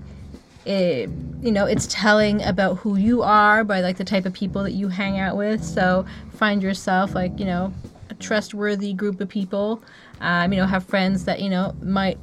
it, 0.65 1.09
you 1.41 1.51
know, 1.51 1.65
it's 1.65 1.87
telling 1.87 2.41
about 2.43 2.77
who 2.77 2.95
you 2.95 3.21
are 3.21 3.63
by 3.63 3.81
like 3.81 3.97
the 3.97 4.05
type 4.05 4.25
of 4.25 4.33
people 4.33 4.63
that 4.63 4.71
you 4.71 4.87
hang 4.87 5.19
out 5.19 5.35
with. 5.35 5.63
So 5.63 6.05
find 6.33 6.63
yourself 6.63 7.15
like 7.15 7.37
you 7.39 7.45
know 7.45 7.73
a 8.09 8.13
trustworthy 8.15 8.93
group 8.93 9.19
of 9.21 9.29
people. 9.29 9.81
Um, 10.21 10.53
you 10.53 10.59
know, 10.59 10.65
have 10.65 10.85
friends 10.85 11.25
that 11.25 11.41
you 11.41 11.49
know 11.49 11.75
might 11.81 12.17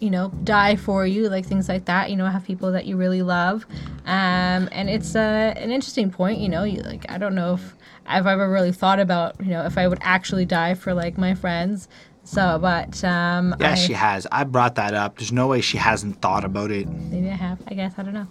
you 0.00 0.10
know 0.10 0.28
die 0.44 0.76
for 0.76 1.06
you 1.06 1.30
like 1.30 1.46
things 1.46 1.68
like 1.68 1.86
that 1.86 2.10
you 2.10 2.16
know 2.16 2.26
have 2.26 2.44
people 2.44 2.72
that 2.72 2.84
you 2.84 2.96
really 2.96 3.22
love 3.22 3.64
um, 4.04 4.68
and 4.70 4.90
it's 4.90 5.16
uh, 5.16 5.54
an 5.56 5.70
interesting 5.70 6.10
point 6.10 6.38
you 6.38 6.48
know 6.48 6.64
you, 6.64 6.82
like 6.82 7.10
i 7.10 7.16
don't 7.16 7.34
know 7.34 7.54
if 7.54 7.74
i've 8.06 8.26
ever 8.26 8.50
really 8.50 8.72
thought 8.72 9.00
about 9.00 9.34
you 9.40 9.50
know 9.50 9.64
if 9.64 9.78
i 9.78 9.88
would 9.88 9.98
actually 10.02 10.44
die 10.44 10.74
for 10.74 10.92
like 10.92 11.16
my 11.16 11.34
friends 11.34 11.88
so 12.24 12.58
but 12.60 13.04
um 13.04 13.54
Yeah, 13.60 13.72
I, 13.72 13.74
she 13.74 13.92
has. 13.92 14.26
I 14.32 14.44
brought 14.44 14.74
that 14.76 14.94
up. 14.94 15.18
There's 15.18 15.32
no 15.32 15.46
way 15.46 15.60
she 15.60 15.76
hasn't 15.78 16.20
thought 16.20 16.44
about 16.44 16.70
it. 16.70 16.88
maybe 16.88 17.28
i 17.28 17.34
have 17.34 17.58
i 17.68 17.74
guess. 17.74 17.94
I 17.98 18.02
don't 18.02 18.14
know. 18.14 18.28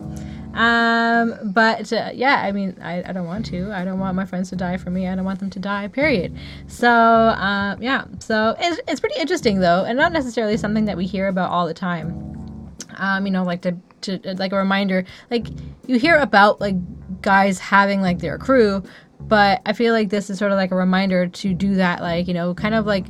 Um 0.60 1.52
but 1.54 1.92
uh, 1.94 2.10
yeah 2.14 2.42
i 2.44 2.52
mean 2.52 2.78
I, 2.82 3.04
I 3.10 3.12
don't 3.14 3.26
want 3.28 3.46
to. 3.48 3.72
I 3.72 3.86
don't 3.86 4.00
want 4.00 4.16
my 4.16 4.26
friends 4.26 4.50
to 4.50 4.56
die 4.56 4.78
for 4.78 4.90
me. 4.90 5.08
I 5.08 5.16
don't 5.16 5.26
want 5.26 5.40
them 5.40 5.50
to 5.52 5.60
die 5.60 5.88
period. 5.88 6.36
So 6.68 6.90
um 6.90 7.82
yeah. 7.82 8.06
So 8.20 8.56
it's, 8.60 8.82
it's 8.88 9.00
pretty 9.00 9.20
interesting 9.20 9.60
though 9.60 9.86
and 9.86 9.98
not 9.98 10.12
necessarily 10.12 10.58
something 10.58 10.86
that 10.86 10.98
we 10.98 11.06
hear 11.06 11.28
about 11.28 11.50
all 11.52 11.68
the 11.68 11.74
time. 11.74 12.30
Um, 12.98 13.26
you 13.26 13.32
know, 13.32 13.44
like 13.44 13.62
to, 13.64 13.76
to 14.02 14.20
like 14.38 14.52
a 14.52 14.58
reminder, 14.58 15.04
like 15.32 15.48
you 15.88 15.98
hear 15.98 16.16
about 16.18 16.62
like 16.62 16.76
guys 17.22 17.58
having 17.60 18.02
like 18.02 18.20
their 18.20 18.38
crew, 18.38 18.84
but 19.20 19.62
I 19.66 19.74
feel 19.74 19.94
like 19.94 20.10
this 20.10 20.30
is 20.30 20.38
sort 20.38 20.52
of 20.52 20.58
like 20.58 20.72
a 20.72 20.76
reminder 20.76 21.28
to 21.28 21.54
do 21.54 21.76
that, 21.76 22.02
like 22.02 22.28
you 22.28 22.34
know, 22.36 22.54
kind 22.54 22.76
of 22.76 22.86
like 22.86 23.06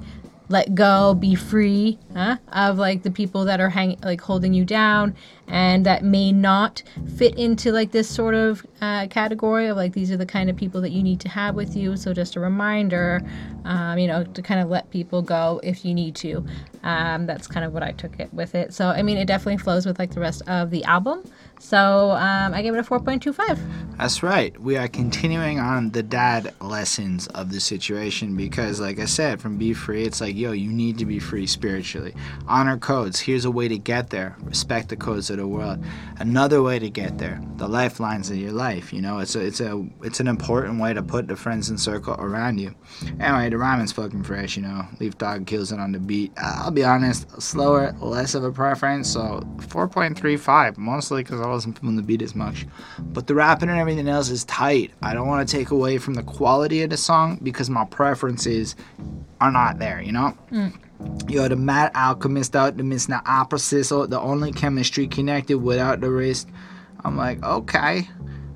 let 0.49 0.75
go, 0.75 1.13
be 1.13 1.35
free 1.35 1.97
huh, 2.13 2.37
of 2.51 2.77
like 2.77 3.03
the 3.03 3.11
people 3.11 3.45
that 3.45 3.59
are 3.59 3.69
hanging, 3.69 3.99
like 4.01 4.21
holding 4.21 4.53
you 4.53 4.65
down, 4.65 5.15
and 5.47 5.85
that 5.85 6.03
may 6.03 6.31
not 6.31 6.83
fit 7.17 7.37
into 7.37 7.71
like 7.71 7.91
this 7.91 8.09
sort 8.09 8.35
of 8.35 8.65
uh, 8.81 9.07
category 9.07 9.67
of 9.67 9.77
like 9.77 9.93
these 9.93 10.11
are 10.11 10.17
the 10.17 10.25
kind 10.25 10.49
of 10.49 10.55
people 10.55 10.81
that 10.81 10.91
you 10.91 11.03
need 11.03 11.19
to 11.21 11.29
have 11.29 11.55
with 11.55 11.75
you. 11.75 11.95
So 11.95 12.13
just 12.13 12.35
a 12.35 12.39
reminder, 12.39 13.21
um, 13.65 13.97
you 13.97 14.07
know, 14.07 14.23
to 14.23 14.41
kind 14.41 14.59
of 14.59 14.69
let 14.69 14.89
people 14.89 15.21
go 15.21 15.59
if 15.63 15.85
you 15.85 15.93
need 15.93 16.15
to. 16.15 16.45
Um, 16.83 17.25
that's 17.25 17.47
kind 17.47 17.65
of 17.65 17.73
what 17.73 17.83
I 17.83 17.91
took 17.91 18.19
it 18.19 18.33
with 18.33 18.55
it. 18.55 18.73
So 18.73 18.89
I 18.89 19.01
mean, 19.03 19.17
it 19.17 19.25
definitely 19.25 19.57
flows 19.57 19.85
with 19.85 19.99
like 19.99 20.11
the 20.13 20.19
rest 20.19 20.41
of 20.47 20.69
the 20.69 20.83
album. 20.85 21.23
So 21.59 22.11
um, 22.11 22.53
I 22.53 22.61
gave 22.61 22.73
it 22.73 22.79
a 22.79 22.83
four 22.83 22.99
point 22.99 23.23
two 23.23 23.31
five. 23.31 23.57
That's 23.97 24.21
right. 24.21 24.59
We 24.59 24.75
are 24.75 24.89
continuing 24.89 25.59
on 25.59 25.91
the 25.91 26.03
dad 26.03 26.53
lessons 26.59 27.27
of 27.27 27.51
the 27.51 27.61
situation 27.61 28.35
because, 28.35 28.81
like 28.81 28.99
I 28.99 29.05
said, 29.05 29.39
from 29.39 29.57
Be 29.57 29.73
Free, 29.73 30.03
it's 30.03 30.19
like, 30.19 30.35
yo, 30.35 30.51
you 30.51 30.73
need 30.73 30.97
to 30.97 31.05
be 31.05 31.19
free 31.19 31.47
spiritually. 31.47 32.13
Honor 32.47 32.77
codes. 32.77 33.21
Here's 33.21 33.45
a 33.45 33.51
way 33.51 33.69
to 33.69 33.77
get 33.77 34.09
there. 34.09 34.35
Respect 34.41 34.89
the 34.89 34.97
codes 34.97 35.29
of 35.33 35.39
the 35.39 35.47
world. 35.47 35.83
Another 36.19 36.61
way 36.61 36.79
to 36.79 36.89
get 36.89 37.17
there. 37.17 37.41
The 37.57 37.67
lifelines 37.67 38.29
of 38.29 38.37
your 38.37 38.51
life. 38.51 38.93
You 38.93 39.01
know, 39.01 39.19
it's 39.19 39.35
a, 39.35 39.41
it's 39.41 39.59
a, 39.59 39.85
it's 40.01 40.19
an 40.19 40.27
important 40.27 40.79
way 40.79 40.93
to 40.93 41.01
put 41.01 41.27
the 41.27 41.35
friends 41.35 41.69
and 41.69 41.79
circle 41.79 42.15
around 42.19 42.59
you. 42.59 42.75
Anyway, 43.19 43.49
the 43.49 43.57
rhyming's 43.57 43.91
fucking 43.91 44.23
fresh. 44.23 44.55
You 44.55 44.63
know, 44.63 44.85
Leaf 44.99 45.17
Dog 45.17 45.47
kills 45.47 45.71
it 45.71 45.79
on 45.79 45.91
the 45.91 45.99
beat. 45.99 46.31
I'll 46.37 46.71
be 46.71 46.83
honest, 46.83 47.41
slower, 47.41 47.93
less 47.99 48.35
of 48.35 48.43
a 48.43 48.51
preference. 48.51 49.09
So 49.11 49.41
4.35, 49.57 50.77
mostly 50.77 51.23
because 51.23 51.41
I 51.41 51.47
wasn't 51.47 51.79
feeling 51.79 51.95
the 51.95 52.03
beat 52.03 52.21
as 52.21 52.35
much. 52.35 52.65
But 52.99 53.27
the 53.27 53.35
rapping 53.35 53.69
and 53.69 53.79
everything 53.79 54.07
else 54.07 54.29
is 54.29 54.45
tight. 54.45 54.91
I 55.01 55.13
don't 55.13 55.27
want 55.27 55.47
to 55.47 55.57
take 55.57 55.71
away 55.71 55.97
from 55.97 56.13
the 56.13 56.23
quality 56.23 56.81
of 56.83 56.89
the 56.89 56.97
song 56.97 57.39
because 57.41 57.69
my 57.69 57.85
preferences 57.85 58.75
are 59.41 59.51
not 59.51 59.79
there, 59.79 60.01
you 60.01 60.11
know? 60.11 60.37
Mm. 60.51 60.73
Yo, 61.27 61.47
the 61.47 61.55
mad 61.55 61.91
alchemist 61.95 62.55
out 62.55 62.77
the 62.77 62.83
miss 62.83 63.07
the 63.07 63.21
opposite, 63.25 63.85
so 63.85 64.05
the 64.05 64.19
only 64.19 64.51
chemistry 64.51 65.07
connected 65.07 65.57
without 65.57 66.01
the 66.01 66.09
wrist. 66.09 66.47
I'm 67.03 67.17
like, 67.17 67.43
okay. 67.43 68.07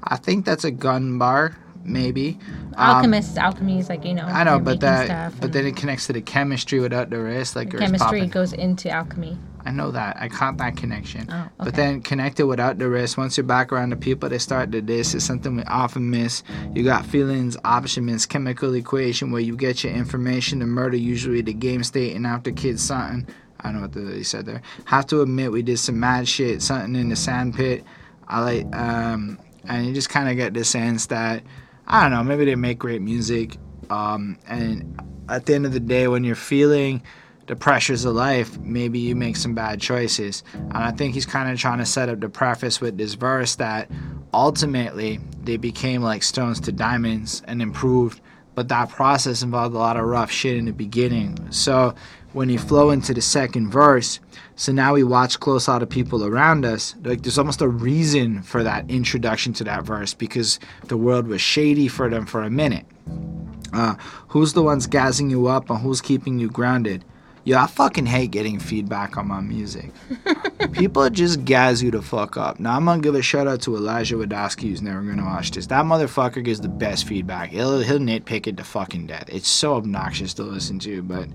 I 0.03 0.15
think 0.17 0.45
that's 0.45 0.63
a 0.63 0.71
gun 0.71 1.17
bar, 1.17 1.57
maybe. 1.83 2.39
Um, 2.75 3.13
alchemy 3.13 3.79
is 3.79 3.89
like 3.89 4.05
you 4.05 4.13
know. 4.13 4.23
I 4.23 4.43
know, 4.43 4.59
but 4.59 4.79
that, 4.81 5.33
but 5.41 5.51
then 5.51 5.65
it 5.65 5.75
connects 5.75 6.07
to 6.07 6.13
the 6.13 6.21
chemistry 6.21 6.79
without 6.79 7.09
the 7.09 7.19
wrist, 7.19 7.55
like 7.55 7.73
yours 7.73 7.81
chemistry 7.81 8.19
popping. 8.19 8.29
goes 8.29 8.53
into 8.53 8.89
alchemy. 8.89 9.37
I 9.67 9.71
know 9.71 9.91
that. 9.91 10.15
I 10.17 10.29
caught 10.29 10.57
that 10.57 10.77
connection. 10.77 11.27
Oh, 11.29 11.49
But 11.57 11.67
okay. 11.67 11.77
then 11.77 12.01
connected 12.01 12.47
without 12.47 12.77
the 12.77 12.87
risk. 12.87 13.17
once 13.17 13.35
you're 13.35 13.43
back 13.43 13.73
around 13.73 13.89
the 13.89 13.97
people 13.97 14.29
that 14.29 14.39
start 14.39 14.71
to 14.71 14.81
this, 14.81 15.13
it's 15.13 15.25
something 15.25 15.57
we 15.57 15.63
often 15.63 16.09
miss. 16.09 16.41
You 16.73 16.83
got 16.83 17.05
feelings, 17.05 17.57
options, 17.65 18.25
chemical 18.25 18.73
equation 18.75 19.31
where 19.31 19.41
you 19.41 19.57
get 19.57 19.83
your 19.83 19.91
information. 19.93 20.59
The 20.59 20.65
murder, 20.65 20.95
usually 20.95 21.41
the 21.41 21.53
game 21.53 21.83
state, 21.83 22.15
and 22.15 22.25
after 22.25 22.51
kids 22.51 22.81
something. 22.81 23.27
I 23.59 23.71
don't 23.71 23.75
know 23.75 23.81
what 23.81 23.91
they 23.93 24.23
said 24.23 24.45
there. 24.45 24.61
Have 24.85 25.05
to 25.07 25.21
admit 25.21 25.51
we 25.51 25.63
did 25.63 25.79
some 25.79 25.99
mad 25.99 26.27
shit, 26.29 26.61
something 26.61 26.95
in 26.95 27.09
the 27.09 27.15
sand 27.15 27.55
pit. 27.55 27.83
I 28.27 28.39
like, 28.41 28.75
um, 28.75 29.37
and 29.65 29.85
you 29.85 29.93
just 29.93 30.09
kind 30.09 30.29
of 30.29 30.37
get 30.37 30.53
the 30.53 30.63
sense 30.63 31.07
that, 31.07 31.43
I 31.87 32.03
don't 32.03 32.11
know, 32.11 32.23
maybe 32.23 32.45
they 32.45 32.55
make 32.55 32.79
great 32.79 33.01
music. 33.01 33.57
Um, 33.89 34.37
and 34.47 35.01
at 35.27 35.45
the 35.45 35.55
end 35.55 35.65
of 35.65 35.73
the 35.73 35.79
day, 35.79 36.07
when 36.07 36.23
you're 36.23 36.35
feeling 36.35 37.01
the 37.47 37.55
pressures 37.55 38.05
of 38.05 38.13
life, 38.13 38.59
maybe 38.59 38.99
you 38.99 39.15
make 39.15 39.37
some 39.37 39.55
bad 39.55 39.79
choices. 39.79 40.43
And 40.53 40.77
I 40.77 40.91
think 40.91 41.13
he's 41.13 41.25
kind 41.25 41.49
of 41.49 41.57
trying 41.57 41.79
to 41.79 41.85
set 41.85 42.09
up 42.09 42.19
the 42.19 42.29
preface 42.29 42.79
with 42.79 42.97
this 42.97 43.15
verse 43.15 43.55
that 43.55 43.89
ultimately 44.33 45.19
they 45.43 45.57
became 45.57 46.03
like 46.03 46.23
stones 46.23 46.59
to 46.61 46.71
diamonds 46.71 47.41
and 47.47 47.61
improved, 47.61 48.19
but 48.53 48.67
that 48.67 48.89
process 48.89 49.41
involved 49.41 49.75
a 49.75 49.79
lot 49.79 49.97
of 49.97 50.05
rough 50.05 50.29
shit 50.29 50.57
in 50.57 50.65
the 50.65 50.73
beginning. 50.73 51.37
So 51.51 51.95
when 52.33 52.49
you 52.49 52.59
flow 52.59 52.89
into 52.89 53.13
the 53.13 53.21
second 53.21 53.71
verse, 53.71 54.19
so 54.57 54.73
now 54.73 54.93
we 54.93 55.03
watch 55.03 55.39
close 55.39 55.69
all 55.69 55.79
the 55.79 55.87
people 55.87 56.25
around 56.25 56.65
us. 56.65 56.95
Like 57.01 57.21
there's 57.21 57.37
almost 57.37 57.61
a 57.61 57.67
reason 57.67 58.41
for 58.41 58.61
that 58.63 58.89
introduction 58.89 59.53
to 59.53 59.63
that 59.63 59.83
verse 59.83 60.13
because 60.13 60.59
the 60.85 60.97
world 60.97 61.27
was 61.27 61.39
shady 61.39 61.87
for 61.87 62.09
them 62.09 62.25
for 62.25 62.43
a 62.43 62.49
minute. 62.49 62.85
Uh, 63.71 63.95
who's 64.29 64.53
the 64.53 64.63
ones 64.63 64.87
gassing 64.87 65.29
you 65.29 65.47
up 65.47 65.69
and 65.69 65.79
who's 65.79 66.01
keeping 66.01 66.39
you 66.39 66.49
grounded? 66.49 67.05
Yeah, 67.47 67.63
I 67.63 67.67
fucking 67.67 68.07
hate 68.07 68.31
getting 68.31 68.59
feedback 68.59 69.15
on 69.15 69.29
my 69.29 69.39
music. 69.39 69.89
People 70.73 71.09
just 71.09 71.45
gas 71.45 71.81
you 71.81 71.91
to 71.91 72.01
fuck 72.01 72.35
up. 72.35 72.59
Now 72.59 72.75
I'm 72.75 72.83
gonna 72.83 73.01
give 73.01 73.15
a 73.15 73.21
shout 73.21 73.47
out 73.47 73.61
to 73.61 73.77
Elijah 73.77 74.15
Wadowski 74.15 74.63
who's 74.63 74.81
never 74.81 75.01
gonna 75.01 75.23
watch 75.23 75.51
this. 75.51 75.65
That 75.67 75.85
motherfucker 75.85 76.43
gives 76.43 76.59
the 76.59 76.67
best 76.67 77.07
feedback. 77.07 77.51
He'll 77.51 77.79
he'll 77.79 77.99
nitpick 77.99 78.47
it 78.47 78.57
to 78.57 78.65
fucking 78.65 79.07
death. 79.07 79.29
It's 79.29 79.47
so 79.47 79.75
obnoxious 79.75 80.33
to 80.33 80.43
listen 80.43 80.77
to, 80.79 81.01
but 81.01 81.29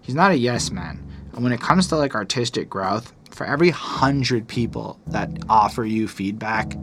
he's 0.00 0.14
not 0.14 0.30
a 0.30 0.36
yes 0.36 0.70
man. 0.70 1.04
And 1.32 1.42
when 1.42 1.52
it 1.52 1.60
comes 1.60 1.88
to 1.88 1.96
like 1.96 2.14
artistic 2.14 2.70
growth, 2.70 3.12
for 3.32 3.44
every 3.44 3.70
hundred 3.70 4.46
people 4.46 5.00
that 5.08 5.28
offer 5.48 5.84
you 5.84 6.06
feedback, 6.06 6.76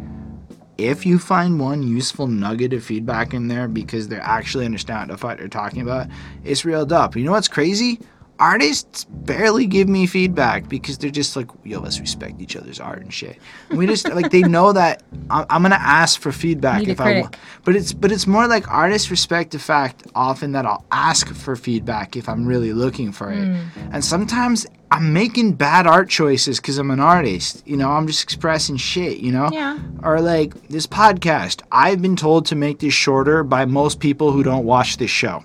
if 0.78 1.06
you 1.06 1.18
find 1.18 1.62
one 1.62 1.82
useful 1.88 2.28
nugget 2.28 2.74
of 2.74 2.84
feedback 2.84 3.34
in 3.34 3.48
there 3.48 3.70
because 3.70 4.10
they're 4.10 4.20
actually 4.20 4.66
understand 4.66 5.08
what 5.08 5.14
the 5.14 5.18
fuck 5.18 5.38
they're 5.38 5.48
talking 5.48 5.82
about, 5.82 6.08
it's 6.44 6.66
reeled 6.66 6.92
up. 6.92 7.16
You 7.16 7.24
know 7.24 7.32
what's 7.32 7.48
crazy? 7.48 8.02
Artists 8.40 9.04
barely 9.04 9.66
give 9.66 9.90
me 9.90 10.08
feedback 10.08 10.70
because 10.70 10.98
they're 10.98 11.10
just 11.10 11.36
like, 11.36 11.48
yo, 11.66 11.80
let's 11.82 12.00
respect 12.00 12.40
each 12.40 12.56
other's 12.56 12.80
art 12.80 13.02
and 13.02 13.14
shit. 13.14 13.38
And 13.70 13.78
we 13.78 13.86
just 13.86 14.08
like 14.10 14.32
they 14.32 14.42
know 14.44 14.72
that 14.74 15.04
I'm, 15.30 15.46
I'm 15.50 15.62
gonna 15.62 15.76
ask 15.76 16.20
for 16.22 16.32
feedback 16.32 16.80
Need 16.80 16.90
if 16.90 17.02
I 17.02 17.22
want. 17.22 17.36
But 17.66 17.76
it's 17.76 17.92
but 17.92 18.12
it's 18.12 18.26
more 18.28 18.48
like 18.48 18.70
artists 18.72 19.12
respect 19.12 19.52
the 19.52 19.60
fact 19.60 20.08
often 20.16 20.54
that 20.54 20.66
I'll 20.66 20.86
ask 20.92 21.28
for 21.34 21.56
feedback 21.56 22.16
if 22.16 22.30
I'm 22.30 22.46
really 22.46 22.72
looking 22.74 23.12
for 23.12 23.30
it. 23.32 23.44
Hmm. 23.46 23.90
And 23.92 24.06
sometimes 24.06 24.66
I'm 24.92 25.12
making 25.14 25.54
bad 25.54 25.86
art 25.86 26.10
choices 26.10 26.60
because 26.60 26.78
I'm 26.78 26.90
an 26.92 27.00
artist. 27.00 27.62
You 27.68 27.78
know, 27.78 27.92
I'm 27.92 28.08
just 28.08 28.24
expressing 28.24 28.78
shit. 28.78 29.18
You 29.18 29.34
know 29.34 29.50
Yeah. 29.52 29.78
or 30.02 30.22
like 30.22 30.54
this 30.70 30.88
podcast. 30.88 31.62
I've 31.74 32.02
been 32.02 32.16
told 32.16 32.46
to 32.48 32.56
make 32.56 32.80
this 32.80 32.94
shorter 32.94 33.44
by 33.44 33.66
most 33.66 34.00
people 34.00 34.32
who 34.32 34.44
don't 34.44 34.66
watch 34.66 34.96
this 34.98 35.12
show. 35.12 35.44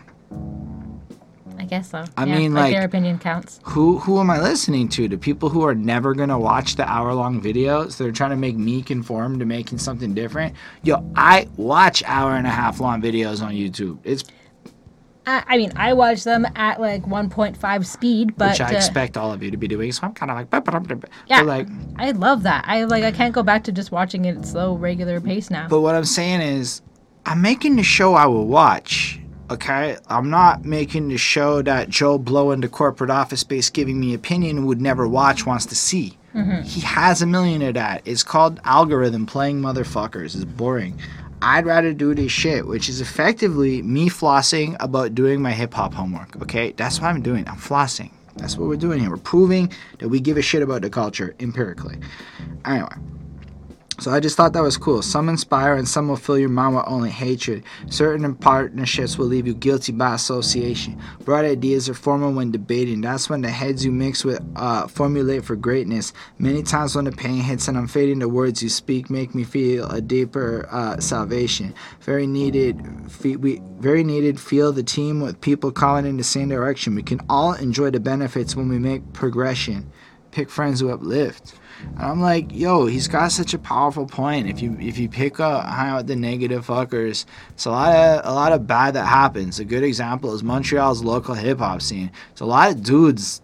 I 1.65 1.67
guess 1.67 1.89
so. 1.91 2.05
I 2.19 2.27
Yeah, 2.27 2.37
mean, 2.37 2.53
like, 2.53 2.65
like- 2.65 2.73
their 2.75 2.85
opinion 2.85 3.19
counts. 3.19 3.59
Who 3.65 3.99
who 3.99 4.21
am 4.21 4.29
I 4.29 4.39
listening 4.39 4.87
to? 4.91 5.09
The 5.09 5.17
people 5.17 5.49
who 5.49 5.65
are 5.67 5.75
never 5.75 6.15
gonna 6.15 6.39
watch 6.39 6.77
the 6.77 6.87
hour 6.87 7.15
long 7.15 7.41
videos. 7.41 7.97
They're 7.97 8.13
trying 8.13 8.31
to 8.31 8.37
make 8.37 8.57
me 8.59 8.83
conform 8.83 9.39
to 9.39 9.47
making 9.47 9.79
something 9.79 10.13
different. 10.13 10.55
Yo, 10.83 11.03
I 11.17 11.49
watch 11.57 12.03
hour 12.07 12.37
and 12.37 12.47
a 12.47 12.51
half 12.51 12.81
long 12.81 13.01
videos 13.01 13.43
on 13.43 13.55
YouTube. 13.55 13.97
It's 14.05 14.25
I, 15.27 15.43
I 15.47 15.57
mean, 15.57 15.73
I 15.75 15.95
watch 15.95 16.23
them 16.25 16.47
at 16.55 16.83
like 16.83 17.03
1.5 17.07 17.87
speed, 17.87 18.37
but 18.37 18.51
which 18.51 18.61
I 18.61 18.75
uh, 18.75 18.77
expect 18.77 19.17
all 19.17 19.33
of 19.33 19.43
you 19.43 19.51
to 19.51 19.57
be 19.57 19.67
doing. 19.67 19.91
So 19.91 20.03
I'm 20.07 20.13
kind 20.13 20.31
of 20.31 20.37
like, 20.37 20.51
but 20.51 21.09
Yeah. 21.29 21.41
like, 21.41 21.67
I 21.97 22.11
love 22.11 22.43
that. 22.43 22.67
I 22.69 22.85
like. 22.85 23.05
I 23.05 23.11
can't 23.11 23.33
go 23.33 23.43
back 23.43 23.65
to 23.65 23.73
just 23.73 23.91
watching 23.91 24.27
it 24.27 24.37
at 24.37 24.45
slow, 24.45 24.75
regular 24.75 25.23
pace 25.23 25.51
now. 25.51 25.67
But 25.69 25.81
what 25.81 25.95
I'm 25.95 26.05
saying 26.05 26.43
is, 26.43 26.83
I'm 27.25 27.41
making 27.41 27.77
the 27.77 27.83
show 27.83 28.13
I 28.13 28.27
will 28.27 28.47
watch. 28.47 29.19
Okay, 29.55 29.97
I'm 30.09 30.31
not 30.31 30.65
making 30.65 31.09
the 31.09 31.17
show 31.17 31.63
that 31.63 31.89
Joe 31.89 32.19
Blow 32.19 32.51
in 32.51 32.61
the 32.61 32.69
corporate 32.69 33.11
office 33.11 33.39
space 33.41 33.71
giving 33.71 34.01
me 34.01 34.13
opinion 34.13 34.67
would 34.67 34.83
never 34.83 35.07
watch 35.07 35.47
wants 35.47 35.65
to 35.67 35.77
see. 35.77 36.19
Mm-hmm. 36.35 36.63
He 36.63 36.81
has 36.81 37.23
a 37.23 37.27
million 37.27 37.63
of 37.63 37.75
that. 37.75 38.03
It's 38.05 38.25
called 38.25 38.61
algorithm 38.65 39.27
playing 39.27 39.61
motherfuckers. 39.61 40.35
It's 40.35 40.45
boring. 40.45 40.99
I'd 41.41 41.67
rather 41.67 41.93
do 41.93 42.17
this 42.17 42.33
shit, 42.33 42.67
which 42.67 42.89
is 42.89 43.01
effectively 43.01 43.81
me 43.83 44.09
flossing 44.09 44.77
about 44.81 45.15
doing 45.15 45.41
my 45.41 45.53
hip 45.53 45.73
hop 45.73 45.95
homework. 45.95 46.35
Okay, 46.43 46.73
that's 46.73 47.01
what 47.01 47.07
I'm 47.07 47.23
doing. 47.23 47.47
I'm 47.47 47.55
flossing. 47.55 48.11
That's 48.35 48.57
what 48.57 48.69
we're 48.69 48.75
doing 48.75 48.99
here. 48.99 49.11
We're 49.11 49.19
proving 49.19 49.71
that 50.01 50.09
we 50.09 50.19
give 50.19 50.37
a 50.37 50.43
shit 50.43 50.63
about 50.63 50.83
the 50.83 50.91
culture 50.91 51.37
empirically. 51.39 52.01
Anyway, 52.65 52.89
So 54.01 54.11
I 54.11 54.19
just 54.19 54.37
thought 54.37 54.53
that 54.55 54.63
was 54.63 54.77
cool. 54.77 55.03
Some 55.03 55.29
inspire 55.29 55.75
and 55.75 55.87
some 55.87 56.09
will 56.09 56.17
fill 56.17 56.37
your 56.39 56.49
mind 56.49 56.75
with 56.75 56.85
only 56.89 57.11
hatred. 57.11 57.63
Certain 57.89 58.35
partnerships 58.35 59.17
will 59.17 59.27
leave 59.27 59.47
you 59.47 59.55
guilty 59.55 59.93
by 59.93 60.15
association. 60.15 61.01
Broad 61.25 61.45
ideas 61.45 61.89
are 61.89 61.95
formed 61.95 62.37
when 62.37 62.51
debating. 62.51 63.01
That's 63.01 63.31
when 63.31 63.43
the 63.43 63.51
heads 63.51 63.85
you 63.85 63.93
mix 63.93 64.25
with 64.25 64.43
uh, 64.57 64.89
formulate 64.89 65.45
for 65.45 65.55
greatness. 65.55 66.13
Many 66.39 66.65
times 66.65 66.97
when 66.97 67.05
the 67.05 67.13
pain 67.13 67.41
hits 67.41 67.69
and 67.69 67.79
I'm 67.79 67.87
fading, 67.87 68.19
the 68.19 68.29
words 68.29 68.63
you 68.63 68.69
speak 68.69 69.11
make 69.11 69.33
me 69.33 69.45
feel 69.45 69.89
a 69.89 70.01
deeper 70.01 70.69
uh, 70.73 70.99
salvation. 70.99 71.73
Very 72.01 72.27
needed. 72.27 72.83
Fe- 73.09 73.37
we 73.37 73.63
very 73.79 74.03
needed. 74.03 74.41
Feel 74.41 74.73
the 74.73 74.83
team 74.83 75.21
with 75.21 75.41
people 75.41 75.71
calling 75.71 76.05
in 76.05 76.17
the 76.17 76.25
same 76.25 76.49
direction. 76.49 76.97
We 76.97 77.03
can 77.05 77.21
all 77.29 77.53
enjoy 77.53 77.91
the 77.91 78.01
benefits 78.01 78.57
when 78.57 78.69
we 78.69 78.79
make 78.79 79.13
progression. 79.13 79.93
Pick 80.33 80.51
friends 80.51 80.81
who 80.81 80.91
uplift. 80.91 81.55
And 81.97 82.03
I'm 82.03 82.21
like, 82.21 82.53
yo, 82.53 82.87
he's 82.87 83.09
got 83.09 83.33
such 83.33 83.55
a 83.55 83.59
powerful 83.59 84.07
point. 84.07 84.49
If 84.49 84.61
you 84.61 84.77
if 84.81 84.99
you 84.99 85.09
pick 85.09 85.41
up 85.41 85.65
out 85.67 86.07
the 86.07 86.17
negative 86.17 86.67
fuckers, 86.67 87.25
it's 87.51 87.65
a 87.67 87.71
lot 87.71 87.95
of 87.95 88.21
a 88.25 88.35
lot 88.35 88.53
of 88.53 88.67
bad 88.67 88.95
that 88.95 89.07
happens. 89.07 89.59
A 89.61 89.65
good 89.65 89.83
example 89.83 90.35
is 90.35 90.43
Montreal's 90.43 91.03
local 91.03 91.35
hip 91.35 91.59
hop 91.59 91.83
scene. 91.83 92.11
It's 92.33 92.41
a 92.41 92.47
lot 92.47 92.71
of 92.71 92.83
dudes, 92.83 93.43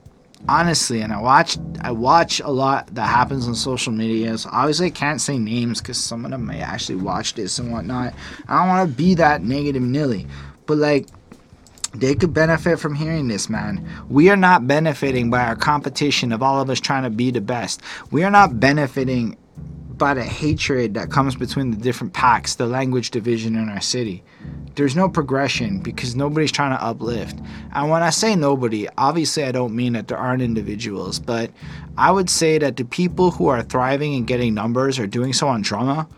honestly, 0.48 1.00
and 1.00 1.12
I 1.12 1.20
watch 1.20 1.58
I 1.80 1.92
watch 1.92 2.40
a 2.40 2.50
lot 2.50 2.94
that 2.94 3.06
happens 3.06 3.46
on 3.46 3.54
social 3.54 3.92
media. 3.92 4.36
So 4.38 4.50
obviously 4.52 4.86
I 4.86 4.90
can't 4.90 5.20
say 5.20 5.38
names 5.38 5.80
because 5.80 5.98
some 5.98 6.24
of 6.24 6.30
them 6.30 6.46
may 6.46 6.60
actually 6.60 6.96
watch 6.96 7.34
this 7.34 7.58
and 7.58 7.70
whatnot. 7.72 8.14
I 8.48 8.58
don't 8.58 8.68
want 8.68 8.88
to 8.88 8.96
be 8.96 9.14
that 9.14 9.42
negative 9.42 9.82
nilly, 9.82 10.26
but 10.66 10.78
like 10.78 11.08
they 11.94 12.14
could 12.14 12.32
benefit 12.32 12.78
from 12.78 12.94
hearing 12.94 13.28
this, 13.28 13.48
man. 13.48 13.86
We 14.08 14.28
are 14.30 14.36
not 14.36 14.66
benefiting 14.66 15.30
by 15.30 15.44
our 15.44 15.56
competition 15.56 16.32
of 16.32 16.42
all 16.42 16.60
of 16.60 16.70
us 16.70 16.80
trying 16.80 17.02
to 17.02 17.10
be 17.10 17.30
the 17.30 17.40
best. 17.40 17.82
We 18.10 18.22
are 18.22 18.30
not 18.30 18.60
benefiting 18.60 19.36
by 20.00 20.14
the 20.14 20.24
hatred 20.24 20.94
that 20.94 21.10
comes 21.10 21.36
between 21.36 21.70
the 21.70 21.76
different 21.76 22.14
packs, 22.14 22.54
the 22.54 22.66
language 22.66 23.10
division 23.10 23.54
in 23.54 23.68
our 23.68 23.82
city. 23.82 24.24
There's 24.74 24.96
no 24.96 25.10
progression 25.10 25.80
because 25.80 26.16
nobody's 26.16 26.50
trying 26.50 26.76
to 26.76 26.82
uplift. 26.82 27.38
And 27.74 27.90
when 27.90 28.02
I 28.02 28.08
say 28.08 28.34
nobody, 28.34 28.88
obviously 28.96 29.44
I 29.44 29.52
don't 29.52 29.76
mean 29.76 29.92
that 29.92 30.08
there 30.08 30.16
aren't 30.16 30.42
individuals, 30.42 31.18
but 31.18 31.50
I 31.98 32.10
would 32.10 32.30
say 32.30 32.56
that 32.58 32.76
the 32.76 32.84
people 32.84 33.30
who 33.30 33.48
are 33.48 33.62
thriving 33.62 34.14
and 34.14 34.26
getting 34.26 34.54
numbers 34.54 34.98
are 34.98 35.06
doing 35.06 35.34
so 35.34 35.48
on 35.48 35.60
drama. 35.60 36.08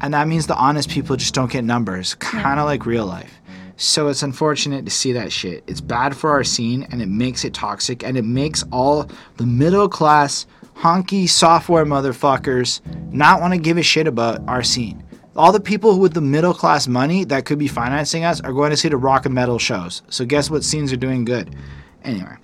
And 0.00 0.14
that 0.14 0.28
means 0.28 0.46
the 0.46 0.56
honest 0.56 0.88
people 0.88 1.16
just 1.16 1.34
don't 1.34 1.50
get 1.50 1.64
numbers, 1.64 2.14
kind 2.14 2.60
of 2.60 2.66
like 2.66 2.86
real 2.86 3.06
life. 3.06 3.40
So 3.76 4.08
it's 4.08 4.22
unfortunate 4.22 4.84
to 4.86 4.90
see 4.90 5.12
that 5.12 5.30
shit. 5.30 5.62
It's 5.66 5.80
bad 5.80 6.16
for 6.16 6.30
our 6.30 6.44
scene 6.44 6.86
and 6.90 7.02
it 7.02 7.08
makes 7.08 7.44
it 7.44 7.52
toxic 7.52 8.02
and 8.02 8.16
it 8.16 8.24
makes 8.24 8.64
all 8.72 9.08
the 9.36 9.46
middle 9.46 9.88
class, 9.88 10.46
honky 10.76 11.28
software 11.28 11.84
motherfuckers 11.84 12.80
not 13.12 13.40
want 13.40 13.52
to 13.52 13.60
give 13.60 13.76
a 13.76 13.82
shit 13.82 14.06
about 14.06 14.40
our 14.48 14.62
scene. 14.62 15.02
All 15.36 15.52
the 15.52 15.60
people 15.60 15.98
with 15.98 16.14
the 16.14 16.22
middle 16.22 16.54
class 16.54 16.88
money 16.88 17.24
that 17.24 17.44
could 17.44 17.58
be 17.58 17.68
financing 17.68 18.24
us 18.24 18.40
are 18.40 18.52
going 18.52 18.70
to 18.70 18.76
see 18.76 18.88
the 18.88 18.96
rock 18.96 19.26
and 19.26 19.34
metal 19.34 19.58
shows. 19.58 20.02
So 20.08 20.24
guess 20.24 20.50
what 20.50 20.64
scenes 20.64 20.92
are 20.92 20.96
doing 20.96 21.26
good? 21.26 21.54
Anyway. 22.02 22.36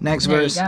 Next 0.00 0.26
There 0.26 0.40
verse. 0.40 0.58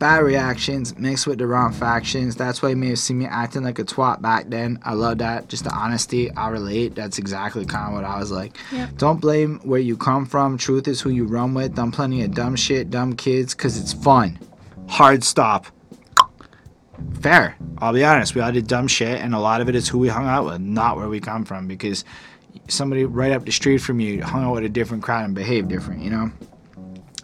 Bad 0.00 0.22
reactions 0.22 0.96
mixed 0.96 1.26
with 1.26 1.36
the 1.36 1.46
wrong 1.46 1.74
factions. 1.74 2.34
That's 2.34 2.62
why 2.62 2.70
you 2.70 2.76
may 2.76 2.88
have 2.88 2.98
seen 2.98 3.18
me 3.18 3.26
acting 3.26 3.62
like 3.62 3.78
a 3.78 3.84
twat 3.84 4.22
back 4.22 4.48
then. 4.48 4.78
I 4.82 4.94
love 4.94 5.18
that. 5.18 5.50
Just 5.50 5.64
the 5.64 5.74
honesty. 5.74 6.30
I 6.30 6.48
relate. 6.48 6.94
That's 6.94 7.18
exactly 7.18 7.66
kind 7.66 7.88
of 7.88 7.92
what 7.92 8.04
I 8.04 8.18
was 8.18 8.30
like. 8.30 8.56
Yeah. 8.72 8.88
Don't 8.96 9.20
blame 9.20 9.60
where 9.62 9.78
you 9.78 9.98
come 9.98 10.24
from. 10.24 10.56
Truth 10.56 10.88
is 10.88 11.02
who 11.02 11.10
you 11.10 11.26
run 11.26 11.52
with. 11.52 11.74
Done 11.74 11.92
plenty 11.92 12.22
of 12.22 12.32
dumb 12.32 12.56
shit, 12.56 12.88
dumb 12.88 13.12
kids, 13.14 13.54
because 13.54 13.78
it's 13.78 13.92
fun. 13.92 14.38
Hard 14.88 15.22
stop. 15.22 15.66
Fair. 17.20 17.54
I'll 17.76 17.92
be 17.92 18.02
honest. 18.02 18.34
We 18.34 18.40
all 18.40 18.52
did 18.52 18.68
dumb 18.68 18.88
shit, 18.88 19.20
and 19.20 19.34
a 19.34 19.38
lot 19.38 19.60
of 19.60 19.68
it 19.68 19.74
is 19.74 19.86
who 19.86 19.98
we 19.98 20.08
hung 20.08 20.26
out 20.26 20.46
with, 20.46 20.62
not 20.62 20.96
where 20.96 21.10
we 21.10 21.20
come 21.20 21.44
from. 21.44 21.68
Because 21.68 22.06
somebody 22.68 23.04
right 23.04 23.32
up 23.32 23.44
the 23.44 23.52
street 23.52 23.82
from 23.82 24.00
you 24.00 24.22
hung 24.22 24.44
out 24.44 24.54
with 24.54 24.64
a 24.64 24.70
different 24.70 25.02
crowd 25.02 25.26
and 25.26 25.34
behaved 25.34 25.68
different, 25.68 26.00
you 26.00 26.08
know? 26.08 26.32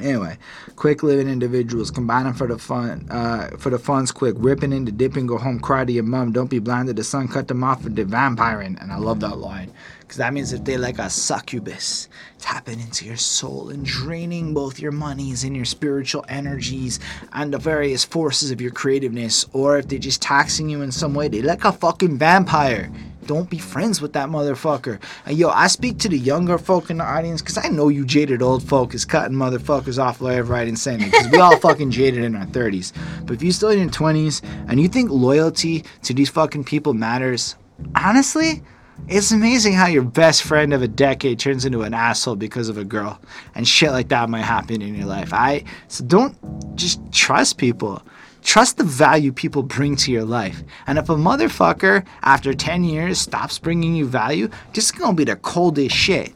Anyway, 0.01 0.37
quick 0.77 1.03
living 1.03 1.29
individuals 1.29 1.91
combining 1.91 2.35
for 2.35 2.47
the 2.47 2.59
fun, 2.59 3.07
uh, 3.11 3.49
for 3.59 3.71
the 3.71 3.79
funds. 3.79 4.13
Quick 4.13 4.35
ripping 4.39 4.73
into 4.73 4.93
dipping, 4.93 5.27
go 5.27 5.39
home, 5.39 5.59
cry 5.59 5.85
to 5.85 5.93
your 5.93 6.05
mom. 6.05 6.33
Don't 6.33 6.51
be 6.51 6.59
blinded. 6.59 6.97
The 6.97 7.05
sun 7.05 7.29
cut 7.29 7.49
them 7.49 7.65
off 7.65 7.85
with 7.85 7.97
the 7.97 8.05
vampiring, 8.05 8.81
and 8.81 8.93
I 8.93 8.99
love 8.99 9.21
that 9.21 9.39
line 9.39 9.73
because 10.07 10.19
that 10.19 10.33
means 10.33 10.53
if 10.53 10.63
they 10.63 10.77
like 10.77 11.01
a 11.01 11.11
succubus, 11.11 12.09
tapping 12.39 12.79
into 12.79 13.05
your 13.05 13.17
soul 13.17 13.71
and 13.71 13.85
draining 13.85 14.55
both 14.55 14.79
your 14.79 14.93
monies 14.93 15.43
and 15.43 15.57
your 15.57 15.65
spiritual 15.65 16.25
energies 16.29 17.01
and 17.33 17.53
the 17.53 17.59
various 17.59 18.05
forces 18.05 18.53
of 18.53 18.61
your 18.61 18.71
creativeness, 18.71 19.47
or 19.53 19.79
if 19.79 19.89
they're 19.89 19.99
just 19.99 20.23
taxing 20.23 20.69
you 20.69 20.83
in 20.83 20.93
some 20.93 21.13
way, 21.13 21.27
they 21.27 21.43
like 21.43 21.65
a 21.65 21.73
fucking 21.73 22.19
vampire. 22.19 22.93
Don't 23.27 23.51
be 23.51 23.59
friends 23.59 24.01
with 24.01 24.13
that 24.15 24.29
motherfucker. 24.29 25.01
And 25.25 25.37
yo, 25.37 25.49
I 25.49 25.67
speak 25.67 25.99
to 25.99 26.09
the 26.09 26.19
younger 26.19 26.59
folk 26.59 26.91
in 26.91 26.99
the 26.99 27.05
audience 27.05 27.43
because 27.43 27.59
I 27.59 27.69
know 27.69 27.89
you 27.89 28.05
jaded 28.05 28.43
old 28.43 28.63
folk 28.63 28.95
is 28.95 29.05
cutting 29.05 29.37
motherfuckers 29.37 30.03
off 30.03 30.21
left, 30.21 30.49
right, 30.49 30.69
and 30.69 30.79
center 30.79 31.07
because 31.07 31.29
we 31.29 31.39
all 31.39 31.57
fucking 31.61 31.91
jaded 31.91 32.25
in 32.25 32.37
our 32.37 32.47
30s. 32.47 32.93
But 33.25 33.35
if 33.35 33.43
you 33.43 33.53
still 33.53 33.71
in 33.71 33.79
your 33.79 33.89
20s 33.89 34.43
and 34.69 34.81
you 34.81 34.89
think 34.89 35.11
loyalty 35.11 35.85
to 36.03 36.15
these 36.15 36.31
fucking 36.31 36.65
people 36.65 36.95
matters, 36.95 37.57
honestly, 37.95 38.63
it's 39.09 39.31
amazing 39.31 39.75
how 39.75 39.87
your 39.87 40.03
best 40.03 40.43
friend 40.43 40.73
of 40.73 40.83
a 40.83 40.89
decade 40.89 41.39
turns 41.39 41.65
into 41.65 41.83
an 41.83 41.95
asshole 41.95 42.37
because 42.37 42.69
of 42.69 42.79
a 42.79 42.85
girl, 42.85 43.21
and 43.55 43.69
shit 43.69 43.93
like 43.93 44.09
that 44.09 44.29
might 44.29 44.43
happen 44.43 44.83
in 44.83 44.95
your 44.95 45.07
life. 45.07 45.33
I 45.33 45.65
so 45.89 46.05
don't 46.05 46.37
just 46.77 47.01
trust 47.13 47.59
people. 47.59 48.03
Trust 48.47 48.77
the 48.77 48.85
value 48.85 49.33
people 49.33 49.65
bring 49.65 49.97
to 49.97 50.13
your 50.13 50.25
life. 50.25 50.63
And 50.87 50.99
if 50.99 51.09
a 51.09 51.17
motherfucker 51.17 52.07
after 52.23 52.55
10 52.55 52.85
years 52.85 53.19
stops 53.19 53.59
bringing 53.59 53.97
you 53.97 54.07
value, 54.07 54.49
this 54.73 54.85
is 54.85 54.93
gonna 54.93 55.15
be 55.15 55.25
the 55.25 55.35
coldest 55.35 55.97
shit. 55.97 56.33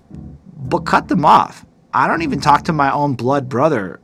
But 0.56 0.80
cut 0.80 1.06
them 1.06 1.24
off. 1.24 1.64
I 1.94 2.08
don't 2.08 2.22
even 2.22 2.40
talk 2.40 2.64
to 2.64 2.72
my 2.72 2.90
own 2.90 3.14
blood 3.14 3.48
brother 3.48 4.00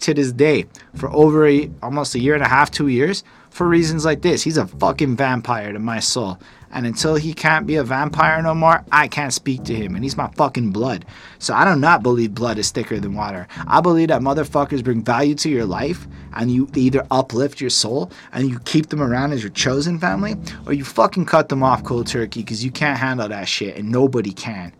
to 0.00 0.12
this 0.12 0.32
day 0.32 0.66
for 0.96 1.10
over 1.14 1.46
a, 1.46 1.70
almost 1.82 2.14
a 2.14 2.18
year 2.18 2.34
and 2.34 2.44
a 2.44 2.48
half, 2.48 2.70
two 2.70 2.88
years 2.88 3.24
for 3.48 3.66
reasons 3.66 4.04
like 4.04 4.20
this. 4.20 4.42
He's 4.42 4.58
a 4.58 4.66
fucking 4.66 5.16
vampire 5.16 5.72
to 5.72 5.78
my 5.78 5.98
soul. 5.98 6.38
And 6.70 6.86
until 6.86 7.14
he 7.14 7.32
can't 7.32 7.66
be 7.66 7.76
a 7.76 7.84
vampire 7.84 8.42
no 8.42 8.54
more, 8.54 8.84
I 8.92 9.08
can't 9.08 9.32
speak 9.32 9.64
to 9.64 9.74
him. 9.74 9.94
And 9.94 10.04
he's 10.04 10.16
my 10.16 10.28
fucking 10.28 10.70
blood. 10.70 11.04
So 11.38 11.54
I 11.54 11.64
do 11.64 11.78
not 11.78 12.02
believe 12.02 12.34
blood 12.34 12.58
is 12.58 12.70
thicker 12.70 12.98
than 12.98 13.14
water. 13.14 13.46
I 13.66 13.80
believe 13.80 14.08
that 14.08 14.20
motherfuckers 14.20 14.84
bring 14.84 15.02
value 15.02 15.34
to 15.36 15.48
your 15.48 15.64
life 15.64 16.06
and 16.34 16.50
you 16.50 16.68
either 16.74 17.06
uplift 17.10 17.60
your 17.60 17.70
soul 17.70 18.10
and 18.32 18.48
you 18.48 18.58
keep 18.60 18.88
them 18.88 19.02
around 19.02 19.32
as 19.32 19.42
your 19.42 19.52
chosen 19.52 19.98
family 19.98 20.36
or 20.66 20.72
you 20.72 20.84
fucking 20.84 21.26
cut 21.26 21.48
them 21.48 21.62
off 21.62 21.84
cold 21.84 22.06
turkey 22.06 22.40
because 22.40 22.64
you 22.64 22.70
can't 22.70 22.98
handle 22.98 23.28
that 23.28 23.48
shit 23.48 23.76
and 23.76 23.90
nobody 23.90 24.32
can. 24.32 24.72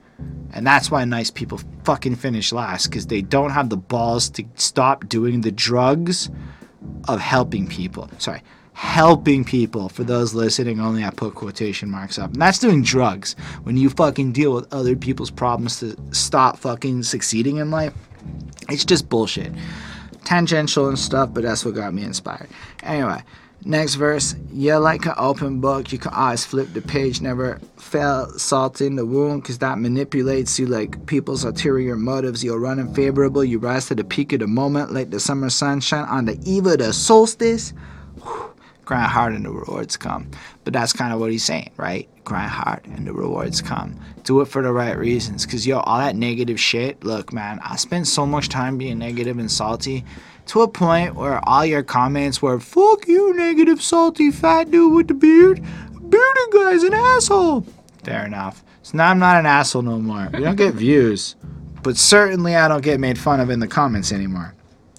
And 0.52 0.66
that's 0.66 0.90
why 0.90 1.04
nice 1.04 1.30
people 1.30 1.60
fucking 1.84 2.16
finish 2.16 2.52
last 2.52 2.86
because 2.86 3.06
they 3.06 3.22
don't 3.22 3.50
have 3.50 3.68
the 3.68 3.76
balls 3.76 4.30
to 4.30 4.44
stop 4.54 5.08
doing 5.08 5.42
the 5.42 5.52
drugs 5.52 6.30
of 7.08 7.20
helping 7.20 7.66
people. 7.66 8.08
Sorry, 8.18 8.42
helping 8.76 9.42
people. 9.42 9.88
For 9.88 10.04
those 10.04 10.34
listening, 10.34 10.80
only 10.80 11.02
I 11.02 11.08
put 11.08 11.34
quotation 11.34 11.90
marks 11.90 12.18
up. 12.18 12.32
And 12.34 12.42
that's 12.42 12.58
doing 12.58 12.82
drugs. 12.82 13.34
When 13.62 13.78
you 13.78 13.88
fucking 13.88 14.32
deal 14.32 14.52
with 14.52 14.70
other 14.70 14.94
people's 14.94 15.30
problems 15.30 15.80
to 15.80 15.96
stop 16.12 16.58
fucking 16.58 17.02
succeeding 17.04 17.56
in 17.56 17.70
life, 17.70 17.94
it's 18.68 18.84
just 18.84 19.08
bullshit. 19.08 19.50
Tangential 20.24 20.88
and 20.88 20.98
stuff, 20.98 21.30
but 21.32 21.42
that's 21.42 21.64
what 21.64 21.74
got 21.74 21.94
me 21.94 22.02
inspired. 22.02 22.50
Anyway, 22.82 23.22
next 23.64 23.94
verse. 23.94 24.34
Yeah, 24.52 24.76
like 24.76 25.06
an 25.06 25.14
open 25.16 25.58
book, 25.58 25.90
you 25.90 25.96
can 25.98 26.12
always 26.12 26.44
flip 26.44 26.70
the 26.74 26.82
page. 26.82 27.22
Never 27.22 27.58
fell 27.78 28.28
salt 28.38 28.82
in 28.82 28.96
the 28.96 29.06
wound, 29.06 29.42
because 29.42 29.56
that 29.60 29.78
manipulates 29.78 30.58
you 30.58 30.66
like 30.66 31.06
people's 31.06 31.44
ulterior 31.44 31.96
motives. 31.96 32.44
You'll 32.44 32.58
run 32.58 32.78
unfavorable. 32.78 33.42
You 33.42 33.58
rise 33.58 33.86
to 33.86 33.94
the 33.94 34.04
peak 34.04 34.34
of 34.34 34.40
the 34.40 34.46
moment, 34.46 34.92
like 34.92 35.08
the 35.08 35.20
summer 35.20 35.48
sunshine 35.48 36.04
on 36.10 36.26
the 36.26 36.38
eve 36.44 36.66
of 36.66 36.76
the 36.76 36.92
solstice. 36.92 37.72
Grind 38.86 39.10
hard 39.10 39.34
and 39.34 39.44
the 39.44 39.50
rewards 39.50 39.96
come. 39.96 40.30
But 40.62 40.72
that's 40.72 40.92
kind 40.92 41.12
of 41.12 41.18
what 41.18 41.32
he's 41.32 41.42
saying, 41.42 41.72
right? 41.76 42.08
Grind 42.24 42.50
hard 42.50 42.86
and 42.86 43.04
the 43.04 43.12
rewards 43.12 43.60
come. 43.60 43.98
Do 44.22 44.40
it 44.40 44.46
for 44.46 44.62
the 44.62 44.72
right 44.72 44.96
reasons. 44.96 45.44
Cause 45.44 45.66
yo, 45.66 45.80
all 45.80 45.98
that 45.98 46.14
negative 46.14 46.60
shit, 46.60 47.02
look, 47.02 47.32
man, 47.32 47.58
I 47.64 47.74
spent 47.76 48.06
so 48.06 48.24
much 48.24 48.48
time 48.48 48.78
being 48.78 48.98
negative 48.98 49.38
and 49.38 49.50
salty 49.50 50.04
to 50.46 50.62
a 50.62 50.68
point 50.68 51.16
where 51.16 51.46
all 51.48 51.66
your 51.66 51.82
comments 51.82 52.40
were, 52.40 52.60
fuck 52.60 53.08
you, 53.08 53.34
negative, 53.34 53.82
salty, 53.82 54.30
fat 54.30 54.70
dude 54.70 54.94
with 54.94 55.08
the 55.08 55.14
beard. 55.14 55.60
Bearded 56.08 56.52
guy's 56.52 56.84
an 56.84 56.94
asshole. 56.94 57.66
Fair 58.04 58.24
enough. 58.24 58.62
So 58.82 58.98
now 58.98 59.10
I'm 59.10 59.18
not 59.18 59.40
an 59.40 59.46
asshole 59.46 59.82
no 59.82 59.98
more. 59.98 60.28
We 60.32 60.44
don't 60.44 60.54
get 60.54 60.74
views. 60.74 61.34
But 61.82 61.96
certainly 61.96 62.54
I 62.54 62.68
don't 62.68 62.84
get 62.84 63.00
made 63.00 63.18
fun 63.18 63.40
of 63.40 63.50
in 63.50 63.58
the 63.58 63.66
comments 63.66 64.12
anymore 64.12 64.55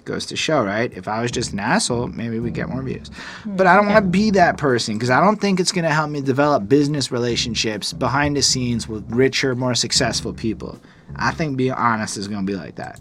goes 0.07 0.25
to 0.27 0.35
show, 0.35 0.63
right? 0.63 0.91
If 0.93 1.07
I 1.07 1.21
was 1.21 1.29
just 1.29 1.53
an 1.53 1.59
asshole, 1.59 2.07
maybe 2.07 2.39
we'd 2.39 2.55
get 2.55 2.69
more 2.69 2.81
views. 2.81 3.09
Hmm. 3.43 3.55
But 3.55 3.67
I 3.67 3.75
don't 3.75 3.85
want 3.85 4.03
to 4.03 4.09
be 4.09 4.31
that 4.31 4.57
person 4.57 4.95
because 4.95 5.11
I 5.11 5.19
don't 5.19 5.39
think 5.39 5.59
it's 5.59 5.71
going 5.71 5.83
to 5.83 5.93
help 5.93 6.09
me 6.09 6.21
develop 6.21 6.67
business 6.67 7.11
relationships 7.11 7.93
behind 7.93 8.35
the 8.35 8.41
scenes 8.41 8.87
with 8.87 9.05
richer, 9.11 9.53
more 9.53 9.75
successful 9.75 10.33
people. 10.33 10.79
I 11.15 11.31
think 11.31 11.57
being 11.57 11.73
honest 11.73 12.17
is 12.17 12.27
going 12.27 12.45
to 12.45 12.51
be 12.51 12.57
like 12.57 12.75
that. 12.75 12.99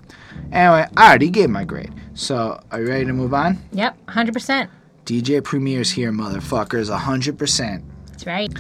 Anyway, 0.53 0.87
I 0.97 1.09
already 1.09 1.31
gave 1.31 1.49
my 1.49 1.65
grade. 1.65 1.93
So, 2.15 2.61
are 2.71 2.81
you 2.81 2.89
ready 2.89 3.05
to 3.07 3.13
move 3.13 3.33
on? 3.33 3.59
Yep, 3.73 4.07
100%. 4.07 4.69
DJ 5.07 5.43
Premier's 5.43 5.91
here, 5.91 6.13
motherfuckers. 6.13 6.95
100%. 6.95 7.83
That's 8.09 8.27
right. 8.27 8.53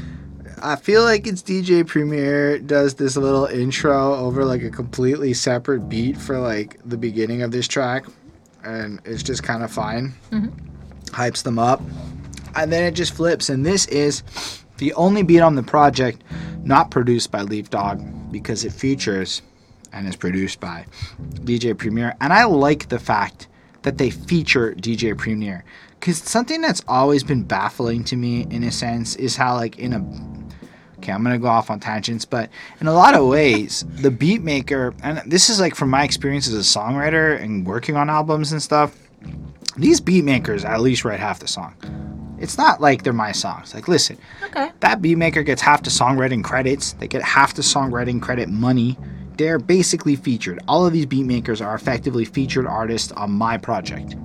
I 0.62 0.76
feel 0.76 1.02
like 1.02 1.26
it's 1.26 1.42
DJ 1.42 1.86
Premier 1.86 2.58
does 2.58 2.94
this 2.94 3.16
little 3.16 3.44
intro 3.46 4.14
over 4.14 4.44
like 4.44 4.62
a 4.62 4.70
completely 4.70 5.34
separate 5.34 5.88
beat 5.88 6.16
for 6.16 6.38
like 6.38 6.80
the 6.84 6.96
beginning 6.96 7.42
of 7.42 7.50
this 7.50 7.68
track, 7.68 8.06
and 8.66 9.00
it's 9.04 9.22
just 9.22 9.42
kind 9.42 9.62
of 9.62 9.70
fine. 9.70 10.14
Mm-hmm. 10.30 10.48
Hypes 11.06 11.42
them 11.42 11.58
up, 11.58 11.80
and 12.54 12.72
then 12.72 12.84
it 12.84 12.92
just 12.92 13.14
flips. 13.14 13.48
And 13.48 13.64
this 13.64 13.86
is 13.86 14.22
the 14.78 14.92
only 14.94 15.22
beat 15.22 15.40
on 15.40 15.54
the 15.54 15.62
project 15.62 16.22
not 16.64 16.90
produced 16.90 17.30
by 17.30 17.42
Leaf 17.42 17.70
Dog 17.70 18.02
because 18.32 18.64
it 18.64 18.72
features 18.72 19.40
and 19.92 20.06
is 20.06 20.16
produced 20.16 20.60
by 20.60 20.84
DJ 21.44 21.78
Premier. 21.78 22.14
And 22.20 22.32
I 22.32 22.44
like 22.44 22.88
the 22.88 22.98
fact 22.98 23.46
that 23.82 23.98
they 23.98 24.10
feature 24.10 24.74
DJ 24.74 25.16
Premier 25.16 25.64
because 26.00 26.18
something 26.18 26.60
that's 26.60 26.82
always 26.88 27.22
been 27.22 27.44
baffling 27.44 28.04
to 28.04 28.16
me 28.16 28.46
in 28.50 28.62
a 28.64 28.72
sense 28.72 29.16
is 29.16 29.36
how 29.36 29.54
like 29.54 29.78
in 29.78 29.92
a 29.92 29.98
okay 31.06 31.12
i'm 31.12 31.22
gonna 31.22 31.38
go 31.38 31.46
off 31.46 31.70
on 31.70 31.78
tangents 31.78 32.24
but 32.24 32.50
in 32.80 32.88
a 32.88 32.92
lot 32.92 33.14
of 33.14 33.26
ways 33.26 33.84
the 34.00 34.10
beat 34.10 34.42
maker 34.42 34.92
and 35.04 35.22
this 35.30 35.48
is 35.48 35.60
like 35.60 35.74
from 35.76 35.88
my 35.88 36.02
experience 36.02 36.48
as 36.48 36.54
a 36.54 36.78
songwriter 36.78 37.40
and 37.40 37.64
working 37.64 37.94
on 37.96 38.10
albums 38.10 38.50
and 38.50 38.60
stuff 38.60 38.92
these 39.76 40.00
beat 40.00 40.24
makers 40.24 40.64
at 40.64 40.80
least 40.80 41.04
write 41.04 41.20
half 41.20 41.38
the 41.38 41.48
song. 41.48 41.74
It's 42.38 42.58
not 42.58 42.80
like 42.80 43.02
they're 43.02 43.12
my 43.12 43.32
songs. 43.32 43.74
Like 43.74 43.88
listen 43.88 44.18
Okay. 44.44 44.70
that 44.80 45.02
beat 45.02 45.16
maker 45.16 45.42
gets 45.42 45.62
half 45.62 45.82
the 45.82 45.90
songwriting 45.90 46.42
credits. 46.42 46.92
They 46.94 47.08
get 47.08 47.22
half 47.22 47.54
the 47.54 47.62
songwriting 47.62 48.20
credit 48.20 48.48
money. 48.48 48.98
They're 49.36 49.58
basically 49.58 50.16
featured. 50.16 50.60
All 50.66 50.86
of 50.86 50.92
these 50.92 51.06
beat 51.06 51.26
makers 51.26 51.60
are 51.60 51.74
effectively 51.74 52.24
featured 52.24 52.66
artists 52.66 53.12
on 53.12 53.30
my 53.32 53.58
project. 53.58 54.16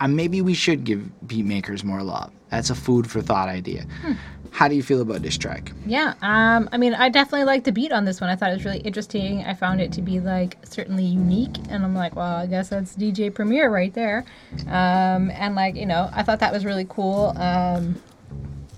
And 0.00 0.16
maybe 0.16 0.40
we 0.42 0.54
should 0.54 0.84
give 0.84 1.10
beat 1.26 1.44
makers 1.44 1.84
more 1.84 2.02
love. 2.02 2.32
That's 2.50 2.70
a 2.70 2.74
food 2.74 3.10
for 3.10 3.20
thought 3.20 3.48
idea 3.48 3.86
hmm. 4.02 4.12
How 4.54 4.68
do 4.68 4.76
you 4.76 4.84
feel 4.84 5.00
about 5.00 5.20
this 5.20 5.36
track 5.36 5.72
Yeah. 5.84 6.14
Um. 6.22 6.68
I 6.70 6.76
mean, 6.78 6.94
I 6.94 7.08
definitely 7.08 7.44
like 7.44 7.64
the 7.64 7.72
beat 7.72 7.90
on 7.90 8.04
this 8.04 8.20
one. 8.20 8.30
I 8.30 8.36
thought 8.36 8.50
it 8.50 8.54
was 8.54 8.64
really 8.64 8.78
interesting. 8.78 9.42
I 9.42 9.52
found 9.52 9.80
it 9.80 9.90
to 9.92 10.00
be 10.02 10.20
like 10.20 10.56
certainly 10.64 11.04
unique, 11.04 11.56
and 11.68 11.84
I'm 11.84 11.94
like, 11.94 12.14
well, 12.14 12.36
I 12.36 12.46
guess 12.46 12.68
that's 12.68 12.94
DJ 12.94 13.34
Premier 13.34 13.68
right 13.68 13.92
there. 13.92 14.24
Um. 14.68 15.30
And 15.32 15.56
like, 15.56 15.74
you 15.74 15.86
know, 15.86 16.08
I 16.12 16.22
thought 16.22 16.38
that 16.38 16.52
was 16.52 16.64
really 16.64 16.86
cool. 16.88 17.34
Um. 17.36 18.00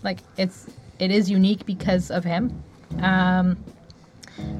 Like 0.02 0.20
it's 0.38 0.66
it 0.98 1.10
is 1.10 1.30
unique 1.30 1.66
because 1.66 2.10
of 2.10 2.24
him. 2.24 2.62
Um. 3.02 3.58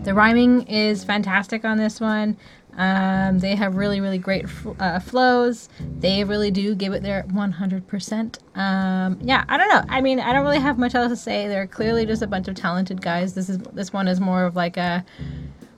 The 0.04 0.12
rhyming 0.12 0.66
is 0.68 1.02
fantastic 1.02 1.64
on 1.64 1.78
this 1.78 1.98
one. 1.98 2.36
Um, 2.76 3.38
they 3.38 3.54
have 3.56 3.74
really, 3.76 4.00
really 4.00 4.18
great 4.18 4.44
uh, 4.80 5.00
flows. 5.00 5.68
They 5.98 6.24
really 6.24 6.50
do 6.50 6.74
give 6.74 6.92
it 6.92 7.02
their 7.02 7.22
100%. 7.24 8.38
Um, 8.56 9.18
yeah, 9.22 9.44
I 9.48 9.56
don't 9.56 9.68
know. 9.68 9.82
I 9.88 10.00
mean, 10.00 10.20
I 10.20 10.32
don't 10.32 10.42
really 10.44 10.58
have 10.60 10.78
much 10.78 10.94
else 10.94 11.10
to 11.10 11.16
say. 11.16 11.48
They're 11.48 11.66
clearly 11.66 12.06
just 12.06 12.22
a 12.22 12.26
bunch 12.26 12.48
of 12.48 12.54
talented 12.54 13.00
guys. 13.02 13.34
This 13.34 13.48
is 13.48 13.58
this 13.72 13.92
one 13.92 14.08
is 14.08 14.20
more 14.20 14.44
of 14.44 14.56
like 14.56 14.76
a 14.76 15.04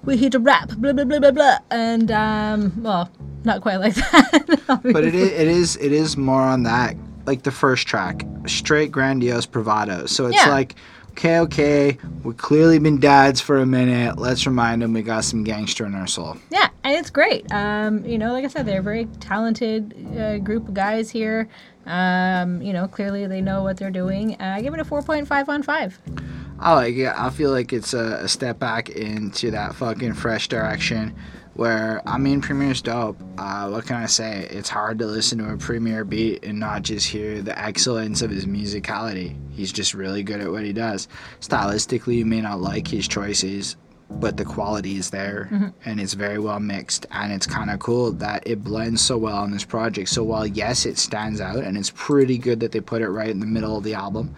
we 0.04 0.16
hit 0.16 0.34
a 0.34 0.38
rap, 0.38 0.68
blah 0.78 0.92
blah 0.92 1.04
blah 1.04 1.18
blah 1.20 1.30
blah, 1.30 1.58
and 1.70 2.10
um, 2.10 2.82
well, 2.82 3.10
not 3.44 3.60
quite 3.62 3.76
like 3.76 3.94
that. 3.94 4.80
but 4.82 5.04
it 5.04 5.14
is, 5.14 5.28
it 5.32 5.48
is 5.48 5.76
it 5.76 5.92
is 5.92 6.16
more 6.16 6.42
on 6.42 6.62
that 6.64 6.96
like 7.26 7.42
the 7.42 7.50
first 7.50 7.86
track 7.86 8.24
straight 8.46 8.90
grandiose 8.90 9.44
bravado 9.44 10.06
so 10.06 10.26
it's 10.26 10.36
Yeah. 10.36 10.48
like 10.48 10.76
okay 11.18 11.40
okay 11.40 11.98
we've 12.22 12.36
clearly 12.36 12.78
been 12.78 13.00
dads 13.00 13.40
for 13.40 13.58
a 13.58 13.66
minute 13.66 14.16
let's 14.18 14.46
remind 14.46 14.80
them 14.80 14.92
we 14.92 15.02
got 15.02 15.24
some 15.24 15.42
gangster 15.42 15.84
in 15.84 15.92
our 15.96 16.06
soul 16.06 16.36
Yeah, 16.50 16.68
and 16.84 16.96
it's 16.96 17.10
great. 17.10 17.50
Um, 17.52 18.04
you 18.04 18.18
know, 18.18 18.32
like 18.32 18.44
I 18.44 18.48
said, 18.48 18.66
they're 18.66 18.78
a 18.78 18.82
very 18.82 19.06
talented 19.18 19.94
uh, 20.16 20.38
group 20.38 20.68
of 20.68 20.74
guys 20.74 21.10
here. 21.10 21.48
Um, 21.86 22.62
you 22.62 22.72
know, 22.72 22.86
clearly 22.86 23.26
they 23.26 23.40
know 23.40 23.64
what 23.64 23.78
they're 23.78 23.90
doing. 23.90 24.34
Uh, 24.40 24.54
I 24.56 24.62
give 24.62 24.72
it 24.74 24.80
a 24.80 24.84
4.5 24.84 25.48
on 25.48 25.62
5. 25.64 25.98
i 26.60 26.74
like 26.74 26.94
it 26.94 27.12
i 27.16 27.30
feel 27.30 27.50
like 27.50 27.72
it's 27.72 27.94
a, 27.94 28.20
a 28.22 28.28
step 28.28 28.58
back 28.60 28.88
into 28.90 29.50
that 29.50 29.74
fucking 29.74 30.12
fresh 30.14 30.46
direction 30.48 31.14
where 31.58 32.00
i 32.06 32.16
mean 32.16 32.40
premier's 32.40 32.80
dope. 32.80 33.20
Uh, 33.36 33.68
what 33.68 33.84
can 33.84 33.96
i 33.96 34.06
say? 34.06 34.46
It's 34.48 34.68
hard 34.68 35.00
to 35.00 35.06
listen 35.06 35.38
to 35.38 35.52
a 35.52 35.56
premier 35.56 36.04
beat 36.04 36.44
and 36.44 36.60
not 36.60 36.82
just 36.82 37.08
hear 37.08 37.42
the 37.42 37.58
excellence 37.58 38.22
of 38.22 38.30
his 38.30 38.46
musicality. 38.46 39.36
He's 39.50 39.72
just 39.72 39.92
really 39.92 40.22
good 40.22 40.40
at 40.40 40.52
what 40.52 40.62
he 40.62 40.72
does. 40.72 41.08
Stylistically 41.40 42.14
you 42.14 42.24
may 42.24 42.40
not 42.40 42.60
like 42.60 42.86
his 42.86 43.08
choices 43.08 43.76
but 44.08 44.36
the 44.36 44.44
quality 44.44 44.96
is 44.98 45.10
there 45.10 45.74
and 45.84 46.00
it's 46.00 46.14
very 46.14 46.38
well 46.38 46.60
mixed 46.60 47.06
and 47.10 47.32
it's 47.32 47.44
kind 47.44 47.70
of 47.70 47.80
cool 47.80 48.12
that 48.12 48.46
it 48.46 48.62
blends 48.62 49.02
so 49.02 49.18
well 49.18 49.38
on 49.38 49.50
this 49.50 49.64
project. 49.64 50.10
So 50.10 50.22
while 50.22 50.46
yes 50.46 50.86
it 50.86 50.96
stands 50.96 51.40
out 51.40 51.64
and 51.64 51.76
it's 51.76 51.90
pretty 51.90 52.38
good 52.38 52.60
that 52.60 52.70
they 52.70 52.80
put 52.80 53.02
it 53.02 53.08
right 53.08 53.30
in 53.30 53.40
the 53.40 53.46
middle 53.46 53.76
of 53.76 53.82
the 53.82 53.94
album 53.94 54.32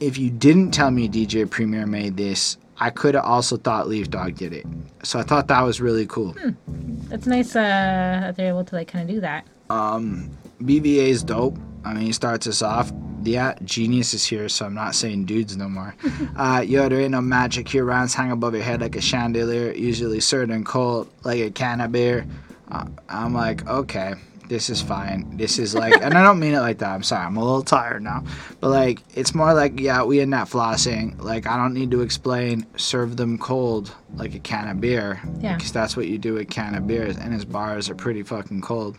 if 0.00 0.18
you 0.18 0.28
didn't 0.28 0.72
tell 0.72 0.90
me 0.90 1.08
dj 1.08 1.48
premier 1.48 1.86
made 1.86 2.16
this 2.16 2.58
i 2.80 2.90
could 2.90 3.14
have 3.14 3.24
also 3.24 3.56
thought 3.56 3.88
leaf 3.88 4.10
dog 4.10 4.34
did 4.34 4.52
it 4.52 4.66
so 5.02 5.18
i 5.18 5.22
thought 5.22 5.48
that 5.48 5.62
was 5.62 5.80
really 5.80 6.06
cool 6.06 6.34
That's 7.08 7.26
nice 7.26 7.54
uh, 7.54 7.60
that 8.22 8.36
they're 8.36 8.48
able 8.48 8.64
to 8.64 8.74
like 8.74 8.88
kind 8.88 9.08
of 9.08 9.14
do 9.14 9.20
that. 9.20 9.46
Um, 9.70 10.30
BVA 10.62 11.08
is 11.08 11.22
dope. 11.22 11.56
I 11.84 11.92
mean, 11.94 12.06
he 12.06 12.12
starts 12.12 12.46
us 12.46 12.62
off. 12.62 12.90
Yeah, 13.22 13.54
genius 13.64 14.14
is 14.14 14.24
here, 14.26 14.48
so 14.48 14.66
I'm 14.66 14.74
not 14.74 14.94
saying 14.94 15.26
dudes 15.26 15.56
no 15.56 15.68
more. 15.68 15.94
uh, 16.36 16.64
yo, 16.66 16.88
there 16.88 17.00
ain't 17.00 17.12
no 17.12 17.20
magic 17.20 17.68
here. 17.68 17.84
Rounds 17.84 18.14
hang 18.14 18.32
above 18.32 18.54
your 18.54 18.62
head 18.64 18.80
like 18.80 18.96
a 18.96 19.00
chandelier, 19.00 19.72
usually 19.72 20.20
served 20.20 20.50
and 20.50 20.66
cold 20.66 21.08
like 21.24 21.38
a 21.40 21.50
can 21.50 21.80
of 21.80 21.92
beer. 21.92 22.26
Uh, 22.70 22.86
I'm 23.08 23.32
like, 23.34 23.66
okay, 23.68 24.14
this 24.48 24.70
is 24.70 24.82
fine. 24.82 25.36
This 25.36 25.58
is 25.58 25.74
like, 25.82 25.94
and 26.00 26.14
I 26.14 26.22
don't 26.22 26.38
mean 26.38 26.54
it 26.54 26.60
like 26.60 26.78
that. 26.78 26.90
I'm 26.90 27.02
sorry, 27.02 27.26
I'm 27.26 27.36
a 27.36 27.44
little 27.44 27.62
tired 27.62 28.02
now. 28.02 28.24
But 28.60 28.70
like, 28.70 29.00
it's 29.14 29.34
more 29.34 29.54
like, 29.54 29.78
yeah, 29.80 30.02
we 30.02 30.20
in 30.20 30.30
that 30.30 30.48
flossing. 30.48 31.20
Like, 31.22 31.46
I 31.46 31.56
don't 31.56 31.74
need 31.74 31.90
to 31.92 32.02
explain, 32.02 32.66
serve 32.76 33.16
them 33.16 33.38
cold 33.38 33.94
like 34.16 34.34
a 34.34 34.38
can 34.38 34.68
of 34.68 34.80
beer. 34.80 35.20
Yeah. 35.40 35.56
Because 35.56 35.72
that's 35.72 35.96
what 35.96 36.06
you 36.06 36.18
do 36.18 36.34
with 36.34 36.50
can 36.50 36.74
of 36.74 36.86
beers, 36.86 37.16
and 37.16 37.32
his 37.32 37.44
bars 37.44 37.90
are 37.90 37.94
pretty 37.94 38.22
fucking 38.22 38.60
cold. 38.60 38.96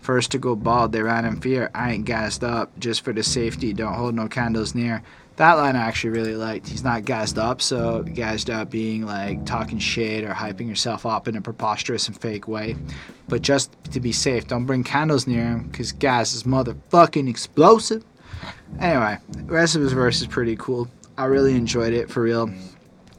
First 0.00 0.30
to 0.32 0.38
go 0.38 0.54
bald, 0.54 0.92
they 0.92 1.02
ran 1.02 1.24
in 1.24 1.40
fear. 1.40 1.70
I 1.74 1.92
ain't 1.92 2.04
gassed 2.04 2.44
up 2.44 2.78
just 2.78 3.02
for 3.02 3.12
the 3.12 3.22
safety. 3.22 3.72
Don't 3.72 3.94
hold 3.94 4.14
no 4.14 4.28
candles 4.28 4.74
near. 4.74 5.02
That 5.38 5.52
line 5.52 5.76
I 5.76 5.86
actually 5.86 6.10
really 6.10 6.34
liked. 6.34 6.68
He's 6.68 6.82
not 6.82 7.04
gassed 7.04 7.38
up, 7.38 7.62
so 7.62 8.02
gassed 8.02 8.50
up 8.50 8.70
being 8.70 9.06
like 9.06 9.46
talking 9.46 9.78
shit 9.78 10.24
or 10.24 10.30
hyping 10.34 10.68
yourself 10.68 11.06
up 11.06 11.28
in 11.28 11.36
a 11.36 11.40
preposterous 11.40 12.08
and 12.08 12.20
fake 12.20 12.48
way. 12.48 12.74
But 13.28 13.42
just 13.42 13.70
to 13.92 14.00
be 14.00 14.10
safe, 14.10 14.48
don't 14.48 14.66
bring 14.66 14.82
candles 14.82 15.28
near 15.28 15.44
him 15.44 15.68
because 15.68 15.92
gas 15.92 16.34
is 16.34 16.42
motherfucking 16.42 17.28
explosive. 17.28 18.04
Anyway, 18.80 19.18
the 19.28 19.44
rest 19.44 19.76
of 19.76 19.82
his 19.82 19.92
verse 19.92 20.20
is 20.20 20.26
pretty 20.26 20.56
cool. 20.56 20.88
I 21.16 21.26
really 21.26 21.54
enjoyed 21.54 21.92
it 21.92 22.10
for 22.10 22.20
real 22.22 22.50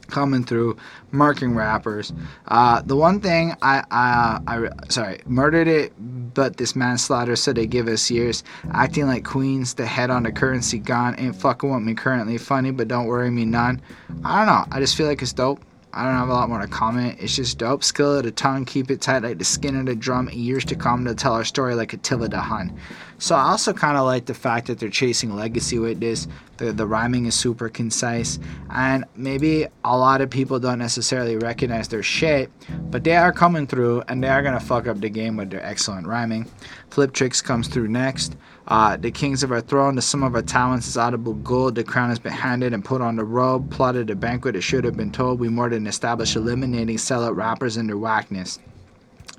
coming 0.10 0.44
through, 0.44 0.78
marking 1.12 1.56
rappers. 1.56 2.12
Uh, 2.48 2.82
the 2.82 2.96
one 2.96 3.20
thing 3.20 3.56
I, 3.62 3.84
I, 3.92 4.40
I, 4.48 4.70
sorry, 4.90 5.22
murdered 5.26 5.68
it, 5.68 5.94
but 6.34 6.58
this 6.58 6.76
manslaughter, 6.76 7.36
so 7.36 7.54
they 7.54 7.68
give 7.68 7.88
us 7.88 8.10
years. 8.10 8.44
Acting 8.72 9.08
like 9.08 9.24
queens, 9.26 9.76
the 9.76 9.86
head 9.86 10.10
on 10.10 10.24
the 10.24 10.32
currency 10.32 10.80
gone. 10.80 11.16
Ain't 11.18 11.36
fucking 11.36 11.72
with 11.72 11.84
me 11.84 11.94
currently. 11.94 12.38
Funny, 12.38 12.72
but 12.72 12.88
don't 12.88 13.06
worry 13.06 13.30
me 13.30 13.46
none. 13.46 13.82
I 14.24 14.38
don't 14.38 14.48
know. 14.48 14.66
I 14.76 14.80
just 14.80 14.96
feel 14.96 15.08
like 15.08 15.22
it's 15.22 15.34
dope. 15.34 15.62
I 15.92 16.06
don't 16.06 16.14
have 16.14 16.30
a 16.30 16.34
lot 16.34 16.50
more 16.50 16.62
to 16.62 16.68
comment. 16.68 17.18
It's 17.20 17.36
just 17.36 17.58
dope. 17.58 17.84
Skill 17.84 18.18
of 18.18 18.24
the 18.24 18.32
tongue, 18.32 18.64
keep 18.66 18.92
it 18.92 19.02
tight 19.02 19.24
like 19.24 19.40
the 19.40 19.46
skin 19.46 19.76
of 19.76 19.88
the 19.88 19.96
drum. 19.96 20.30
Years 20.32 20.64
to 20.66 20.76
come 20.76 21.04
to 21.06 21.16
tell 21.16 21.34
our 21.34 21.44
story 21.44 21.74
like 21.74 21.94
Attila 21.94 22.30
the 22.30 22.40
Hun. 22.40 22.78
So 23.18 23.36
I 23.36 23.50
also 23.50 23.74
kind 23.74 23.98
of 23.98 24.06
like 24.06 24.26
the 24.26 24.34
fact 24.34 24.68
that 24.68 24.80
they're 24.80 24.90
chasing 24.90 25.36
legacy 25.36 25.80
with 25.80 26.00
this. 26.00 26.28
The, 26.58 26.72
the 26.72 26.86
rhyming 26.86 27.26
is 27.26 27.36
super 27.36 27.70
concise, 27.70 28.38
and 28.70 29.06
maybe 29.16 29.66
a 29.84 29.98
lot 29.98 30.22
of 30.22 30.30
people 30.30 30.60
don't 30.60 30.80
necessarily 30.80 31.38
recognize 31.38 31.88
their 31.88 32.04
shit, 32.04 32.52
but 32.92 33.04
they 33.04 33.16
are 33.16 33.32
coming 33.32 33.66
through 33.66 34.04
and 34.08 34.24
they 34.24 34.28
are 34.28 34.44
gonna 34.44 34.60
fuck 34.60 34.86
up 34.88 35.00
the 35.00 35.10
game 35.10 35.38
with 35.38 35.50
their 35.50 35.66
excellent 35.66 36.06
rhyming. 36.06 36.50
Fliptrix 36.92 37.44
comes 37.44 37.68
through 37.68 37.88
next. 37.88 38.36
Uh, 38.70 38.96
the 38.96 39.10
kings 39.10 39.42
of 39.42 39.52
our 39.52 39.62
throne, 39.62 39.96
the 39.96 40.02
sum 40.02 40.22
of 40.22 40.36
our 40.36 40.44
talents 40.44 40.88
is 40.88 40.96
audible 40.96 41.34
gold. 41.34 41.74
The 41.74 41.84
crown 41.84 42.10
has 42.10 42.20
been 42.20 42.32
handed 42.32 42.72
and 42.72 42.86
put 42.86 43.02
on 43.02 43.16
the 43.16 43.24
robe. 43.24 43.72
Plotted 43.72 44.12
a 44.12 44.16
banquet, 44.16 44.56
it 44.56 44.62
should 44.62 44.84
have 44.84 44.96
been 44.96 45.12
told. 45.12 45.40
We 45.40 45.50
more 45.50 45.70
than 45.70 45.88
established 45.88 46.36
eliminating 46.36 46.98
sellout 46.98 47.36
rappers 47.36 47.78
and 47.78 47.90
their 47.90 47.98
whackness 47.98 48.60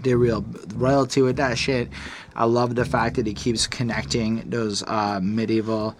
they're 0.02 0.18
real 0.18 0.44
royalty 0.74 1.22
with 1.22 1.36
that 1.36 1.58
shit. 1.58 1.88
I 2.40 2.44
love 2.44 2.74
the 2.74 2.86
fact 2.86 3.16
that 3.16 3.26
he 3.26 3.34
keeps 3.34 3.66
connecting 3.66 4.48
those 4.48 4.82
uh, 4.84 5.20
medieval, 5.22 5.94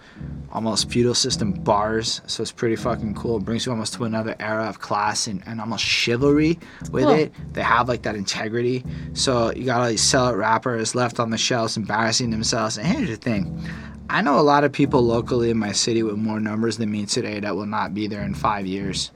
almost 0.51 0.89
feudal 0.89 1.13
system 1.13 1.51
bars. 1.51 2.19
So 2.25 2.41
it's 2.41 2.51
pretty 2.51 2.75
fucking 2.75 3.13
cool. 3.13 3.37
It 3.37 3.45
brings 3.45 3.67
you 3.67 3.71
almost 3.71 3.93
to 3.93 4.05
another 4.05 4.35
era 4.39 4.63
of 4.65 4.79
class 4.79 5.27
and, 5.27 5.43
and 5.45 5.61
almost 5.61 5.83
chivalry 5.85 6.57
with 6.89 7.03
Cool. 7.03 7.13
it. 7.13 7.33
They 7.53 7.61
have 7.61 7.87
like 7.87 8.01
that 8.01 8.15
integrity. 8.15 8.83
So 9.13 9.51
you 9.53 9.65
got 9.65 9.81
all 9.81 9.87
these 9.87 10.01
sellout 10.01 10.35
rappers 10.35 10.95
left 10.95 11.19
on 11.19 11.29
the 11.29 11.37
shelves 11.37 11.77
embarrassing 11.77 12.31
themselves. 12.31 12.79
And 12.79 12.87
here's 12.87 13.09
the 13.09 13.17
thing. 13.17 13.63
I 14.09 14.23
know 14.23 14.39
a 14.39 14.41
lot 14.41 14.63
of 14.63 14.71
people 14.71 15.03
locally 15.03 15.51
in 15.51 15.59
my 15.59 15.73
city 15.73 16.01
with 16.01 16.15
more 16.15 16.39
numbers 16.39 16.75
than 16.77 16.89
me 16.89 17.05
today 17.05 17.39
that 17.39 17.55
will 17.55 17.67
not 17.67 17.93
be 17.93 18.07
there 18.07 18.23
in 18.23 18.33
five 18.33 18.65
years. 18.65 19.11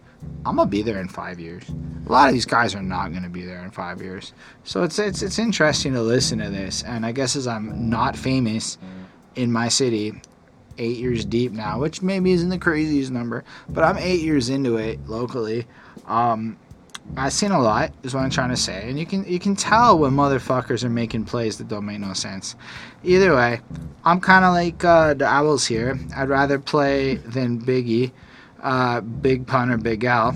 I'm 0.45 0.57
gonna 0.57 0.69
be 0.69 0.81
there 0.81 1.01
in 1.01 1.07
five 1.07 1.39
years. 1.39 1.63
A 2.07 2.11
lot 2.11 2.27
of 2.27 2.33
these 2.33 2.45
guys 2.45 2.75
are 2.75 2.83
not 2.83 3.13
gonna 3.13 3.29
be 3.29 3.43
there 3.43 3.63
in 3.63 3.71
five 3.71 4.01
years. 4.01 4.33
So 4.63 4.83
it's 4.83 4.99
it's 4.99 5.21
it's 5.21 5.39
interesting 5.39 5.93
to 5.93 6.01
listen 6.01 6.39
to 6.39 6.49
this. 6.49 6.83
And 6.83 7.05
I 7.05 7.11
guess 7.11 7.35
as 7.35 7.47
I'm 7.47 7.89
not 7.89 8.15
famous 8.15 8.77
in 9.35 9.51
my 9.51 9.67
city, 9.69 10.21
eight 10.77 10.97
years 10.97 11.25
deep 11.25 11.51
now, 11.51 11.79
which 11.79 12.01
maybe 12.01 12.31
isn't 12.31 12.49
the 12.49 12.57
craziest 12.57 13.11
number, 13.11 13.43
but 13.69 13.83
I'm 13.83 13.97
eight 13.97 14.21
years 14.21 14.49
into 14.49 14.77
it 14.77 14.99
locally. 15.07 15.65
Um, 16.07 16.57
I've 17.17 17.33
seen 17.33 17.51
a 17.51 17.61
lot, 17.61 17.93
is 18.03 18.13
what 18.13 18.21
I'm 18.21 18.29
trying 18.31 18.49
to 18.49 18.57
say, 18.57 18.89
and 18.89 18.97
you 18.97 19.05
can 19.05 19.25
you 19.25 19.39
can 19.39 19.55
tell 19.55 19.97
when 19.99 20.11
motherfuckers 20.11 20.83
are 20.83 20.89
making 20.89 21.25
plays 21.25 21.57
that 21.59 21.67
don't 21.67 21.85
make 21.85 21.99
no 21.99 22.13
sense. 22.13 22.55
Either 23.03 23.35
way, 23.35 23.61
I'm 24.03 24.19
kind 24.19 24.43
of 24.43 24.53
like 24.53 24.83
uh, 24.83 25.13
the 25.13 25.25
Owls 25.25 25.65
here. 25.65 25.99
I'd 26.15 26.29
rather 26.29 26.57
play 26.57 27.15
than 27.15 27.61
Biggie, 27.61 28.11
uh, 28.65 28.99
Big 28.99 29.47
Pun 29.47 29.71
or 29.71 29.77
Big 29.77 30.03
L. 30.03 30.35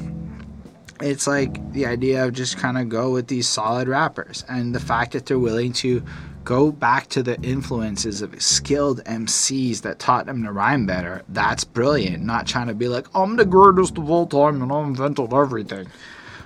It's 1.01 1.27
like 1.27 1.73
the 1.73 1.85
idea 1.85 2.25
of 2.25 2.33
just 2.33 2.57
kind 2.57 2.77
of 2.77 2.89
go 2.89 3.11
with 3.11 3.27
these 3.27 3.47
solid 3.47 3.87
rappers, 3.87 4.45
and 4.47 4.73
the 4.73 4.79
fact 4.79 5.13
that 5.13 5.25
they're 5.25 5.39
willing 5.39 5.73
to 5.73 6.03
go 6.43 6.71
back 6.71 7.07
to 7.09 7.21
the 7.21 7.39
influences 7.41 8.21
of 8.21 8.41
skilled 8.41 9.03
MCs 9.03 9.81
that 9.81 9.99
taught 9.99 10.25
them 10.25 10.43
to 10.43 10.51
rhyme 10.51 10.85
better. 10.85 11.23
That's 11.29 11.63
brilliant. 11.63 12.23
Not 12.23 12.47
trying 12.47 12.67
to 12.67 12.73
be 12.73 12.87
like 12.87 13.07
I'm 13.13 13.35
the 13.35 13.45
greatest 13.45 13.97
of 13.97 14.09
all 14.09 14.25
time 14.25 14.61
and 14.61 14.71
I 14.71 14.81
invented 14.81 15.33
everything. 15.33 15.87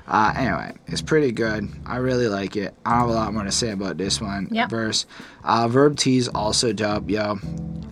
Uh, 0.08 0.34
anyway, 0.36 0.74
it's 0.88 1.02
pretty 1.02 1.32
good. 1.32 1.70
I 1.86 1.98
really 1.98 2.28
like 2.28 2.56
it. 2.58 2.74
I 2.86 2.92
don't 2.92 3.00
have 3.02 3.10
a 3.10 3.14
lot 3.14 3.34
more 3.34 3.44
to 3.44 3.52
say 3.52 3.72
about 3.72 3.98
this 3.98 4.20
one 4.20 4.50
Yep. 4.52 4.70
verse. 4.70 5.06
Uh, 5.44 5.68
Verb 5.70 5.96
T 5.96 6.18
is 6.18 6.28
also 6.28 6.74
dope, 6.74 7.10
yo. 7.10 7.38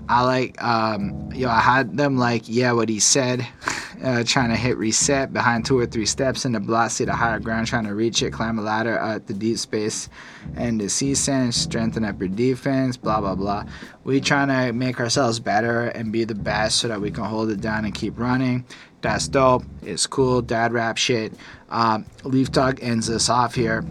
I 0.10 0.24
like, 0.26 0.62
um, 0.62 1.32
yo, 1.34 1.48
I 1.50 1.60
had 1.62 1.96
them 1.96 2.18
like, 2.18 2.44
yeah, 2.48 2.74
what 2.74 2.90
he 2.90 3.00
said, 3.00 3.48
uh, 4.04 4.24
trying 4.26 4.50
to 4.50 4.58
hit 4.58 4.78
reset 4.78 5.32
behind 5.32 5.66
two 5.66 5.80
or 5.80 5.86
three 5.86 6.06
steps 6.06 6.44
in 6.44 6.52
the 6.52 6.60
block, 6.60 6.92
see 6.92 7.06
the 7.06 7.14
higher 7.14 7.40
ground, 7.40 7.68
trying 7.68 7.86
to 7.86 7.96
reach 7.96 8.22
it, 8.22 8.32
climb 8.34 8.60
a 8.60 8.62
ladder 8.62 8.98
at 8.98 9.28
the 9.28 9.34
deep 9.34 9.58
space, 9.58 10.10
and 10.58 10.82
the 10.82 10.90
sea 10.90 11.16
sense, 11.16 11.56
strengthen 11.56 12.04
up 12.04 12.20
your 12.20 12.28
defense, 12.28 12.98
blah, 12.98 13.22
blah, 13.22 13.36
blah. 13.36 13.64
We 14.04 14.20
trying 14.20 14.50
to 14.50 14.74
make 14.74 15.00
ourselves 15.00 15.40
better 15.40 15.86
and 15.88 16.12
be 16.12 16.26
the 16.26 16.36
best 16.36 16.80
so 16.82 16.90
that 16.90 17.00
we 17.00 17.10
can 17.10 17.24
hold 17.24 17.50
it 17.52 17.62
down 17.62 17.86
and 17.86 17.94
keep 17.94 18.20
running. 18.20 18.66
That's 19.02 19.28
dope. 19.28 19.64
It's 19.82 20.06
cool. 20.08 20.42
Dad 20.42 20.74
rap 20.74 20.98
shit. 20.98 21.34
Um, 21.70 22.06
Leaf 22.24 22.52
Dog 22.52 22.80
ends 22.82 23.10
us 23.10 23.30
off 23.30 23.56
here. 23.56 23.84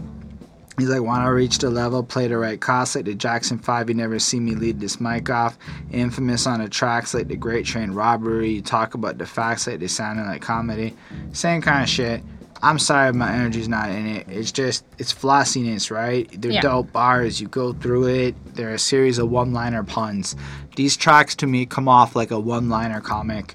He's 0.78 0.88
like, 0.88 1.02
wanna 1.02 1.30
reach 1.32 1.58
the 1.58 1.68
level, 1.68 2.02
play 2.02 2.26
the 2.26 2.38
right 2.38 2.58
cost, 2.58 2.96
like 2.96 3.04
the 3.04 3.14
Jackson 3.14 3.58
5, 3.58 3.90
you 3.90 3.94
never 3.94 4.18
see 4.18 4.40
me 4.40 4.54
lead 4.54 4.80
this 4.80 4.98
mic 4.98 5.28
off. 5.28 5.58
Infamous 5.92 6.46
on 6.46 6.60
the 6.60 6.70
tracks 6.70 7.12
like 7.12 7.28
the 7.28 7.36
Great 7.36 7.66
Train 7.66 7.90
Robbery, 7.90 8.48
you 8.48 8.62
talk 8.62 8.94
about 8.94 9.18
the 9.18 9.26
facts 9.26 9.66
like 9.66 9.78
they 9.78 9.88
sounding 9.88 10.24
like 10.24 10.40
comedy. 10.40 10.96
Same 11.32 11.60
kind 11.60 11.82
of 11.82 11.88
shit. 11.88 12.22
I'm 12.62 12.78
sorry 12.78 13.12
my 13.12 13.32
energy's 13.32 13.68
not 13.68 13.88
in 13.90 14.06
it. 14.06 14.26
It's 14.28 14.52
just, 14.52 14.84
it's 14.98 15.12
flossiness, 15.12 15.90
right? 15.90 16.28
They're 16.40 16.52
Yeah. 16.52 16.60
dope 16.60 16.92
bars. 16.92 17.40
You 17.40 17.48
go 17.48 17.72
through 17.72 18.08
it, 18.08 18.34
they're 18.54 18.74
a 18.74 18.78
series 18.78 19.16
of 19.18 19.30
one 19.30 19.52
liner 19.54 19.82
puns. 19.82 20.36
These 20.76 20.96
tracks 20.96 21.34
to 21.36 21.46
me 21.46 21.64
come 21.64 21.88
off 21.88 22.14
like 22.14 22.30
a 22.30 22.38
one 22.38 22.68
liner 22.68 23.00
comic. 23.00 23.54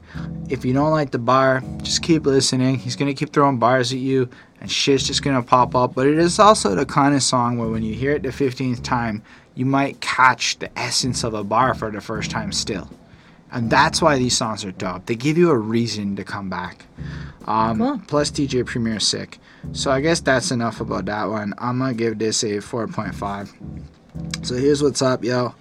If 0.50 0.66
you 0.66 0.74
don't 0.74 0.92
like 0.92 1.12
the 1.12 1.20
bar, 1.20 1.62
just 1.84 2.02
keep 2.02 2.26
listening. 2.26 2.80
He's 2.80 2.96
gonna 2.96 3.14
keep 3.14 3.32
throwing 3.32 3.58
bars 3.58 3.92
at 3.94 4.00
you, 4.00 4.28
and 4.60 4.72
shit's 4.72 5.06
just 5.06 5.22
gonna 5.24 5.44
pop 5.44 5.76
up. 5.76 5.94
But 5.94 6.08
it 6.08 6.18
is 6.18 6.40
also 6.40 6.74
the 6.74 6.86
kind 6.86 7.14
of 7.14 7.22
song 7.22 7.58
where 7.60 7.70
when 7.70 7.84
you 7.84 7.94
hear 7.94 8.12
it 8.14 8.24
the 8.24 8.32
15th 8.32 8.82
time, 8.82 9.22
you 9.54 9.66
might 9.66 10.02
catch 10.02 10.58
the 10.60 10.70
essence 10.78 11.24
of 11.24 11.34
a 11.36 11.44
bar 11.44 11.76
for 11.76 11.92
the 11.92 12.02
first 12.02 12.32
time 12.32 12.52
still. 12.52 12.90
And 13.56 13.70
that's 13.70 14.02
why 14.02 14.18
these 14.18 14.38
songs 14.38 14.66
are 14.66 14.72
dope. 14.72 15.06
They 15.06 15.16
give 15.16 15.38
you 15.38 15.50
a 15.50 15.58
reason 15.58 16.16
to 16.18 16.24
come 16.24 16.50
back. 16.50 16.86
Um, 17.46 17.78
Cool. 17.78 18.02
Plus, 18.08 18.30
DJ 18.30 18.66
Premier 18.66 19.00
sick. 19.00 19.40
So 19.72 19.92
I 19.92 20.02
guess 20.02 20.20
that's 20.20 20.52
enough 20.52 20.82
about 20.82 21.06
that 21.06 21.26
one. 21.26 21.54
I'm 21.58 21.80
gonna 21.80 21.94
give 21.94 22.20
this 22.20 22.44
a 22.44 22.58
4.5. 22.58 23.54
So 24.46 24.56
here's 24.56 24.84
what's 24.84 25.02
up, 25.02 25.24
yo. 25.24 25.56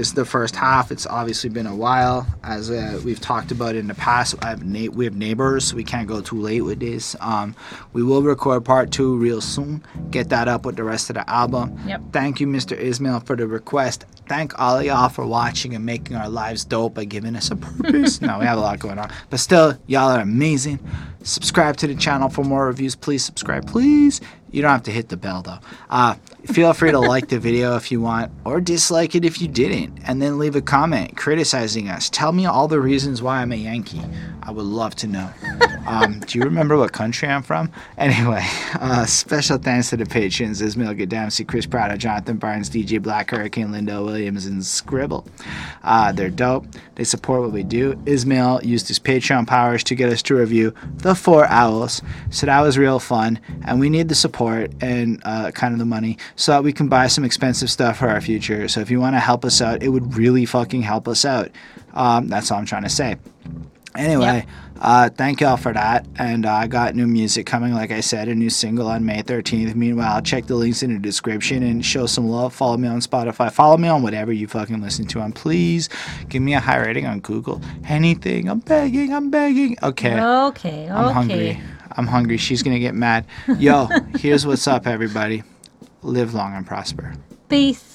This 0.00 0.08
is 0.08 0.14
the 0.14 0.24
first 0.24 0.56
half. 0.56 0.90
It's 0.90 1.06
obviously 1.06 1.50
been 1.50 1.66
a 1.66 1.76
while, 1.76 2.26
as 2.42 2.70
uh, 2.70 2.98
we've 3.04 3.20
talked 3.20 3.50
about 3.50 3.74
in 3.74 3.86
the 3.86 3.94
past. 3.94 4.34
I 4.42 4.48
have 4.48 4.64
na- 4.64 4.90
we 4.90 5.04
have 5.04 5.14
neighbors, 5.14 5.66
so 5.66 5.76
we 5.76 5.84
can't 5.84 6.08
go 6.08 6.22
too 6.22 6.40
late 6.40 6.62
with 6.62 6.80
this. 6.80 7.14
Um, 7.20 7.54
we 7.92 8.02
will 8.02 8.22
record 8.22 8.64
part 8.64 8.92
two 8.92 9.18
real 9.18 9.42
soon. 9.42 9.84
Get 10.10 10.30
that 10.30 10.48
up 10.48 10.64
with 10.64 10.76
the 10.76 10.84
rest 10.84 11.10
of 11.10 11.16
the 11.16 11.28
album. 11.28 11.78
Yep. 11.86 12.00
Thank 12.14 12.40
you, 12.40 12.46
Mr. 12.46 12.74
Ismail, 12.74 13.20
for 13.20 13.36
the 13.36 13.46
request. 13.46 14.06
Thank 14.26 14.58
all 14.58 14.82
y'all 14.82 15.10
for 15.10 15.26
watching 15.26 15.74
and 15.74 15.84
making 15.84 16.16
our 16.16 16.30
lives 16.30 16.64
dope 16.64 16.94
by 16.94 17.04
giving 17.04 17.36
us 17.36 17.50
a 17.50 17.56
purpose. 17.56 18.22
no, 18.22 18.38
we 18.38 18.46
have 18.46 18.56
a 18.56 18.62
lot 18.62 18.78
going 18.78 18.98
on, 18.98 19.10
but 19.28 19.38
still, 19.38 19.76
y'all 19.86 20.12
are 20.12 20.20
amazing. 20.20 20.78
Subscribe 21.24 21.76
to 21.76 21.86
the 21.86 21.94
channel 21.94 22.30
for 22.30 22.42
more 22.42 22.68
reviews. 22.68 22.96
Please 22.96 23.22
subscribe, 23.22 23.66
please. 23.66 24.22
You 24.50 24.62
don't 24.62 24.70
have 24.70 24.82
to 24.84 24.90
hit 24.90 25.08
the 25.08 25.16
bell 25.16 25.42
though. 25.42 25.58
Uh, 25.88 26.14
feel 26.46 26.72
free 26.72 26.90
to 26.90 26.98
like 26.98 27.28
the 27.28 27.38
video 27.38 27.76
if 27.76 27.92
you 27.92 28.00
want, 28.00 28.32
or 28.44 28.60
dislike 28.60 29.14
it 29.14 29.24
if 29.24 29.40
you 29.40 29.48
didn't, 29.48 29.98
and 30.06 30.20
then 30.20 30.38
leave 30.38 30.56
a 30.56 30.60
comment 30.60 31.16
criticizing 31.16 31.88
us. 31.88 32.10
Tell 32.10 32.32
me 32.32 32.46
all 32.46 32.66
the 32.66 32.80
reasons 32.80 33.22
why 33.22 33.40
I'm 33.40 33.52
a 33.52 33.56
Yankee. 33.56 34.02
I 34.50 34.52
would 34.52 34.66
love 34.66 34.96
to 34.96 35.06
know. 35.06 35.30
Um, 35.86 36.20
do 36.20 36.38
you 36.38 36.44
remember 36.44 36.76
what 36.76 36.92
country 36.92 37.26
I'm 37.26 37.42
from? 37.42 37.72
Anyway, 37.96 38.46
uh, 38.80 39.06
special 39.06 39.58
thanks 39.58 39.90
to 39.90 39.96
the 39.96 40.04
patrons 40.04 40.60
Ismail 40.60 40.94
Gadamsi, 40.94 41.48
Chris 41.48 41.66
Prado, 41.66 41.96
Jonathan 41.96 42.36
Barnes, 42.36 42.70
DJ 42.70 43.02
Black, 43.02 43.30
Hurricane, 43.30 43.72
Linda 43.72 44.00
Williams, 44.00 44.46
and 44.46 44.64
Scribble. 44.64 45.26
Uh, 45.82 46.12
they're 46.12 46.30
dope. 46.30 46.66
They 46.94 47.02
support 47.02 47.40
what 47.40 47.50
we 47.50 47.64
do. 47.64 48.00
Ismail 48.06 48.60
used 48.62 48.86
his 48.86 49.00
Patreon 49.00 49.48
powers 49.48 49.82
to 49.84 49.96
get 49.96 50.12
us 50.12 50.22
to 50.24 50.36
review 50.36 50.74
The 50.96 51.14
Four 51.14 51.46
Owls. 51.46 52.02
So 52.28 52.46
that 52.46 52.60
was 52.60 52.78
real 52.78 53.00
fun. 53.00 53.40
And 53.64 53.80
we 53.80 53.88
need 53.88 54.10
the 54.10 54.14
support 54.14 54.70
and 54.82 55.20
uh, 55.24 55.50
kind 55.50 55.72
of 55.72 55.80
the 55.80 55.86
money 55.86 56.18
so 56.36 56.52
that 56.52 56.62
we 56.62 56.72
can 56.74 56.88
buy 56.88 57.08
some 57.08 57.24
expensive 57.24 57.70
stuff 57.70 57.98
for 57.98 58.08
our 58.08 58.20
future. 58.20 58.68
So 58.68 58.80
if 58.80 58.90
you 58.90 59.00
want 59.00 59.16
to 59.16 59.20
help 59.20 59.44
us 59.44 59.60
out, 59.60 59.82
it 59.82 59.88
would 59.88 60.14
really 60.14 60.44
fucking 60.44 60.82
help 60.82 61.08
us 61.08 61.24
out. 61.24 61.50
Um, 61.94 62.28
that's 62.28 62.52
all 62.52 62.58
I'm 62.58 62.66
trying 62.66 62.84
to 62.84 62.90
say. 62.90 63.16
Anyway, 63.96 64.46
uh, 64.80 65.10
thank 65.10 65.40
y'all 65.40 65.56
for 65.56 65.72
that. 65.72 66.06
And 66.16 66.46
uh, 66.46 66.52
I 66.52 66.66
got 66.66 66.94
new 66.94 67.06
music 67.06 67.46
coming, 67.46 67.74
like 67.74 67.90
I 67.90 68.00
said, 68.00 68.28
a 68.28 68.34
new 68.34 68.50
single 68.50 68.86
on 68.86 69.04
May 69.04 69.22
13th. 69.22 69.74
Meanwhile, 69.74 70.22
check 70.22 70.46
the 70.46 70.54
links 70.54 70.82
in 70.82 70.92
the 70.92 71.00
description 71.00 71.62
and 71.62 71.84
show 71.84 72.06
some 72.06 72.28
love. 72.28 72.54
Follow 72.54 72.76
me 72.76 72.88
on 72.88 73.00
Spotify. 73.00 73.50
Follow 73.52 73.76
me 73.76 73.88
on 73.88 74.02
whatever 74.02 74.32
you 74.32 74.46
fucking 74.46 74.80
listen 74.80 75.06
to. 75.06 75.20
And 75.20 75.34
please 75.34 75.88
give 76.28 76.42
me 76.42 76.54
a 76.54 76.60
high 76.60 76.78
rating 76.78 77.06
on 77.06 77.20
Google. 77.20 77.60
Anything. 77.88 78.48
I'm 78.48 78.60
begging. 78.60 79.12
I'm 79.12 79.30
begging. 79.30 79.76
Okay. 79.82 80.20
Okay, 80.20 80.84
okay. 80.84 80.88
I'm 80.88 81.12
hungry. 81.12 81.60
I'm 81.92 82.06
hungry. 82.06 82.36
She's 82.36 82.62
going 82.62 82.74
to 82.74 82.80
get 82.80 82.94
mad. 82.94 83.26
Yo, 83.58 83.86
here's 84.18 84.46
what's 84.46 84.66
up, 84.68 84.86
everybody. 84.86 85.42
Live 86.02 86.32
long 86.32 86.54
and 86.54 86.66
prosper. 86.66 87.14
Peace. 87.48 87.89